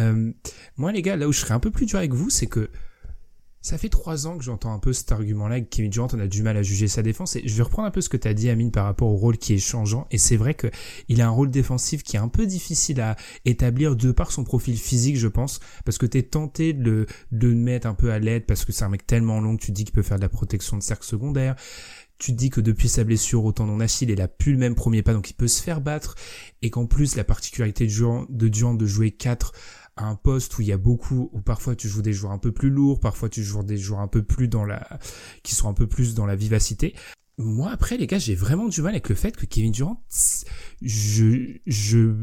euh, 0.00 0.32
Moi 0.76 0.92
les 0.92 1.02
gars, 1.02 1.16
là 1.16 1.28
où 1.28 1.32
je 1.32 1.40
serais 1.40 1.54
un 1.54 1.60
peu 1.60 1.70
plus 1.70 1.86
dur 1.86 1.98
avec 1.98 2.14
vous, 2.14 2.30
c'est 2.30 2.46
que 2.46 2.70
ça 3.66 3.78
fait 3.78 3.88
trois 3.88 4.28
ans 4.28 4.38
que 4.38 4.44
j'entends 4.44 4.72
un 4.72 4.78
peu 4.78 4.92
cet 4.92 5.10
argument-là 5.10 5.60
que 5.60 5.66
Kevin 5.66 5.90
Durant 5.90 6.06
on 6.12 6.20
a 6.20 6.28
du 6.28 6.44
mal 6.44 6.56
à 6.56 6.62
juger 6.62 6.86
sa 6.86 7.02
défense. 7.02 7.34
Et 7.34 7.42
je 7.44 7.56
vais 7.56 7.64
reprendre 7.64 7.88
un 7.88 7.90
peu 7.90 8.00
ce 8.00 8.08
que 8.08 8.16
tu 8.16 8.32
dit, 8.32 8.48
Amine, 8.48 8.70
par 8.70 8.84
rapport 8.84 9.08
au 9.08 9.16
rôle 9.16 9.38
qui 9.38 9.54
est 9.54 9.58
changeant. 9.58 10.06
Et 10.12 10.18
c'est 10.18 10.36
vrai 10.36 10.54
que 10.54 10.68
il 11.08 11.20
a 11.20 11.26
un 11.26 11.30
rôle 11.30 11.50
défensif 11.50 12.04
qui 12.04 12.14
est 12.14 12.20
un 12.20 12.28
peu 12.28 12.46
difficile 12.46 13.00
à 13.00 13.16
établir 13.44 13.96
de 13.96 14.12
par 14.12 14.30
son 14.30 14.44
profil 14.44 14.76
physique, 14.76 15.16
je 15.16 15.26
pense, 15.26 15.58
parce 15.84 15.98
que 15.98 16.06
t'es 16.06 16.22
tenté 16.22 16.74
de 16.74 16.84
le, 16.84 17.06
de 17.32 17.48
le 17.48 17.56
mettre 17.56 17.88
un 17.88 17.94
peu 17.94 18.12
à 18.12 18.20
l'aide 18.20 18.46
parce 18.46 18.64
que 18.64 18.70
c'est 18.70 18.84
un 18.84 18.88
mec 18.88 19.04
tellement 19.04 19.40
long 19.40 19.56
que 19.56 19.64
tu 19.64 19.72
dis 19.72 19.82
qu'il 19.82 19.92
peut 19.92 20.02
faire 20.02 20.18
de 20.18 20.22
la 20.22 20.28
protection 20.28 20.76
de 20.76 20.82
cercle 20.84 21.04
secondaire. 21.04 21.56
Tu 22.18 22.32
te 22.32 22.36
dis 22.36 22.50
que 22.50 22.60
depuis 22.60 22.88
sa 22.88 23.02
blessure 23.02 23.44
au 23.44 23.50
tendon 23.50 23.78
d'Achille, 23.78 24.10
il 24.10 24.20
a 24.20 24.28
plus 24.28 24.52
le 24.52 24.58
même 24.58 24.76
premier 24.76 25.02
pas, 25.02 25.12
donc 25.12 25.28
il 25.28 25.34
peut 25.34 25.48
se 25.48 25.60
faire 25.60 25.80
battre. 25.80 26.14
Et 26.62 26.70
qu'en 26.70 26.86
plus, 26.86 27.16
la 27.16 27.24
particularité 27.24 27.84
de 27.86 27.90
Durant 27.90 28.26
de, 28.28 28.46
Durant 28.48 28.74
de 28.74 28.86
jouer 28.86 29.10
4 29.10 29.52
à 29.52 29.85
un 29.96 30.14
poste 30.14 30.56
où 30.58 30.62
il 30.62 30.68
y 30.68 30.72
a 30.72 30.76
beaucoup, 30.76 31.30
où 31.32 31.40
parfois 31.40 31.74
tu 31.74 31.88
joues 31.88 32.02
des 32.02 32.12
joueurs 32.12 32.32
un 32.32 32.38
peu 32.38 32.52
plus 32.52 32.70
lourds, 32.70 33.00
parfois 33.00 33.28
tu 33.28 33.42
joues 33.42 33.62
des 33.62 33.78
joueurs 33.78 34.00
un 34.00 34.08
peu 34.08 34.22
plus 34.22 34.48
dans 34.48 34.64
la, 34.64 34.86
qui 35.42 35.54
sont 35.54 35.68
un 35.68 35.74
peu 35.74 35.86
plus 35.86 36.14
dans 36.14 36.26
la 36.26 36.36
vivacité. 36.36 36.94
Moi, 37.38 37.70
après, 37.70 37.96
les 37.96 38.06
gars, 38.06 38.18
j'ai 38.18 38.34
vraiment 38.34 38.68
du 38.68 38.80
mal 38.82 38.92
avec 38.92 39.08
le 39.08 39.14
fait 39.14 39.36
que 39.36 39.46
Kevin 39.46 39.72
Durant, 39.72 40.02
je, 40.80 41.58
je, 41.66 42.14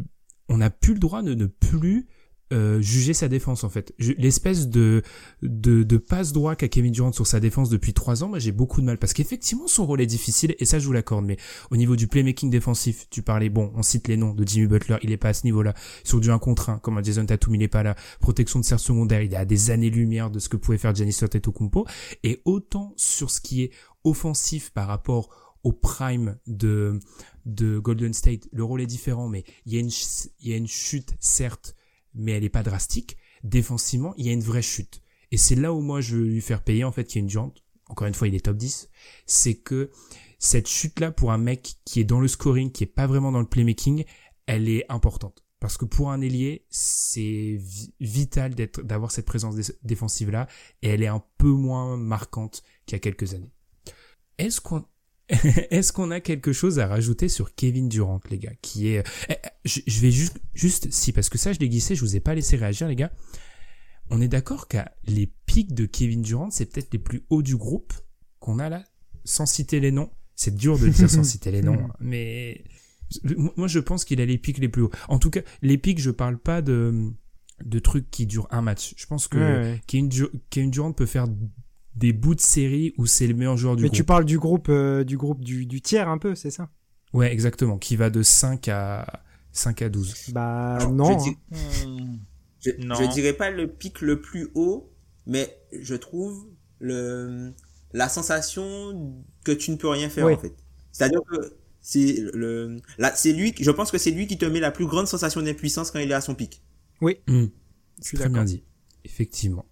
on 0.50 0.58
n'a 0.58 0.70
plus 0.70 0.94
le 0.94 1.00
droit 1.00 1.22
de 1.22 1.34
ne 1.34 1.46
plus 1.46 2.08
euh, 2.54 2.82
juger 2.82 3.14
sa 3.14 3.28
défense 3.28 3.64
en 3.64 3.70
fait. 3.70 3.94
L'espèce 4.00 4.68
de, 4.70 5.02
de 5.42 5.82
de 5.82 5.98
passe 5.98 6.34
droit 6.34 6.56
qu'a 6.56 6.68
Kevin 6.68 6.92
Durant 6.92 7.12
sur 7.12 7.26
sa 7.26 7.40
défense 7.40 7.70
depuis 7.70 7.94
trois 7.94 8.24
ans, 8.24 8.30
moi 8.30 8.38
j'ai 8.38 8.52
beaucoup 8.52 8.80
de 8.80 8.86
mal 8.86 9.00
parce 9.00 9.14
qu'effectivement 9.14 9.68
son 9.68 9.86
rôle 9.86 10.02
est 10.02 10.06
difficile 10.06 10.56
et 10.60 10.66
ça 10.66 10.78
je 10.78 10.86
vous 10.86 10.94
l'accorde. 10.94 11.26
Mais 11.26 11.38
au 11.72 11.78
niveau 11.78 11.96
du 11.96 12.08
playmaking 12.08 12.52
défensif, 12.52 13.08
tu 13.10 13.24
parlais 13.24 13.50
bon, 13.50 13.72
on 13.76 13.82
cite 13.82 14.08
les 14.08 14.18
noms 14.18 14.34
de 14.34 14.48
Jimmy 14.48 14.68
Butler, 14.68 14.98
il 15.02 15.12
est 15.12 15.18
pas 15.18 15.30
à 15.30 15.34
ce 15.34 15.46
niveau-là. 15.46 15.74
Sur 16.04 16.20
du 16.20 16.30
1 16.30 16.38
contre 16.40 16.70
1, 16.70 16.80
comme 16.80 16.98
un 16.98 17.04
Jason 17.04 17.26
Tatum, 17.26 17.56
il 17.56 17.64
est 17.64 17.68
pas 17.68 17.82
là. 17.84 17.96
Protection 18.20 18.60
de 18.60 18.66
serre 18.66 18.80
secondaire, 18.80 19.22
il 19.24 19.34
est 19.34 19.38
à 19.38 19.46
des 19.46 19.72
années-lumière 19.72 20.30
de 20.30 20.40
ce 20.40 20.48
que 20.48 20.58
pouvait 20.58 20.78
faire 20.78 20.94
Giannis 20.94 21.18
Antetokounmpo. 21.24 21.88
Et 22.24 22.42
autant 22.46 22.94
sur 22.98 23.32
ce 23.32 23.42
qui 23.42 23.64
est 23.64 23.72
offensif 24.04 24.70
par 24.72 24.88
rapport 24.88 25.56
au 25.64 25.72
prime 25.72 26.38
de 26.46 27.00
de 27.46 27.80
Golden 27.80 28.14
State, 28.14 28.48
le 28.52 28.64
rôle 28.64 28.82
est 28.82 28.88
différent, 28.88 29.28
mais 29.28 29.44
il 29.66 29.74
y 29.74 29.78
a 29.78 29.80
une 29.80 29.92
il 30.42 30.50
y 30.50 30.54
a 30.54 30.58
une 30.58 30.68
chute 30.68 31.16
certes 31.20 31.76
mais 32.16 32.34
elle 32.34 32.44
est 32.44 32.50
pas 32.50 32.64
drastique. 32.64 33.18
Défensivement, 33.44 34.14
il 34.18 34.26
y 34.26 34.30
a 34.30 34.34
une 34.34 34.42
vraie 34.42 34.62
chute. 34.62 35.02
Et 35.32 35.38
c'est 35.38 35.56
là 35.56 35.74
où 35.74 35.82
moi 35.82 36.00
je 36.02 36.16
veux 36.18 36.26
lui 36.26 36.42
faire 36.42 36.64
payer 36.64 36.84
en 36.84 36.92
fait 36.92 37.06
qu'il 37.06 37.16
y 37.16 37.20
a 37.20 37.24
une 37.24 37.28
Durant. 37.28 37.54
Encore 37.88 38.08
une 38.08 38.14
fois, 38.14 38.28
il 38.28 38.36
est 38.36 38.46
top 38.46 38.58
10. 38.58 38.90
C'est 39.26 39.56
que 39.56 39.92
cette 40.40 40.68
chute-là 40.68 41.12
pour 41.12 41.32
un 41.32 41.38
mec 41.38 41.76
qui 41.86 42.00
est 42.00 42.04
dans 42.06 42.20
le 42.20 42.28
scoring, 42.28 42.72
qui 42.72 42.84
est 42.84 42.88
pas 42.88 43.08
vraiment 43.08 43.32
dans 43.32 43.40
le 43.42 43.48
playmaking, 43.48 44.06
elle 44.46 44.70
est 44.70 44.86
importante. 44.90 45.44
Parce 45.60 45.78
que 45.78 45.86
pour 45.86 46.12
un 46.12 46.20
ailier, 46.22 46.66
c'est 46.70 47.58
vi- 47.60 47.94
vital 48.02 48.54
d'être, 48.54 48.82
d'avoir 48.82 49.12
cette 49.12 49.26
présence 49.26 49.56
dé- 49.56 49.74
défensive-là, 49.84 50.48
et 50.82 50.90
elle 50.90 51.02
est 51.04 51.08
un 51.08 51.24
peu 51.38 51.48
moins 51.48 51.96
marquante 51.96 52.64
qu'il 52.86 52.96
y 52.96 52.98
a 52.98 53.00
quelques 53.00 53.34
années. 53.34 53.52
Est-ce 54.38 54.60
qu'on, 54.60 54.86
est-ce 55.70 55.94
qu'on 55.94 56.12
a 56.12 56.20
quelque 56.20 56.52
chose 56.52 56.80
à 56.80 56.88
rajouter 56.88 57.30
sur 57.30 57.56
Kevin 57.56 57.90
Durant, 57.90 58.20
les 58.30 58.38
gars, 58.38 58.54
qui 58.62 58.90
est, 58.90 59.04
eh, 59.30 59.34
eh, 59.34 59.68
je, 59.68 60.02
vais 60.02 60.12
juste, 60.12 60.40
juste, 60.54 60.92
si, 60.92 61.14
parce 61.14 61.30
que 61.30 61.38
ça, 61.38 61.54
je 61.54 61.60
l'ai 61.60 61.70
glissé, 61.70 61.96
je 61.96 62.02
vous 62.02 62.16
ai 62.16 62.20
pas 62.20 62.36
laissé 62.36 62.58
réagir, 62.58 62.88
les 62.88 62.96
gars. 62.96 63.12
On 64.10 64.22
est 64.22 64.28
d'accord 64.28 64.68
qu'à 64.68 64.94
les 65.06 65.28
pics 65.46 65.74
de 65.74 65.86
Kevin 65.86 66.22
Durant, 66.22 66.50
c'est 66.52 66.66
peut-être 66.66 66.92
les 66.92 67.00
plus 67.00 67.24
hauts 67.30 67.42
du 67.42 67.56
groupe 67.56 67.94
qu'on 68.40 68.60
a 68.60 68.70
là, 68.70 68.84
sans 69.24 69.46
citer 69.46 69.80
les 69.80 69.92
noms. 69.92 70.12
C'est 70.36 70.56
dur 70.56 70.78
de 70.78 70.86
le 70.86 70.92
dire 70.92 71.10
sans 71.10 71.24
citer 71.24 71.52
les 71.52 71.62
noms, 71.64 71.90
mais 72.00 72.64
moi, 73.56 73.68
je 73.68 73.80
pense 73.80 74.06
qu'il 74.06 74.20
a 74.20 74.26
les 74.26 74.38
pics 74.38 74.58
les 74.58 74.70
plus 74.70 74.84
hauts. 74.84 74.92
En 75.08 75.20
tout 75.20 75.30
cas, 75.30 75.42
les 75.62 75.78
pics, 75.78 76.00
je 76.00 76.12
parle 76.12 76.38
pas 76.38 76.62
de, 76.62 77.12
de 77.64 77.80
trucs 77.80 78.10
qui 78.10 78.26
durent 78.26 78.48
un 78.52 78.62
match. 78.62 78.94
Je 78.98 79.06
pense 79.06 79.28
que 79.28 79.38
Ouais, 79.38 79.72
ouais. 79.72 79.82
Kevin 80.50 80.72
Durant 80.72 80.92
peut 80.94 81.06
faire 81.06 81.28
des 81.96 82.14
bouts 82.14 82.36
de 82.36 82.42
série 82.42 82.94
où 82.98 83.06
c'est 83.06 83.28
le 83.28 83.34
meilleur 83.36 83.58
joueur 83.58 83.76
du 83.76 83.84
Mais 83.84 83.90
groupe. 83.90 83.96
tu 83.98 84.04
parles 84.04 84.26
du 84.26 84.40
groupe, 84.40 84.68
euh, 84.70 85.04
du 85.04 85.18
groupe 85.18 85.42
du, 85.44 85.66
du 85.66 85.82
tiers 85.82 86.10
un 86.10 86.18
peu, 86.18 86.36
c'est 86.36 86.52
ça? 86.52 86.70
Ouais, 87.14 87.32
exactement. 87.32 87.78
Qui 87.78 87.96
va 87.96 88.10
de 88.10 88.24
5 88.24 88.68
à, 88.70 89.24
5 89.52 89.82
à 89.84 89.90
12. 89.90 90.32
Bah 90.34 90.76
Alors, 90.78 90.92
non. 90.92 91.20
je 91.20 91.24
dis- 91.24 91.38
hein. 91.52 91.88
Hmm. 91.88 92.18
Je, 92.60 92.72
Non. 92.86 92.96
je 92.96 93.06
dirais 93.14 93.34
pas 93.34 93.52
le 93.52 93.68
pic 93.68 94.02
le 94.02 94.22
plus 94.22 94.48
haut, 94.56 94.92
mais 95.28 95.56
je 95.72 95.96
trouve 95.96 96.48
le 96.80 97.54
la 97.96 98.10
sensation 98.10 99.14
que 99.46 99.52
tu 99.52 99.70
ne 99.70 99.76
peux 99.76 99.90
rien 99.90 100.10
faire 100.10 100.26
Oui. 100.26 100.34
en 100.34 100.38
fait. 100.40 100.56
C'est-à-dire 100.92 101.20
que 101.30 101.56
c'est 101.82 102.16
le 102.34 102.80
là 102.98 103.12
c'est 103.16 103.34
lui 103.34 103.54
qui- 103.54 103.64
je 103.64 103.70
pense 103.72 103.92
que 103.92 103.98
c'est 104.00 104.10
lui 104.12 104.26
qui 104.26 104.38
te 104.40 104.46
met 104.46 104.60
la 104.62 104.72
plus 104.72 104.88
grande 104.88 105.08
sensation 105.08 105.42
d'impuissance 105.44 105.92
quand 105.92 106.00
il 106.00 106.10
est 106.10 106.14
à 106.16 106.22
son 106.22 106.34
pic. 106.34 106.64
Hmm. 107.02 107.12
Je 107.28 107.48
C'est 108.00 108.18
très 108.18 108.30
bien 108.30 108.44
dit. 108.46 108.64
Effectivement. 109.04 109.66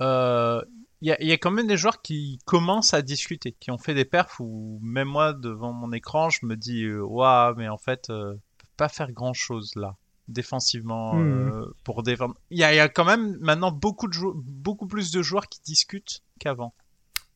Euh, 0.00 0.62
Il 1.02 1.08
y, 1.08 1.12
a, 1.12 1.22
il 1.22 1.28
y 1.28 1.32
a 1.32 1.38
quand 1.38 1.50
même 1.50 1.66
des 1.66 1.76
joueurs 1.78 2.02
qui 2.02 2.38
commencent 2.44 2.92
à 2.92 3.00
discuter, 3.02 3.56
qui 3.58 3.70
ont 3.70 3.78
fait 3.78 3.94
des 3.94 4.04
perfs 4.04 4.38
où 4.40 4.78
même 4.82 5.08
moi 5.08 5.32
devant 5.32 5.72
mon 5.72 5.92
écran 5.92 6.28
je 6.30 6.44
me 6.44 6.56
dis 6.56 6.86
waouh 6.92 7.54
mais 7.56 7.68
en 7.68 7.78
fait 7.78 8.10
euh, 8.10 8.34
peut 8.58 8.66
pas 8.76 8.88
faire 8.88 9.10
grand 9.12 9.32
chose 9.32 9.72
là 9.76 9.96
défensivement 10.28 11.14
Mhm. 11.14 11.48
euh, 11.52 11.66
pour 11.84 12.02
défendre. 12.02 12.34
Il 12.50 12.58
y 12.58 12.64
a, 12.64 12.72
il 12.72 12.76
y 12.76 12.80
a 12.80 12.88
quand 12.88 13.04
même 13.04 13.36
maintenant 13.40 13.72
beaucoup 13.72 14.08
de 14.08 14.16
beaucoup 14.44 14.86
plus 14.86 15.10
de 15.10 15.22
joueurs 15.22 15.48
qui 15.48 15.60
discutent 15.62 16.22
qu'avant. 16.38 16.74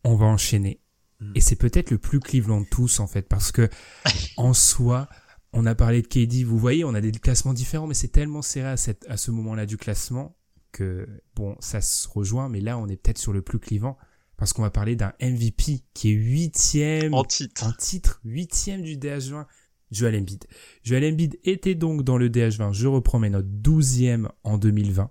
On 0.05 0.17
va 0.17 0.27
enchaîner. 0.27 0.81
Mm. 1.21 1.33
Et 1.35 1.41
c'est 1.41 1.57
peut-être 1.57 1.91
le 1.91 1.99
plus 1.99 2.21
Cleveland 2.21 2.61
de 2.61 2.67
tous, 2.67 3.01
en 3.01 3.07
fait, 3.07 3.23
parce 3.23 3.53
que, 3.53 3.69
en 4.37 4.53
soi, 4.55 5.09
on 5.53 5.67
a 5.67 5.75
parlé 5.75 6.03
de 6.03 6.07
KD, 6.07 6.45
vous 6.45 6.59
voyez, 6.59 6.85
on 6.85 6.95
a 6.95 7.01
des 7.01 7.13
classements 7.13 7.55
différents, 7.55 7.87
mais 7.87 7.95
c'est 7.95 8.09
tellement 8.09 8.43
serré 8.43 8.69
à, 8.69 8.77
cette, 8.77 9.05
à 9.09 9.17
ce 9.17 9.31
moment-là 9.31 9.67
du 9.67 9.77
classement 9.77 10.37
que, 10.75 11.07
bon, 11.37 11.57
ça 11.61 11.81
se 11.81 12.09
rejoint, 12.09 12.49
mais 12.49 12.61
là, 12.61 12.77
on 12.79 12.89
est 12.89 12.97
peut-être 12.97 13.19
sur 13.19 13.33
le 13.33 13.43
plus 13.43 13.59
clivant, 13.59 13.97
parce 14.37 14.53
qu'on 14.53 14.63
va 14.63 14.71
parler 14.71 14.97
d'un 14.97 15.13
MVP 15.21 15.85
qui 15.95 16.11
est 16.11 16.15
huitième 16.15 17.15
En 17.15 17.25
titre. 17.25 17.65
en 17.65 17.73
titre, 17.73 18.21
huitième 18.25 18.83
du 18.83 18.97
DH20, 18.97 19.47
Joel 19.93 20.17
Embiid. 20.17 20.45
Joel 20.83 21.13
Embiid 21.13 21.39
était 21.45 21.77
donc 21.77 22.03
dans 22.03 22.19
le 22.19 22.29
DH20, 22.29 22.73
je 22.73 22.89
reprends 22.89 23.21
mes 23.21 23.31
notes, 23.31 23.47
douzième 23.49 24.29
en 24.43 24.59
2020. 24.59 25.11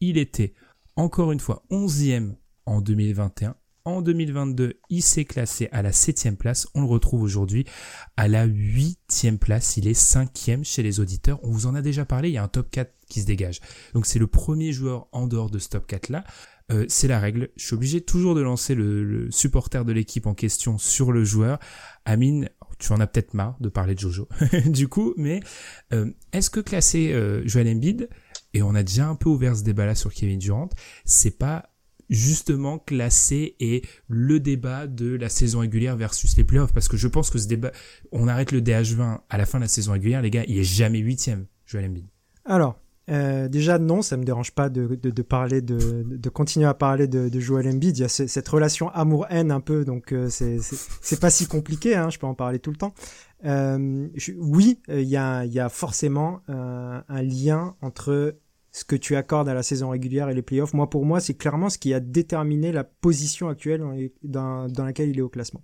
Il 0.00 0.18
était, 0.18 0.54
encore 0.96 1.30
une 1.32 1.40
fois, 1.40 1.64
onzième 1.70 2.36
en 2.66 2.80
2021. 2.80 3.54
En 3.86 4.00
2022, 4.00 4.80
il 4.88 5.02
s'est 5.02 5.26
classé 5.26 5.68
à 5.70 5.82
la 5.82 5.92
septième 5.92 6.36
place. 6.36 6.66
On 6.74 6.80
le 6.80 6.86
retrouve 6.86 7.22
aujourd'hui 7.22 7.66
à 8.16 8.28
la 8.28 8.44
huitième 8.44 9.38
place. 9.38 9.76
Il 9.76 9.86
est 9.86 9.94
cinquième 9.94 10.64
chez 10.64 10.82
les 10.82 11.00
auditeurs. 11.00 11.38
On 11.42 11.50
vous 11.50 11.66
en 11.66 11.74
a 11.74 11.82
déjà 11.82 12.06
parlé. 12.06 12.30
Il 12.30 12.32
y 12.32 12.38
a 12.38 12.42
un 12.42 12.48
top 12.48 12.70
4 12.70 12.90
qui 13.10 13.20
se 13.20 13.26
dégage. 13.26 13.60
Donc 13.92 14.06
c'est 14.06 14.18
le 14.18 14.26
premier 14.26 14.72
joueur 14.72 15.06
en 15.12 15.26
dehors 15.26 15.50
de 15.50 15.58
ce 15.58 15.68
top 15.68 15.86
4 15.86 16.08
là. 16.08 16.24
Euh, 16.72 16.86
c'est 16.88 17.08
la 17.08 17.20
règle. 17.20 17.50
Je 17.56 17.66
suis 17.66 17.74
obligé 17.74 18.00
toujours 18.00 18.34
de 18.34 18.40
lancer 18.40 18.74
le, 18.74 19.04
le 19.04 19.30
supporter 19.30 19.84
de 19.84 19.92
l'équipe 19.92 20.26
en 20.26 20.32
question 20.32 20.78
sur 20.78 21.12
le 21.12 21.22
joueur. 21.22 21.58
Amine, 22.06 22.48
tu 22.78 22.92
en 22.92 23.00
as 23.00 23.06
peut-être 23.06 23.34
marre 23.34 23.56
de 23.60 23.68
parler 23.68 23.94
de 23.94 24.00
Jojo. 24.00 24.28
du 24.66 24.88
coup, 24.88 25.14
mais 25.16 25.40
euh, 25.92 26.10
est-ce 26.32 26.50
que 26.50 26.60
classer 26.60 27.12
euh, 27.12 27.42
Joel 27.46 27.68
Embiid, 27.68 28.08
et 28.52 28.62
on 28.62 28.74
a 28.74 28.82
déjà 28.82 29.08
un 29.08 29.14
peu 29.14 29.28
ouvert 29.28 29.56
ce 29.56 29.62
débat-là 29.62 29.94
sur 29.94 30.12
Kevin 30.12 30.38
Durant, 30.38 30.68
c'est 31.04 31.38
pas 31.38 31.73
justement 32.10 32.78
classer 32.78 33.56
et 33.60 33.82
le 34.08 34.40
débat 34.40 34.86
de 34.86 35.14
la 35.16 35.28
saison 35.28 35.60
régulière 35.60 35.96
versus 35.96 36.36
les 36.36 36.44
playoffs 36.44 36.72
parce 36.72 36.88
que 36.88 36.96
je 36.96 37.08
pense 37.08 37.30
que 37.30 37.38
ce 37.38 37.46
débat 37.48 37.72
on 38.12 38.28
arrête 38.28 38.52
le 38.52 38.60
DH20 38.60 39.20
à 39.28 39.38
la 39.38 39.46
fin 39.46 39.58
de 39.58 39.64
la 39.64 39.68
saison 39.68 39.92
régulière 39.92 40.22
les 40.22 40.30
gars 40.30 40.44
il 40.46 40.58
est 40.58 40.64
jamais 40.64 40.98
huitième 40.98 41.46
Joel 41.66 41.86
Embiid 41.86 42.06
Alors, 42.44 42.78
Euh, 43.10 43.48
déjà 43.48 43.78
non, 43.78 44.00
ça 44.00 44.16
me 44.16 44.24
dérange 44.24 44.52
pas 44.52 44.70
de, 44.70 44.86
parler 45.22 45.60
de, 45.60 46.28
continuer 46.30 46.64
à 46.64 46.72
parler 46.72 47.06
de, 47.06 47.28
de 47.28 47.38
Joel 47.38 47.68
Embiid. 47.68 47.98
Il 47.98 48.00
y 48.00 48.04
a 48.04 48.08
ce- 48.08 48.26
cette 48.26 48.48
relation 48.48 48.88
amour-haine 48.88 49.50
un 49.50 49.60
peu, 49.60 49.84
donc 49.84 50.12
euh, 50.12 50.30
c'est 50.30 51.20
pas 51.20 51.28
si 51.28 51.46
compliqué. 51.46 51.94
Hein, 51.96 52.08
je 52.08 52.18
peux 52.18 52.26
en 52.26 52.34
parler 52.34 52.60
tout 52.60 52.70
le 52.70 52.76
temps. 52.78 52.94
Euh, 53.44 54.08
oui, 54.38 54.80
euh, 54.88 55.02
il 55.02 55.08
y 55.08 55.18
a 55.18 55.44
y 55.44 55.60
a 55.60 55.68
forcément 55.68 56.40
un 56.48 57.22
lien 57.22 57.76
entre 57.82 58.36
ce 58.74 58.84
que 58.84 58.96
tu 58.96 59.14
accordes 59.14 59.48
à 59.48 59.54
la 59.54 59.62
saison 59.62 59.90
régulière 59.90 60.28
et 60.28 60.34
les 60.34 60.42
playoffs. 60.42 60.74
Moi, 60.74 60.90
pour 60.90 61.06
moi, 61.06 61.20
c'est 61.20 61.34
clairement 61.34 61.70
ce 61.70 61.78
qui 61.78 61.94
a 61.94 62.00
déterminé 62.00 62.72
la 62.72 62.82
position 62.82 63.48
actuelle 63.48 64.10
dans, 64.24 64.66
laquelle 64.76 65.10
il 65.10 65.18
est 65.18 65.22
au 65.22 65.28
classement. 65.28 65.62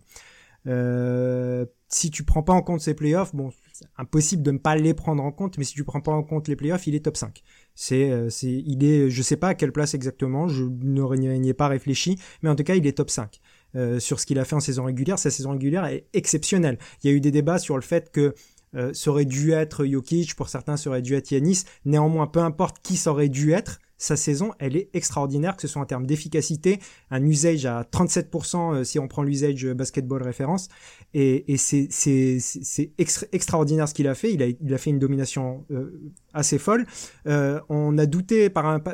Euh, 0.68 1.66
si 1.88 2.12
tu 2.12 2.23
prends 2.23 2.44
pas 2.44 2.53
en 2.53 2.62
compte 2.62 2.81
ces 2.81 2.94
playoffs, 2.94 3.35
bon, 3.35 3.51
impossible 3.99 4.44
de 4.44 4.53
ne 4.53 4.59
pas 4.59 4.77
les 4.77 4.94
prendre 4.94 5.25
en 5.25 5.33
compte, 5.33 5.59
mais 5.59 5.64
si 5.64 5.75
tu 5.75 5.83
prends 5.83 6.01
pas 6.01 6.12
en 6.12 6.23
compte 6.23 6.46
les 6.46 6.55
playoffs, 6.55 6.87
il 6.87 6.94
est 6.94 7.05
top 7.05 7.16
5. 7.16 7.42
C'est, 7.75 8.12
euh, 8.12 8.31
c'est, 8.31 8.53
il 8.53 8.85
est, 8.85 9.11
je 9.11 9.23
sais 9.23 9.37
pas 9.37 9.49
à 9.49 9.55
quelle 9.55 9.73
place 9.73 9.94
exactement, 9.94 10.46
je 10.46 10.62
n'y 10.62 11.49
ai 11.49 11.55
pas 11.55 11.66
réfléchi, 11.66 12.16
mais 12.42 12.49
en 12.49 12.55
tout 12.55 12.62
cas, 12.62 12.77
il 12.77 12.87
est 12.87 12.96
top 12.96 13.11
5. 13.11 13.40
Euh, 13.75 13.99
sur 13.99 14.20
ce 14.20 14.27
qu'il 14.27 14.38
a 14.38 14.44
fait 14.44 14.55
en 14.55 14.61
saison 14.61 14.85
régulière, 14.85 15.18
sa 15.18 15.31
saison 15.31 15.51
régulière 15.51 15.85
est 15.87 16.07
exceptionnelle. 16.12 16.79
Il 17.03 17.11
y 17.11 17.12
a 17.12 17.16
eu 17.16 17.20
des 17.20 17.33
débats 17.33 17.59
sur 17.59 17.75
le 17.75 17.83
fait 17.83 18.12
que 18.12 18.35
euh, 18.76 18.92
ça 18.92 19.11
dû 19.24 19.52
être 19.52 19.85
Jokic, 19.85 20.35
pour 20.35 20.48
certains 20.48 20.76
ça 20.76 20.90
aurait 20.90 21.02
dû 21.02 21.14
être 21.14 21.30
Yanis. 21.30 21.64
Néanmoins, 21.85 22.26
peu 22.26 22.40
importe 22.40 22.78
qui 22.83 22.96
ça 22.96 23.11
aurait 23.11 23.28
dû 23.28 23.52
être, 23.52 23.80
sa 24.00 24.16
saison, 24.16 24.52
elle 24.58 24.76
est 24.76 24.88
extraordinaire, 24.94 25.54
que 25.54 25.62
ce 25.62 25.68
soit 25.68 25.82
en 25.82 25.86
termes 25.86 26.06
d'efficacité, 26.06 26.80
un 27.10 27.22
usage 27.22 27.66
à 27.66 27.82
37% 27.82 28.74
euh, 28.74 28.84
si 28.84 28.98
on 28.98 29.06
prend 29.06 29.22
l'usage 29.22 29.66
basketball 29.66 30.22
référence, 30.22 30.68
et, 31.12 31.44
c'est 31.56 31.88
c'est 31.90 32.38
c'est 32.40 32.60
c'est 32.62 32.92
extra- 32.98 33.26
extraordinaire 33.32 33.88
ce 33.88 33.94
qu'il 33.94 34.08
a 34.08 34.14
fait. 34.14 34.32
Il 34.32 34.74
a 34.74 34.78
fait 34.78 34.90
une 34.90 34.98
domination 34.98 35.64
euh, 35.70 36.00
assez 36.32 36.58
folle. 36.58 36.86
Euh, 37.26 37.60
on 37.68 37.98
a 37.98 38.06
douté 38.06 38.48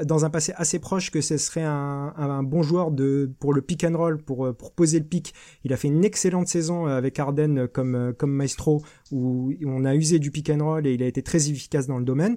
dans 0.05 0.25
un 0.25 0.31
passé 0.31 0.53
assez 0.57 0.79
proche 0.79 1.11
que 1.11 1.21
ce 1.21 1.37
serait 1.37 1.63
un, 1.63 2.43
bon 2.43 2.63
joueur 2.63 2.91
pour 3.39 3.55
le 3.55 3.63
pick 3.63 3.85
and 3.85 3.97
roll 3.97 4.19
pour 4.19 4.47
euh, 4.47 4.53
poser 4.53 4.99
le 4.99 5.05
pick. 5.05 5.35
Il 5.65 5.73
a 5.73 5.77
fait 5.77 5.89
une 5.89 6.05
excellente 6.05 6.49
saison 6.49 6.89
euh, 6.89 6.97
avec 6.97 7.19
Arden 7.19 7.59
euh, 7.59 7.67
euh, 7.79 8.13
comme 8.13 8.33
maestro 8.33 8.83
où 9.13 9.53
on 9.65 9.85
a 9.85 9.95
usé 9.95 10.19
du 10.19 10.31
pick 10.31 10.51
and 10.51 10.65
roll 10.65 10.87
et 10.87 10.95
il 10.95 11.03
a 11.03 11.07
été 11.07 11.23
très 11.23 11.51
efficace 11.51 11.87
dans 11.87 11.99
le 11.99 12.05
domaine. 12.05 12.37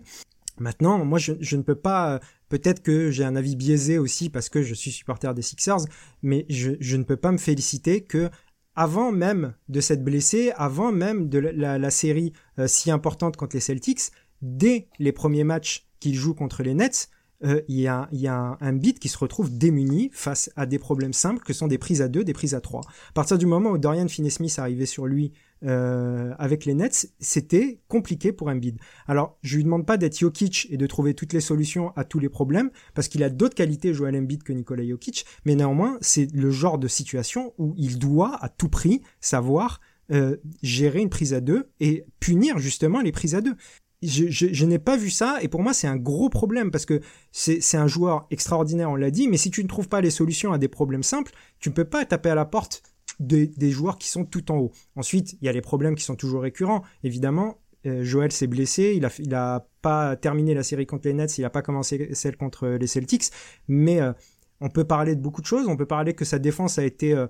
Maintenant, 0.60 1.04
moi, 1.06 1.19
je, 1.19 1.56
ne 1.56 1.62
peux 1.62 1.76
pas. 1.76 2.15
euh, 2.15 2.19
Peut-être 2.50 2.82
que 2.82 3.12
j'ai 3.12 3.24
un 3.24 3.36
avis 3.36 3.56
biaisé 3.56 3.98
aussi 4.00 4.30
parce 4.30 4.50
que 4.50 4.63
je 4.63 4.74
suis 4.74 4.91
supporter 4.91 5.34
des 5.36 5.43
Sixers, 5.43 5.86
mais 6.24 6.45
je, 6.50 6.95
ne 6.95 7.04
peux 7.04 7.15
pas 7.15 7.32
me 7.32 7.38
féliciter 7.38 8.02
que 8.02 8.30
avant 8.76 9.12
même 9.12 9.54
de 9.67 9.82
s'être 9.82 10.04
blessé, 10.04 10.52
avant 10.56 10.91
même 10.91 11.30
de 11.30 11.38
la 11.38 11.91
série 11.91 12.34
euh, 12.58 12.67
si 12.67 12.89
importante 12.89 13.38
contre 13.38 13.56
les 13.56 13.60
Celtics, 13.60 14.12
dès 14.41 14.88
les 15.00 15.12
premiers 15.12 15.43
matchs 15.43 15.88
qu'il 16.00 16.15
joue 16.15 16.34
contre 16.34 16.63
les 16.63 16.74
Nets, 16.74 17.10
euh, 17.43 17.62
il 17.67 17.80
y 17.80 17.88
a, 17.88 18.08
y 18.12 18.28
a 18.28 18.36
un, 18.36 18.58
un 18.62 18.80
qui 18.80 19.10
se 19.10 19.17
retrouve 19.17 19.58
démuni 19.58 20.10
face 20.13 20.49
à 20.56 20.65
des 20.65 20.80
problèmes 20.80 21.13
simples 21.13 21.43
que 21.43 21.54
sont 21.54 21.67
des 21.67 21.78
prises 21.78 22.02
à 22.02 22.08
deux, 22.08 22.23
des 22.23 22.34
prises 22.34 22.54
à 22.54 22.62
trois. 22.62 22.82
À 23.10 23.13
partir 23.13 23.38
du 23.38 23.45
moment 23.45 23.71
où 23.71 23.78
Dorian 23.78 24.08
Finney-Smith 24.08 24.58
arrivait 24.60 24.86
sur 24.86 25.06
lui 25.06 25.32
euh, 25.63 26.34
avec 26.39 26.65
les 26.65 26.73
Nets, 26.73 27.12
c'était 27.19 27.80
compliqué 27.88 28.32
pour 28.32 28.47
Embiid. 28.47 28.78
Alors, 29.08 29.38
je 29.41 29.58
lui 29.58 29.63
demande 29.63 29.86
pas 29.86 29.97
d'être 29.97 30.17
Jokic 30.17 30.67
et 30.69 30.78
de 30.78 30.88
trouver 30.88 31.13
toutes 31.13 31.34
les 31.34 31.41
solutions 31.41 31.91
à 31.95 32.04
tous 32.04 32.19
les 32.19 32.30
problèmes, 32.30 32.71
parce 32.93 33.08
qu'il 33.08 33.23
a 33.23 33.30
d'autres 33.30 33.56
qualités, 33.56 33.93
Joel 33.93 34.15
Embiid, 34.15 34.43
que 34.43 34.54
Nikola 34.54 34.88
Jokic, 34.88 35.25
mais 35.45 35.56
néanmoins, 35.56 35.97
c'est 36.02 36.32
le 36.34 36.52
genre 36.52 36.78
de 36.78 36.88
situation 36.88 37.54
où 37.58 37.73
il 37.78 37.99
doit 37.99 38.38
à 38.41 38.49
tout 38.49 38.69
prix 38.69 39.02
savoir 39.19 39.82
euh, 40.12 40.38
gérer 40.63 41.02
une 41.02 41.10
prise 41.10 41.34
à 41.34 41.41
deux 41.41 41.69
et 41.80 42.06
punir 42.19 42.58
justement 42.58 43.02
les 43.02 43.12
prises 43.12 43.36
à 43.36 43.41
deux. 43.41 43.56
Je, 44.02 44.66
n'ai 44.66 44.80
pas 44.80 44.96
vu 44.96 45.10
ça 45.10 45.40
et 45.42 45.50
pour 45.50 45.62
moi 45.62 45.74
c'est 45.74 45.88
un 45.88 45.98
gros 45.98 46.30
problème 46.30 46.72
parce 46.72 46.86
que 46.86 47.02
c'est 47.34 47.76
un 47.76 47.88
joueur 47.88 48.28
extraordinaire 48.32 48.90
on 48.90 48.96
l'a 48.96 49.12
dit 49.12 49.28
mais 49.28 49.36
si 49.36 49.52
tu 49.52 49.62
ne 49.62 49.68
trouves 49.68 49.90
pas 49.90 50.00
les 50.00 50.10
solutions 50.10 50.54
à 50.54 50.58
des 50.58 50.70
problèmes 50.70 51.04
simples 51.04 51.34
tu 51.60 51.68
ne 51.68 51.74
peux 51.74 51.84
pas 51.84 52.06
taper 52.06 52.30
à 52.30 52.36
la 52.36 52.46
porte 52.46 52.82
des, 53.20 53.48
des 53.48 53.72
joueurs 53.72 53.98
qui 53.98 54.08
sont 54.08 54.24
tout 54.24 54.52
en 54.52 54.58
haut. 54.58 54.72
Ensuite 54.96 55.34
il 55.42 55.46
y 55.46 55.50
a 55.50 55.52
les 55.52 55.60
problèmes 55.60 55.96
qui 55.96 56.06
sont 56.06 56.16
toujours 56.16 56.44
récurrents 56.44 56.82
évidemment 57.04 57.58
euh, 57.86 58.04
Joël 58.04 58.32
s'est 58.32 58.48
blessé, 58.48 58.94
il 58.96 59.06
a, 59.06 59.10
il 59.20 59.34
a 59.34 59.66
pas 59.82 60.16
terminé 60.16 60.54
la 60.54 60.64
série 60.64 60.86
contre 60.86 61.08
les 61.08 61.14
Nets, 61.14 61.38
il 61.38 61.46
a 61.46 61.50
pas 61.50 61.62
commencé 61.62 62.10
celle 62.14 62.36
contre 62.36 62.68
les 62.68 62.88
Celtics, 62.88 63.32
mais 63.68 64.02
euh, 64.02 64.12
on 64.60 64.70
peut 64.70 64.84
parler 64.84 65.16
de 65.16 65.22
beaucoup 65.22 65.42
de 65.42 65.46
choses, 65.46 65.68
on 65.68 65.78
peut 65.78 65.86
parler 65.86 66.14
que 66.14 66.26
sa 66.26 66.40
défense 66.40 66.78
a 66.78 66.84
été 66.84 67.14
euh, 67.14 67.28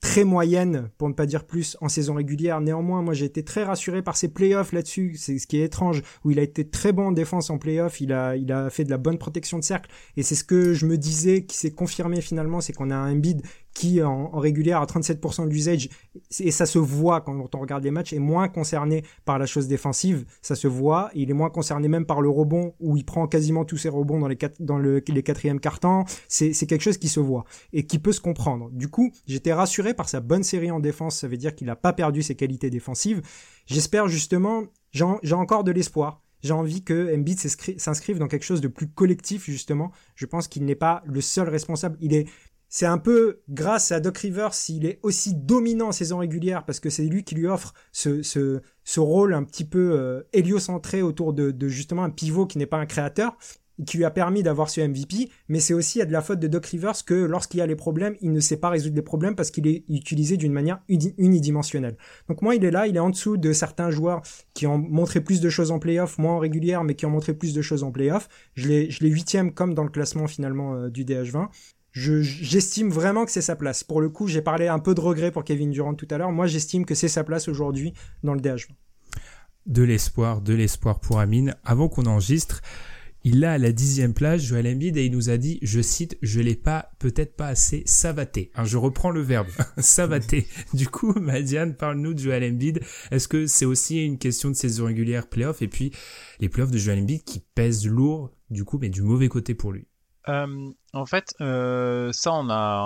très 0.00 0.24
moyenne, 0.24 0.90
pour 0.96 1.08
ne 1.08 1.14
pas 1.14 1.26
dire 1.26 1.44
plus, 1.44 1.76
en 1.80 1.88
saison 1.88 2.14
régulière. 2.14 2.60
Néanmoins, 2.60 3.02
moi 3.02 3.14
j'ai 3.14 3.24
été 3.24 3.42
très 3.44 3.64
rassuré 3.64 4.02
par 4.02 4.16
ses 4.16 4.28
playoffs 4.28 4.72
là-dessus, 4.72 5.16
c'est 5.16 5.38
ce 5.38 5.46
qui 5.46 5.60
est 5.60 5.64
étrange, 5.64 6.02
où 6.24 6.30
il 6.30 6.38
a 6.38 6.42
été 6.42 6.68
très 6.68 6.92
bon 6.92 7.08
en 7.08 7.12
défense 7.12 7.50
en 7.50 7.58
playoffs, 7.58 8.00
il 8.00 8.12
a, 8.12 8.36
il 8.36 8.52
a 8.52 8.70
fait 8.70 8.84
de 8.84 8.90
la 8.90 8.98
bonne 8.98 9.18
protection 9.18 9.58
de 9.58 9.64
cercle, 9.64 9.90
et 10.16 10.22
c'est 10.22 10.34
ce 10.34 10.44
que 10.44 10.72
je 10.72 10.86
me 10.86 10.96
disais 10.96 11.44
qui 11.44 11.56
s'est 11.56 11.72
confirmé 11.72 12.20
finalement, 12.20 12.60
c'est 12.60 12.72
qu'on 12.72 12.90
a 12.90 12.96
un 12.96 13.12
Embiid 13.12 13.42
qui 13.78 14.02
en, 14.02 14.30
en 14.32 14.38
régulière 14.40 14.80
à 14.80 14.86
37% 14.86 15.44
de 15.44 15.50
l'usage 15.50 15.88
et 16.40 16.50
ça 16.50 16.66
se 16.66 16.78
voit 16.78 17.20
quand 17.20 17.54
on 17.54 17.60
regarde 17.60 17.84
les 17.84 17.92
matchs 17.92 18.12
est 18.12 18.18
moins 18.18 18.48
concerné 18.48 19.04
par 19.24 19.38
la 19.38 19.46
chose 19.46 19.68
défensive. 19.68 20.24
Ça 20.42 20.56
se 20.56 20.66
voit. 20.66 21.10
Il 21.14 21.30
est 21.30 21.34
moins 21.34 21.50
concerné 21.50 21.86
même 21.86 22.04
par 22.04 22.20
le 22.20 22.28
rebond 22.28 22.74
où 22.80 22.96
il 22.96 23.04
prend 23.04 23.28
quasiment 23.28 23.64
tous 23.64 23.76
ses 23.76 23.88
rebonds 23.88 24.18
dans 24.18 24.26
les 24.28 24.36
dans 24.58 24.78
le, 24.78 25.02
les 25.06 25.22
quatrièmes 25.22 25.60
cartons. 25.60 26.04
C'est 26.28 26.52
quelque 26.66 26.82
chose 26.82 26.98
qui 26.98 27.08
se 27.08 27.20
voit 27.20 27.44
et 27.72 27.86
qui 27.86 27.98
peut 27.98 28.12
se 28.12 28.20
comprendre. 28.20 28.70
Du 28.72 28.88
coup 28.88 29.12
j'étais 29.26 29.52
rassuré 29.52 29.94
par 29.94 30.08
sa 30.08 30.20
bonne 30.20 30.42
série 30.42 30.70
en 30.72 30.80
défense. 30.80 31.18
Ça 31.18 31.28
veut 31.28 31.36
dire 31.36 31.54
qu'il 31.54 31.68
n'a 31.68 31.76
pas 31.76 31.92
perdu 31.92 32.22
ses 32.22 32.34
qualités 32.34 32.70
défensives. 32.70 33.22
J'espère 33.66 34.08
justement 34.08 34.64
j'ai 34.92 35.34
encore 35.34 35.64
de 35.64 35.70
l'espoir. 35.70 36.22
J'ai 36.40 36.52
envie 36.52 36.84
que 36.84 37.14
Embiid 37.16 37.38
s'inscri- 37.38 37.78
s'inscrive 37.78 38.18
dans 38.18 38.28
quelque 38.28 38.44
chose 38.44 38.60
de 38.60 38.68
plus 38.68 38.88
collectif 38.88 39.44
justement. 39.46 39.90
Je 40.14 40.24
pense 40.24 40.46
qu'il 40.46 40.64
n'est 40.64 40.76
pas 40.76 41.02
le 41.04 41.20
seul 41.20 41.48
responsable. 41.48 41.98
Il 42.00 42.14
est 42.14 42.28
c'est 42.68 42.86
un 42.86 42.98
peu 42.98 43.40
grâce 43.48 43.92
à 43.92 44.00
Doc 44.00 44.18
Rivers 44.18 44.54
s'il 44.54 44.84
est 44.86 44.98
aussi 45.02 45.34
dominant 45.34 45.88
en 45.88 45.92
saison 45.92 46.18
régulière 46.18 46.64
parce 46.64 46.80
que 46.80 46.90
c'est 46.90 47.04
lui 47.04 47.24
qui 47.24 47.34
lui 47.34 47.46
offre 47.46 47.72
ce, 47.92 48.22
ce, 48.22 48.60
ce 48.84 49.00
rôle 49.00 49.34
un 49.34 49.44
petit 49.44 49.64
peu 49.64 49.92
euh, 49.98 50.22
héliocentré 50.32 51.02
autour 51.02 51.32
de, 51.32 51.50
de 51.50 51.68
justement 51.68 52.04
un 52.04 52.10
pivot 52.10 52.46
qui 52.46 52.58
n'est 52.58 52.66
pas 52.66 52.78
un 52.78 52.86
créateur 52.86 53.36
qui 53.86 53.96
lui 53.96 54.04
a 54.04 54.10
permis 54.10 54.42
d'avoir 54.42 54.70
ce 54.70 54.80
MVP, 54.80 55.30
mais 55.48 55.60
c'est 55.60 55.74
aussi 55.74 56.00
à 56.00 56.04
de 56.04 56.10
la 56.12 56.20
faute 56.20 56.40
de 56.40 56.48
Doc 56.48 56.66
Rivers 56.66 57.04
que 57.06 57.14
lorsqu'il 57.14 57.58
y 57.58 57.60
a 57.60 57.66
les 57.66 57.76
problèmes, 57.76 58.16
il 58.20 58.32
ne 58.32 58.40
sait 58.40 58.56
pas 58.56 58.70
résoudre 58.70 58.96
les 58.96 59.02
problèmes 59.02 59.36
parce 59.36 59.52
qu'il 59.52 59.68
est 59.68 59.84
utilisé 59.88 60.36
d'une 60.36 60.52
manière 60.52 60.80
uni- 60.88 61.14
unidimensionnelle. 61.16 61.96
Donc 62.28 62.42
moi, 62.42 62.56
il 62.56 62.64
est 62.64 62.72
là, 62.72 62.88
il 62.88 62.96
est 62.96 63.00
en 63.00 63.10
dessous 63.10 63.36
de 63.36 63.52
certains 63.52 63.90
joueurs 63.90 64.22
qui 64.52 64.66
ont 64.66 64.78
montré 64.78 65.20
plus 65.20 65.40
de 65.40 65.48
choses 65.48 65.70
en 65.70 65.78
playoff, 65.78 66.18
moins 66.18 66.32
en 66.32 66.38
régulière, 66.38 66.82
mais 66.82 66.96
qui 66.96 67.06
ont 67.06 67.10
montré 67.10 67.34
plus 67.34 67.54
de 67.54 67.62
choses 67.62 67.84
en 67.84 67.92
playoff. 67.92 68.28
Je 68.54 68.66
l'ai 68.66 69.08
huitième 69.08 69.54
comme 69.54 69.74
dans 69.74 69.84
le 69.84 69.90
classement 69.90 70.26
finalement 70.26 70.74
euh, 70.74 70.90
du 70.90 71.04
DH20 71.04 71.48
je- 71.92 72.22
j'estime 72.22 72.90
vraiment 72.90 73.24
que 73.24 73.30
c'est 73.30 73.40
sa 73.42 73.56
place. 73.56 73.84
Pour 73.84 74.00
le 74.00 74.08
coup, 74.08 74.26
j'ai 74.28 74.42
parlé 74.42 74.68
un 74.68 74.78
peu 74.78 74.94
de 74.94 75.00
regret 75.00 75.30
pour 75.32 75.44
Kevin 75.44 75.70
Durant 75.70 75.94
tout 75.94 76.08
à 76.10 76.18
l'heure. 76.18 76.32
Moi, 76.32 76.46
j'estime 76.46 76.84
que 76.84 76.94
c'est 76.94 77.08
sa 77.08 77.24
place 77.24 77.48
aujourd'hui 77.48 77.92
dans 78.22 78.34
le 78.34 78.40
DH20. 78.40 78.68
De 79.66 79.82
l'espoir, 79.82 80.40
de 80.40 80.54
l'espoir 80.54 81.00
pour 81.00 81.18
Amine. 81.18 81.54
Avant 81.64 81.88
qu'on 81.88 82.06
enregistre, 82.06 82.62
il 83.24 83.44
a 83.44 83.52
à 83.52 83.58
la 83.58 83.72
dixième 83.72 84.14
place 84.14 84.40
Joel 84.40 84.66
Embiid 84.66 84.96
et 84.96 85.04
il 85.04 85.12
nous 85.12 85.28
a 85.28 85.36
dit, 85.36 85.58
je 85.60 85.80
cite, 85.82 86.16
je 86.22 86.40
l'ai 86.40 86.54
pas, 86.54 86.92
peut-être 86.98 87.36
pas 87.36 87.48
assez 87.48 87.82
savaté. 87.84 88.50
Hein, 88.54 88.64
je 88.64 88.78
reprends 88.78 89.10
le 89.10 89.20
verbe, 89.20 89.48
savaté. 89.78 90.46
Du 90.72 90.88
coup, 90.88 91.12
Madiane, 91.20 91.74
parle-nous 91.74 92.14
de 92.14 92.18
Joel 92.20 92.44
Embiid. 92.50 92.80
Est-ce 93.10 93.28
que 93.28 93.46
c'est 93.46 93.64
aussi 93.66 94.02
une 94.04 94.18
question 94.18 94.48
de 94.50 94.54
saison 94.54 94.86
régulière 94.86 95.26
playoff 95.28 95.60
et 95.60 95.68
puis 95.68 95.90
les 96.40 96.48
playoffs 96.48 96.70
de 96.70 96.78
Joel 96.78 97.00
Embiid 97.00 97.24
qui 97.24 97.40
pèsent 97.54 97.86
lourd, 97.86 98.30
du 98.50 98.64
coup, 98.64 98.78
mais 98.80 98.88
du 98.88 99.02
mauvais 99.02 99.28
côté 99.28 99.54
pour 99.54 99.72
lui? 99.72 99.86
Euh, 100.28 100.70
en 100.92 101.06
fait, 101.06 101.34
euh, 101.40 102.12
ça, 102.12 102.32
on 102.32 102.50
a, 102.50 102.82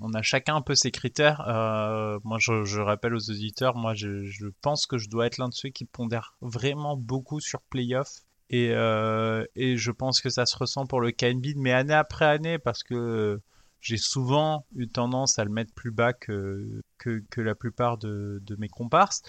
on, 0.00 0.14
a 0.14 0.22
chacun 0.22 0.56
un 0.56 0.62
peu 0.62 0.74
ses 0.74 0.90
critères. 0.90 1.40
Euh, 1.48 2.18
moi, 2.24 2.38
je, 2.38 2.80
rappelle 2.80 3.14
aux 3.14 3.30
auditeurs, 3.30 3.76
moi, 3.76 3.94
je, 3.94 4.48
pense 4.62 4.86
que 4.86 4.98
je 4.98 5.08
dois 5.08 5.26
être 5.26 5.38
l'un 5.38 5.48
de 5.48 5.54
ceux 5.54 5.70
qui 5.70 5.84
pondèrent 5.84 6.34
vraiment 6.40 6.96
beaucoup 6.96 7.40
sur 7.40 7.60
playoff. 7.62 8.20
Et, 8.50 8.68
je 8.70 9.90
pense 9.90 10.20
que 10.20 10.30
ça 10.30 10.46
se 10.46 10.56
ressent 10.56 10.86
pour 10.86 11.00
le 11.00 11.10
KNB, 11.12 11.56
mais 11.56 11.72
année 11.72 11.94
après 11.94 12.26
année, 12.26 12.58
parce 12.58 12.82
que 12.82 13.40
j'ai 13.80 13.96
souvent 13.96 14.66
eu 14.76 14.88
tendance 14.88 15.38
à 15.38 15.44
le 15.44 15.50
mettre 15.50 15.72
plus 15.74 15.90
bas 15.90 16.12
que, 16.12 16.82
que, 16.98 17.40
la 17.40 17.54
plupart 17.54 17.98
de, 17.98 18.56
mes 18.58 18.68
comparses. 18.68 19.22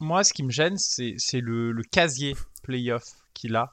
Moi, 0.00 0.24
ce 0.24 0.32
qui 0.32 0.42
me 0.42 0.50
gêne, 0.50 0.76
c'est 0.76 1.40
le, 1.40 1.72
le 1.72 1.82
casier 1.82 2.36
playoff 2.62 3.04
qu'il 3.32 3.56
a. 3.56 3.72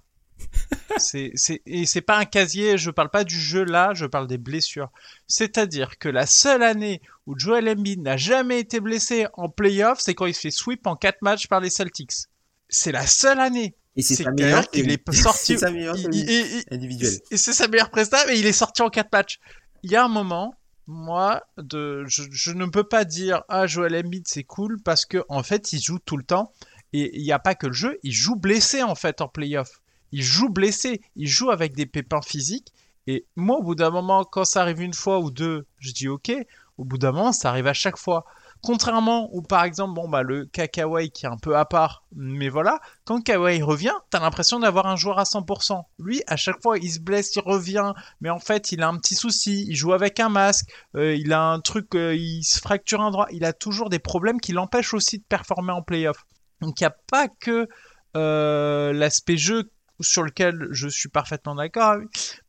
C'est, 0.97 1.31
c'est, 1.35 1.61
et 1.65 1.85
c'est 1.85 2.01
pas 2.01 2.17
un 2.17 2.25
casier, 2.25 2.77
je 2.77 2.91
parle 2.91 3.09
pas 3.09 3.23
du 3.23 3.39
jeu 3.39 3.63
là, 3.63 3.91
je 3.93 4.05
parle 4.05 4.27
des 4.27 4.37
blessures. 4.37 4.89
C'est-à-dire 5.27 5.97
que 5.97 6.09
la 6.09 6.25
seule 6.25 6.63
année 6.63 7.01
où 7.25 7.37
Joel 7.39 7.69
Embiid 7.69 8.01
n'a 8.01 8.17
jamais 8.17 8.59
été 8.59 8.79
blessé 8.79 9.27
en 9.33 9.47
playoff, 9.49 9.99
c'est 10.01 10.13
quand 10.13 10.25
il 10.25 10.33
se 10.35 10.41
fait 10.41 10.51
sweep 10.51 10.85
en 10.87 10.95
4 10.95 11.21
matchs 11.21 11.47
par 11.47 11.59
les 11.61 11.69
Celtics. 11.69 12.11
C'est 12.69 12.91
la 12.91 13.07
seule 13.07 13.39
année. 13.39 13.75
Et 13.95 14.01
c'est 14.01 14.15
C'est 14.15 14.23
sa 14.23 14.31
meilleure 14.31 14.69
qu'il 14.69 14.89
est 14.91 15.09
sorti- 15.13 15.53
C'est 15.53 15.57
sa 15.57 15.71
meilleure 15.71 15.97
Il- 15.97 16.63
individuelle. 16.71 17.19
et 17.31 17.37
c'est 17.37 17.53
sa 17.53 17.67
meilleure 17.67 17.89
presta, 17.89 18.23
mais 18.27 18.37
il 18.39 18.45
est 18.45 18.51
sorti 18.53 18.81
en 18.81 18.89
4 18.89 19.11
matchs. 19.11 19.39
Il 19.83 19.91
y 19.91 19.95
a 19.95 20.03
un 20.03 20.09
moment, 20.09 20.53
moi, 20.87 21.41
de, 21.57 22.03
je, 22.07 22.23
je 22.31 22.51
ne 22.51 22.65
peux 22.65 22.83
pas 22.83 23.05
dire 23.05 23.43
ah 23.49 23.65
Joel 23.65 23.95
Embiid 23.95 24.27
c'est 24.27 24.43
cool 24.43 24.81
parce 24.83 25.05
que 25.05 25.23
en 25.29 25.41
fait 25.43 25.71
il 25.73 25.81
joue 25.81 25.99
tout 25.99 26.17
le 26.17 26.23
temps 26.23 26.51
et 26.93 27.17
il 27.17 27.23
n'y 27.23 27.31
a 27.31 27.39
pas 27.39 27.55
que 27.55 27.67
le 27.67 27.73
jeu, 27.73 27.97
il 28.03 28.11
joue 28.11 28.35
blessé 28.35 28.83
en 28.83 28.95
fait 28.95 29.21
en 29.21 29.27
playoff. 29.29 29.81
Il 30.11 30.23
joue 30.23 30.49
blessé, 30.49 31.01
il 31.15 31.27
joue 31.27 31.51
avec 31.51 31.73
des 31.73 31.85
pépins 31.85 32.21
physiques. 32.21 32.73
Et 33.07 33.25
moi, 33.35 33.57
au 33.57 33.63
bout 33.63 33.75
d'un 33.75 33.89
moment, 33.89 34.23
quand 34.23 34.45
ça 34.45 34.61
arrive 34.61 34.81
une 34.81 34.93
fois 34.93 35.19
ou 35.19 35.31
deux, 35.31 35.65
je 35.79 35.91
dis 35.91 36.07
ok. 36.07 36.31
Au 36.77 36.85
bout 36.85 36.97
d'un 36.97 37.11
moment, 37.11 37.31
ça 37.31 37.49
arrive 37.49 37.67
à 37.67 37.73
chaque 37.73 37.97
fois. 37.97 38.25
Contrairement 38.63 39.27
ou 39.31 39.41
par 39.41 39.63
exemple, 39.63 39.95
bon 39.95 40.07
bah 40.07 40.21
le 40.21 40.45
Kakawai 40.45 41.09
qui 41.09 41.25
est 41.25 41.29
un 41.29 41.37
peu 41.37 41.57
à 41.57 41.65
part, 41.65 42.03
mais 42.15 42.47
voilà, 42.47 42.79
quand 43.05 43.19
Kawhi 43.19 43.63
revient, 43.63 43.95
t'as 44.11 44.19
l'impression 44.19 44.59
d'avoir 44.59 44.85
un 44.85 44.95
joueur 44.95 45.17
à 45.17 45.23
100%. 45.23 45.81
Lui, 45.97 46.21
à 46.27 46.35
chaque 46.35 46.61
fois, 46.61 46.77
il 46.77 46.91
se 46.91 46.99
blesse, 46.99 47.35
il 47.35 47.41
revient, 47.41 47.93
mais 48.19 48.29
en 48.29 48.37
fait, 48.37 48.71
il 48.71 48.83
a 48.83 48.87
un 48.87 48.97
petit 48.97 49.15
souci, 49.15 49.65
il 49.67 49.75
joue 49.75 49.93
avec 49.93 50.19
un 50.19 50.29
masque, 50.29 50.69
euh, 50.95 51.15
il 51.15 51.33
a 51.33 51.41
un 51.41 51.59
truc, 51.59 51.95
euh, 51.95 52.15
il 52.15 52.43
se 52.43 52.59
fracture 52.59 53.01
un 53.01 53.09
droit, 53.09 53.25
il 53.31 53.45
a 53.45 53.53
toujours 53.53 53.89
des 53.89 53.99
problèmes 53.99 54.39
qui 54.39 54.51
l'empêchent 54.51 54.93
aussi 54.93 55.17
de 55.17 55.23
performer 55.27 55.71
en 55.71 55.81
playoff. 55.81 56.23
Donc 56.61 56.79
il 56.79 56.83
n'y 56.83 56.87
a 56.87 56.95
pas 57.09 57.27
que 57.27 57.67
euh, 58.15 58.93
l'aspect 58.93 59.37
jeu 59.37 59.71
sur 60.01 60.23
lequel 60.23 60.67
je 60.71 60.87
suis 60.87 61.09
parfaitement 61.09 61.55
d'accord, 61.55 61.97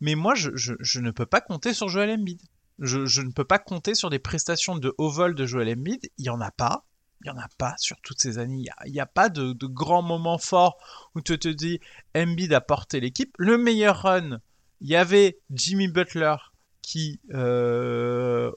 mais 0.00 0.14
moi, 0.14 0.34
je, 0.34 1.00
ne 1.00 1.10
peux 1.10 1.26
pas 1.26 1.40
compter 1.40 1.74
sur 1.74 1.88
Joel 1.88 2.10
Embiid. 2.10 2.40
Je, 2.78 3.20
ne 3.20 3.30
peux 3.30 3.44
pas 3.44 3.58
compter 3.58 3.94
sur 3.94 4.10
des 4.10 4.18
prestations 4.18 4.76
de 4.76 4.94
haut 4.98 5.10
vol 5.10 5.34
de 5.34 5.46
Joel 5.46 5.68
Embiid. 5.68 6.10
Il 6.18 6.22
n'y 6.22 6.30
en 6.30 6.40
a 6.40 6.50
pas. 6.50 6.84
Il 7.24 7.30
n'y 7.30 7.38
en 7.38 7.40
a 7.40 7.48
pas 7.56 7.74
sur 7.78 8.00
toutes 8.02 8.20
ces 8.20 8.38
années. 8.38 8.64
Il 8.86 8.92
n'y 8.92 9.00
a, 9.00 9.06
pas 9.06 9.28
de, 9.28 9.54
grands 9.66 10.02
moments 10.02 10.38
forts 10.38 10.76
où 11.14 11.20
tu 11.20 11.38
te 11.38 11.48
dis 11.48 11.78
Embiid 12.16 12.52
a 12.52 12.60
porté 12.60 12.98
l'équipe. 12.98 13.32
Le 13.38 13.58
meilleur 13.58 14.02
run, 14.02 14.40
il 14.80 14.88
y 14.88 14.96
avait 14.96 15.38
Jimmy 15.50 15.86
Butler 15.86 16.34
qui 16.82 17.20
euh, 17.32 18.50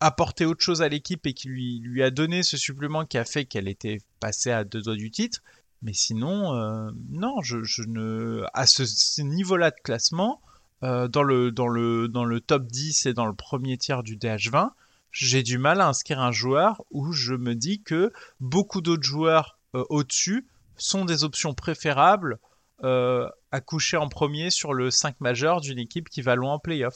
a 0.00 0.10
porté 0.10 0.44
autre 0.44 0.62
chose 0.62 0.82
à 0.82 0.88
l'équipe 0.88 1.26
et 1.26 1.32
qui 1.32 1.48
lui, 1.48 1.80
lui 1.80 2.02
a 2.02 2.10
donné 2.10 2.42
ce 2.42 2.58
supplément 2.58 3.06
qui 3.06 3.16
a 3.16 3.24
fait 3.24 3.46
qu'elle 3.46 3.68
était 3.68 3.98
passée 4.18 4.50
à 4.50 4.64
deux 4.64 4.82
doigts 4.82 4.96
du 4.96 5.10
titre. 5.10 5.40
Mais 5.82 5.92
sinon, 5.94 6.54
euh, 6.54 6.90
non, 7.10 7.40
je, 7.42 7.82
ne. 7.86 8.44
À 8.52 8.66
ce 8.66 9.22
niveau-là 9.22 9.70
de 9.70 9.80
classement, 9.82 10.40
euh, 10.82 11.08
dans, 11.08 11.22
le, 11.22 12.38
top 12.40 12.66
10 12.66 13.06
et 13.06 13.14
dans 13.14 13.26
le 13.26 13.34
premier 13.34 13.78
tiers 13.78 14.02
du 14.02 14.16
DH20, 14.16 14.70
j'ai 15.10 15.42
du 15.42 15.58
mal 15.58 15.80
à 15.80 15.88
inscrire 15.88 16.20
un 16.20 16.32
joueur 16.32 16.82
où 16.90 17.12
je 17.12 17.34
me 17.34 17.54
dis 17.54 17.82
que 17.82 18.12
beaucoup 18.40 18.80
d'autres 18.80 19.02
joueurs 19.02 19.58
euh, 19.74 19.84
au-dessus 19.88 20.46
sont 20.76 21.04
des 21.04 21.24
options 21.24 21.54
préférables 21.54 22.38
à 22.82 23.60
coucher 23.60 23.98
en 23.98 24.08
premier 24.08 24.48
sur 24.48 24.72
le 24.72 24.90
5 24.90 25.20
majeur 25.20 25.60
d'une 25.60 25.78
équipe 25.78 26.08
qui 26.08 26.22
va 26.22 26.34
loin 26.34 26.54
en 26.54 26.58
playoff. 26.58 26.94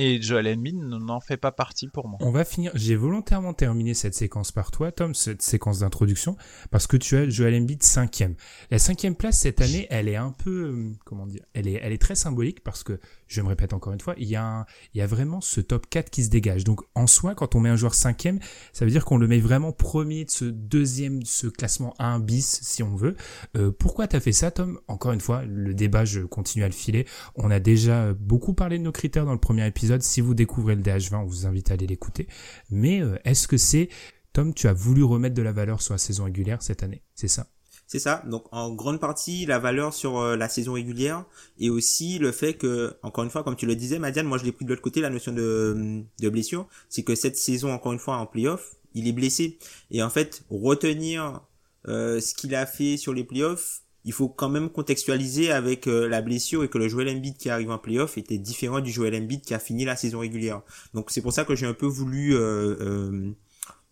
Et 0.00 0.22
Joel 0.22 0.46
Embiid 0.46 0.76
n'en 0.76 1.18
fait 1.18 1.36
pas 1.36 1.50
partie 1.50 1.88
pour 1.88 2.06
moi. 2.06 2.20
On 2.22 2.30
va 2.30 2.44
finir. 2.44 2.70
J'ai 2.76 2.94
volontairement 2.94 3.52
terminé 3.52 3.94
cette 3.94 4.14
séquence 4.14 4.52
par 4.52 4.70
toi, 4.70 4.92
Tom, 4.92 5.12
cette 5.12 5.42
séquence 5.42 5.80
d'introduction, 5.80 6.36
parce 6.70 6.86
que 6.86 6.96
tu 6.96 7.16
as 7.16 7.28
Joel 7.28 7.56
Embiid 7.56 7.82
cinquième. 7.82 8.36
La 8.70 8.78
cinquième 8.78 9.16
place 9.16 9.38
cette 9.40 9.60
année, 9.60 9.88
elle 9.90 10.08
est 10.08 10.14
un 10.14 10.30
peu, 10.30 10.92
comment 11.04 11.26
dire, 11.26 11.42
elle 11.52 11.66
est, 11.66 11.80
elle 11.82 11.92
est 11.92 12.00
très 12.00 12.14
symbolique 12.14 12.62
parce 12.62 12.84
que 12.84 13.00
je 13.28 13.42
me 13.42 13.48
répète 13.48 13.72
encore 13.72 13.92
une 13.92 14.00
fois, 14.00 14.14
il 14.18 14.26
y, 14.26 14.36
a 14.36 14.66
vraiment 14.94 15.40
ce 15.40 15.60
top 15.60 15.88
4 15.88 16.10
qui 16.10 16.24
se 16.24 16.30
dégage. 16.30 16.64
Donc 16.64 16.80
en 16.94 17.06
soi, 17.06 17.34
quand 17.34 17.54
on 17.54 17.60
met 17.60 17.68
un 17.68 17.76
joueur 17.76 17.94
cinquième, 17.94 18.40
ça 18.72 18.84
veut 18.84 18.90
dire 18.90 19.04
qu'on 19.04 19.18
le 19.18 19.28
met 19.28 19.38
vraiment 19.38 19.72
premier 19.72 20.24
de 20.24 20.30
ce 20.30 20.44
deuxième, 20.46 21.24
ce 21.24 21.46
classement 21.46 21.94
1 21.98 22.20
bis, 22.20 22.60
si 22.62 22.82
on 22.82 22.96
veut. 22.96 23.16
Euh, 23.56 23.70
pourquoi 23.70 24.08
t'as 24.08 24.20
fait 24.20 24.32
ça, 24.32 24.50
Tom? 24.50 24.80
Encore 24.88 25.12
une 25.12 25.20
fois, 25.20 25.44
le 25.44 25.74
débat, 25.74 26.04
je 26.04 26.20
continue 26.20 26.64
à 26.64 26.68
le 26.68 26.74
filer. 26.74 27.06
On 27.36 27.50
a 27.50 27.60
déjà 27.60 28.14
beaucoup 28.14 28.54
parlé 28.54 28.78
de 28.78 28.82
nos 28.82 28.92
critères 28.92 29.26
dans 29.26 29.32
le 29.32 29.38
premier 29.38 29.66
épisode. 29.66 30.02
Si 30.02 30.20
vous 30.20 30.34
découvrez 30.34 30.74
le 30.74 30.82
DH20, 30.82 31.16
on 31.16 31.26
vous 31.26 31.46
invite 31.46 31.70
à 31.70 31.74
aller 31.74 31.86
l'écouter. 31.86 32.28
Mais 32.70 33.00
euh, 33.02 33.16
est-ce 33.24 33.46
que 33.46 33.56
c'est... 33.56 33.88
Tom, 34.32 34.54
tu 34.54 34.68
as 34.68 34.72
voulu 34.72 35.02
remettre 35.02 35.34
de 35.34 35.42
la 35.42 35.52
valeur 35.52 35.82
sur 35.82 35.94
la 35.94 35.98
saison 35.98 36.24
régulière 36.24 36.62
cette 36.62 36.82
année, 36.82 37.02
c'est 37.14 37.28
ça? 37.28 37.48
C'est 37.88 37.98
ça. 37.98 38.22
Donc 38.26 38.44
en 38.52 38.72
grande 38.72 39.00
partie 39.00 39.46
la 39.46 39.58
valeur 39.58 39.94
sur 39.94 40.18
euh, 40.18 40.36
la 40.36 40.48
saison 40.48 40.74
régulière 40.74 41.24
et 41.58 41.70
aussi 41.70 42.18
le 42.18 42.32
fait 42.32 42.54
que, 42.54 42.94
encore 43.02 43.24
une 43.24 43.30
fois, 43.30 43.42
comme 43.42 43.56
tu 43.56 43.64
le 43.66 43.74
disais, 43.74 43.98
Madiane, 43.98 44.26
moi 44.26 44.36
je 44.36 44.44
l'ai 44.44 44.52
pris 44.52 44.66
de 44.66 44.70
l'autre 44.70 44.82
côté 44.82 45.00
la 45.00 45.08
notion 45.10 45.32
de, 45.32 46.04
de 46.20 46.28
blessure, 46.28 46.68
c'est 46.90 47.02
que 47.02 47.14
cette 47.14 47.36
saison, 47.36 47.72
encore 47.72 47.94
une 47.94 47.98
fois, 47.98 48.18
en 48.18 48.26
playoff, 48.26 48.76
il 48.94 49.08
est 49.08 49.12
blessé 49.12 49.58
et 49.90 50.02
en 50.02 50.10
fait 50.10 50.42
retenir 50.50 51.40
euh, 51.88 52.20
ce 52.20 52.34
qu'il 52.34 52.54
a 52.54 52.66
fait 52.66 52.98
sur 52.98 53.14
les 53.14 53.24
playoffs, 53.24 53.80
il 54.04 54.12
faut 54.12 54.28
quand 54.28 54.50
même 54.50 54.68
contextualiser 54.68 55.50
avec 55.50 55.86
euh, 55.86 56.08
la 56.08 56.20
blessure 56.20 56.64
et 56.64 56.68
que 56.68 56.76
le 56.76 56.88
Joel 56.88 57.08
Embiid 57.08 57.38
qui 57.38 57.48
arrive 57.48 57.70
en 57.70 57.78
playoff 57.78 58.18
était 58.18 58.38
différent 58.38 58.80
du 58.80 58.90
Joel 58.92 59.14
Embiid 59.14 59.40
qui 59.40 59.54
a 59.54 59.58
fini 59.58 59.86
la 59.86 59.96
saison 59.96 60.18
régulière. 60.18 60.60
Donc 60.92 61.10
c'est 61.10 61.22
pour 61.22 61.32
ça 61.32 61.46
que 61.46 61.56
j'ai 61.56 61.66
un 61.66 61.74
peu 61.74 61.86
voulu 61.86 62.36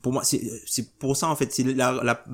pour 0.02 0.12
moi 0.12 0.22
c'est 0.22 0.42
c'est 0.66 0.98
pour 0.98 1.16
ça 1.16 1.28
en 1.28 1.36
fait 1.36 1.52
c'est 1.52 1.64
la, 1.64 1.92
la 2.04 2.24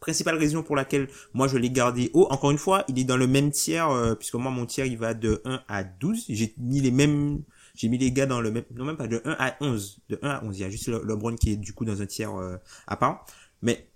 principale 0.00 0.36
raison 0.36 0.62
pour 0.62 0.76
laquelle 0.76 1.08
moi 1.34 1.48
je 1.48 1.56
l'ai 1.56 1.70
gardé 1.70 2.10
haut. 2.12 2.26
Encore 2.30 2.50
une 2.50 2.58
fois, 2.58 2.84
il 2.88 2.98
est 2.98 3.04
dans 3.04 3.16
le 3.16 3.26
même 3.26 3.50
tiers, 3.50 3.90
euh, 3.90 4.14
puisque 4.14 4.34
moi 4.34 4.50
mon 4.50 4.66
tiers 4.66 4.86
il 4.86 4.98
va 4.98 5.14
de 5.14 5.40
1 5.44 5.62
à 5.68 5.84
12. 5.84 6.26
J'ai 6.28 6.54
mis 6.58 6.80
les 6.80 6.90
mêmes, 6.90 7.42
j'ai 7.74 7.88
mis 7.88 7.98
les 7.98 8.12
gars 8.12 8.26
dans 8.26 8.40
le 8.40 8.50
même, 8.50 8.64
non 8.74 8.84
même 8.84 8.96
pas 8.96 9.08
de 9.08 9.22
1 9.24 9.36
à 9.38 9.56
11. 9.60 10.00
De 10.08 10.18
1 10.22 10.28
à 10.28 10.44
11. 10.44 10.58
Il 10.58 10.60
y 10.60 10.64
a 10.64 10.70
juste 10.70 10.88
le, 10.88 11.02
LeBron 11.02 11.36
qui 11.36 11.52
est 11.52 11.56
du 11.56 11.72
coup 11.72 11.84
dans 11.84 12.02
un 12.02 12.06
tiers 12.06 12.34
euh, 12.34 12.56
à 12.86 12.96
part. 12.96 13.26
Mais 13.62 13.88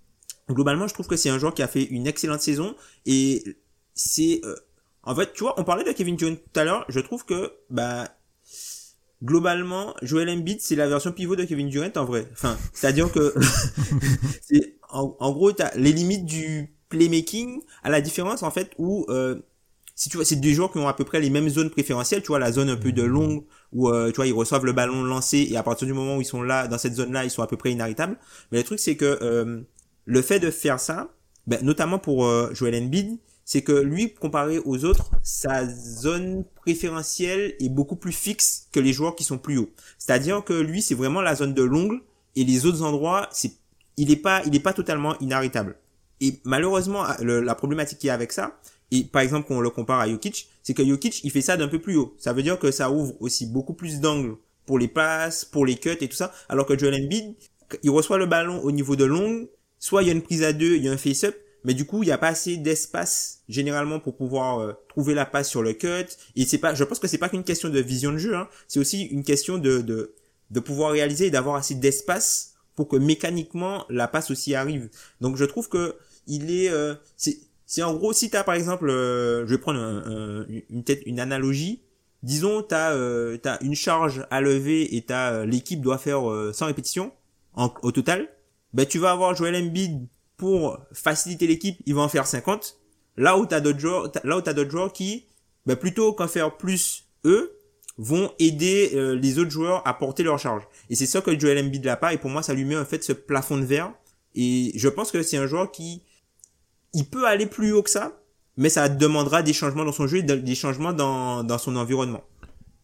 globalement, 0.49 0.87
je 0.87 0.93
trouve 0.93 1.07
que 1.07 1.15
c'est 1.15 1.29
un 1.29 1.39
joueur 1.39 1.53
qui 1.53 1.61
a 1.61 1.67
fait 1.67 1.83
une 1.83 2.07
excellente 2.07 2.41
saison 2.41 2.75
et 3.05 3.43
c'est, 3.93 4.41
euh, 4.43 4.55
en 5.03 5.15
fait, 5.15 5.33
tu 5.33 5.43
vois, 5.43 5.59
on 5.59 5.63
parlait 5.63 5.83
de 5.83 5.91
Kevin 5.91 6.15
Durant 6.15 6.35
tout 6.35 6.59
à 6.59 6.63
l'heure. 6.63 6.85
Je 6.89 6.99
trouve 6.99 7.25
que, 7.25 7.53
bah, 7.69 8.07
globalement, 9.23 9.93
Joel 10.01 10.29
Embiid, 10.29 10.61
c'est 10.61 10.75
la 10.75 10.87
version 10.87 11.11
pivot 11.11 11.35
de 11.35 11.43
Kevin 11.45 11.69
Durant 11.69 11.91
en 11.95 12.05
vrai. 12.05 12.27
Enfin, 12.33 12.57
c'est-à-dire 12.73 13.11
que 13.11 13.33
en, 14.91 15.31
gros, 15.31 15.51
t'as 15.51 15.71
les 15.75 15.91
limites 15.91 16.25
du 16.25 16.73
playmaking 16.89 17.61
à 17.83 17.89
la 17.89 18.01
différence 18.01 18.43
en 18.43 18.51
fait 18.51 18.71
où 18.77 19.05
euh, 19.09 19.41
si 19.95 20.09
tu 20.09 20.17
vois, 20.17 20.25
c'est 20.25 20.35
des 20.35 20.53
joueurs 20.53 20.71
qui 20.71 20.77
ont 20.77 20.87
à 20.87 20.93
peu 20.93 21.03
près 21.03 21.19
les 21.19 21.29
mêmes 21.29 21.49
zones 21.49 21.69
préférentielles, 21.69 22.21
tu 22.21 22.27
vois, 22.27 22.39
la 22.39 22.51
zone 22.51 22.69
un 22.69 22.75
peu 22.75 22.91
de 22.91 23.03
long 23.03 23.45
où 23.71 23.89
euh, 23.89 24.09
tu 24.09 24.17
vois 24.17 24.27
ils 24.27 24.33
reçoivent 24.33 24.65
le 24.65 24.73
ballon 24.73 25.03
lancé 25.03 25.47
et 25.49 25.57
à 25.57 25.63
partir 25.63 25.87
du 25.87 25.93
moment 25.93 26.17
où 26.17 26.21
ils 26.21 26.25
sont 26.25 26.43
là 26.43 26.67
dans 26.67 26.77
cette 26.77 26.95
zone-là, 26.95 27.23
ils 27.23 27.31
sont 27.31 27.41
à 27.41 27.47
peu 27.47 27.57
près 27.57 27.71
inarrêtables. 27.71 28.17
Mais 28.51 28.59
le 28.59 28.63
truc 28.63 28.79
c'est 28.79 28.95
que 28.95 29.19
euh, 29.21 29.61
le 30.05 30.21
fait 30.21 30.39
de 30.39 30.51
faire 30.51 30.79
ça, 30.79 31.13
ben, 31.47 31.63
notamment 31.63 31.99
pour 31.99 32.29
Joel 32.53 32.75
Embiid, 32.75 33.17
c'est 33.51 33.63
que 33.63 33.73
lui, 33.73 34.13
comparé 34.13 34.59
aux 34.59 34.85
autres, 34.85 35.11
sa 35.23 35.67
zone 35.67 36.45
préférentielle 36.55 37.55
est 37.59 37.69
beaucoup 37.69 37.95
plus 37.95 38.13
fixe 38.13 38.67
que 38.71 38.79
les 38.79 38.93
joueurs 38.93 39.15
qui 39.15 39.23
sont 39.23 39.37
plus 39.37 39.57
hauts. 39.57 39.69
C'est-à-dire 39.97 40.43
que 40.43 40.53
lui, 40.53 40.81
c'est 40.81 40.95
vraiment 40.95 41.21
la 41.21 41.35
zone 41.35 41.53
de 41.53 41.63
l'ongle 41.63 42.01
et 42.35 42.43
les 42.43 42.65
autres 42.65 42.83
endroits, 42.83 43.27
c'est 43.31 43.51
il 43.97 44.11
est 44.11 44.17
pas, 44.17 44.41
il 44.45 44.55
est 44.55 44.59
pas 44.59 44.73
totalement 44.73 45.17
inarrêtable. 45.19 45.75
Et 46.19 46.39
malheureusement, 46.43 47.05
la 47.19 47.55
problématique 47.55 47.99
qui 47.99 48.07
est 48.07 48.11
avec 48.11 48.31
ça, 48.31 48.59
et 48.91 49.03
par 49.03 49.21
exemple, 49.21 49.47
quand 49.47 49.55
on 49.55 49.61
le 49.61 49.69
compare 49.69 49.99
à 49.99 50.07
Jokic, 50.07 50.49
c'est 50.63 50.73
que 50.73 50.85
Jokic, 50.85 51.23
il 51.23 51.31
fait 51.31 51.41
ça 51.41 51.57
d'un 51.57 51.67
peu 51.67 51.79
plus 51.79 51.95
haut. 51.95 52.13
Ça 52.19 52.33
veut 52.33 52.43
dire 52.43 52.59
que 52.59 52.71
ça 52.71 52.91
ouvre 52.91 53.15
aussi 53.21 53.45
beaucoup 53.47 53.73
plus 53.73 53.99
d'angles 53.99 54.35
pour 54.65 54.77
les 54.77 54.87
passes, 54.87 55.45
pour 55.45 55.65
les 55.65 55.77
cuts 55.77 55.97
et 55.99 56.07
tout 56.07 56.15
ça, 56.15 56.31
alors 56.49 56.65
que 56.65 56.77
Joel 56.77 57.03
Embiid, 57.03 57.35
il 57.83 57.89
reçoit 57.89 58.17
le 58.17 58.25
ballon 58.25 58.61
au 58.61 58.71
niveau 58.71 58.95
de 58.95 59.05
l'ongle, 59.05 59.47
soit 59.79 60.03
il 60.03 60.07
y 60.07 60.09
a 60.09 60.13
une 60.13 60.21
prise 60.21 60.43
à 60.43 60.53
deux, 60.53 60.75
il 60.75 60.83
y 60.83 60.89
a 60.89 60.91
un 60.91 60.97
face-up, 60.97 61.35
mais 61.63 61.73
du 61.73 61.85
coup, 61.85 62.03
il 62.03 62.07
n'y 62.07 62.11
a 62.11 62.17
pas 62.17 62.29
assez 62.29 62.57
d'espace 62.57 63.43
généralement 63.49 63.99
pour 63.99 64.15
pouvoir 64.15 64.59
euh, 64.59 64.73
trouver 64.89 65.13
la 65.13 65.25
passe 65.25 65.49
sur 65.49 65.61
le 65.61 65.73
cut. 65.73 65.87
Et 66.35 66.45
c'est 66.45 66.57
pas, 66.57 66.73
je 66.73 66.83
pense 66.83 66.99
que 66.99 67.07
c'est 67.07 67.17
pas 67.17 67.29
qu'une 67.29 67.43
question 67.43 67.69
de 67.69 67.79
vision 67.79 68.11
de 68.11 68.17
jeu, 68.17 68.35
hein. 68.35 68.47
c'est 68.67 68.79
aussi 68.79 69.03
une 69.03 69.23
question 69.23 69.57
de, 69.57 69.79
de, 69.79 70.15
de 70.49 70.59
pouvoir 70.59 70.91
réaliser 70.91 71.27
et 71.27 71.31
d'avoir 71.31 71.55
assez 71.55 71.75
d'espace 71.75 72.50
pour 72.75 72.87
que 72.87 72.95
mécaniquement 72.95 73.85
la 73.89 74.07
passe 74.07 74.31
aussi 74.31 74.55
arrive. 74.55 74.89
Donc 75.19 75.35
je 75.35 75.45
trouve 75.45 75.69
que 75.69 75.95
il 76.27 76.51
est 76.51 76.69
euh, 76.69 76.95
c'est 77.17 77.37
c'est 77.65 77.83
en 77.83 77.93
gros 77.93 78.13
si 78.13 78.29
tu 78.29 78.37
as 78.37 78.43
par 78.43 78.55
exemple 78.55 78.89
euh, 78.89 79.45
je 79.45 79.55
vais 79.55 79.61
prendre 79.61 79.79
une 80.69 80.83
tête 80.83 81.03
une 81.05 81.19
analogie. 81.19 81.83
Disons 82.23 82.63
tu 82.63 82.75
as 82.75 82.91
euh, 82.91 83.37
une 83.61 83.75
charge 83.75 84.25
à 84.29 84.41
lever 84.41 84.95
et 84.95 85.01
t'as 85.01 85.45
l'équipe 85.45 85.81
doit 85.81 85.97
faire 85.97 86.21
100 86.53 86.65
répétitions 86.65 87.11
en, 87.53 87.73
au 87.81 87.91
total. 87.91 88.27
Ben 88.73 88.85
tu 88.85 88.99
vas 88.99 89.11
avoir 89.11 89.35
Joel 89.35 89.55
Embiid 89.55 90.07
pour 90.37 90.79
faciliter 90.93 91.47
l'équipe 91.47 91.77
il 91.85 91.95
va 91.95 92.01
en 92.01 92.09
faire 92.09 92.27
50 92.27 92.77
là 93.17 93.37
où 93.37 93.45
tu 93.45 93.53
as 93.53 93.61
d'autres 93.61 93.79
joueurs 93.79 94.11
là 94.23 94.37
où 94.37 94.41
tu 94.41 94.53
d'autres 94.53 94.71
joueurs 94.71 94.93
qui 94.93 95.25
ben 95.65 95.75
plutôt 95.75 96.13
qu'en 96.13 96.27
faire 96.27 96.57
plus 96.57 97.05
eux 97.25 97.60
vont 98.01 98.31
aider 98.39 98.91
euh, 98.95 99.15
les 99.15 99.37
autres 99.37 99.51
joueurs 99.51 99.87
à 99.87 99.93
porter 99.93 100.23
leur 100.23 100.39
charge. 100.39 100.63
Et 100.89 100.95
c'est 100.95 101.05
ça 101.05 101.21
que 101.21 101.39
Joel 101.39 101.63
Embiid 101.63 101.85
n'a 101.85 101.95
pas. 101.95 102.13
Et 102.13 102.17
pour 102.17 102.31
moi, 102.31 102.41
ça 102.41 102.55
lui 102.55 102.65
met 102.65 102.75
en 102.75 102.83
fait 102.83 103.03
ce 103.03 103.13
plafond 103.13 103.57
de 103.57 103.63
verre. 103.63 103.93
Et 104.33 104.71
je 104.75 104.89
pense 104.89 105.11
que 105.11 105.21
c'est 105.21 105.37
un 105.37 105.45
joueur 105.45 105.71
qui, 105.71 106.01
il 106.93 107.05
peut 107.05 107.27
aller 107.27 107.45
plus 107.45 107.73
haut 107.73 107.83
que 107.83 107.91
ça, 107.91 108.19
mais 108.57 108.69
ça 108.69 108.89
demandera 108.89 109.43
des 109.43 109.53
changements 109.53 109.85
dans 109.85 109.91
son 109.91 110.07
jeu 110.07 110.17
et 110.17 110.23
des 110.23 110.55
changements 110.55 110.93
dans, 110.93 111.43
dans 111.43 111.59
son 111.59 111.75
environnement. 111.75 112.23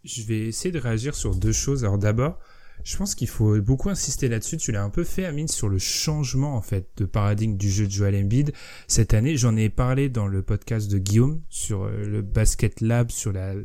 Je 0.04 0.22
vais 0.22 0.42
essayer 0.42 0.72
de 0.72 0.80
réagir 0.80 1.16
sur 1.16 1.36
deux 1.36 1.52
choses. 1.52 1.84
Alors 1.84 1.98
d'abord, 1.98 2.38
je 2.84 2.96
pense 2.96 3.16
qu'il 3.16 3.28
faut 3.28 3.60
beaucoup 3.60 3.90
insister 3.90 4.28
là-dessus. 4.28 4.58
Tu 4.58 4.72
l'as 4.72 4.84
un 4.84 4.92
peu 4.92 5.04
fait, 5.04 5.26
Amine, 5.26 5.48
sur 5.48 5.68
le 5.68 5.80
changement 5.80 6.56
en 6.56 6.62
fait 6.62 6.90
de 6.98 7.06
paradigme 7.06 7.58
du 7.58 7.72
jeu 7.72 7.88
de 7.88 7.92
Joel 7.92 8.16
Embiid 8.16 8.54
cette 8.88 9.16
année. 9.16 9.36
J'en 9.36 9.58
ai 9.58 9.70
parlé 9.70 10.10
dans 10.10 10.28
le 10.28 10.44
podcast 10.44 10.92
de 10.92 11.00
Guillaume 11.00 11.42
sur 11.50 11.86
euh, 11.86 12.06
le 12.06 12.22
Basket 12.22 12.82
Lab, 12.82 13.10
sur 13.10 13.32
la 13.32 13.56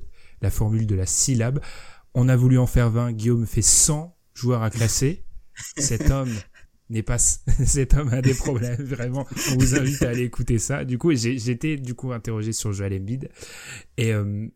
la 0.42 0.50
formule 0.50 0.86
de 0.86 0.94
la 0.94 1.06
syllabe. 1.06 1.60
On 2.14 2.28
a 2.28 2.36
voulu 2.36 2.58
en 2.58 2.66
faire 2.66 2.90
20, 2.90 3.12
Guillaume 3.12 3.46
fait 3.46 3.62
100 3.62 4.14
joueurs 4.34 4.62
à 4.62 4.70
classer. 4.70 5.24
Cet 5.76 6.10
homme 6.10 6.32
n'est 6.90 7.02
pas 7.02 7.18
cet 7.18 7.94
homme 7.94 8.12
a 8.12 8.20
des 8.20 8.34
problèmes 8.34 8.82
vraiment 8.82 9.26
on 9.52 9.58
vous 9.58 9.74
invite 9.74 10.02
à 10.02 10.10
aller 10.10 10.24
écouter 10.24 10.58
ça 10.58 10.84
du 10.84 10.98
coup 10.98 11.14
j'étais 11.14 11.76
du 11.76 11.94
coup 11.94 12.12
interrogé 12.12 12.52
sur 12.52 12.72
Joel 12.72 12.92
Embiid 12.94 13.30
et 13.96 14.12
euh, 14.12 14.46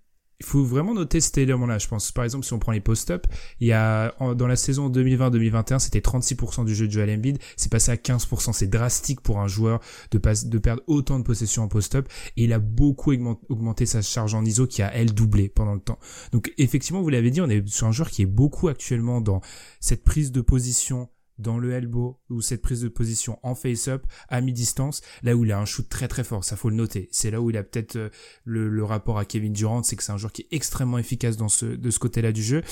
il 0.41 0.47
faut 0.47 0.65
vraiment 0.65 0.93
noter 0.93 1.21
cet 1.21 1.39
élément-là, 1.39 1.79
je 1.79 1.89
pense. 1.89 2.13
Par 2.13 2.25
exemple, 2.25 2.45
si 2.45 2.53
on 2.53 2.59
prend 2.59 2.73
les 2.73 2.81
post-up, 2.81 3.27
il 3.61 3.69
y 3.69 3.73
a, 3.73 4.15
dans 4.35 4.47
la 4.47 4.57
saison 4.57 4.91
2020-2021, 4.91 5.79
c'était 5.79 6.01
36% 6.01 6.65
du 6.65 6.75
jeu 6.75 6.87
de 6.87 6.93
Joel 6.93 7.11
Embiid, 7.11 7.39
c'est 7.57 7.71
passé 7.71 7.91
à 7.91 7.97
15%. 7.97 8.53
C'est 8.53 8.67
drastique 8.67 9.23
pour 9.23 9.41
un 9.41 9.49
joueur 9.49 9.81
de, 10.11 10.19
perdre 10.59 10.83
autant 10.87 11.19
de 11.19 11.25
possession 11.25 11.63
en 11.63 11.69
post-up, 11.69 12.09
et 12.37 12.45
il 12.45 12.53
a 12.53 12.59
beaucoup 12.59 13.13
augmenté 13.49 13.87
sa 13.87 14.03
charge 14.03 14.35
en 14.35 14.45
ISO 14.45 14.67
qui 14.67 14.83
a, 14.83 14.95
elle, 14.95 15.15
doublé 15.15 15.49
pendant 15.49 15.75
le 15.75 15.81
temps. 15.81 15.99
Donc, 16.33 16.53
effectivement, 16.59 17.01
vous 17.01 17.09
l'avez 17.09 17.31
dit, 17.31 17.41
on 17.41 17.49
est 17.49 17.67
sur 17.67 17.87
un 17.87 17.93
joueur 17.93 18.11
qui 18.11 18.23
est 18.23 18.27
beaucoup 18.27 18.69
actuellement 18.69 19.21
dans 19.21 19.41
cette 19.81 20.05
prise 20.05 20.33
de 20.33 20.43
position, 20.43 21.09
dans 21.39 21.59
le 21.59 21.73
elbow 21.73 22.21
ou 22.31 22.41
cette 22.41 22.63
prise 22.63 22.83
de 22.83 22.89
position 22.89 23.39
en 23.43 23.55
face-up 23.55 24.07
à 24.29 24.41
mi-distance, 24.41 25.03
là 25.23 25.37
où 25.37 25.45
il 25.45 25.53
a 25.53 25.59
un 25.59 25.65
shoot 25.65 25.89
très 25.89 26.09
très 26.09 26.25
fort, 26.25 26.45
ça 26.45 26.57
faut 26.57 26.71
le 26.71 26.77
noter. 26.77 27.09
C'est 27.13 27.31
là 27.31 27.41
où 27.41 27.51
il 27.51 27.57
a 27.57 27.63
peut-être 27.63 27.97
euh, 27.97 28.09
le, 28.45 28.85
rapport 28.85 29.19
à 29.19 29.25
Kevin 29.25 29.53
Durant, 29.53 29.83
c'est 29.83 29.97
que 29.97 30.03
c'est 30.03 30.13
un 30.13 30.17
joueur 30.17 30.33
qui 30.33 30.43
est 30.43 30.49
extrêmement 30.55 30.99
efficace 30.99 31.37
dans 31.37 31.49
ce 31.49 31.67
de 31.67 31.91
ce 31.91 31.99
côté-là 31.99 32.33
du 32.33 32.43
jeu. 32.43 32.63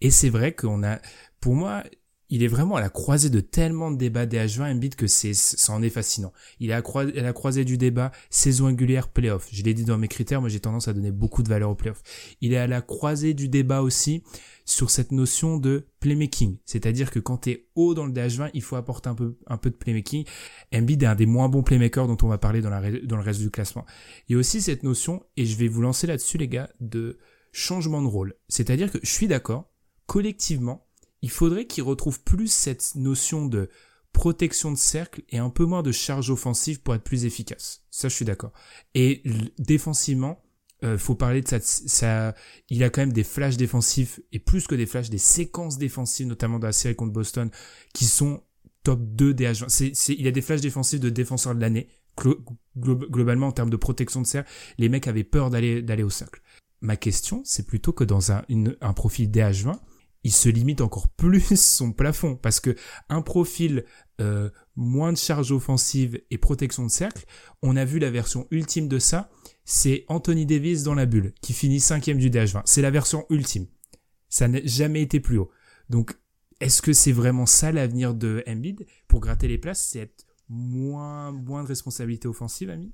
Et 0.00 0.10
c'est 0.10 0.30
vrai 0.30 0.52
qu'on 0.52 0.82
a, 0.82 0.98
pour 1.40 1.54
moi, 1.54 1.84
il 2.30 2.42
est 2.42 2.48
vraiment 2.48 2.76
à 2.76 2.80
la 2.80 2.90
croisée 2.90 3.30
de 3.30 3.40
tellement 3.40 3.90
de 3.90 3.96
débats 3.96 4.26
des 4.26 4.38
H20 4.38 4.74
Embiid 4.74 4.94
que 4.94 5.06
c'est, 5.06 5.34
ça 5.34 5.72
en 5.72 5.82
est 5.82 5.90
fascinant. 5.90 6.32
Il 6.60 6.70
est 6.70 6.74
à, 6.74 6.82
la 7.14 7.32
croisée 7.32 7.64
du 7.64 7.78
débat 7.78 8.12
saison 8.30 8.66
régulière 8.66 9.08
playoff. 9.08 9.48
Je 9.50 9.62
l'ai 9.62 9.74
dit 9.74 9.84
dans 9.84 9.98
mes 9.98 10.08
critères, 10.08 10.40
moi 10.40 10.50
j'ai 10.50 10.60
tendance 10.60 10.88
à 10.88 10.92
donner 10.92 11.10
beaucoup 11.10 11.42
de 11.42 11.48
valeur 11.48 11.70
au 11.70 11.74
playoff. 11.74 12.02
Il 12.40 12.52
est 12.52 12.58
à 12.58 12.66
la 12.66 12.82
croisée 12.82 13.34
du 13.34 13.48
débat 13.48 13.80
aussi 13.80 14.22
sur 14.66 14.90
cette 14.90 15.12
notion 15.12 15.56
de 15.56 15.86
playmaking. 16.00 16.58
C'est-à-dire 16.66 17.10
que 17.10 17.18
quand 17.18 17.38
t'es 17.38 17.68
haut 17.74 17.94
dans 17.94 18.04
le 18.04 18.12
DH20, 18.12 18.50
il 18.52 18.62
faut 18.62 18.76
apporter 18.76 19.08
un 19.08 19.14
peu, 19.14 19.38
un 19.46 19.56
peu 19.56 19.70
de 19.70 19.76
playmaking. 19.76 20.26
Embiid 20.74 21.02
est 21.02 21.06
un 21.06 21.14
des 21.14 21.24
moins 21.24 21.48
bons 21.48 21.62
playmakers 21.62 22.06
dont 22.06 22.18
on 22.22 22.28
va 22.28 22.36
parler 22.36 22.60
dans, 22.60 22.68
la, 22.68 22.90
dans 23.00 23.16
le 23.16 23.22
reste 23.22 23.40
du 23.40 23.50
classement. 23.50 23.86
Il 24.28 24.32
y 24.32 24.36
a 24.36 24.38
aussi 24.38 24.60
cette 24.60 24.82
notion, 24.82 25.24
et 25.38 25.46
je 25.46 25.56
vais 25.56 25.68
vous 25.68 25.80
lancer 25.80 26.06
là-dessus 26.06 26.36
les 26.36 26.48
gars, 26.48 26.68
de 26.80 27.18
changement 27.52 28.02
de 28.02 28.06
rôle. 28.06 28.34
C'est-à-dire 28.48 28.92
que 28.92 28.98
je 29.02 29.10
suis 29.10 29.26
d'accord, 29.26 29.72
collectivement, 30.06 30.87
il 31.22 31.30
faudrait 31.30 31.66
qu'il 31.66 31.84
retrouve 31.84 32.22
plus 32.22 32.48
cette 32.48 32.94
notion 32.94 33.46
de 33.46 33.68
protection 34.12 34.72
de 34.72 34.76
cercle 34.76 35.22
et 35.28 35.38
un 35.38 35.50
peu 35.50 35.64
moins 35.64 35.82
de 35.82 35.92
charge 35.92 36.30
offensive 36.30 36.80
pour 36.80 36.94
être 36.94 37.04
plus 37.04 37.24
efficace. 37.24 37.82
Ça, 37.90 38.08
je 38.08 38.14
suis 38.14 38.24
d'accord. 38.24 38.52
Et 38.94 39.22
défensivement, 39.58 40.42
euh, 40.84 40.96
faut 40.96 41.14
parler 41.14 41.42
de 41.42 41.48
ça, 41.48 41.58
ça, 41.60 42.34
il 42.70 42.82
a 42.84 42.90
quand 42.90 43.02
même 43.02 43.12
des 43.12 43.24
flashs 43.24 43.56
défensifs 43.56 44.20
et 44.32 44.38
plus 44.38 44.66
que 44.66 44.74
des 44.74 44.86
flashs, 44.86 45.10
des 45.10 45.18
séquences 45.18 45.76
défensives, 45.78 46.26
notamment 46.26 46.58
dans 46.58 46.68
la 46.68 46.72
série 46.72 46.94
contre 46.94 47.12
Boston, 47.12 47.50
qui 47.92 48.04
sont 48.04 48.42
top 48.84 49.00
2 49.02 49.34
des 49.34 49.46
agents. 49.46 49.68
C'est, 49.68 49.92
il 50.08 50.26
a 50.26 50.30
des 50.30 50.42
flashs 50.42 50.60
défensifs 50.60 51.00
de 51.00 51.10
défenseur 51.10 51.54
de 51.54 51.60
l'année. 51.60 51.88
globalement, 52.76 53.48
en 53.48 53.52
termes 53.52 53.70
de 53.70 53.76
protection 53.76 54.22
de 54.22 54.26
cercle, 54.26 54.50
les 54.78 54.88
mecs 54.88 55.08
avaient 55.08 55.24
peur 55.24 55.50
d'aller, 55.50 55.82
d'aller 55.82 56.04
au 56.04 56.10
cercle. 56.10 56.42
Ma 56.80 56.96
question, 56.96 57.42
c'est 57.44 57.66
plutôt 57.66 57.92
que 57.92 58.04
dans 58.04 58.30
un, 58.30 58.44
un 58.80 58.92
profil 58.92 59.30
DH20, 59.30 59.78
il 60.24 60.32
se 60.32 60.48
limite 60.48 60.80
encore 60.80 61.08
plus 61.16 61.60
son 61.60 61.92
plafond 61.92 62.36
parce 62.36 62.60
que 62.60 62.74
un 63.08 63.22
profil 63.22 63.84
euh, 64.20 64.50
moins 64.76 65.12
de 65.12 65.18
charge 65.18 65.52
offensive 65.52 66.20
et 66.30 66.38
protection 66.38 66.84
de 66.84 66.90
cercle, 66.90 67.24
on 67.62 67.76
a 67.76 67.84
vu 67.84 67.98
la 67.98 68.10
version 68.10 68.46
ultime 68.50 68.88
de 68.88 68.98
ça, 68.98 69.30
c'est 69.64 70.04
Anthony 70.08 70.46
Davis 70.46 70.82
dans 70.82 70.94
la 70.94 71.06
bulle 71.06 71.34
qui 71.40 71.52
finit 71.52 71.80
cinquième 71.80 72.18
du 72.18 72.30
DH20. 72.30 72.62
C'est 72.64 72.82
la 72.82 72.90
version 72.90 73.26
ultime. 73.30 73.66
Ça 74.28 74.48
n'a 74.48 74.60
jamais 74.64 75.02
été 75.02 75.20
plus 75.20 75.38
haut. 75.38 75.50
Donc, 75.88 76.14
est-ce 76.60 76.82
que 76.82 76.92
c'est 76.92 77.12
vraiment 77.12 77.46
ça 77.46 77.72
l'avenir 77.72 78.14
de 78.14 78.42
Embiid? 78.46 78.86
Pour 79.06 79.20
gratter 79.20 79.48
les 79.48 79.58
places, 79.58 79.88
c'est 79.90 80.00
être 80.00 80.26
moins 80.48 81.30
moins 81.30 81.62
de 81.62 81.68
responsabilité 81.68 82.26
offensive, 82.26 82.70
ami? 82.70 82.92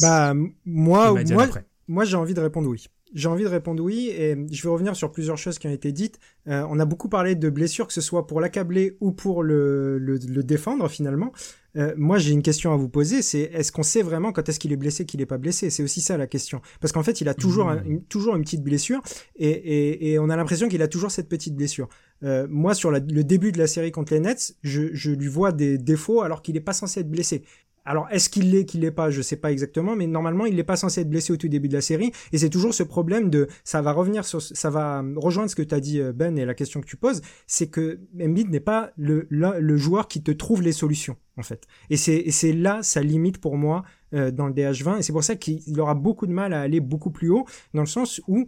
Bah 0.00 0.34
moi 0.64 1.12
moi, 1.24 1.48
moi 1.88 2.04
j'ai 2.04 2.16
envie 2.16 2.34
de 2.34 2.40
répondre 2.40 2.68
oui. 2.68 2.86
J'ai 3.12 3.28
envie 3.28 3.44
de 3.44 3.48
répondre 3.48 3.82
oui, 3.82 4.08
et 4.08 4.36
je 4.50 4.62
vais 4.62 4.68
revenir 4.68 4.94
sur 4.94 5.10
plusieurs 5.10 5.36
choses 5.36 5.58
qui 5.58 5.66
ont 5.66 5.72
été 5.72 5.90
dites. 5.92 6.18
Euh, 6.46 6.64
on 6.70 6.78
a 6.78 6.84
beaucoup 6.84 7.08
parlé 7.08 7.34
de 7.34 7.50
blessures, 7.50 7.86
que 7.86 7.92
ce 7.92 8.00
soit 8.00 8.26
pour 8.26 8.40
l'accabler 8.40 8.96
ou 9.00 9.12
pour 9.12 9.42
le, 9.42 9.98
le, 9.98 10.16
le 10.16 10.42
défendre 10.42 10.88
finalement. 10.88 11.32
Euh, 11.76 11.92
moi, 11.96 12.18
j'ai 12.18 12.32
une 12.32 12.42
question 12.42 12.72
à 12.72 12.76
vous 12.76 12.88
poser, 12.88 13.22
c'est 13.22 13.42
est-ce 13.42 13.70
qu'on 13.70 13.84
sait 13.84 14.02
vraiment 14.02 14.32
quand 14.32 14.48
est-ce 14.48 14.58
qu'il 14.58 14.72
est 14.72 14.76
blessé, 14.76 15.06
qu'il 15.06 15.20
est 15.20 15.26
pas 15.26 15.38
blessé? 15.38 15.70
C'est 15.70 15.82
aussi 15.82 16.00
ça 16.00 16.16
la 16.16 16.26
question. 16.26 16.60
Parce 16.80 16.92
qu'en 16.92 17.02
fait, 17.02 17.20
il 17.20 17.28
a 17.28 17.34
toujours, 17.34 17.66
mmh. 17.66 17.82
une, 17.86 18.02
toujours 18.04 18.34
une 18.34 18.42
petite 18.42 18.62
blessure, 18.62 19.00
et, 19.36 19.48
et, 19.48 20.12
et 20.12 20.18
on 20.18 20.30
a 20.30 20.36
l'impression 20.36 20.68
qu'il 20.68 20.82
a 20.82 20.88
toujours 20.88 21.10
cette 21.10 21.28
petite 21.28 21.54
blessure. 21.54 21.88
Euh, 22.22 22.46
moi, 22.50 22.74
sur 22.74 22.90
la, 22.90 22.98
le 22.98 23.24
début 23.24 23.52
de 23.52 23.58
la 23.58 23.66
série 23.66 23.92
contre 23.92 24.12
les 24.14 24.20
Nets, 24.20 24.56
je, 24.62 24.92
je 24.92 25.10
lui 25.12 25.28
vois 25.28 25.52
des 25.52 25.78
défauts 25.78 26.22
alors 26.22 26.42
qu'il 26.42 26.56
est 26.56 26.60
pas 26.60 26.72
censé 26.72 27.00
être 27.00 27.10
blessé. 27.10 27.42
Alors, 27.90 28.06
est-ce 28.12 28.30
qu'il 28.30 28.52
l'est, 28.52 28.66
qu'il 28.66 28.82
l'est 28.82 28.92
pas, 28.92 29.10
je 29.10 29.20
sais 29.20 29.34
pas 29.34 29.50
exactement, 29.50 29.96
mais 29.96 30.06
normalement, 30.06 30.46
il 30.46 30.54
n'est 30.54 30.62
pas 30.62 30.76
censé 30.76 31.00
être 31.00 31.10
blessé 31.10 31.32
au 31.32 31.36
tout 31.36 31.48
début 31.48 31.66
de 31.66 31.74
la 31.74 31.80
série, 31.80 32.12
et 32.30 32.38
c'est 32.38 32.48
toujours 32.48 32.72
ce 32.72 32.84
problème 32.84 33.30
de, 33.30 33.48
ça 33.64 33.82
va 33.82 33.90
revenir 33.90 34.24
sur, 34.24 34.40
ça 34.40 34.70
va 34.70 35.02
rejoindre 35.16 35.50
ce 35.50 35.56
que 35.56 35.62
tu 35.62 35.74
as 35.74 35.80
dit, 35.80 36.00
euh, 36.00 36.12
Ben, 36.12 36.38
et 36.38 36.44
la 36.44 36.54
question 36.54 36.80
que 36.80 36.86
tu 36.86 36.96
poses, 36.96 37.20
c'est 37.48 37.66
que 37.66 37.98
Embiid 38.22 38.48
n'est 38.48 38.60
pas 38.60 38.92
le, 38.96 39.26
le, 39.28 39.76
joueur 39.76 40.06
qui 40.06 40.22
te 40.22 40.30
trouve 40.30 40.62
les 40.62 40.70
solutions, 40.70 41.16
en 41.36 41.42
fait. 41.42 41.66
Et 41.90 41.96
c'est, 41.96 42.30
c'est 42.30 42.52
là 42.52 42.78
sa 42.84 43.02
limite 43.02 43.38
pour 43.38 43.56
moi, 43.56 43.82
euh, 44.14 44.30
dans 44.30 44.46
le 44.46 44.52
DH20, 44.52 45.00
et 45.00 45.02
c'est 45.02 45.12
pour 45.12 45.24
ça 45.24 45.34
qu'il 45.34 45.80
aura 45.80 45.94
beaucoup 45.94 46.28
de 46.28 46.32
mal 46.32 46.52
à 46.52 46.60
aller 46.60 46.78
beaucoup 46.78 47.10
plus 47.10 47.30
haut, 47.30 47.44
dans 47.74 47.82
le 47.82 47.88
sens 47.88 48.20
où, 48.28 48.46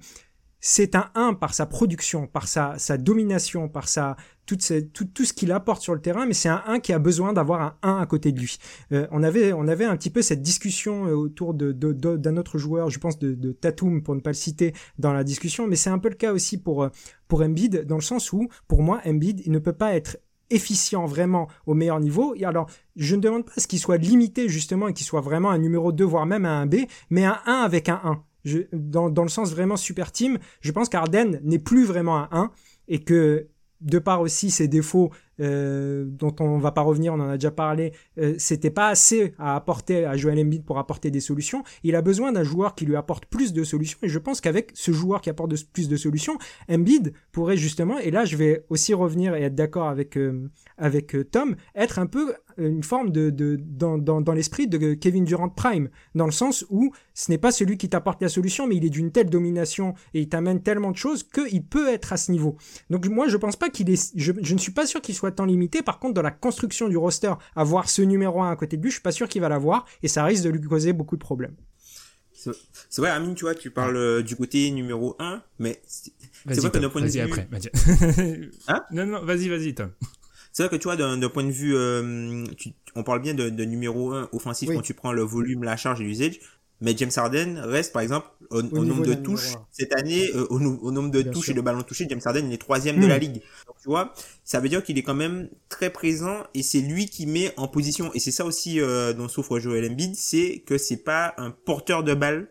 c'est 0.64 0.94
un 0.94 1.10
1 1.16 1.34
par 1.34 1.52
sa 1.54 1.66
production, 1.66 2.28
par 2.28 2.46
sa, 2.46 2.78
sa 2.78 2.96
domination, 2.96 3.68
par 3.68 3.88
sa 3.88 4.16
tout, 4.46 4.56
tout, 4.94 5.04
tout 5.04 5.24
ce 5.24 5.32
qu'il 5.32 5.50
apporte 5.50 5.82
sur 5.82 5.92
le 5.92 6.00
terrain, 6.00 6.24
mais 6.24 6.34
c'est 6.34 6.48
un 6.48 6.62
1 6.66 6.78
qui 6.78 6.92
a 6.92 7.00
besoin 7.00 7.32
d'avoir 7.32 7.60
un 7.60 7.76
1 7.82 7.98
à 7.98 8.06
côté 8.06 8.30
de 8.30 8.38
lui. 8.38 8.58
Euh, 8.92 9.08
on 9.10 9.24
avait 9.24 9.52
on 9.52 9.66
avait 9.66 9.84
un 9.84 9.96
petit 9.96 10.08
peu 10.10 10.22
cette 10.22 10.40
discussion 10.40 11.06
euh, 11.06 11.14
autour 11.14 11.52
de, 11.52 11.72
de, 11.72 11.92
d'un 12.16 12.36
autre 12.36 12.58
joueur, 12.58 12.90
je 12.90 13.00
pense 13.00 13.18
de, 13.18 13.34
de 13.34 13.50
Tatum 13.50 14.04
pour 14.04 14.14
ne 14.14 14.20
pas 14.20 14.30
le 14.30 14.34
citer 14.34 14.72
dans 14.98 15.12
la 15.12 15.24
discussion, 15.24 15.66
mais 15.66 15.76
c'est 15.76 15.90
un 15.90 15.98
peu 15.98 16.08
le 16.08 16.14
cas 16.14 16.32
aussi 16.32 16.58
pour 16.58 16.84
euh, 16.84 16.90
pour 17.26 17.42
Embiid 17.42 17.84
dans 17.84 17.96
le 17.96 18.02
sens 18.02 18.32
où 18.32 18.48
pour 18.68 18.82
moi 18.82 19.00
Embiid 19.04 19.42
il 19.44 19.50
ne 19.50 19.58
peut 19.58 19.72
pas 19.72 19.94
être 19.94 20.18
efficient 20.50 21.06
vraiment 21.06 21.48
au 21.66 21.74
meilleur 21.74 21.98
niveau. 21.98 22.34
Et 22.36 22.44
alors, 22.44 22.68
je 22.94 23.16
ne 23.16 23.20
demande 23.20 23.46
pas 23.46 23.52
ce 23.56 23.66
qu'il 23.66 23.78
soit 23.78 23.96
limité 23.96 24.48
justement 24.48 24.86
et 24.86 24.92
qu'il 24.92 25.06
soit 25.06 25.22
vraiment 25.22 25.50
un 25.50 25.58
numéro 25.58 25.90
2 25.92 26.04
voire 26.04 26.26
même 26.26 26.44
un 26.44 26.66
B, 26.66 26.76
mais 27.10 27.24
un 27.24 27.40
1 27.46 27.52
avec 27.52 27.88
un 27.88 28.00
1 28.04 28.22
dans, 28.72 29.22
le 29.22 29.28
sens 29.28 29.52
vraiment 29.52 29.76
super 29.76 30.12
team, 30.12 30.38
je 30.60 30.72
pense 30.72 30.88
qu'Arden 30.88 31.40
n'est 31.42 31.58
plus 31.58 31.84
vraiment 31.84 32.18
un 32.18 32.28
1 32.32 32.50
et 32.88 33.00
que 33.00 33.48
de 33.80 33.98
part 33.98 34.20
aussi 34.20 34.50
ses 34.50 34.68
défauts 34.68 35.10
euh, 35.40 36.04
dont 36.06 36.34
on 36.38 36.58
va 36.58 36.70
pas 36.70 36.82
revenir, 36.82 37.14
on 37.14 37.20
en 37.20 37.28
a 37.28 37.36
déjà 37.36 37.50
parlé, 37.50 37.92
euh, 38.18 38.34
c'était 38.38 38.70
pas 38.70 38.88
assez 38.88 39.34
à 39.38 39.56
apporter 39.56 40.04
à 40.04 40.16
Joel 40.16 40.38
Embiid 40.38 40.64
pour 40.64 40.78
apporter 40.78 41.10
des 41.10 41.20
solutions. 41.20 41.64
Il 41.82 41.96
a 41.96 42.02
besoin 42.02 42.30
d'un 42.30 42.44
joueur 42.44 42.74
qui 42.76 42.86
lui 42.86 42.94
apporte 42.94 43.26
plus 43.26 43.52
de 43.52 43.64
solutions 43.64 43.98
et 44.02 44.08
je 44.08 44.18
pense 44.18 44.40
qu'avec 44.40 44.70
ce 44.74 44.92
joueur 44.92 45.20
qui 45.20 45.30
apporte 45.30 45.52
plus 45.72 45.88
de 45.88 45.96
solutions, 45.96 46.38
Embiid 46.70 47.12
pourrait 47.32 47.56
justement, 47.56 47.98
et 47.98 48.10
là 48.10 48.24
je 48.24 48.36
vais 48.36 48.64
aussi 48.68 48.94
revenir 48.94 49.34
et 49.34 49.42
être 49.42 49.54
d'accord 49.54 49.88
avec 49.88 50.16
euh, 50.16 50.48
avec 50.78 51.14
euh, 51.14 51.24
Tom, 51.24 51.56
être 51.74 51.98
un 51.98 52.06
peu 52.06 52.34
une 52.58 52.82
forme 52.82 53.10
de, 53.10 53.30
de 53.30 53.58
dans, 53.60 53.98
dans, 53.98 54.20
dans 54.20 54.32
l'esprit 54.32 54.66
de 54.66 54.94
Kevin 54.94 55.24
Durant 55.24 55.48
Prime, 55.48 55.88
dans 56.14 56.26
le 56.26 56.32
sens 56.32 56.64
où 56.70 56.92
ce 57.14 57.30
n'est 57.30 57.38
pas 57.38 57.52
celui 57.52 57.76
qui 57.76 57.88
t'apporte 57.88 58.22
la 58.22 58.28
solution, 58.28 58.66
mais 58.66 58.76
il 58.76 58.84
est 58.84 58.90
d'une 58.90 59.12
telle 59.12 59.30
domination 59.30 59.94
et 60.14 60.20
il 60.20 60.28
t'amène 60.28 60.62
tellement 60.62 60.90
de 60.90 60.96
choses 60.96 61.22
qu'il 61.22 61.64
peut 61.64 61.88
être 61.88 62.12
à 62.12 62.16
ce 62.16 62.30
niveau. 62.32 62.56
Donc 62.90 63.06
moi 63.06 63.28
je 63.28 63.36
pense 63.36 63.56
pas 63.56 63.70
qu'il 63.70 63.90
est, 63.90 64.12
je, 64.16 64.32
je 64.40 64.54
ne 64.54 64.58
suis 64.58 64.72
pas 64.72 64.86
sûr 64.86 65.00
qu'il 65.00 65.14
soit 65.14 65.32
temps 65.32 65.44
limité. 65.44 65.82
Par 65.82 65.98
contre, 65.98 66.14
dans 66.14 66.22
la 66.22 66.30
construction 66.30 66.88
du 66.88 66.96
roster, 66.96 67.32
avoir 67.56 67.88
ce 67.88 68.02
numéro 68.02 68.42
1 68.42 68.50
à 68.50 68.56
côté 68.56 68.76
de 68.76 68.82
lui, 68.82 68.90
je 68.90 68.96
suis 68.96 69.02
pas 69.02 69.12
sûr 69.12 69.28
qu'il 69.28 69.40
va 69.40 69.48
l'avoir 69.48 69.86
et 70.02 70.08
ça 70.08 70.24
risque 70.24 70.44
de 70.44 70.50
lui 70.50 70.60
causer 70.60 70.92
beaucoup 70.92 71.16
de 71.16 71.22
problèmes. 71.22 71.56
C'est 72.34 73.00
vrai, 73.00 73.10
Amine, 73.10 73.34
tu 73.34 73.44
vois, 73.44 73.54
tu 73.54 73.70
parles 73.70 73.96
euh, 73.96 74.22
du 74.22 74.34
côté 74.34 74.70
numéro 74.70 75.14
1, 75.20 75.42
mais 75.58 75.80
c'est 75.86 76.12
vrai 76.46 76.70
que 76.70 76.78
d'un 76.78 76.88
point 76.88 77.02
de 77.02 77.06
vue... 77.06 77.20
après, 77.20 77.48
hein? 78.68 78.82
Non, 78.90 79.06
non, 79.06 79.24
vas-y, 79.24 79.48
vas-y, 79.48 79.74
Tom. 79.74 79.92
C'est 80.52 80.62
vrai 80.62 80.70
que 80.70 80.80
tu 80.80 80.88
vois, 80.88 80.96
d'un 80.96 81.28
point 81.28 81.44
de 81.44 81.50
vue, 81.50 81.74
euh, 81.74 82.44
on 82.94 83.02
parle 83.02 83.22
bien 83.22 83.34
de, 83.34 83.64
numéro 83.64 84.12
1 84.12 84.28
offensif 84.32 84.70
quand 84.72 84.82
tu 84.82 84.94
prends 84.94 85.12
le 85.12 85.22
volume, 85.22 85.64
la 85.64 85.76
charge 85.76 86.00
et 86.00 86.04
l'usage. 86.04 86.38
Mais 86.82 86.96
James 86.96 87.12
Harden 87.14 87.60
reste, 87.64 87.92
par 87.92 88.02
exemple, 88.02 88.26
au, 88.50 88.60
nombre 88.60 89.06
de 89.06 89.14
touches 89.14 89.54
cette 89.70 89.94
année, 89.94 90.30
euh, 90.34 90.46
au, 90.50 90.58
nombre 90.90 91.10
de 91.10 91.22
touches 91.22 91.48
et 91.48 91.54
de 91.54 91.60
ballons 91.60 91.82
touchés, 91.82 92.06
James 92.10 92.20
Harden 92.22 92.44
il 92.48 92.52
est 92.52 92.58
troisième 92.58 93.00
de 93.00 93.06
la 93.06 93.18
hmm. 93.18 93.20
ligue. 93.20 93.42
Donc, 93.66 93.76
tu 93.80 93.88
vois, 93.88 94.12
ça 94.42 94.58
veut 94.58 94.68
dire 94.68 94.82
qu'il 94.82 94.98
est 94.98 95.04
quand 95.04 95.14
même 95.14 95.48
très 95.68 95.90
présent 95.90 96.42
et 96.54 96.64
c'est 96.64 96.80
lui 96.80 97.06
qui 97.06 97.26
met 97.26 97.54
en 97.56 97.68
position. 97.68 98.12
Et 98.14 98.18
c'est 98.18 98.32
ça 98.32 98.44
aussi 98.44 98.80
euh, 98.80 99.12
dont 99.12 99.28
souffre 99.28 99.60
Joel 99.60 99.92
Embiid, 99.92 100.16
c'est 100.16 100.64
que 100.66 100.76
c'est 100.76 100.96
pas 100.96 101.34
un 101.38 101.52
porteur 101.52 102.02
de 102.02 102.14
balle 102.14 102.48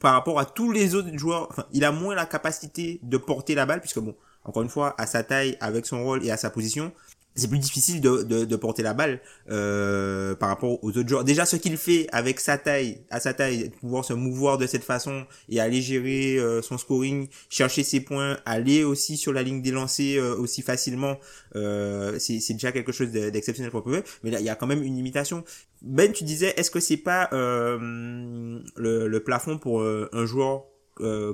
par 0.00 0.14
rapport 0.14 0.40
à 0.40 0.46
tous 0.46 0.72
les 0.72 0.94
autres 0.94 1.16
joueurs. 1.16 1.46
Enfin, 1.50 1.66
il 1.72 1.84
a 1.84 1.92
moins 1.92 2.14
la 2.14 2.24
capacité 2.24 2.98
de 3.02 3.18
porter 3.18 3.54
la 3.54 3.66
balle 3.66 3.80
puisque 3.80 3.98
bon, 3.98 4.16
encore 4.44 4.62
une 4.62 4.70
fois, 4.70 4.94
à 4.96 5.06
sa 5.06 5.22
taille, 5.22 5.58
avec 5.60 5.84
son 5.84 6.02
rôle 6.02 6.24
et 6.24 6.30
à 6.30 6.38
sa 6.38 6.48
position, 6.48 6.92
c'est 7.36 7.48
plus 7.48 7.58
difficile 7.58 8.00
de, 8.00 8.22
de, 8.22 8.44
de, 8.44 8.56
porter 8.56 8.82
la 8.82 8.94
balle 8.94 9.20
euh, 9.50 10.34
par 10.34 10.48
rapport 10.48 10.82
aux 10.82 10.88
autres 10.88 11.08
joueurs. 11.08 11.24
Déjà, 11.24 11.44
ce 11.44 11.56
qu'il 11.56 11.76
fait 11.76 12.06
avec 12.10 12.40
sa 12.40 12.56
taille, 12.56 13.02
à 13.10 13.20
sa 13.20 13.34
taille, 13.34 13.70
pouvoir 13.80 14.04
se 14.04 14.14
mouvoir 14.14 14.56
de 14.58 14.66
cette 14.66 14.84
façon 14.84 15.26
et 15.48 15.60
aller 15.60 15.82
gérer 15.82 16.38
euh, 16.38 16.62
son 16.62 16.78
scoring, 16.78 17.28
chercher 17.50 17.84
ses 17.84 18.00
points, 18.00 18.38
aller 18.46 18.84
aussi 18.84 19.16
sur 19.16 19.32
la 19.32 19.42
ligne 19.42 19.60
des 19.60 19.70
lancers 19.70 20.22
euh, 20.22 20.36
aussi 20.36 20.62
facilement, 20.62 21.18
euh, 21.54 22.18
c'est 22.18 22.54
déjà 22.54 22.72
quelque 22.72 22.92
chose 22.92 23.10
d'exceptionnel 23.10 23.70
pour 23.70 23.88
eux. 23.90 24.02
Mais 24.24 24.30
là, 24.30 24.40
il 24.40 24.46
y 24.46 24.50
a 24.50 24.54
quand 24.54 24.66
même 24.66 24.82
une 24.82 24.96
limitation. 24.96 25.44
Ben, 25.82 26.10
tu 26.12 26.24
disais, 26.24 26.54
est-ce 26.56 26.70
que 26.70 26.80
c'est 26.80 26.96
pas 26.96 27.28
le, 27.32 28.62
le, 28.76 29.20
plafond 29.20 29.58
pour 29.58 29.82
un 29.82 30.26
joueur 30.26 30.64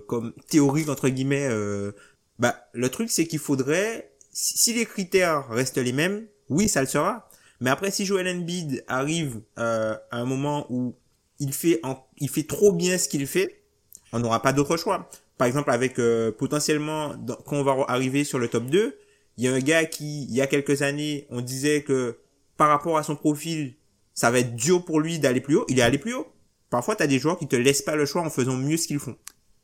comme 0.07 0.33
théorique 0.49 0.89
entre 0.89 1.09
guillemets 1.09 1.49
Bah, 2.39 2.57
le 2.73 2.89
truc, 2.89 3.11
c'est 3.11 3.27
qu'il 3.27 3.39
faudrait 3.39 4.12
si 4.33 4.73
les 4.73 4.87
critères 4.87 5.49
restent 5.49 5.79
les 5.79 5.93
mêmes, 5.93 6.27
oui, 6.49 6.69
ça 6.69 6.81
le 6.81 6.87
sera. 6.87 7.29
Mais 7.61 7.71
après, 7.71 7.91
si 7.91 8.05
Joel 8.05 8.29
Embiid 8.29 8.85
arrive 8.89 9.41
euh, 9.59 9.97
à 10.11 10.19
un 10.19 10.25
moment 10.25 10.67
où 10.71 10.97
il 11.39 11.53
fait, 11.53 11.81
il 12.19 12.29
fait 12.29 12.43
trop 12.47 12.73
bien 12.73 12.99
ce 12.99 13.09
qu'il 13.09 13.27
fait, 13.27 13.63
on 14.13 14.19
n'aura 14.19 14.43
pas 14.43 14.53
d'autre 14.53 14.77
choix. 14.77 15.09
Par 15.39 15.47
exemple, 15.47 15.71
avec 15.71 15.99
euh, 15.99 16.33
potentiellement, 16.33 17.15
quand 17.47 17.57
on 17.57 17.63
va 17.63 17.85
arriver 17.89 18.25
sur 18.25 18.39
le 18.39 18.49
top 18.49 18.67
2, 18.67 18.97
il 19.37 19.45
y 19.45 19.49
a 19.49 19.53
un 19.53 19.61
gars 19.61 19.85
qui, 19.85 20.25
il 20.25 20.35
y 20.35 20.41
a 20.41 20.47
quelques 20.47 20.83
années, 20.83 21.27
on 21.31 21.41
disait 21.41 21.83
que 21.83 22.19
par 22.57 22.69
rapport 22.69 22.99
à 22.99 23.03
son 23.03 23.17
profil, 23.17 23.75
ça 24.15 24.31
va 24.31 24.41
être 24.41 24.55
dur 24.55 24.85
pour 24.85 25.01
lui 25.01 25.19
d'aller 25.19 25.41
plus 25.41 25.57
haut. 25.57 25.65
Il 25.69 25.79
est 25.79 25.83
allé 25.83 25.99
plus 25.99 26.15
haut. 26.15 26.27
Parfois, 26.71 26.97
tu 26.97 27.03
as 27.03 27.07
des 27.07 27.19
joueurs 27.19 27.39
qui 27.39 27.49
te 27.49 27.57
laissent 27.57 27.83
pas 27.83 27.97
le 27.97 28.07
choix 28.07 28.23
en 28.23 28.31
faisant 28.31 28.57
mieux 28.57 28.77
ce 28.77 28.87
qu'ils 28.87 28.99
font. 28.99 29.17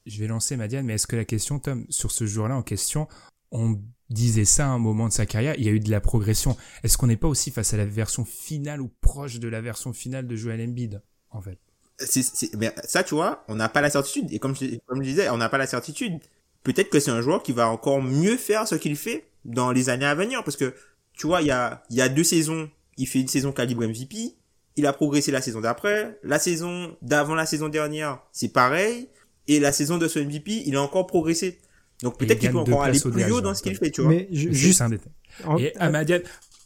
Je 0.07 0.19
vais 0.21 0.27
lancer 0.27 0.57
Madiane, 0.57 0.87
mais 0.87 0.95
est-ce 0.95 1.07
que 1.07 1.17
la 1.17 1.25
question, 1.25 1.59
Tom, 1.59 1.87
sur 1.91 2.11
ce 2.11 2.27
joueur-là 2.27 2.57
en 2.57 2.63
question, 2.63 3.09
on 3.51 3.79
disait 4.11 4.45
ça 4.45 4.67
à 4.67 4.71
un 4.71 4.79
moment 4.79 5.09
de 5.09 5.13
sa 5.13 5.27
carrière, 5.27 5.55
il 5.59 5.65
y 5.65 5.69
a 5.69 5.73
eu 5.73 5.81
de 5.81 5.91
la 5.91 6.01
progression. 6.01 6.57
Est-ce 6.83 6.97
qu'on 6.97 7.07
n'est 7.07 7.17
pas 7.17 7.29
aussi 7.29 7.51
face 7.51 7.75
à 7.75 7.77
la 7.77 7.85
version 7.85 8.25
finale 8.25 8.81
ou 8.81 8.91
proche 9.01 9.39
de 9.39 9.49
la 9.49 9.61
version 9.61 9.93
finale 9.93 10.27
de 10.27 10.37
Joel 10.37 10.61
Embiid, 10.61 11.03
en 11.31 11.41
fait? 11.41 11.59
C'est, 11.99 12.55
mais 12.57 12.73
ça, 12.85 13.03
tu 13.03 13.15
vois, 13.15 13.45
on 13.49 13.57
n'a 13.57 13.69
pas 13.69 13.81
la 13.81 13.91
certitude. 13.91 14.33
Et 14.33 14.39
comme 14.39 14.55
je, 14.55 14.77
comme 14.87 15.03
je 15.03 15.09
disais, 15.09 15.29
on 15.31 15.37
n'a 15.37 15.49
pas 15.49 15.59
la 15.59 15.67
certitude. 15.67 16.21
Peut-être 16.63 16.91
que 16.91 17.01
c'est 17.01 17.11
un 17.11 17.21
joueur 17.21 17.43
qui 17.43 17.53
va 17.53 17.69
encore 17.69 18.03
mieux 18.03 18.37
faire 18.37 18.69
ce 18.69 18.77
qu'il 18.77 18.97
fait 18.97 19.29
dans 19.45 19.73
les 19.73 19.89
années 19.89 20.07
à 20.07 20.15
venir. 20.15 20.45
Parce 20.45 20.57
que, 20.57 20.75
tu 21.13 21.27
vois, 21.27 21.43
il 21.43 21.49
y 21.49 21.51
a, 21.51 21.83
il 21.91 21.97
y 21.97 22.01
a 22.01 22.09
deux 22.09 22.25
saisons, 22.25 22.71
il 22.97 23.07
fait 23.07 23.21
une 23.21 23.29
saison 23.29 23.53
calibre 23.53 23.85
MVP. 23.85 24.37
Il 24.77 24.87
a 24.87 24.93
progressé 24.93 25.33
la 25.33 25.43
saison 25.43 25.61
d'après. 25.61 26.19
La 26.23 26.39
saison 26.39 26.97
d'avant 27.03 27.35
la 27.35 27.47
saison 27.47 27.69
dernière, 27.69 28.23
c'est 28.31 28.53
pareil. 28.53 29.09
Et 29.49 29.59
la 29.59 29.73
saison 29.73 29.99
de 29.99 30.07
ce 30.07 30.21
MVP, 30.21 30.63
il 30.67 30.77
a 30.77 30.83
encore 30.83 31.07
progressé. 31.07 31.59
Donc 32.03 32.19
peut-être 32.19 32.39
qu'il 32.39 32.51
peut 32.51 32.59
encore 32.59 32.83
aller 32.83 33.01
plus 33.01 33.33
haut 33.33 33.41
dans 33.41 33.55
ce 33.55 33.63
qu'il 33.63 33.77
fait, 33.77 33.91
tu 33.91 34.03
vois. 34.03 34.11
Mais 34.11 34.29
juste 34.31 34.81
un 34.81 34.91
détail. 34.91 35.13
Et 35.59 35.77
Amadian, 35.79 36.19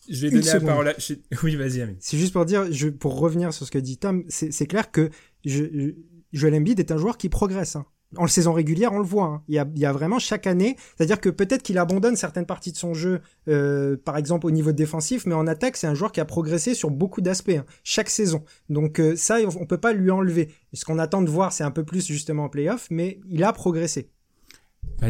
je 0.09 0.27
vais 0.27 0.31
donner 0.31 0.53
la 0.53 0.61
parole 0.61 0.89
à... 0.89 0.95
Oui, 1.43 1.57
vas-y, 1.57 1.81
Amine. 1.81 1.97
C'est 2.01 2.19
juste 2.19 2.33
pour 2.33 2.45
dire, 2.45 2.71
je, 2.73 2.89
pour 2.89 3.19
revenir 3.19 3.53
sur 3.53 3.67
ce 3.67 3.71
que 3.71 3.79
dit 3.79 3.99
Tom, 3.99 4.25
c'est 4.29 4.67
clair 4.67 4.91
que 4.91 5.11
je, 5.45 5.95
Joel 6.33 6.55
Embiid 6.55 6.81
est 6.81 6.91
un 6.91 6.99
joueur 6.99 7.17
qui 7.17 7.29
progresse. 7.29 7.77
Hein. 7.77 7.87
En 8.17 8.27
saison 8.27 8.53
régulière, 8.53 8.93
on 8.93 8.99
le 8.99 9.07
voit. 9.07 9.25
Hein. 9.25 9.43
Il, 9.49 9.55
y 9.55 9.59
a, 9.59 9.67
il 9.75 9.81
y 9.81 9.87
a 9.87 9.93
vraiment 9.93 10.19
chaque 10.19 10.47
année, 10.47 10.77
c'est-à-dire 10.97 11.19
que 11.19 11.31
peut-être 11.31 11.63
qu'il 11.63 11.79
abandonne 11.79 12.15
certaines 12.17 12.45
parties 12.45 12.73
de 12.73 12.77
son 12.77 12.93
jeu, 12.93 13.21
euh, 13.49 13.97
par 13.97 14.19
exemple 14.19 14.47
au 14.47 14.51
niveau 14.51 14.73
défensif, 14.73 15.25
mais 15.25 15.35
en 15.35 15.47
attaque, 15.47 15.79
c'est 15.79 15.87
un 15.87 15.95
joueur 15.95 16.13
qui 16.13 16.21
a 16.21 16.27
progressé 16.27 16.75
sur 16.75 16.91
beaucoup 16.91 17.23
d'aspects 17.23 17.51
hein, 17.57 17.65
chaque 17.85 18.11
saison. 18.11 18.45
Donc 18.69 19.01
euh, 19.01 19.17
ça, 19.17 19.39
on 19.59 19.67
peut 19.67 19.79
pas 19.79 19.95
lui 19.95 20.11
enlever. 20.11 20.51
Ce 20.75 20.85
qu'on 20.85 20.99
attend 20.99 21.23
de 21.23 21.31
voir, 21.31 21.53
c'est 21.53 21.65
un 21.65 21.71
peu 21.71 21.85
plus 21.85 22.07
justement 22.07 22.45
en 22.45 22.49
playoff, 22.51 22.89
mais 22.91 23.19
il 23.31 23.45
a 23.45 23.53
progressé. 23.53 24.11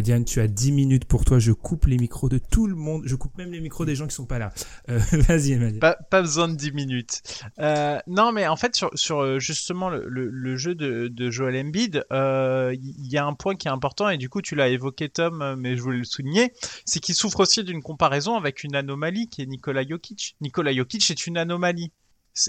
Diane, 0.00 0.24
tu 0.24 0.40
as 0.40 0.48
10 0.48 0.72
minutes 0.72 1.04
pour 1.04 1.24
toi. 1.24 1.38
Je 1.38 1.52
coupe 1.52 1.86
les 1.86 1.98
micros 1.98 2.28
de 2.28 2.38
tout 2.38 2.66
le 2.66 2.74
monde. 2.74 3.02
Je 3.04 3.14
coupe 3.14 3.36
même 3.36 3.52
les 3.52 3.60
micros 3.60 3.84
des 3.84 3.94
gens 3.94 4.06
qui 4.06 4.14
sont 4.14 4.26
pas 4.26 4.38
là. 4.38 4.52
Euh, 4.88 4.98
vas-y, 5.28 5.56
Madiane. 5.56 5.80
Pas, 5.80 6.22
besoin 6.22 6.48
de 6.48 6.54
10 6.54 6.72
minutes. 6.72 7.22
Euh, 7.58 7.98
non, 8.06 8.32
mais 8.32 8.46
en 8.46 8.56
fait, 8.56 8.80
sur, 8.94 9.20
euh, 9.20 9.38
justement 9.38 9.90
le, 9.90 10.56
jeu 10.56 10.74
de, 10.74 11.08
de 11.08 11.30
Joel 11.30 11.52
il 11.52 13.06
y 13.06 13.18
a 13.18 13.24
un 13.26 13.34
point 13.34 13.54
qui 13.54 13.68
est 13.68 13.70
important 13.70 14.08
et 14.08 14.16
du 14.16 14.28
coup, 14.28 14.40
tu 14.40 14.54
l'as 14.54 14.68
évoqué, 14.68 15.08
Tom, 15.08 15.56
mais 15.58 15.76
je 15.76 15.82
voulais 15.82 15.98
le 15.98 16.04
souligner, 16.04 16.52
c'est 16.84 17.00
qu'il 17.00 17.14
souffre 17.14 17.40
aussi 17.40 17.62
d'une 17.64 17.82
comparaison 17.82 18.36
avec 18.36 18.64
une 18.64 18.74
anomalie 18.74 19.28
qui 19.28 19.42
est 19.42 19.46
Nikola 19.46 19.86
Jokic. 19.86 20.36
Nikola 20.40 20.72
Jokic 20.72 21.10
est 21.10 21.26
une 21.26 21.36
anomalie. 21.36 21.92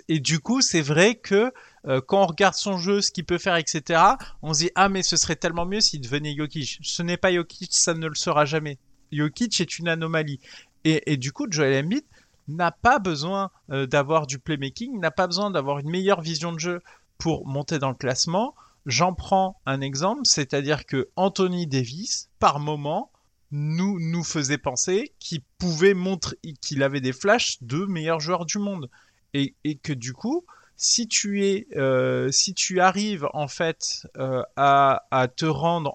Et 0.07 0.19
du 0.19 0.39
coup, 0.39 0.61
c'est 0.61 0.81
vrai 0.81 1.15
que 1.15 1.51
euh, 1.87 2.01
quand 2.01 2.23
on 2.23 2.27
regarde 2.27 2.55
son 2.55 2.77
jeu, 2.77 3.01
ce 3.01 3.11
qu'il 3.11 3.25
peut 3.25 3.37
faire, 3.37 3.57
etc., 3.57 4.01
on 4.41 4.53
se 4.53 4.59
dit 4.59 4.71
ah 4.75 4.89
mais 4.89 5.03
ce 5.03 5.17
serait 5.17 5.35
tellement 5.35 5.65
mieux 5.65 5.81
s'il 5.81 6.01
devenait 6.01 6.35
Jokic. 6.35 6.79
Ce 6.81 7.03
n'est 7.03 7.17
pas 7.17 7.33
Jokic, 7.33 7.73
ça 7.73 7.93
ne 7.93 8.07
le 8.07 8.15
sera 8.15 8.45
jamais. 8.45 8.77
Jokic 9.11 9.59
est 9.59 9.79
une 9.79 9.87
anomalie. 9.87 10.39
Et, 10.85 11.15
du 11.15 11.31
coup, 11.31 11.47
Joel 11.49 11.85
Embiid 11.85 12.03
n'a 12.49 12.71
pas 12.71 12.99
besoin 12.99 13.51
euh, 13.71 13.85
d'avoir 13.85 14.27
du 14.27 14.37
playmaking, 14.37 14.99
n'a 14.99 15.11
pas 15.11 15.27
besoin 15.27 15.49
d'avoir 15.49 15.79
une 15.79 15.89
meilleure 15.89 16.19
vision 16.19 16.51
de 16.51 16.59
jeu 16.59 16.81
pour 17.17 17.47
monter 17.47 17.79
dans 17.79 17.87
le 17.89 17.95
classement. 17.95 18.53
J'en 18.85 19.13
prends 19.13 19.61
un 19.65 19.79
exemple, 19.79 20.23
c'est-à-dire 20.25 20.85
que 20.85 21.07
Anthony 21.15 21.67
Davis, 21.67 22.29
par 22.39 22.59
moment, 22.59 23.11
nous 23.51 23.97
nous 24.01 24.25
faisait 24.25 24.57
penser 24.57 25.13
qu'il 25.19 25.41
pouvait 25.57 25.93
montrer 25.93 26.35
qu'il 26.59 26.83
avait 26.83 26.99
des 26.99 27.13
flashs 27.13 27.63
de 27.63 27.85
meilleurs 27.85 28.19
joueurs 28.19 28.45
du 28.45 28.57
monde 28.57 28.89
et 29.33 29.55
que 29.81 29.93
du 29.93 30.13
coup, 30.13 30.45
si 30.75 31.07
tu 31.07 31.45
es, 31.45 31.67
euh, 31.75 32.31
si 32.31 32.53
tu 32.53 32.79
arrives 32.79 33.27
en 33.33 33.47
fait 33.47 34.07
euh, 34.17 34.43
à, 34.55 35.27
te 35.35 35.45
rendre 35.45 35.93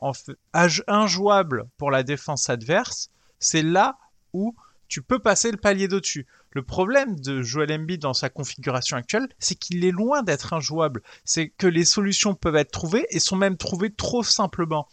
injouable 0.86 1.66
pour 1.76 1.90
la 1.90 2.02
défense 2.02 2.48
adverse, 2.48 3.10
c'est 3.38 3.62
là 3.62 3.98
où 4.32 4.54
tu 4.88 5.02
peux 5.02 5.18
passer 5.18 5.50
le 5.50 5.58
palier 5.58 5.88
d'au-dessus. 5.88 6.26
Le 6.52 6.62
problème 6.62 7.20
de 7.20 7.42
Joel 7.42 7.72
Embiid 7.72 8.00
dans 8.00 8.14
sa 8.14 8.30
configuration 8.30 8.96
actuelle, 8.96 9.28
c'est 9.38 9.54
qu'il 9.54 9.84
est 9.84 9.90
loin 9.90 10.22
d'être 10.22 10.54
injouable. 10.54 11.02
C'est 11.24 11.50
que 11.50 11.66
les 11.66 11.84
solutions 11.84 12.34
peuvent 12.34 12.56
être 12.56 12.70
trouvées 12.70 13.06
et 13.10 13.20
sont 13.20 13.36
même 13.36 13.58
trouvées 13.58 13.92
trop 13.92 14.22
simplement. 14.22 14.88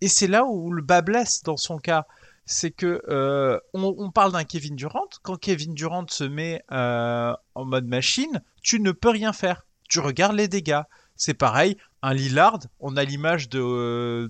Et 0.00 0.08
c'est 0.08 0.26
là 0.26 0.44
où 0.44 0.72
le 0.72 0.82
bas 0.82 1.02
blesse 1.02 1.42
dans 1.44 1.56
son 1.56 1.78
cas 1.78 2.06
c'est 2.50 2.72
que 2.72 3.00
euh, 3.08 3.58
on, 3.74 4.10
parle 4.10 4.32
d'un 4.32 4.44
Kevin 4.44 4.74
Durant. 4.74 5.08
Quand 5.22 5.36
Kevin 5.36 5.72
Durant 5.72 6.06
se 6.08 6.24
met 6.24 6.62
euh, 6.72 7.32
en 7.54 7.64
mode 7.64 7.86
machine, 7.86 8.42
tu 8.60 8.80
ne 8.80 8.90
peux 8.90 9.10
rien 9.10 9.32
faire. 9.32 9.64
Tu 9.88 10.00
regardes 10.00 10.34
les 10.34 10.48
dégâts. 10.48 10.82
C'est 11.14 11.34
pareil, 11.34 11.76
un 12.02 12.12
Lillard, 12.12 12.58
on 12.80 12.96
a 12.96 13.04
l'image 13.04 13.48
de, 13.50 14.28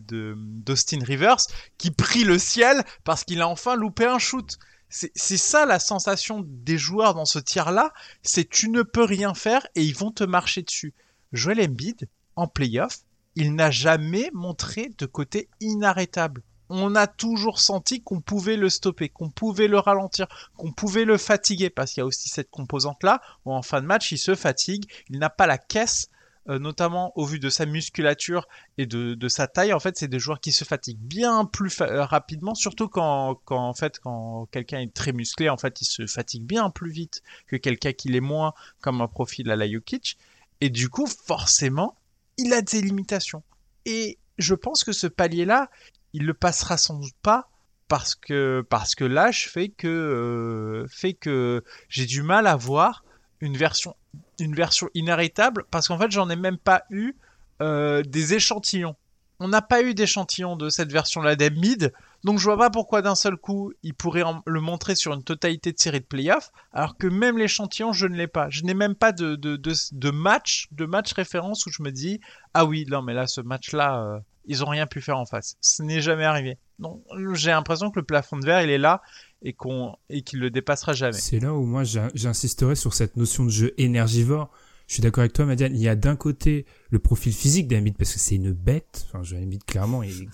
d'Austin 0.00 1.04
Rivers 1.04 1.36
qui 1.78 1.90
prie 1.90 2.24
le 2.24 2.38
ciel 2.38 2.82
parce 3.04 3.22
qu'il 3.22 3.40
a 3.42 3.48
enfin 3.48 3.76
loupé 3.76 4.06
un 4.06 4.18
shoot. 4.18 4.58
C'est, 4.88 5.12
ça 5.14 5.66
la 5.66 5.78
sensation 5.78 6.42
des 6.44 6.78
joueurs 6.78 7.14
dans 7.14 7.26
ce 7.26 7.38
tiers-là, 7.38 7.92
c'est 8.22 8.48
tu 8.48 8.70
ne 8.70 8.82
peux 8.82 9.04
rien 9.04 9.34
faire 9.34 9.66
et 9.74 9.84
ils 9.84 9.96
vont 9.96 10.10
te 10.10 10.24
marcher 10.24 10.62
dessus. 10.62 10.94
Joel 11.32 11.60
Embiid, 11.60 12.08
en 12.34 12.48
playoff, 12.48 13.00
il 13.34 13.54
n'a 13.54 13.70
jamais 13.70 14.30
montré 14.32 14.90
de 14.98 15.06
côté 15.06 15.48
inarrêtable 15.60 16.42
on 16.68 16.94
a 16.94 17.06
toujours 17.06 17.60
senti 17.60 18.02
qu'on 18.02 18.20
pouvait 18.20 18.56
le 18.56 18.68
stopper, 18.68 19.08
qu'on 19.08 19.30
pouvait 19.30 19.68
le 19.68 19.78
ralentir, 19.78 20.26
qu'on 20.56 20.72
pouvait 20.72 21.04
le 21.04 21.18
fatiguer, 21.18 21.70
parce 21.70 21.92
qu'il 21.92 22.00
y 22.00 22.02
a 22.02 22.06
aussi 22.06 22.28
cette 22.28 22.50
composante-là, 22.50 23.20
où 23.44 23.52
en 23.52 23.62
fin 23.62 23.80
de 23.80 23.86
match, 23.86 24.12
il 24.12 24.18
se 24.18 24.34
fatigue, 24.34 24.90
il 25.08 25.18
n'a 25.18 25.30
pas 25.30 25.46
la 25.46 25.58
caisse, 25.58 26.08
euh, 26.48 26.60
notamment 26.60 27.12
au 27.16 27.24
vu 27.24 27.40
de 27.40 27.50
sa 27.50 27.66
musculature 27.66 28.46
et 28.78 28.86
de, 28.86 29.28
sa 29.28 29.48
taille, 29.48 29.72
en 29.72 29.80
fait, 29.80 29.96
c'est 29.96 30.06
des 30.06 30.20
joueurs 30.20 30.40
qui 30.40 30.52
se 30.52 30.64
fatiguent 30.64 31.00
bien 31.00 31.44
plus 31.44 31.80
euh, 31.80 32.04
rapidement, 32.04 32.54
surtout 32.54 32.88
quand, 32.88 33.40
en 33.48 33.74
fait, 33.74 33.98
quand 33.98 34.46
quelqu'un 34.52 34.80
est 34.80 34.94
très 34.94 35.12
musclé, 35.12 35.48
en 35.48 35.56
fait, 35.56 35.80
il 35.80 35.86
se 35.86 36.06
fatigue 36.06 36.44
bien 36.44 36.70
plus 36.70 36.90
vite 36.90 37.22
que 37.48 37.56
quelqu'un 37.56 37.92
qui 37.92 38.08
l'est 38.10 38.20
moins, 38.20 38.54
comme 38.80 39.00
un 39.00 39.08
profil 39.08 39.50
à 39.50 39.56
la 39.56 39.68
Jokic, 39.68 40.18
et 40.60 40.70
du 40.70 40.88
coup, 40.88 41.06
forcément, 41.06 41.96
il 42.38 42.52
a 42.52 42.62
des 42.62 42.80
limitations. 42.80 43.42
Et 43.84 44.18
je 44.38 44.54
pense 44.54 44.84
que 44.84 44.92
ce 44.92 45.06
palier-là, 45.06 45.70
il 46.16 46.24
le 46.24 46.32
passera 46.32 46.78
sans 46.78 46.98
doute 46.98 47.14
pas 47.20 47.50
parce 47.88 48.14
que 48.14 48.64
parce 48.70 48.94
que 48.94 49.04
l'âge 49.04 49.50
fait 49.50 49.68
que 49.68 49.86
euh, 49.86 51.12
que 51.20 51.62
j'ai 51.90 52.06
du 52.06 52.22
mal 52.22 52.46
à 52.46 52.56
voir 52.56 53.04
une 53.40 53.54
version 53.54 53.94
une 54.40 54.54
version 54.54 54.88
inarrêtable 54.94 55.66
parce 55.70 55.88
qu'en 55.88 55.98
fait 55.98 56.10
j'en 56.10 56.30
ai 56.30 56.36
même 56.36 56.56
pas 56.56 56.84
eu 56.90 57.14
euh, 57.60 58.02
des 58.02 58.32
échantillons. 58.32 58.96
On 59.40 59.48
n'a 59.48 59.60
pas 59.60 59.82
eu 59.82 59.92
d'échantillons 59.92 60.56
de 60.56 60.70
cette 60.70 60.90
version-là 60.90 61.36
d'Embiid, 61.36 61.92
donc 62.24 62.38
je 62.38 62.44
vois 62.44 62.56
pas 62.56 62.70
pourquoi 62.70 63.02
d'un 63.02 63.14
seul 63.14 63.36
coup 63.36 63.72
il 63.82 63.94
pourrait 63.94 64.24
le 64.46 64.60
montrer 64.60 64.94
sur 64.94 65.12
une 65.12 65.22
totalité 65.22 65.72
de 65.72 65.78
série 65.78 66.00
de 66.00 66.04
playoffs, 66.04 66.50
alors 66.72 66.96
que 66.96 67.06
même 67.06 67.38
l'échantillon 67.38 67.92
je 67.92 68.06
ne 68.06 68.16
l'ai 68.16 68.26
pas. 68.26 68.48
Je 68.50 68.62
n'ai 68.62 68.74
même 68.74 68.94
pas 68.94 69.12
de, 69.12 69.36
de, 69.36 70.10
match 70.10 70.68
de 70.72 70.86
match 70.86 71.12
référence 71.12 71.66
où 71.66 71.70
je 71.70 71.82
me 71.82 71.90
dis 71.90 72.20
ah 72.54 72.64
oui 72.64 72.86
non 72.88 73.02
mais 73.02 73.14
là 73.14 73.26
ce 73.26 73.40
match-là 73.40 74.02
euh, 74.02 74.18
ils 74.46 74.64
ont 74.64 74.68
rien 74.68 74.86
pu 74.86 75.00
faire 75.00 75.18
en 75.18 75.26
face. 75.26 75.56
Ce 75.60 75.82
n'est 75.82 76.00
jamais 76.00 76.24
arrivé. 76.24 76.58
Donc 76.78 77.02
j'ai 77.32 77.50
l'impression 77.50 77.90
que 77.90 77.98
le 77.98 78.04
plafond 78.04 78.38
de 78.38 78.44
verre, 78.44 78.62
il 78.62 78.70
est 78.70 78.78
là 78.78 79.02
et 79.42 79.52
qu'on 79.52 79.96
et 80.08 80.22
qu'il 80.22 80.40
le 80.40 80.50
dépassera 80.50 80.92
jamais. 80.92 81.18
C'est 81.18 81.40
là 81.40 81.52
où 81.52 81.64
moi 81.64 81.82
j'insisterai 81.84 82.74
sur 82.74 82.94
cette 82.94 83.16
notion 83.16 83.44
de 83.44 83.50
jeu 83.50 83.74
énergivore. 83.78 84.50
Je 84.86 84.94
suis 84.94 85.02
d'accord 85.02 85.22
avec 85.22 85.32
toi, 85.32 85.44
Madiane. 85.46 85.74
Il 85.74 85.80
y 85.80 85.88
a 85.88 85.96
d'un 85.96 86.16
côté 86.16 86.64
le 86.90 86.98
profil 86.98 87.32
physique 87.32 87.66
d'Embiid 87.66 87.96
parce 87.96 88.12
que 88.12 88.20
c'est 88.20 88.36
une 88.36 88.52
bête. 88.52 89.06
Enfin, 89.08 89.36
Embiid, 89.36 89.64
clairement, 89.64 90.02
il, 90.02 90.28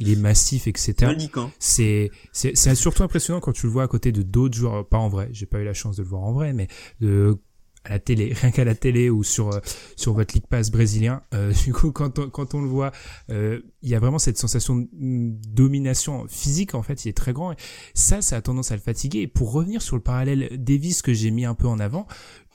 il 0.00 0.10
est 0.10 0.16
massif, 0.16 0.66
etc. 0.66 0.94
Hein. 1.36 1.50
C'est, 1.58 2.10
c'est, 2.32 2.56
c'est 2.56 2.74
surtout 2.74 3.02
impressionnant 3.02 3.40
quand 3.40 3.52
tu 3.52 3.66
le 3.66 3.72
vois 3.72 3.82
à 3.82 3.88
côté 3.88 4.10
de 4.10 4.22
d'autres 4.22 4.56
joueurs, 4.56 4.88
pas 4.88 4.98
en 4.98 5.08
vrai. 5.08 5.28
J'ai 5.32 5.46
pas 5.46 5.58
eu 5.58 5.64
la 5.64 5.74
chance 5.74 5.96
de 5.96 6.02
le 6.02 6.08
voir 6.08 6.22
en 6.22 6.32
vrai, 6.32 6.52
mais 6.52 6.68
de 7.00 7.38
à 7.84 7.90
la 7.90 7.98
télé, 7.98 8.32
rien 8.40 8.50
qu'à 8.50 8.64
la 8.64 8.74
télé 8.74 9.10
ou 9.10 9.22
sur 9.22 9.52
euh, 9.52 9.60
sur 9.96 10.12
votre 10.12 10.34
League 10.34 10.46
Pass 10.48 10.70
brésilien. 10.70 11.22
Euh, 11.34 11.52
du 11.52 11.72
coup, 11.72 11.92
quand 11.92 12.18
on, 12.18 12.28
quand 12.28 12.54
on 12.54 12.62
le 12.62 12.68
voit, 12.68 12.92
euh, 13.30 13.60
il 13.82 13.88
y 13.88 13.94
a 13.94 14.00
vraiment 14.00 14.18
cette 14.18 14.38
sensation 14.38 14.76
de 14.76 14.88
domination 14.92 16.26
physique 16.28 16.74
en 16.74 16.82
fait. 16.82 17.04
Il 17.04 17.08
est 17.08 17.16
très 17.16 17.32
grand. 17.32 17.52
Et 17.52 17.56
ça, 17.94 18.22
ça 18.22 18.36
a 18.36 18.42
tendance 18.42 18.70
à 18.70 18.76
le 18.76 18.82
fatiguer. 18.82 19.20
Et 19.20 19.28
pour 19.28 19.52
revenir 19.52 19.82
sur 19.82 19.96
le 19.96 20.02
parallèle 20.02 20.48
Davis 20.62 21.02
que 21.02 21.12
j'ai 21.12 21.30
mis 21.30 21.44
un 21.44 21.54
peu 21.54 21.66
en 21.66 21.78
avant, 21.78 22.06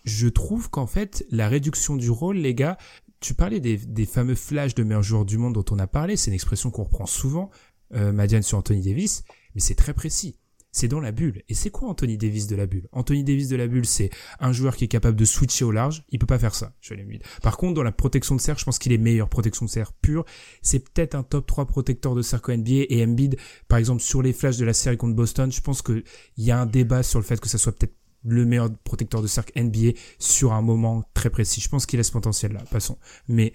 je 0.06 0.28
trouve 0.28 0.70
qu'en 0.70 0.88
fait 0.88 1.26
la 1.30 1.50
réduction 1.50 1.96
du 1.96 2.10
rôle, 2.10 2.38
les 2.38 2.56
gars. 2.56 2.78
Tu 3.22 3.34
parlais 3.34 3.60
des, 3.60 3.78
des 3.78 4.06
fameux 4.06 4.36
flashs 4.36 4.76
de 4.76 4.84
meilleurs 4.84 5.02
joueurs 5.02 5.26
du 5.26 5.38
monde 5.38 5.54
dont 5.54 5.66
on 5.72 5.80
a 5.80 5.88
parlé. 5.88 6.16
C'est 6.16 6.30
une 6.30 6.36
expression 6.36 6.70
qu'on 6.70 6.84
reprend 6.84 7.06
souvent, 7.06 7.50
euh, 7.94 8.12
Madiane 8.12 8.44
sur 8.44 8.58
Anthony 8.58 8.82
Davis, 8.82 9.24
mais 9.56 9.62
c'est 9.62 9.76
très 9.76 9.94
précis 9.94 10.38
c'est 10.76 10.90
dans 10.90 11.00
la 11.00 11.14
bulle. 11.14 11.42
Et 11.48 11.54
c'est 11.54 11.70
quoi 11.70 11.88
Anthony 11.88 12.18
Davis 12.18 12.48
de 12.48 12.56
la 12.58 12.66
bulle? 12.66 12.90
Anthony 12.92 13.24
Davis 13.24 13.48
de 13.48 13.56
la 13.56 13.66
bulle, 13.66 13.86
c'est 13.86 14.10
un 14.42 14.52
joueur 14.52 14.76
qui 14.76 14.84
est 14.84 14.90
capable 14.90 15.16
de 15.16 15.24
switcher 15.24 15.64
au 15.64 15.72
large. 15.72 16.04
Il 16.10 16.20
peut 16.20 16.26
pas 16.26 16.38
faire 16.38 16.54
ça. 16.54 16.74
Je 16.82 16.94
l'ai 16.94 17.08
Par 17.42 17.56
contre, 17.56 17.76
dans 17.76 17.84
la 17.84 17.94
protection 17.94 18.36
de 18.36 18.42
cercle, 18.42 18.60
je 18.60 18.66
pense 18.66 18.78
qu'il 18.78 18.92
est 18.92 18.98
meilleur. 18.98 19.30
Protection 19.30 19.66
de 19.66 19.70
cercle 19.70 19.94
pure. 20.02 20.26
C'est 20.62 20.80
peut-être 20.80 21.16
un 21.16 21.24
top 21.24 21.48
3 21.48 21.66
protecteur 21.68 22.14
de 22.14 22.22
cercle 22.22 22.58
NBA. 22.58 22.88
Et 22.90 23.06
Embiid, 23.06 23.38
par 23.70 23.80
exemple, 23.80 24.02
sur 24.02 24.22
les 24.22 24.34
flashs 24.34 24.58
de 24.58 24.66
la 24.66 24.74
série 24.74 24.98
contre 24.98 25.16
Boston, 25.16 25.50
je 25.50 25.62
pense 25.62 25.82
qu'il 25.82 26.04
y 26.38 26.52
a 26.52 26.60
un 26.60 26.66
débat 26.66 27.04
sur 27.04 27.20
le 27.20 27.26
fait 27.26 27.40
que 27.40 27.48
ça 27.48 27.58
soit 27.58 27.72
peut-être 27.72 27.96
le 28.26 28.46
meilleur 28.46 28.70
protecteur 28.84 29.22
de 29.22 29.28
cercle 29.28 29.62
NBA 29.62 29.98
sur 30.20 30.54
un 30.54 30.62
moment 30.62 31.04
très 31.14 31.30
précis. 31.30 31.62
Je 31.62 31.70
pense 31.70 31.86
qu'il 31.86 32.00
a 32.00 32.04
ce 32.04 32.12
potentiel-là, 32.12 32.64
passons. 32.72 32.98
Mais 33.28 33.54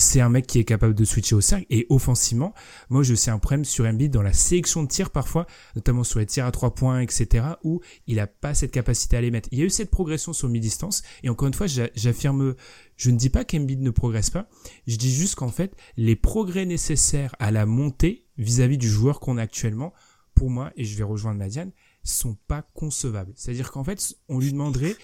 c'est 0.00 0.20
un 0.20 0.28
mec 0.28 0.46
qui 0.46 0.58
est 0.58 0.64
capable 0.64 0.94
de 0.94 1.04
switcher 1.04 1.34
au 1.34 1.40
cercle 1.40 1.66
et 1.68 1.86
offensivement, 1.90 2.54
moi 2.88 3.02
je 3.02 3.14
sais 3.14 3.30
un 3.30 3.38
problème 3.38 3.64
sur 3.64 3.84
Embiid 3.84 4.10
dans 4.10 4.22
la 4.22 4.32
sélection 4.32 4.82
de 4.82 4.88
tirs 4.88 5.10
parfois, 5.10 5.46
notamment 5.76 6.04
sur 6.04 6.18
les 6.18 6.26
tirs 6.26 6.46
à 6.46 6.50
trois 6.52 6.74
points, 6.74 7.00
etc., 7.00 7.44
où 7.64 7.80
il 8.06 8.18
a 8.18 8.26
pas 8.26 8.54
cette 8.54 8.70
capacité 8.70 9.16
à 9.16 9.20
les 9.20 9.30
mettre. 9.30 9.48
Il 9.52 9.58
y 9.58 9.62
a 9.62 9.66
eu 9.66 9.70
cette 9.70 9.90
progression 9.90 10.32
sur 10.32 10.48
mi-distance 10.48 11.02
et 11.22 11.28
encore 11.28 11.48
une 11.48 11.54
fois, 11.54 11.66
j'affirme, 11.66 12.54
je 12.96 13.10
ne 13.10 13.16
dis 13.16 13.30
pas 13.30 13.44
qu'Embiid 13.44 13.82
ne 13.82 13.90
progresse 13.90 14.30
pas, 14.30 14.48
je 14.86 14.96
dis 14.96 15.12
juste 15.12 15.34
qu'en 15.34 15.48
fait, 15.48 15.76
les 15.96 16.16
progrès 16.16 16.64
nécessaires 16.64 17.34
à 17.38 17.50
la 17.50 17.66
montée 17.66 18.26
vis-à-vis 18.38 18.78
du 18.78 18.88
joueur 18.88 19.20
qu'on 19.20 19.36
a 19.36 19.42
actuellement, 19.42 19.92
pour 20.34 20.48
moi, 20.48 20.72
et 20.76 20.84
je 20.84 20.96
vais 20.96 21.04
rejoindre 21.04 21.38
Madiane, 21.38 21.72
sont 22.02 22.36
pas 22.48 22.62
concevables. 22.74 23.32
C'est-à-dire 23.36 23.70
qu'en 23.70 23.84
fait, 23.84 24.16
on 24.28 24.38
lui 24.38 24.52
demanderait, 24.52 24.96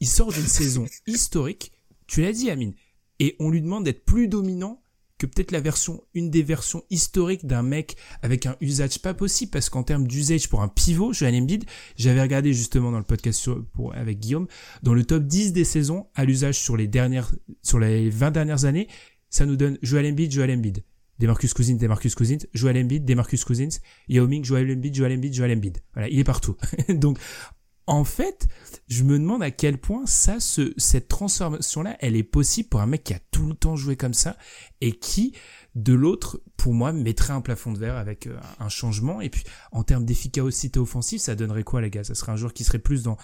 il 0.00 0.08
sort 0.08 0.32
d'une 0.32 0.46
saison 0.46 0.86
historique, 1.06 1.72
tu 2.06 2.22
l'as 2.22 2.32
dit 2.32 2.50
Amine, 2.50 2.74
et 3.18 3.36
on 3.38 3.50
lui 3.50 3.62
demande 3.62 3.84
d'être 3.84 4.04
plus 4.04 4.28
dominant 4.28 4.82
que 5.18 5.26
peut-être 5.26 5.50
la 5.50 5.60
version, 5.60 6.02
une 6.12 6.30
des 6.30 6.42
versions 6.42 6.82
historiques 6.90 7.46
d'un 7.46 7.62
mec 7.62 7.96
avec 8.22 8.44
un 8.44 8.56
usage 8.60 9.00
pas 9.00 9.14
possible, 9.14 9.50
parce 9.50 9.70
qu'en 9.70 9.82
termes 9.82 10.06
d'usage 10.06 10.48
pour 10.48 10.62
un 10.62 10.68
pivot, 10.68 11.12
Joel 11.12 11.34
Embiid, 11.34 11.64
j'avais 11.96 12.20
regardé 12.20 12.52
justement 12.52 12.92
dans 12.92 12.98
le 12.98 13.04
podcast 13.04 13.48
pour, 13.72 13.94
avec 13.94 14.18
Guillaume, 14.18 14.46
dans 14.82 14.92
le 14.92 15.04
top 15.04 15.24
10 15.24 15.52
des 15.52 15.64
saisons 15.64 16.06
à 16.14 16.24
l'usage 16.24 16.58
sur 16.58 16.76
les 16.76 16.86
dernières, 16.86 17.34
sur 17.62 17.78
les 17.78 18.10
20 18.10 18.30
dernières 18.30 18.64
années, 18.66 18.88
ça 19.30 19.46
nous 19.46 19.56
donne 19.56 19.78
Joel 19.82 20.06
Embiid, 20.06 20.30
Joel 20.30 20.50
Embiid. 20.50 20.84
Demarcus 21.18 21.54
Cousins, 21.54 21.76
Demarcus 21.76 22.14
Cousins, 22.14 22.38
Joel 22.52 22.76
Embiid, 22.78 23.04
Demarcus 23.04 23.44
Cousins, 23.44 23.80
Yao 24.08 24.26
Ming, 24.26 24.44
Joel 24.44 24.70
Embiid, 24.70 24.94
Joel 24.94 25.12
Embiid, 25.12 25.34
Joel 25.34 25.52
Embiid. 25.52 25.78
Voilà, 25.94 26.08
il 26.08 26.18
est 26.18 26.24
partout. 26.24 26.56
Donc, 26.88 27.18
en 27.86 28.04
fait, 28.04 28.48
je 28.88 29.04
me 29.04 29.18
demande 29.18 29.42
à 29.42 29.50
quel 29.50 29.78
point 29.78 30.06
ça, 30.06 30.40
ce, 30.40 30.74
cette 30.76 31.06
transformation-là, 31.08 31.96
elle 32.00 32.16
est 32.16 32.24
possible 32.24 32.68
pour 32.68 32.80
un 32.80 32.86
mec 32.86 33.04
qui 33.04 33.14
a 33.14 33.20
tout 33.30 33.46
le 33.46 33.54
temps 33.54 33.76
joué 33.76 33.96
comme 33.96 34.14
ça 34.14 34.36
et 34.80 34.92
qui, 34.92 35.32
de 35.76 35.92
l'autre, 35.92 36.42
pour 36.56 36.74
moi, 36.74 36.92
mettrait 36.92 37.32
un 37.32 37.40
plafond 37.40 37.72
de 37.72 37.78
verre 37.78 37.96
avec 37.96 38.26
euh, 38.26 38.36
un 38.58 38.68
changement. 38.68 39.20
Et 39.20 39.30
puis, 39.30 39.44
en 39.70 39.84
termes 39.84 40.04
d'efficacité 40.04 40.80
offensive, 40.80 41.20
ça 41.20 41.36
donnerait 41.36 41.62
quoi, 41.62 41.80
les 41.80 41.90
gars? 41.90 42.02
Ça 42.02 42.16
serait 42.16 42.32
un 42.32 42.36
joueur 42.36 42.52
qui 42.52 42.64
serait 42.64 42.80
plus 42.80 43.04
dans 43.04 43.16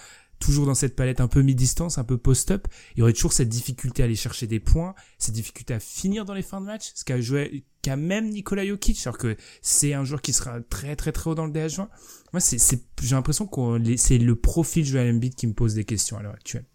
toujours 0.43 0.65
dans 0.65 0.75
cette 0.75 0.95
palette 0.95 1.21
un 1.21 1.29
peu 1.29 1.41
mi-distance, 1.41 1.97
un 1.97 2.03
peu 2.03 2.17
post-up, 2.17 2.67
il 2.95 2.99
y 2.99 3.01
aurait 3.01 3.13
toujours 3.13 3.31
cette 3.31 3.47
difficulté 3.47 4.03
à 4.03 4.05
aller 4.05 4.15
chercher 4.15 4.45
des 4.45 4.59
points, 4.59 4.93
cette 5.17 5.33
difficulté 5.33 5.73
à 5.73 5.79
finir 5.79 6.25
dans 6.25 6.33
les 6.33 6.41
fins 6.41 6.59
de 6.59 6.65
match, 6.65 6.91
ce 6.95 7.05
qu'a 7.05 7.21
joué, 7.21 7.63
qu'a 7.81 7.95
même 7.95 8.29
Nikola 8.29 8.65
Jokic, 8.65 9.07
alors 9.07 9.17
que 9.17 9.37
c'est 9.61 9.93
un 9.93 10.03
joueur 10.03 10.21
qui 10.21 10.33
sera 10.33 10.59
très 10.59 10.97
très 10.97 11.13
très 11.13 11.29
haut 11.29 11.35
dans 11.35 11.45
le 11.45 11.53
DH20. 11.53 11.87
Moi, 12.33 12.39
c'est, 12.41 12.57
j'ai 13.01 13.15
l'impression 13.15 13.47
que 13.47 13.95
c'est 13.95 14.17
le 14.17 14.35
profil 14.35 14.85
Joel 14.85 15.15
Embiid 15.15 15.33
qui 15.33 15.47
me 15.47 15.53
pose 15.53 15.75
des 15.75 15.85
questions 15.85 16.17
à 16.17 16.23
l'heure 16.23 16.33
actuelle. 16.33 16.65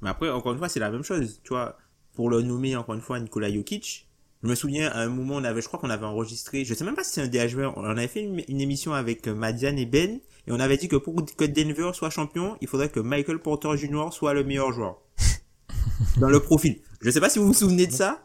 Mais 0.00 0.10
après, 0.10 0.30
encore 0.30 0.52
une 0.52 0.58
fois, 0.58 0.68
c'est 0.68 0.80
la 0.80 0.90
même 0.90 1.02
chose, 1.02 1.40
tu 1.42 1.48
vois. 1.48 1.78
Pour 2.12 2.30
le 2.30 2.42
nommer, 2.42 2.76
encore 2.76 2.94
une 2.94 3.00
fois, 3.00 3.18
Nikola 3.18 3.52
Jokic, 3.52 4.08
je 4.44 4.48
me 4.48 4.54
souviens, 4.54 4.90
à 4.90 5.00
un 5.00 5.08
moment, 5.08 5.36
on 5.36 5.44
avait, 5.44 5.60
je 5.60 5.66
crois 5.66 5.80
qu'on 5.80 5.90
avait 5.90 6.06
enregistré, 6.06 6.64
je 6.64 6.74
sais 6.74 6.84
même 6.84 6.94
pas 6.94 7.02
si 7.02 7.14
c'est 7.14 7.22
un 7.22 7.26
DH20, 7.26 7.72
on 7.74 7.84
avait 7.84 8.06
fait 8.06 8.22
une, 8.22 8.44
une 8.46 8.60
émission 8.60 8.92
avec 8.92 9.26
Madiane 9.26 9.78
et 9.78 9.86
Ben, 9.86 10.20
et 10.46 10.52
on 10.52 10.60
avait 10.60 10.76
dit 10.76 10.88
que 10.88 10.96
pour 10.96 11.14
que 11.14 11.44
Denver 11.44 11.90
soit 11.94 12.10
champion, 12.10 12.56
il 12.60 12.68
faudrait 12.68 12.90
que 12.90 13.00
Michael 13.00 13.38
Porter 13.38 13.76
Jr. 13.76 14.08
soit 14.12 14.34
le 14.34 14.44
meilleur 14.44 14.72
joueur. 14.72 15.00
Dans 16.18 16.28
le 16.28 16.40
profil. 16.40 16.80
Je 17.00 17.10
sais 17.10 17.20
pas 17.20 17.30
si 17.30 17.38
vous 17.38 17.46
vous 17.46 17.54
souvenez 17.54 17.86
de 17.86 17.92
ça. 17.92 18.22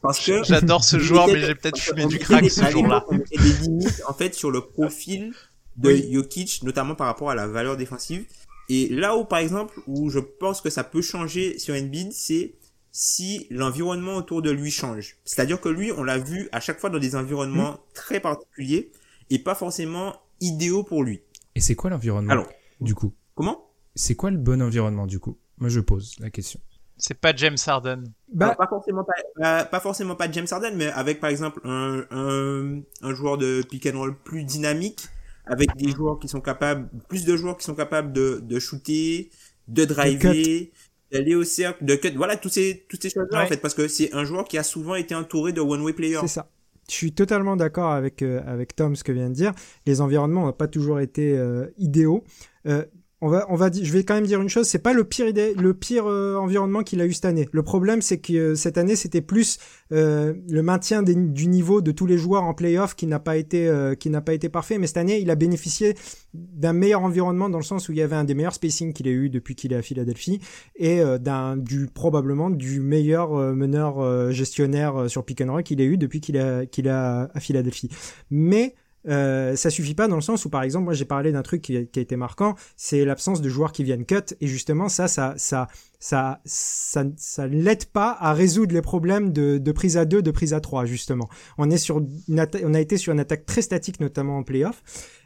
Parce 0.00 0.24
que. 0.24 0.42
J'adore 0.44 0.84
ce 0.84 0.98
joueur, 0.98 1.26
mais 1.28 1.40
j'ai 1.40 1.54
peut-être 1.54 1.78
fumé 1.78 2.06
du 2.06 2.18
crack 2.18 2.48
ce 2.50 2.68
jour-là. 2.70 3.04
On 3.08 3.14
mettait 3.14 3.38
des 3.38 3.52
limites, 3.62 4.02
en 4.08 4.14
fait, 4.14 4.34
sur 4.34 4.50
le 4.50 4.60
profil 4.60 5.32
de 5.76 5.94
Jokic, 5.94 6.62
notamment 6.62 6.94
par 6.94 7.06
rapport 7.06 7.30
à 7.30 7.34
la 7.34 7.46
valeur 7.46 7.76
défensive. 7.76 8.26
Et 8.68 8.88
là 8.88 9.16
où, 9.16 9.24
par 9.24 9.38
exemple, 9.38 9.80
où 9.86 10.10
je 10.10 10.18
pense 10.18 10.60
que 10.60 10.70
ça 10.70 10.84
peut 10.84 11.02
changer 11.02 11.58
sur 11.58 11.74
Embiid, 11.74 12.12
c'est 12.12 12.54
si 12.92 13.46
l'environnement 13.50 14.16
autour 14.16 14.42
de 14.42 14.50
lui 14.50 14.70
change. 14.70 15.16
C'est-à-dire 15.24 15.60
que 15.60 15.68
lui, 15.68 15.92
on 15.92 16.04
l'a 16.04 16.18
vu 16.18 16.48
à 16.52 16.60
chaque 16.60 16.78
fois 16.78 16.90
dans 16.90 16.98
des 16.98 17.16
environnements 17.16 17.72
mmh. 17.72 17.78
très 17.94 18.20
particuliers 18.20 18.92
et 19.30 19.38
pas 19.38 19.54
forcément 19.54 20.14
idéaux 20.40 20.82
pour 20.82 21.02
lui. 21.02 21.22
Et 21.54 21.60
c'est 21.60 21.74
quoi 21.74 21.90
l'environnement 21.90 22.32
Alors, 22.32 22.48
du 22.80 22.94
coup? 22.94 23.14
Comment? 23.34 23.70
C'est 23.94 24.14
quoi 24.14 24.30
le 24.30 24.38
bon 24.38 24.62
environnement 24.62 25.06
du 25.06 25.18
coup? 25.18 25.38
Moi 25.58 25.68
je 25.68 25.80
pose 25.80 26.16
la 26.18 26.30
question. 26.30 26.60
C'est 26.96 27.18
pas 27.18 27.34
James 27.34 27.56
Harden. 27.66 28.04
Bah, 28.32 28.54
pas 28.56 28.66
forcément 28.68 29.04
pas, 29.04 29.64
pas, 29.64 29.80
forcément 29.80 30.14
pas 30.14 30.30
James 30.30 30.46
Harden, 30.50 30.76
mais 30.76 30.86
avec 30.86 31.20
par 31.20 31.30
exemple 31.30 31.60
un, 31.64 32.04
un, 32.10 32.80
un 33.02 33.14
joueur 33.14 33.38
de 33.38 33.62
pick 33.68 33.86
and 33.86 33.98
roll 33.98 34.16
plus 34.16 34.44
dynamique, 34.44 35.08
avec 35.46 35.74
des 35.76 35.90
joueurs 35.90 36.18
qui 36.20 36.28
sont 36.28 36.40
capables, 36.40 36.88
plus 37.08 37.24
de 37.24 37.36
joueurs 37.36 37.56
qui 37.56 37.64
sont 37.64 37.74
capables 37.74 38.12
de, 38.12 38.40
de 38.42 38.58
shooter, 38.60 39.30
de 39.68 39.84
driver, 39.84 40.70
d'aller 41.10 41.34
au 41.34 41.44
cercle, 41.44 41.84
de 41.84 41.96
cut, 41.96 42.12
voilà, 42.14 42.36
toutes 42.36 42.52
ces, 42.52 42.86
toutes 42.88 43.02
ces 43.02 43.10
choses-là, 43.10 43.42
en 43.42 43.46
fait, 43.46 43.56
parce 43.56 43.74
que 43.74 43.88
c'est 43.88 44.14
un 44.14 44.24
joueur 44.24 44.44
qui 44.44 44.56
a 44.56 44.62
souvent 44.62 44.94
été 44.94 45.14
entouré 45.14 45.52
de 45.52 45.60
one-way 45.60 45.94
players. 45.94 46.20
C'est 46.20 46.28
ça. 46.28 46.48
Je 46.88 46.94
suis 46.94 47.12
totalement 47.12 47.56
d'accord 47.56 47.92
avec, 47.92 48.22
euh, 48.22 48.42
avec 48.46 48.74
Tom, 48.74 48.96
ce 48.96 49.04
que 49.04 49.12
vient 49.12 49.28
de 49.28 49.34
dire. 49.34 49.52
Les 49.86 50.00
environnements 50.00 50.46
n'ont 50.46 50.52
pas 50.52 50.68
toujours 50.68 51.00
été 51.00 51.36
euh, 51.36 51.66
idéaux. 51.78 52.24
Euh, 52.66 52.84
on 53.22 53.28
va, 53.28 53.46
on 53.48 53.54
va 53.54 53.70
dire, 53.70 53.84
je 53.84 53.92
vais 53.92 54.02
quand 54.02 54.14
même 54.14 54.26
dire 54.26 54.42
une 54.42 54.48
chose, 54.48 54.66
c'est 54.66 54.80
pas 54.80 54.92
le 54.92 55.04
pire 55.04 55.28
idée, 55.28 55.54
le 55.54 55.74
pire 55.74 56.06
euh, 56.06 56.34
environnement 56.34 56.82
qu'il 56.82 57.00
a 57.00 57.06
eu 57.06 57.12
cette 57.12 57.24
année. 57.24 57.48
Le 57.52 57.62
problème, 57.62 58.02
c'est 58.02 58.18
que 58.18 58.32
euh, 58.32 58.54
cette 58.56 58.76
année, 58.78 58.96
c'était 58.96 59.20
plus 59.20 59.60
euh, 59.92 60.34
le 60.50 60.62
maintien 60.62 61.04
du 61.04 61.46
niveau 61.46 61.82
de 61.82 61.92
tous 61.92 62.06
les 62.06 62.18
joueurs 62.18 62.42
en 62.42 62.52
playoff 62.52 62.96
qui 62.96 63.06
n'a 63.06 63.20
pas 63.20 63.36
été, 63.36 63.70
qui 64.00 64.10
n'a 64.10 64.20
pas 64.22 64.34
été 64.34 64.48
parfait. 64.48 64.76
Mais 64.78 64.88
cette 64.88 64.96
année, 64.96 65.20
il 65.20 65.30
a 65.30 65.36
bénéficié 65.36 65.94
d'un 66.34 66.72
meilleur 66.72 67.02
environnement 67.02 67.48
dans 67.48 67.58
le 67.58 67.64
sens 67.64 67.88
où 67.88 67.92
il 67.92 67.98
y 67.98 68.02
avait 68.02 68.16
un 68.16 68.24
des 68.24 68.34
meilleurs 68.34 68.54
spacing 68.54 68.92
qu'il 68.92 69.06
a 69.06 69.12
eu 69.12 69.30
depuis 69.30 69.54
qu'il 69.54 69.72
est 69.72 69.76
à 69.76 69.82
Philadelphie 69.82 70.40
et 70.74 71.00
d'un, 71.20 71.56
du 71.56 71.86
probablement 71.86 72.50
du 72.50 72.80
meilleur 72.80 73.54
meneur 73.54 74.32
gestionnaire 74.32 75.10
sur 75.10 75.24
pick 75.24 75.42
and 75.42 75.62
qu'il 75.62 75.80
a 75.80 75.84
eu 75.84 75.98
depuis 75.98 76.20
qu'il 76.20 76.36
est, 76.36 76.68
qu'il 76.70 76.86
est 76.86 76.90
à 76.90 77.30
Philadelphie. 77.38 77.90
Mais 78.30 78.74
euh, 79.08 79.56
ça 79.56 79.70
suffit 79.70 79.94
pas 79.94 80.06
dans 80.06 80.14
le 80.14 80.22
sens 80.22 80.44
où 80.44 80.50
par 80.50 80.62
exemple 80.62 80.84
moi 80.84 80.94
j'ai 80.94 81.04
parlé 81.04 81.32
d'un 81.32 81.42
truc 81.42 81.62
qui 81.62 81.76
a, 81.76 81.80
été 81.80 82.16
marquant 82.16 82.54
c'est 82.76 83.04
l'absence 83.04 83.40
de 83.40 83.48
joueurs 83.48 83.72
qui 83.72 83.84
viennent 83.84 84.06
cut. 84.06 84.34
Et 84.40 84.46
justement 84.46 84.88
ça 84.88 85.08
ça 85.08 85.34
ça 85.36 85.68
ça 85.98 86.40
ça 86.44 87.04
ça 87.16 87.46
l'aide 87.46 87.86
pas 87.86 88.16
à 88.20 88.32
résoudre 88.32 88.74
les 88.74 88.82
problèmes 88.82 89.32
de, 89.32 89.58
de 89.58 89.72
prise 89.72 89.96
à 89.96 90.04
2 90.04 90.22
de 90.22 90.30
prise 90.30 90.54
à 90.54 90.60
3 90.60 90.84
justement. 90.84 91.28
On 91.58 91.70
est 91.70 91.78
sur 91.78 91.98
une 91.98 92.46
on 92.64 92.74
a 92.74 92.80
été 92.80 92.96
sur 92.96 93.12
une 93.12 93.20
attaque 93.20 93.46
très 93.46 93.62
statique 93.62 94.00
notamment 94.00 94.38
en 94.38 94.42
playoff. 94.42 94.82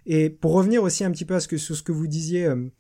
Et 0.06 0.30
pour 0.30 0.52
revenir 0.52 0.82
aussi 0.82 1.04
un 1.04 1.10
petit 1.10 1.24
peu 1.24 1.34
à 1.34 1.40
ce 1.40 1.48
que 1.48 1.56
sur 1.56 1.76
ce 1.76 1.82
que 1.82 1.92
vous 1.92 2.06
disiez 2.06 2.46
euh, 2.46 2.70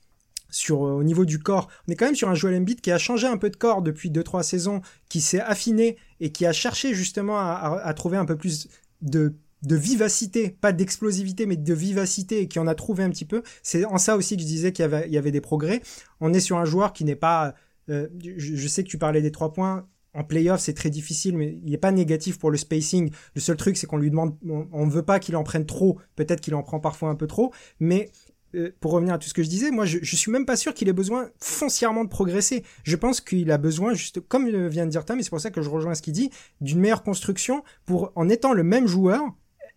sur 0.48 0.86
euh, 0.86 0.92
au 0.92 1.02
niveau 1.02 1.24
du 1.24 1.40
corps, 1.40 1.68
on 1.86 1.92
est 1.92 1.96
quand 1.96 2.06
même 2.06 2.14
sur 2.14 2.28
un 2.28 2.34
Joel 2.34 2.56
Embiid 2.56 2.80
qui 2.80 2.92
a 2.92 2.98
changé 2.98 3.26
un 3.26 3.36
peu 3.36 3.50
de 3.50 3.56
corps 3.56 3.82
depuis 3.82 4.10
2-3 4.10 4.44
saisons, 4.44 4.80
qui 5.08 5.20
s'est 5.20 5.40
affiné 5.40 5.96
et 6.20 6.30
qui 6.30 6.46
a 6.46 6.52
cherché 6.52 6.94
justement 6.94 7.36
à, 7.38 7.80
à 7.82 7.94
trouver 7.94 8.16
un 8.16 8.24
peu 8.24 8.36
plus 8.36 8.68
de 9.02 9.34
de 9.62 9.76
vivacité, 9.76 10.50
pas 10.60 10.72
d'explosivité, 10.72 11.46
mais 11.46 11.56
de 11.56 11.74
vivacité, 11.74 12.42
et 12.42 12.48
qui 12.48 12.58
en 12.58 12.66
a 12.66 12.74
trouvé 12.74 13.04
un 13.04 13.10
petit 13.10 13.24
peu. 13.24 13.42
C'est 13.62 13.84
en 13.84 13.98
ça 13.98 14.16
aussi 14.16 14.36
que 14.36 14.42
je 14.42 14.46
disais 14.46 14.72
qu'il 14.72 14.84
y 14.84 15.16
avait, 15.16 15.30
des 15.30 15.40
progrès. 15.40 15.82
On 16.20 16.32
est 16.32 16.40
sur 16.40 16.58
un 16.58 16.64
joueur 16.64 16.92
qui 16.92 17.04
n'est 17.04 17.16
pas... 17.16 17.54
Euh, 17.88 18.08
je, 18.36 18.68
sais 18.68 18.82
que 18.84 18.88
tu 18.88 18.98
parlais 18.98 19.22
des 19.22 19.32
trois 19.32 19.52
points. 19.52 19.86
En 20.14 20.24
playoff, 20.24 20.60
c'est 20.60 20.74
très 20.74 20.90
difficile, 20.90 21.36
mais 21.36 21.58
il 21.62 21.70
n'est 21.70 21.78
pas 21.78 21.92
négatif 21.92 22.38
pour 22.38 22.50
le 22.50 22.56
spacing. 22.56 23.10
Le 23.34 23.40
seul 23.40 23.56
truc, 23.56 23.76
c'est 23.76 23.86
qu'on 23.86 23.98
lui 23.98 24.10
demande... 24.10 24.36
On 24.44 24.86
ne 24.86 24.90
veut 24.90 25.02
pas 25.02 25.18
qu'il 25.18 25.36
en 25.36 25.42
prenne 25.42 25.66
trop. 25.66 25.98
Peut-être 26.16 26.40
qu'il 26.40 26.54
en 26.54 26.62
prend 26.62 26.80
parfois 26.80 27.10
un 27.10 27.14
peu 27.14 27.26
trop. 27.26 27.52
Mais 27.80 28.10
euh, 28.54 28.70
pour 28.80 28.92
revenir 28.92 29.14
à 29.14 29.18
tout 29.18 29.28
ce 29.28 29.34
que 29.34 29.42
je 29.42 29.48
disais, 29.48 29.70
moi, 29.70 29.84
je, 29.84 29.98
je 30.00 30.16
suis 30.16 30.30
même 30.30 30.46
pas 30.46 30.56
sûr 30.56 30.72
qu'il 30.72 30.88
ait 30.88 30.94
besoin 30.94 31.30
foncièrement 31.38 32.04
de 32.04 32.08
progresser. 32.08 32.64
Je 32.84 32.96
pense 32.96 33.20
qu'il 33.20 33.50
a 33.50 33.58
besoin, 33.58 33.94
juste 33.94 34.20
comme 34.20 34.48
vient 34.68 34.86
de 34.86 34.90
dire 34.90 35.04
Tam, 35.04 35.18
et 35.18 35.22
c'est 35.22 35.30
pour 35.30 35.40
ça 35.40 35.50
que 35.50 35.60
je 35.60 35.68
rejoins 35.68 35.94
ce 35.94 36.02
qu'il 36.02 36.14
dit, 36.14 36.30
d'une 36.60 36.80
meilleure 36.80 37.02
construction 37.02 37.62
pour, 37.84 38.12
en 38.14 38.28
étant 38.28 38.52
le 38.52 38.62
même 38.62 38.86
joueur, 38.86 39.24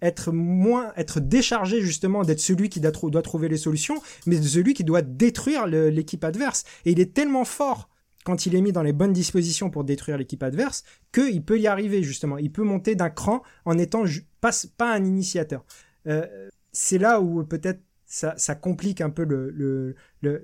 être 0.01 0.31
moins, 0.31 0.93
être 0.95 1.19
déchargé 1.19 1.81
justement 1.81 2.23
d'être 2.23 2.39
celui 2.39 2.69
qui 2.69 2.79
doit, 2.79 3.21
trouver 3.21 3.49
les 3.49 3.57
solutions, 3.57 4.01
mais 4.25 4.41
celui 4.41 4.73
qui 4.73 4.83
doit 4.83 5.01
détruire 5.01 5.67
l'équipe 5.67 6.23
adverse. 6.23 6.63
Et 6.85 6.91
il 6.91 6.99
est 6.99 7.13
tellement 7.13 7.45
fort 7.45 7.89
quand 8.25 8.45
il 8.45 8.55
est 8.55 8.61
mis 8.61 8.71
dans 8.71 8.83
les 8.83 8.93
bonnes 8.93 9.13
dispositions 9.13 9.69
pour 9.69 9.83
détruire 9.83 10.17
l'équipe 10.17 10.43
adverse, 10.43 10.83
qu'il 11.11 11.43
peut 11.43 11.59
y 11.59 11.67
arriver 11.67 12.03
justement. 12.03 12.37
Il 12.37 12.51
peut 12.51 12.63
monter 12.63 12.95
d'un 12.95 13.09
cran 13.09 13.41
en 13.65 13.77
étant 13.77 14.03
pas, 14.41 14.51
pas 14.77 14.93
un 14.93 15.03
initiateur. 15.05 15.65
Euh, 16.07 16.49
c'est 16.71 16.97
là 16.97 17.21
où 17.21 17.43
peut-être 17.43 17.81
ça, 18.11 18.33
ça, 18.37 18.55
complique 18.55 19.01
un 19.01 19.11
peu 19.11 19.23
le, 19.23 19.51
le, 19.51 19.95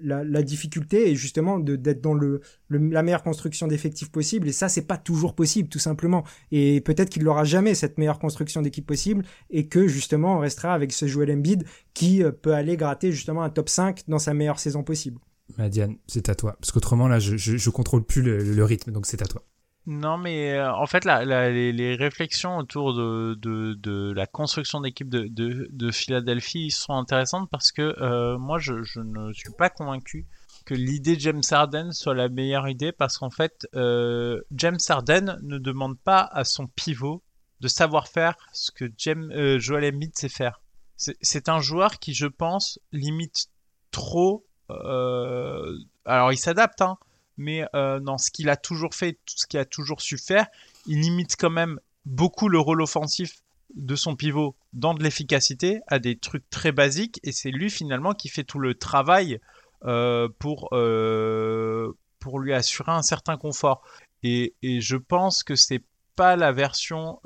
la, 0.04 0.24
la, 0.24 0.44
difficulté 0.44 1.10
et 1.10 1.16
justement 1.16 1.58
d'être 1.58 2.00
dans 2.00 2.14
le, 2.14 2.42
la 2.70 3.02
meilleure 3.02 3.24
construction 3.24 3.68
d'effectifs 3.68 4.12
possible. 4.12 4.48
Et 4.48 4.52
ça, 4.52 4.70
c'est 4.70 4.84
pas 4.84 4.98
toujours 4.98 5.34
possible, 5.34 5.68
tout 5.68 5.80
simplement. 5.80 6.24
Et 6.52 6.80
peut-être 6.82 7.10
qu'il 7.10 7.24
n'aura 7.24 7.44
jamais 7.44 7.74
cette 7.74 7.98
meilleure 7.98 8.20
construction 8.20 8.62
d'équipe 8.62 8.86
possible 8.86 9.26
et 9.50 9.68
que 9.68 9.88
justement 9.88 10.38
on 10.38 10.40
restera 10.40 10.76
avec 10.76 10.94
ce 10.94 11.08
Joel 11.08 11.32
Embiid 11.32 11.66
qui 11.96 12.24
euh, 12.24 12.32
peut 12.32 12.54
aller 12.54 12.78
gratter 12.78 13.12
justement 13.12 13.42
un 13.42 13.50
top 13.50 13.68
5 13.68 14.04
dans 14.08 14.20
sa 14.20 14.36
meilleure 14.36 14.60
saison 14.60 14.84
possible. 14.84 15.20
Madiane, 15.58 15.98
c'est 16.06 16.30
à 16.30 16.36
toi. 16.36 16.58
Parce 16.60 16.72
qu'autrement, 16.72 17.08
là, 17.08 17.18
je, 17.18 17.36
je, 17.36 17.58
je, 17.58 17.70
contrôle 17.72 18.04
plus 18.04 18.22
le, 18.22 18.38
le 18.38 18.64
rythme, 18.64 18.92
donc 18.92 19.08
c'est 19.08 19.24
à 19.24 19.26
toi. 19.26 19.44
Non, 19.88 20.18
mais 20.18 20.54
euh, 20.54 20.74
en 20.74 20.88
fait, 20.88 21.06
la, 21.06 21.24
les, 21.52 21.96
réflexions 21.96 22.58
autour 22.58 22.94
de, 22.96 24.14
la 24.16 24.26
construction 24.26 24.82
d'équipe 24.82 25.10
de, 25.10 25.28
de, 25.28 25.68
de, 25.72 25.92
Philadelphie 25.92 26.72
sont 26.72 26.94
intéressantes 26.94 27.50
parce 27.52 27.72
que 27.72 27.96
euh, 28.02 28.38
moi, 28.40 28.58
je, 28.58 28.82
je, 28.82 29.00
ne 29.00 29.32
suis 29.34 29.52
pas 29.58 29.70
convaincu 29.70 30.26
que 30.66 30.74
l'idée 30.74 31.16
de 31.16 31.22
James 31.22 31.44
Harden 31.50 31.92
soit 31.92 32.16
la 32.16 32.28
meilleure 32.28 32.68
idée 32.68 32.92
parce 32.92 33.20
qu'en 33.20 33.30
fait, 33.30 33.68
euh, 33.76 34.42
James 34.52 34.80
Harden 34.90 35.38
ne 35.44 35.60
demande 35.60 36.00
pas 36.00 36.22
à 36.22 36.44
son 36.44 36.68
pivot 36.68 37.22
de 37.60 37.68
savoir 37.68 38.08
faire 38.08 38.36
ce 38.52 38.72
que 38.72 38.92
James, 38.98 39.32
euh, 39.32 39.60
Joel 39.60 39.86
Embiid 39.94 40.16
sait 40.18 40.30
faire. 40.30 40.62
C'est 40.98 41.50
un 41.50 41.60
joueur 41.60 42.00
qui, 42.00 42.14
je 42.14 42.26
pense, 42.26 42.80
limite 42.92 43.48
trop. 43.92 44.46
Euh, 44.70 45.78
alors, 46.06 46.32
il 46.32 46.38
s'adapte, 46.38 46.82
hein, 46.82 46.98
mais 47.38 47.66
euh, 47.76 48.00
dans 48.00 48.18
ce 48.18 48.32
qu'il 48.32 48.50
a 48.50 48.56
toujours 48.56 48.96
fait, 48.96 49.14
tout 49.26 49.38
ce 49.38 49.48
qu'il 49.48 49.60
a 49.60 49.66
toujours 49.66 50.02
su 50.02 50.18
faire, 50.18 50.48
il 50.86 51.02
limite 51.02 51.36
quand 51.38 51.50
même 51.50 51.80
beaucoup 52.06 52.50
le 52.50 52.60
rôle 52.60 52.82
offensif 52.82 53.42
de 53.76 53.96
son 53.96 54.16
pivot 54.16 54.56
dans 54.74 54.94
de 54.94 55.04
l'efficacité 55.04 55.82
à 55.88 56.00
des 56.00 56.18
trucs 56.18 56.50
très 56.50 56.72
basiques 56.72 57.20
et 57.24 57.32
c'est 57.32 57.52
lui 57.52 57.70
finalement 57.70 58.14
qui 58.14 58.30
fait 58.30 58.44
tout 58.44 58.60
le 58.60 58.76
travail 58.76 59.40
euh, 59.84 60.30
pour, 60.40 60.70
euh, 60.72 61.92
pour 62.20 62.40
lui 62.40 62.54
assurer 62.54 62.92
un 62.92 63.02
certain 63.02 63.38
confort. 63.38 63.82
Et, 64.24 64.56
je 64.64 64.96
pense 64.96 65.44
que 65.44 65.56
c'est 65.56 65.84
pas 66.16 66.36
la 66.36 66.52
version 66.52 67.20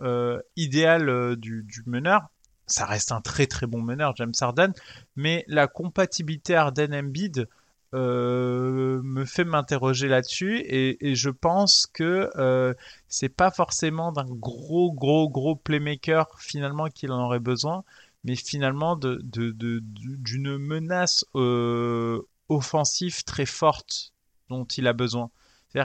idéale 0.58 1.36
du, 1.38 1.64
du 1.64 1.84
meneur. 1.86 2.24
Ça 2.66 2.86
reste 2.86 3.12
un 3.12 3.22
très 3.22 3.48
très 3.48 3.68
bon 3.68 3.82
meneur, 3.82 4.16
James 4.18 4.34
Harden, 4.40 4.74
mais 5.16 5.46
la 5.48 5.68
compatibilité 5.68 6.56
Harden-Embiid, 6.56 7.48
euh, 7.96 9.02
me 9.04 9.26
fait 9.26 9.46
m'interroger 9.46 10.08
là-dessus 10.08 10.62
et, 10.64 11.16
je 11.16 11.32
pense 11.32 11.88
que 11.88 12.30
euh, 12.36 12.76
c'est 13.08 13.30
pas 13.30 13.50
forcément 13.50 14.12
d'un 14.12 14.28
gros 14.28 14.92
gros 14.92 15.28
gros 15.28 15.56
playmaker 15.56 16.28
finalement 16.40 16.90
qu'il 16.90 17.12
en 17.12 17.20
aurait 17.26 17.40
besoin, 17.40 17.84
mais 18.24 18.36
finalement 18.36 18.96
de, 18.96 19.20
d'une 19.24 20.58
menace 20.60 21.26
euh, 21.34 22.22
offensive 22.48 23.24
très 23.24 23.48
forte 23.48 24.14
dont 24.50 24.66
il 24.66 24.86
a 24.86 24.94
besoin. 24.94 25.32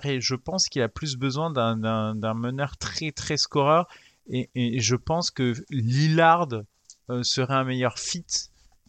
Et 0.04 0.20
je 0.20 0.34
pense 0.34 0.68
qu'il 0.68 0.82
a 0.82 0.88
plus 0.88 1.16
besoin 1.16 1.50
d'un, 1.50 1.76
d'un, 1.76 2.34
meneur 2.34 2.76
très 2.76 3.12
très 3.12 3.38
scoreur 3.38 3.88
et, 4.28 4.50
je 4.80 4.96
pense 4.96 5.30
que 5.30 5.54
Lillard 5.70 6.48
serait 7.22 7.54
un 7.54 7.64
meilleur 7.64 7.98
fit 7.98 8.26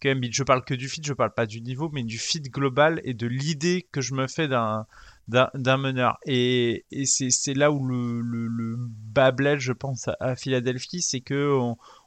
je 0.03 0.43
parle 0.43 0.63
que 0.63 0.73
du 0.73 0.89
fit, 0.89 1.01
je 1.03 1.13
parle 1.13 1.33
pas 1.33 1.45
du 1.45 1.61
niveau, 1.61 1.89
mais 1.91 2.03
du 2.03 2.19
fit 2.19 2.41
global 2.41 3.01
et 3.03 3.13
de 3.13 3.27
l'idée 3.27 3.87
que 3.91 4.01
je 4.01 4.13
me 4.13 4.27
fais 4.27 4.47
d'un 4.47 4.85
d'un 5.27 5.77
meneur. 5.77 6.17
Et, 6.25 6.85
c'est 7.05 7.53
là 7.53 7.71
où 7.71 7.85
le, 7.85 8.21
le, 8.21 9.57
je 9.57 9.71
pense, 9.71 10.09
à, 10.19 10.35
Philadelphie, 10.35 11.01
c'est 11.01 11.21
que 11.21 11.57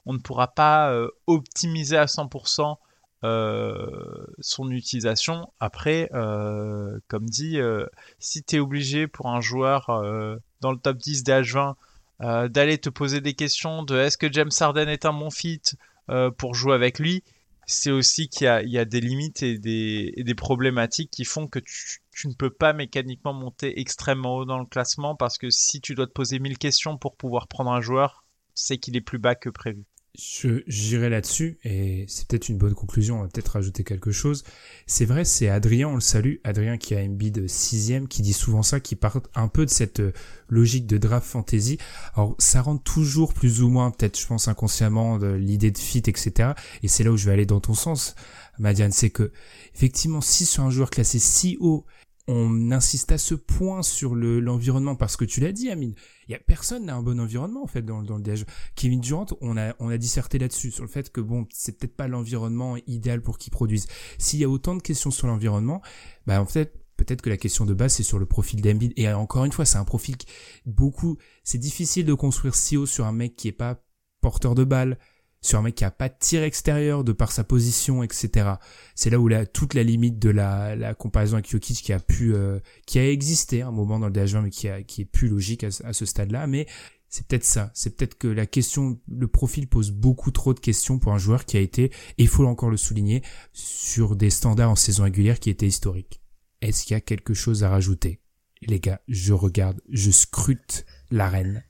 on, 0.07 0.13
ne 0.13 0.19
pourra 0.19 0.49
pas 0.49 0.93
euh, 0.93 1.09
optimiser 1.27 1.97
à 1.97 2.07
100% 2.07 2.77
euh, 3.25 4.27
son 4.39 4.71
utilisation. 4.71 5.53
Après, 5.59 6.09
euh, 6.15 6.99
comme 7.09 7.27
dit, 7.27 7.59
si 8.19 8.43
tu 8.43 8.57
es 8.57 8.59
obligé 8.61 9.09
pour 9.09 9.29
un 9.29 9.41
joueur 9.41 9.87
dans 10.61 10.73
le 10.73 10.79
top 10.79 10.99
10 10.99 11.25
des 11.25 11.33
H20 11.33 11.75
d'aller 12.49 12.79
te 12.79 12.89
poser 12.89 13.21
des 13.21 13.35
questions 13.35 13.83
de 13.83 13.97
est-ce 13.97 14.19
que 14.19 14.33
James 14.33 14.51
Harden 14.59 14.89
est 14.89 15.05
un 15.05 15.13
bon 15.13 15.31
fit 15.31 15.63
pour 16.37 16.55
jouer 16.55 16.75
avec 16.75 16.99
lui, 16.99 17.23
c'est 17.71 17.91
aussi 17.91 18.31
qu'il 18.31 18.47
y, 18.47 18.79
a, 18.79 18.85
des 18.87 19.01
limites 19.01 19.43
et 19.43 19.59
des, 19.59 20.15
et 20.17 20.25
des 20.25 20.35
problématiques 20.35 21.11
qui 21.11 21.27
font 21.27 21.47
que 21.47 21.59
tu, 21.59 22.01
tu, 22.11 22.27
ne 22.29 22.33
peux 22.33 22.51
pas 22.51 22.73
mécaniquement 22.73 23.35
monter 23.35 23.79
extrêmement 23.79 24.37
haut 24.37 24.45
dans 24.47 24.59
le 24.59 24.65
classement 24.65 25.15
parce 25.15 25.37
que 25.37 25.51
si 25.51 25.83
tu 25.83 25.95
dois 25.95 26.07
te 26.07 26.13
poser 26.13 26.39
1000 26.39 26.57
questions 26.57 26.97
pour 26.97 27.17
pouvoir 27.17 27.47
prendre 27.47 27.71
un 27.71 27.83
joueur, 27.83 28.25
c'est 28.55 28.79
qu'il 28.79 28.97
est 28.97 29.03
plus 29.03 29.19
bas 29.19 29.35
que 29.35 29.51
prévu. 29.51 29.85
Je 30.21 30.63
j'irai 30.67 31.11
là-dessus 31.11 31.59
et 31.63 32.05
c'est 32.09 32.27
peut-être 32.27 32.49
une 32.49 32.59
bonne 32.59 32.75
conclusion. 32.75 33.21
On 33.21 33.23
va 33.23 33.29
peut-être 33.29 33.53
rajouter 33.53 33.85
quelque 33.85 34.11
chose. 34.11 34.43
C'est 34.89 35.05
vrai, 35.05 35.25
c'est 35.25 35.49
Adrien, 35.49 35.87
on 35.89 35.95
le 35.95 36.01
salue, 36.01 36.37
Adrien 36.43 36.77
qui 36.77 36.97
a 36.97 37.07
MB 37.07 37.23
de 37.31 37.47
sixième, 37.47 38.09
qui 38.09 38.23
dit 38.23 38.33
souvent 38.33 38.65
ça, 38.65 38.81
qui 38.81 38.97
part 38.97 39.21
un 39.37 39.47
peu 39.47 39.65
de 39.65 39.71
cette 39.71 40.01
euh, 40.01 40.13
logique 40.49 40.89
de 40.89 40.99
draft 40.99 41.25
fantasy. 41.25 41.79
Alors 42.15 42.35
ça 42.41 42.63
rentre 42.63 42.83
toujours 42.83 43.33
plus 43.33 43.63
ou 43.63 43.69
moins, 43.69 43.93
peut-être, 43.93 44.19
je 44.19 44.27
pense 44.27 44.49
inconsciemment, 44.49 45.19
de 45.19 45.29
l'idée 45.29 45.71
de 45.71 45.79
fit, 45.79 45.99
etc. 45.99 46.51
Et 46.83 46.89
c'est 46.89 47.05
là 47.05 47.13
où 47.13 47.17
je 47.17 47.27
vais 47.27 47.33
aller 47.33 47.47
dans 47.47 47.61
ton 47.61 47.75
sens, 47.75 48.17
Madiane, 48.59 48.91
c'est 48.91 49.11
que 49.11 49.31
effectivement, 49.73 50.21
si 50.21 50.47
sur 50.47 50.65
un 50.65 50.71
joueur 50.71 50.91
classé 50.91 51.21
si 51.21 51.57
haut 51.61 51.87
on 52.29 52.71
insiste 52.71 53.11
à 53.11 53.19
ce 53.19 53.35
point 53.35 53.83
sur 53.83 54.15
le 54.15 54.39
l'environnement 54.39 54.95
parce 54.95 55.17
que 55.17 55.25
tu 55.25 55.41
l'as 55.41 55.51
dit 55.51 55.71
Amine 55.71 55.95
il 56.29 56.33
y 56.33 56.35
a 56.35 56.39
personne 56.39 56.85
n'a 56.85 56.95
un 56.95 57.03
bon 57.03 57.19
environnement 57.19 57.65
en 57.65 57.67
fait 57.67 57.83
dans, 57.83 58.03
dans 58.03 58.19
le 58.19 58.23
DH 58.23 58.45
Kevin 58.77 59.01
Durant 59.01 59.27
on 59.41 59.57
a 59.57 59.75
on 59.79 59.89
a 59.89 59.97
disserté 59.97 60.39
là-dessus 60.39 60.71
sur 60.71 60.85
le 60.85 60.91
fait 60.91 61.11
que 61.11 61.23
bon 61.23 61.47
c'est 61.51 61.79
peut-être 61.79 61.97
pas 61.97 62.07
l'environnement 62.07 62.77
idéal 62.87 63.23
pour 63.23 63.39
qu'il 63.39 63.51
produise. 63.51 63.89
S'il 64.19 64.39
y 64.39 64.45
a 64.45 64.49
autant 64.49 64.77
de 64.77 64.83
questions 64.83 65.11
sur 65.11 65.27
l'environnement 65.27 65.81
bah 66.27 66.41
en 66.41 66.47
fait 66.47 66.79
peut-être 66.99 67.23
que 67.23 67.31
la 67.31 67.39
question 67.39 67.65
de 67.65 67.73
base 67.73 67.95
c'est 67.95 68.03
sur 68.03 68.19
le 68.19 68.27
profil 68.27 68.61
d'Embiid. 68.61 68.93
Et 68.97 69.11
encore 69.11 69.47
une 69.47 69.53
fois 69.53 69.65
c'est 69.65 69.79
un 69.79 69.85
profil 69.85 70.19
qui, 70.19 70.27
beaucoup 70.67 71.17
c'est 71.45 71.59
difficile 71.59 72.05
de 72.05 72.15
construire 72.15 72.55
si 72.55 72.77
haut 72.77 72.87
sur 72.87 73.07
un 73.07 73.13
mec 73.13 73.37
qui 73.37 73.49
est 73.49 73.53
pas 73.53 73.83
porteur 74.21 74.55
de 74.55 74.65
balle 74.65 74.99
sur 75.41 75.59
un 75.59 75.63
mec 75.63 75.77
qui 75.77 75.85
a 75.85 75.91
pas 75.91 76.09
de 76.09 76.15
tir 76.19 76.43
extérieur 76.43 77.05
de 77.05 77.13
par 77.13 77.33
sa 77.33 77.45
position, 77.45 78.03
etc. 78.03 78.51
C'est 78.95 79.11
là 79.11 79.19
où 79.19 79.29
la, 79.29 79.47
toute 79.47 79.75
la 79.75 79.83
limite 79.83 80.19
de 80.19 80.31
la, 80.31 80.75
la 80.77 80.95
comparaison 80.95 81.35
avec 81.35 81.49
Jokic 81.49 81.83
qui 81.83 81.93
a 81.93 82.01
pu, 82.01 82.35
euh, 82.35 82.59
qui 82.87 82.99
a 82.99 83.09
existé 83.09 83.63
un 83.63 83.71
moment 83.71 83.99
dans 83.99 84.09
le 84.09 84.13
DH20 84.13 84.43
mais 84.43 84.51
qui, 84.51 84.69
a, 84.69 84.83
qui 84.83 85.03
est 85.03 85.07
plus 85.07 85.29
logique 85.29 85.65
à, 85.65 85.69
à 85.85 85.93
ce 85.93 86.05
stade-là. 86.05 86.47
Mais 86.47 86.67
c'est 87.09 87.27
peut-être 87.27 87.45
ça. 87.45 87.71
C'est 87.75 87.97
peut-être 87.97 88.17
que 88.17 88.29
la 88.29 88.47
question, 88.47 89.01
le 89.09 89.29
profil 89.29 89.69
pose 89.69 89.91
beaucoup 89.91 90.31
trop 90.31 90.55
de 90.55 90.61
questions 90.61 90.99
pour 90.99 91.13
un 91.13 91.19
joueur 91.19 91.45
qui 91.45 91.57
a 91.57 91.61
été, 91.61 91.85
et 91.85 91.93
il 92.19 92.29
faut 92.29 92.47
encore 92.47 92.71
le 92.71 92.77
souligner, 92.77 93.23
sur 93.53 94.17
des 94.17 94.31
standards 94.31 94.71
en 94.71 94.77
saison 94.77 95.05
régulière 95.05 95.41
qui 95.41 95.51
étaient 95.51 95.67
historiques. 95.67 96.21
Est-ce 96.61 96.85
qu'il 96.85 96.95
y 96.95 96.97
a 96.97 97.01
quelque 97.01 97.35
chose 97.35 97.65
à 97.65 97.71
rajouter? 97.71 98.21
Les 98.63 98.81
gars, 98.81 99.01
je 99.07 99.33
regarde, 99.33 99.81
je 99.89 100.11
scrute 100.11 100.85
l'arène 101.11 101.65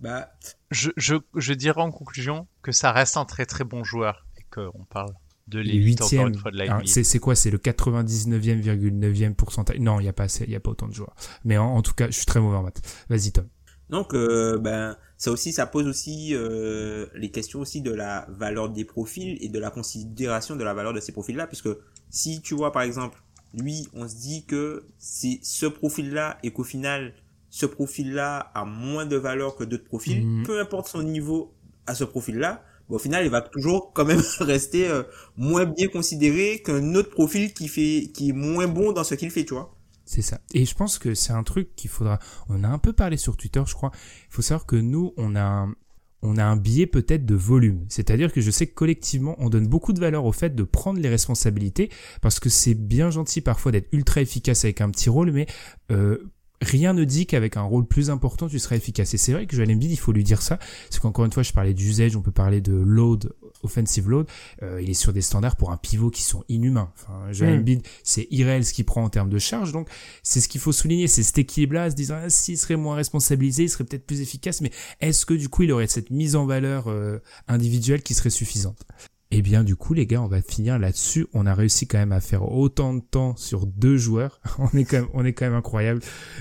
bah, 0.00 0.30
je, 0.70 0.90
je, 0.96 1.16
je 1.34 1.52
dirais 1.52 1.80
en 1.80 1.90
conclusion 1.90 2.46
que 2.68 2.72
ça 2.72 2.92
reste 2.92 3.16
un 3.16 3.24
très 3.24 3.46
très 3.46 3.64
bon 3.64 3.82
joueur 3.82 4.26
et 4.36 4.44
qu'on 4.50 4.84
parle 4.90 5.14
de 5.46 5.58
l'élite 5.58 6.02
encore 6.02 6.26
une 6.26 6.38
fois 6.38 6.50
de 6.50 6.58
la 6.58 6.76
hein, 6.76 6.82
C'est 6.84 7.18
quoi? 7.18 7.34
C'est 7.34 7.50
le 7.50 7.56
99,9e 7.56 9.34
pourcentage 9.34 9.78
Non, 9.78 10.00
il 10.00 10.02
n'y 10.02 10.08
a 10.10 10.12
pas 10.12 10.26
il 10.26 10.50
y 10.50 10.54
a 10.54 10.60
pas 10.60 10.70
autant 10.70 10.86
de 10.86 10.92
joueurs. 10.92 11.14
Mais 11.44 11.56
en, 11.56 11.64
en, 11.64 11.80
tout 11.80 11.94
cas, 11.94 12.08
je 12.08 12.16
suis 12.16 12.26
très 12.26 12.40
mauvais 12.40 12.58
en 12.58 12.62
maths. 12.62 12.82
Vas-y 13.08 13.32
Tom. 13.32 13.48
Donc 13.88 14.12
euh, 14.12 14.58
ben 14.58 14.98
ça 15.16 15.30
aussi 15.30 15.50
ça 15.54 15.64
pose 15.66 15.86
aussi 15.86 16.34
euh, 16.34 17.06
les 17.14 17.30
questions 17.30 17.60
aussi 17.60 17.80
de 17.80 17.90
la 17.90 18.26
valeur 18.28 18.68
des 18.68 18.84
profils 18.84 19.38
et 19.40 19.48
de 19.48 19.58
la 19.58 19.70
considération 19.70 20.56
de 20.56 20.62
la 20.62 20.74
valeur 20.74 20.92
de 20.92 21.00
ces 21.00 21.12
profils 21.12 21.34
là 21.34 21.46
puisque 21.46 21.70
si 22.10 22.42
tu 22.42 22.54
vois 22.54 22.70
par 22.70 22.82
exemple 22.82 23.22
lui 23.54 23.88
on 23.94 24.06
se 24.06 24.14
dit 24.14 24.44
que 24.44 24.84
c'est 24.98 25.40
ce 25.42 25.64
profil 25.64 26.12
là 26.12 26.36
et 26.42 26.50
qu'au 26.50 26.64
final 26.64 27.14
ce 27.50 27.66
profil-là 27.66 28.50
a 28.54 28.64
moins 28.64 29.06
de 29.06 29.16
valeur 29.16 29.56
que 29.56 29.64
d'autres 29.64 29.84
profils, 29.84 30.24
mmh. 30.24 30.42
peu 30.44 30.60
importe 30.60 30.88
son 30.88 31.02
niveau 31.02 31.54
à 31.88 31.94
ce 31.94 32.04
profil-là, 32.04 32.62
au 32.88 32.98
final, 32.98 33.24
il 33.24 33.30
va 33.30 33.42
toujours 33.42 33.92
quand 33.92 34.04
même 34.04 34.22
rester 34.40 34.88
euh, 34.88 35.02
moins 35.36 35.66
bien 35.66 35.88
considéré 35.88 36.62
qu'un 36.64 36.94
autre 36.94 37.10
profil 37.10 37.52
qui 37.52 37.68
fait, 37.68 38.10
qui 38.14 38.30
est 38.30 38.32
moins 38.32 38.68
bon 38.68 38.92
dans 38.92 39.04
ce 39.04 39.14
qu'il 39.14 39.30
fait, 39.30 39.44
tu 39.44 39.54
vois. 39.54 39.74
C'est 40.04 40.22
ça. 40.22 40.40
Et 40.54 40.64
je 40.64 40.74
pense 40.74 40.98
que 40.98 41.14
c'est 41.14 41.34
un 41.34 41.42
truc 41.42 41.74
qu'il 41.76 41.90
faudra. 41.90 42.18
On 42.48 42.64
a 42.64 42.68
un 42.68 42.78
peu 42.78 42.94
parlé 42.94 43.18
sur 43.18 43.36
Twitter, 43.36 43.62
je 43.66 43.74
crois. 43.74 43.90
Il 44.30 44.34
faut 44.34 44.40
savoir 44.40 44.64
que 44.64 44.76
nous, 44.76 45.12
on 45.18 45.36
a, 45.36 45.68
on 46.22 46.38
a 46.38 46.44
un 46.44 46.56
biais 46.56 46.86
peut-être 46.86 47.26
de 47.26 47.34
volume. 47.34 47.84
C'est-à-dire 47.90 48.32
que 48.32 48.40
je 48.40 48.50
sais 48.50 48.66
que 48.66 48.74
collectivement, 48.74 49.36
on 49.38 49.50
donne 49.50 49.66
beaucoup 49.66 49.92
de 49.92 50.00
valeur 50.00 50.24
au 50.24 50.32
fait 50.32 50.54
de 50.54 50.62
prendre 50.62 50.98
les 50.98 51.10
responsabilités, 51.10 51.90
parce 52.22 52.40
que 52.40 52.48
c'est 52.48 52.74
bien 52.74 53.10
gentil 53.10 53.42
parfois 53.42 53.70
d'être 53.70 53.88
ultra 53.92 54.22
efficace 54.22 54.64
avec 54.64 54.80
un 54.80 54.90
petit 54.90 55.10
rôle, 55.10 55.30
mais 55.30 55.46
euh, 55.92 56.32
rien 56.60 56.92
ne 56.92 57.04
dit 57.04 57.26
qu'avec 57.26 57.56
un 57.56 57.62
rôle 57.62 57.86
plus 57.86 58.10
important, 58.10 58.48
tu 58.48 58.58
seras 58.58 58.76
efficace. 58.76 59.14
Et 59.14 59.18
c'est 59.18 59.32
vrai 59.32 59.46
que 59.46 59.54
Joel 59.54 59.70
Embiid, 59.70 59.90
il 59.90 59.98
faut 59.98 60.12
lui 60.12 60.24
dire 60.24 60.42
ça. 60.42 60.58
C'est 60.90 61.00
qu'encore 61.00 61.24
une 61.24 61.32
fois, 61.32 61.42
je 61.42 61.52
parlais 61.52 61.74
d'usage, 61.74 62.16
on 62.16 62.22
peut 62.22 62.32
parler 62.32 62.60
de 62.60 62.74
load, 62.74 63.32
offensive 63.62 64.08
load. 64.08 64.26
Euh, 64.62 64.80
il 64.82 64.90
est 64.90 64.94
sur 64.94 65.12
des 65.12 65.20
standards 65.20 65.56
pour 65.56 65.70
un 65.70 65.76
pivot 65.76 66.10
qui 66.10 66.22
sont 66.22 66.44
inhumains. 66.48 66.92
Enfin, 66.94 67.32
Joel 67.32 67.56
Mm. 67.56 67.60
Embiid, 67.60 67.86
c'est 68.02 68.26
irréel 68.30 68.64
ce 68.64 68.72
qu'il 68.72 68.84
prend 68.84 69.04
en 69.04 69.10
termes 69.10 69.30
de 69.30 69.38
charge. 69.38 69.72
Donc, 69.72 69.88
c'est 70.22 70.40
ce 70.40 70.48
qu'il 70.48 70.60
faut 70.60 70.72
souligner. 70.72 71.06
C'est 71.06 71.22
cet 71.22 71.38
équilibre-là, 71.38 71.90
se 71.90 71.96
disant, 71.96 72.16
ah, 72.22 72.30
s'il 72.30 72.58
serait 72.58 72.76
moins 72.76 72.96
responsabilisé, 72.96 73.64
il 73.64 73.70
serait 73.70 73.84
peut-être 73.84 74.06
plus 74.06 74.20
efficace. 74.20 74.60
Mais 74.60 74.70
est-ce 75.00 75.26
que 75.26 75.34
du 75.34 75.48
coup, 75.48 75.62
il 75.62 75.72
aurait 75.72 75.86
cette 75.86 76.10
mise 76.10 76.36
en 76.36 76.46
valeur 76.46 76.88
euh, 76.88 77.18
individuelle 77.46 78.02
qui 78.02 78.14
serait 78.14 78.30
suffisante? 78.30 78.84
Eh 79.30 79.42
bien, 79.42 79.62
du 79.62 79.76
coup, 79.76 79.92
les 79.92 80.06
gars, 80.06 80.22
on 80.22 80.26
va 80.26 80.40
finir 80.40 80.78
là-dessus. 80.78 81.26
On 81.34 81.44
a 81.44 81.54
réussi 81.54 81.86
quand 81.86 81.98
même 81.98 82.12
à 82.12 82.20
faire 82.20 82.50
autant 82.50 82.94
de 82.94 83.00
temps 83.00 83.36
sur 83.36 83.66
deux 83.66 83.98
joueurs. 83.98 84.40
on 84.58 84.70
est 84.78 84.84
quand 84.84 85.42
même, 85.42 85.54
incroyable. 85.54 86.00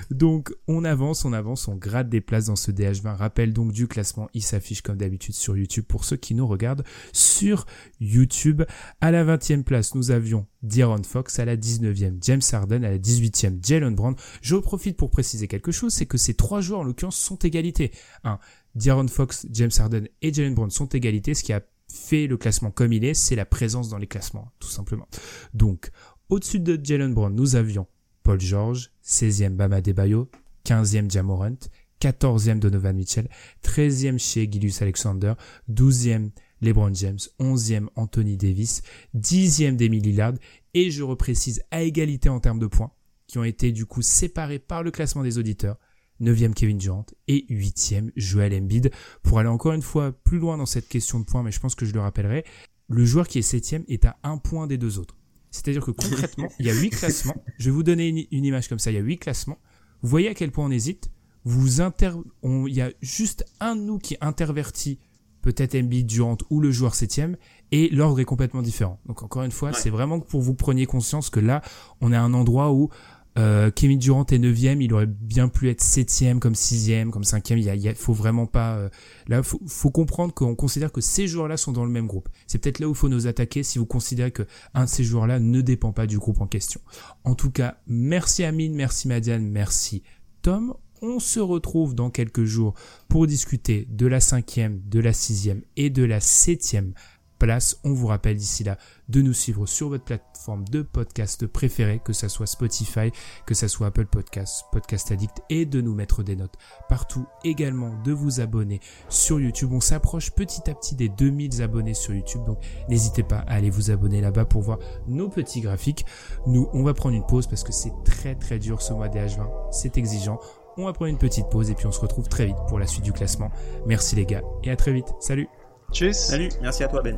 Donc, 0.09 0.53
on 0.67 0.85
avance, 0.85 1.25
on 1.25 1.33
avance, 1.33 1.67
on 1.67 1.75
gratte 1.75 2.07
des 2.07 2.21
places 2.21 2.45
dans 2.45 2.55
ce 2.55 2.71
DH20. 2.71 3.17
Rappel 3.17 3.51
donc 3.51 3.73
du 3.73 3.89
classement, 3.89 4.29
il 4.33 4.41
s'affiche 4.41 4.81
comme 4.81 4.95
d'habitude 4.95 5.35
sur 5.35 5.57
YouTube 5.57 5.83
pour 5.85 6.05
ceux 6.05 6.15
qui 6.15 6.33
nous 6.33 6.47
regardent 6.47 6.85
sur 7.11 7.65
YouTube. 7.99 8.63
À 9.01 9.11
la 9.11 9.25
20e 9.25 9.63
place, 9.63 9.93
nous 9.93 10.11
avions 10.11 10.45
D'Aaron 10.63 11.03
Fox, 11.03 11.39
à 11.39 11.45
la 11.45 11.57
19e, 11.57 12.19
James 12.21 12.41
Harden, 12.53 12.85
à 12.85 12.91
la 12.91 12.99
18e, 12.99 13.59
Jalen 13.65 13.95
Brown. 13.95 14.15
Je 14.41 14.55
profite 14.55 14.95
pour 14.95 15.11
préciser 15.11 15.49
quelque 15.49 15.73
chose, 15.73 15.93
c'est 15.93 16.05
que 16.05 16.17
ces 16.17 16.35
trois 16.35 16.61
joueurs, 16.61 16.79
en 16.79 16.83
l'occurrence, 16.85 17.17
sont 17.17 17.35
égalité. 17.35 17.91
Un, 18.23 18.39
D'Aaron 18.75 19.07
Fox, 19.09 19.45
James 19.51 19.71
Harden 19.77 20.07
et 20.21 20.33
Jalen 20.33 20.53
Brown 20.53 20.69
sont 20.69 20.87
égalité, 20.87 21.33
ce 21.33 21.43
qui 21.43 21.51
a 21.51 21.61
fait 21.91 22.27
le 22.27 22.37
classement 22.37 22.71
comme 22.71 22.93
il 22.93 23.03
est, 23.03 23.13
c'est 23.13 23.35
la 23.35 23.45
présence 23.45 23.89
dans 23.89 23.97
les 23.97 24.07
classements, 24.07 24.51
tout 24.59 24.69
simplement. 24.69 25.07
Donc, 25.53 25.91
au-dessus 26.29 26.59
de 26.59 26.79
Jalen 26.81 27.13
Brown, 27.13 27.33
nous 27.33 27.55
avions 27.55 27.87
Paul 28.23 28.39
George, 28.39 28.91
16e 29.05 29.55
Bama 29.55 29.81
Debayo, 29.81 30.29
15e 30.65 31.09
Jamorant, 31.09 31.57
14e 32.01 32.59
Donovan 32.59 32.95
Mitchell, 32.95 33.29
13e 33.63 34.17
chez 34.17 34.49
Gilius 34.51 34.81
Alexander, 34.81 35.33
12e 35.71 36.31
LeBron 36.61 36.93
James, 36.93 37.19
11e 37.39 37.87
Anthony 37.95 38.37
Davis, 38.37 38.81
10e 39.15 39.75
Demi 39.75 39.99
Lillard, 39.99 40.33
et 40.73 40.91
je 40.91 41.03
reprécise 41.03 41.63
à 41.71 41.81
égalité 41.83 42.29
en 42.29 42.39
termes 42.39 42.59
de 42.59 42.67
points, 42.67 42.91
qui 43.27 43.37
ont 43.37 43.43
été 43.43 43.71
du 43.71 43.85
coup 43.85 44.01
séparés 44.01 44.59
par 44.59 44.83
le 44.83 44.91
classement 44.91 45.23
des 45.23 45.37
auditeurs, 45.37 45.77
9e 46.21 46.53
Kevin 46.53 46.77
Durant 46.77 47.05
et 47.27 47.45
8e 47.49 48.11
Joel 48.15 48.53
Embiid. 48.53 48.91
Pour 49.23 49.39
aller 49.39 49.49
encore 49.49 49.73
une 49.73 49.81
fois 49.81 50.11
plus 50.11 50.39
loin 50.39 50.57
dans 50.57 50.65
cette 50.65 50.87
question 50.87 51.19
de 51.19 51.25
points, 51.25 51.43
mais 51.43 51.51
je 51.51 51.59
pense 51.59 51.75
que 51.75 51.85
je 51.85 51.93
le 51.93 51.99
rappellerai, 51.99 52.43
le 52.89 53.05
joueur 53.05 53.27
qui 53.27 53.39
est 53.39 53.41
7e 53.53 53.83
est 53.87 54.05
à 54.05 54.17
un 54.23 54.37
point 54.37 54.67
des 54.67 54.77
deux 54.77 54.97
autres. 54.99 55.15
C'est-à-dire 55.51 55.83
que 55.85 55.91
concrètement, 55.91 56.47
il 56.59 56.65
y 56.65 56.69
a 56.69 56.73
8 56.73 56.89
classements. 56.91 57.35
Je 57.57 57.65
vais 57.65 57.71
vous 57.71 57.83
donner 57.83 58.07
une, 58.09 58.25
une 58.31 58.45
image 58.45 58.67
comme 58.67 58.79
ça. 58.79 58.91
Il 58.91 58.95
y 58.95 58.97
a 58.97 59.01
8 59.01 59.17
classements. 59.17 59.57
Vous 60.01 60.09
voyez 60.09 60.29
à 60.29 60.33
quel 60.33 60.51
point 60.51 60.65
on 60.65 60.71
hésite. 60.71 61.09
Vous 61.43 61.81
inter... 61.81 62.11
on- 62.43 62.67
Il 62.67 62.75
y 62.75 62.81
a 62.81 62.91
juste 63.01 63.45
un 63.59 63.75
de 63.75 63.81
nous 63.81 63.97
qui 63.97 64.17
intervertit 64.21 64.99
peut-être 65.41 65.75
Embiid, 65.75 66.05
Durant 66.05 66.37
ou 66.49 66.59
le 66.59 66.71
joueur 66.71 66.93
7e 66.93 67.35
et 67.71 67.87
l'ordre 67.89 68.19
est 68.19 68.25
complètement 68.25 68.61
différent. 68.61 68.99
Donc 69.05 69.23
encore 69.23 69.43
une 69.43 69.51
fois, 69.51 69.71
c'est 69.71 69.89
vraiment 69.89 70.19
pour 70.19 70.41
que 70.41 70.45
vous 70.45 70.53
preniez 70.53 70.85
conscience 70.85 71.29
que 71.29 71.39
là, 71.39 71.61
on 72.01 72.11
est 72.11 72.15
à 72.17 72.21
un 72.23 72.33
endroit 72.33 72.73
où 72.73 72.89
euh, 73.37 73.69
Kevin 73.71 73.99
Durant 73.99 74.25
est 74.25 74.39
9e, 74.39 74.81
il 74.81 74.93
aurait 74.93 75.05
bien 75.05 75.47
pu 75.47 75.69
être 75.69 75.83
7e, 75.83 76.39
comme 76.39 76.53
6e, 76.53 77.09
comme 77.09 77.23
5e. 77.23 77.57
Il 77.57 77.63
y 77.63 77.69
a, 77.69 77.75
y 77.75 77.95
faut 77.95 78.13
vraiment 78.13 78.47
pas. 78.47 78.77
euh, 78.77 78.89
là, 79.27 79.43
faut, 79.43 79.61
faut 79.67 79.91
comprendre 79.91 80.33
qu'on 80.33 80.55
considère 80.55 80.91
que 80.91 81.01
ces 81.01 81.27
joueurs-là 81.27 81.57
sont 81.57 81.71
dans 81.71 81.85
le 81.85 81.91
même 81.91 82.07
groupe. 82.07 82.29
C'est 82.47 82.57
peut-être 82.57 82.79
là 82.79 82.87
où 82.87 82.91
il 82.91 82.97
faut 82.97 83.09
nous 83.09 83.27
attaquer 83.27 83.63
si 83.63 83.77
vous 83.79 83.85
considérez 83.85 84.31
que 84.31 84.43
un 84.73 84.85
de 84.85 84.89
ces 84.89 85.03
joueurs-là 85.03 85.39
ne 85.39 85.61
dépend 85.61 85.91
pas 85.91 86.07
du 86.07 86.17
groupe 86.17 86.41
en 86.41 86.47
question. 86.47 86.81
En 87.23 87.35
tout 87.35 87.51
cas, 87.51 87.77
merci 87.87 88.43
Amine, 88.43 88.73
merci 88.73 89.07
Madiane, 89.07 89.47
merci 89.47 90.03
Tom. 90.41 90.73
On 91.03 91.19
se 91.19 91.39
retrouve 91.39 91.93
dans 91.93 92.09
quelques 92.09 92.45
jours 92.45 92.73
pour 93.07 93.27
discuter 93.27 93.87
de 93.91 94.07
la 94.07 94.19
cinquième, 94.19 94.81
de 94.87 94.99
la 94.99 95.13
sixième 95.13 95.61
et 95.75 95.91
de 95.91 96.03
la 96.03 96.19
septième 96.19 96.93
place. 97.37 97.79
On 97.83 97.93
vous 97.93 98.07
rappelle 98.07 98.37
d'ici 98.37 98.63
là 98.63 98.79
de 99.09 99.21
nous 99.21 99.33
suivre 99.33 99.65
sur 99.65 99.89
votre 99.89 100.03
plateforme 100.03 100.65
de 100.65 100.81
podcast 100.81 101.47
préférée, 101.47 102.01
que 102.03 102.13
ça 102.13 102.29
soit 102.29 102.47
Spotify, 102.47 103.11
que 103.45 103.53
ça 103.53 103.67
soit 103.67 103.87
Apple 103.87 104.05
Podcasts, 104.05 104.65
Podcast 104.71 105.11
Addict, 105.11 105.41
et 105.49 105.65
de 105.65 105.81
nous 105.81 105.93
mettre 105.93 106.23
des 106.23 106.35
notes 106.35 106.55
partout. 106.89 107.25
Également 107.43 107.91
de 108.03 108.11
vous 108.11 108.39
abonner 108.39 108.79
sur 109.09 109.39
YouTube. 109.39 109.71
On 109.73 109.79
s'approche 109.79 110.31
petit 110.31 110.69
à 110.69 110.75
petit 110.75 110.95
des 110.95 111.09
2000 111.09 111.61
abonnés 111.61 111.93
sur 111.93 112.13
YouTube, 112.13 112.43
donc 112.45 112.59
n'hésitez 112.89 113.23
pas 113.23 113.39
à 113.39 113.55
aller 113.55 113.69
vous 113.69 113.91
abonner 113.91 114.21
là-bas 114.21 114.45
pour 114.45 114.61
voir 114.61 114.79
nos 115.07 115.29
petits 115.29 115.61
graphiques. 115.61 116.05
Nous, 116.45 116.69
on 116.73 116.83
va 116.83 116.93
prendre 116.93 117.15
une 117.15 117.25
pause 117.25 117.47
parce 117.47 117.63
que 117.63 117.71
c'est 117.71 117.93
très 118.03 118.35
très 118.35 118.59
dur 118.59 118.81
ce 118.81 118.93
mois 118.93 119.09
des 119.09 119.19
H20, 119.19 119.71
c'est 119.71 119.97
exigeant. 119.97 120.39
On 120.77 120.85
va 120.85 120.93
prendre 120.93 121.09
une 121.09 121.17
petite 121.17 121.49
pause 121.49 121.71
et 121.71 121.73
puis 121.73 121.87
on 121.87 121.91
se 121.91 121.99
retrouve 121.99 122.27
très 122.27 122.45
vite 122.45 122.57
pour 122.67 122.77
la 122.77 122.85
suite 122.85 123.03
du 123.03 123.11
classement. 123.11 123.49
Merci 123.87 124.15
les 124.15 124.25
gars 124.25 124.43
et 124.63 124.69
à 124.69 124.75
très 124.75 124.93
vite. 124.93 125.07
Salut 125.19 125.47
Tchuss 125.91 126.17
Salut, 126.17 126.49
merci 126.61 126.83
à 126.83 126.87
toi 126.87 127.01
Ben. 127.01 127.17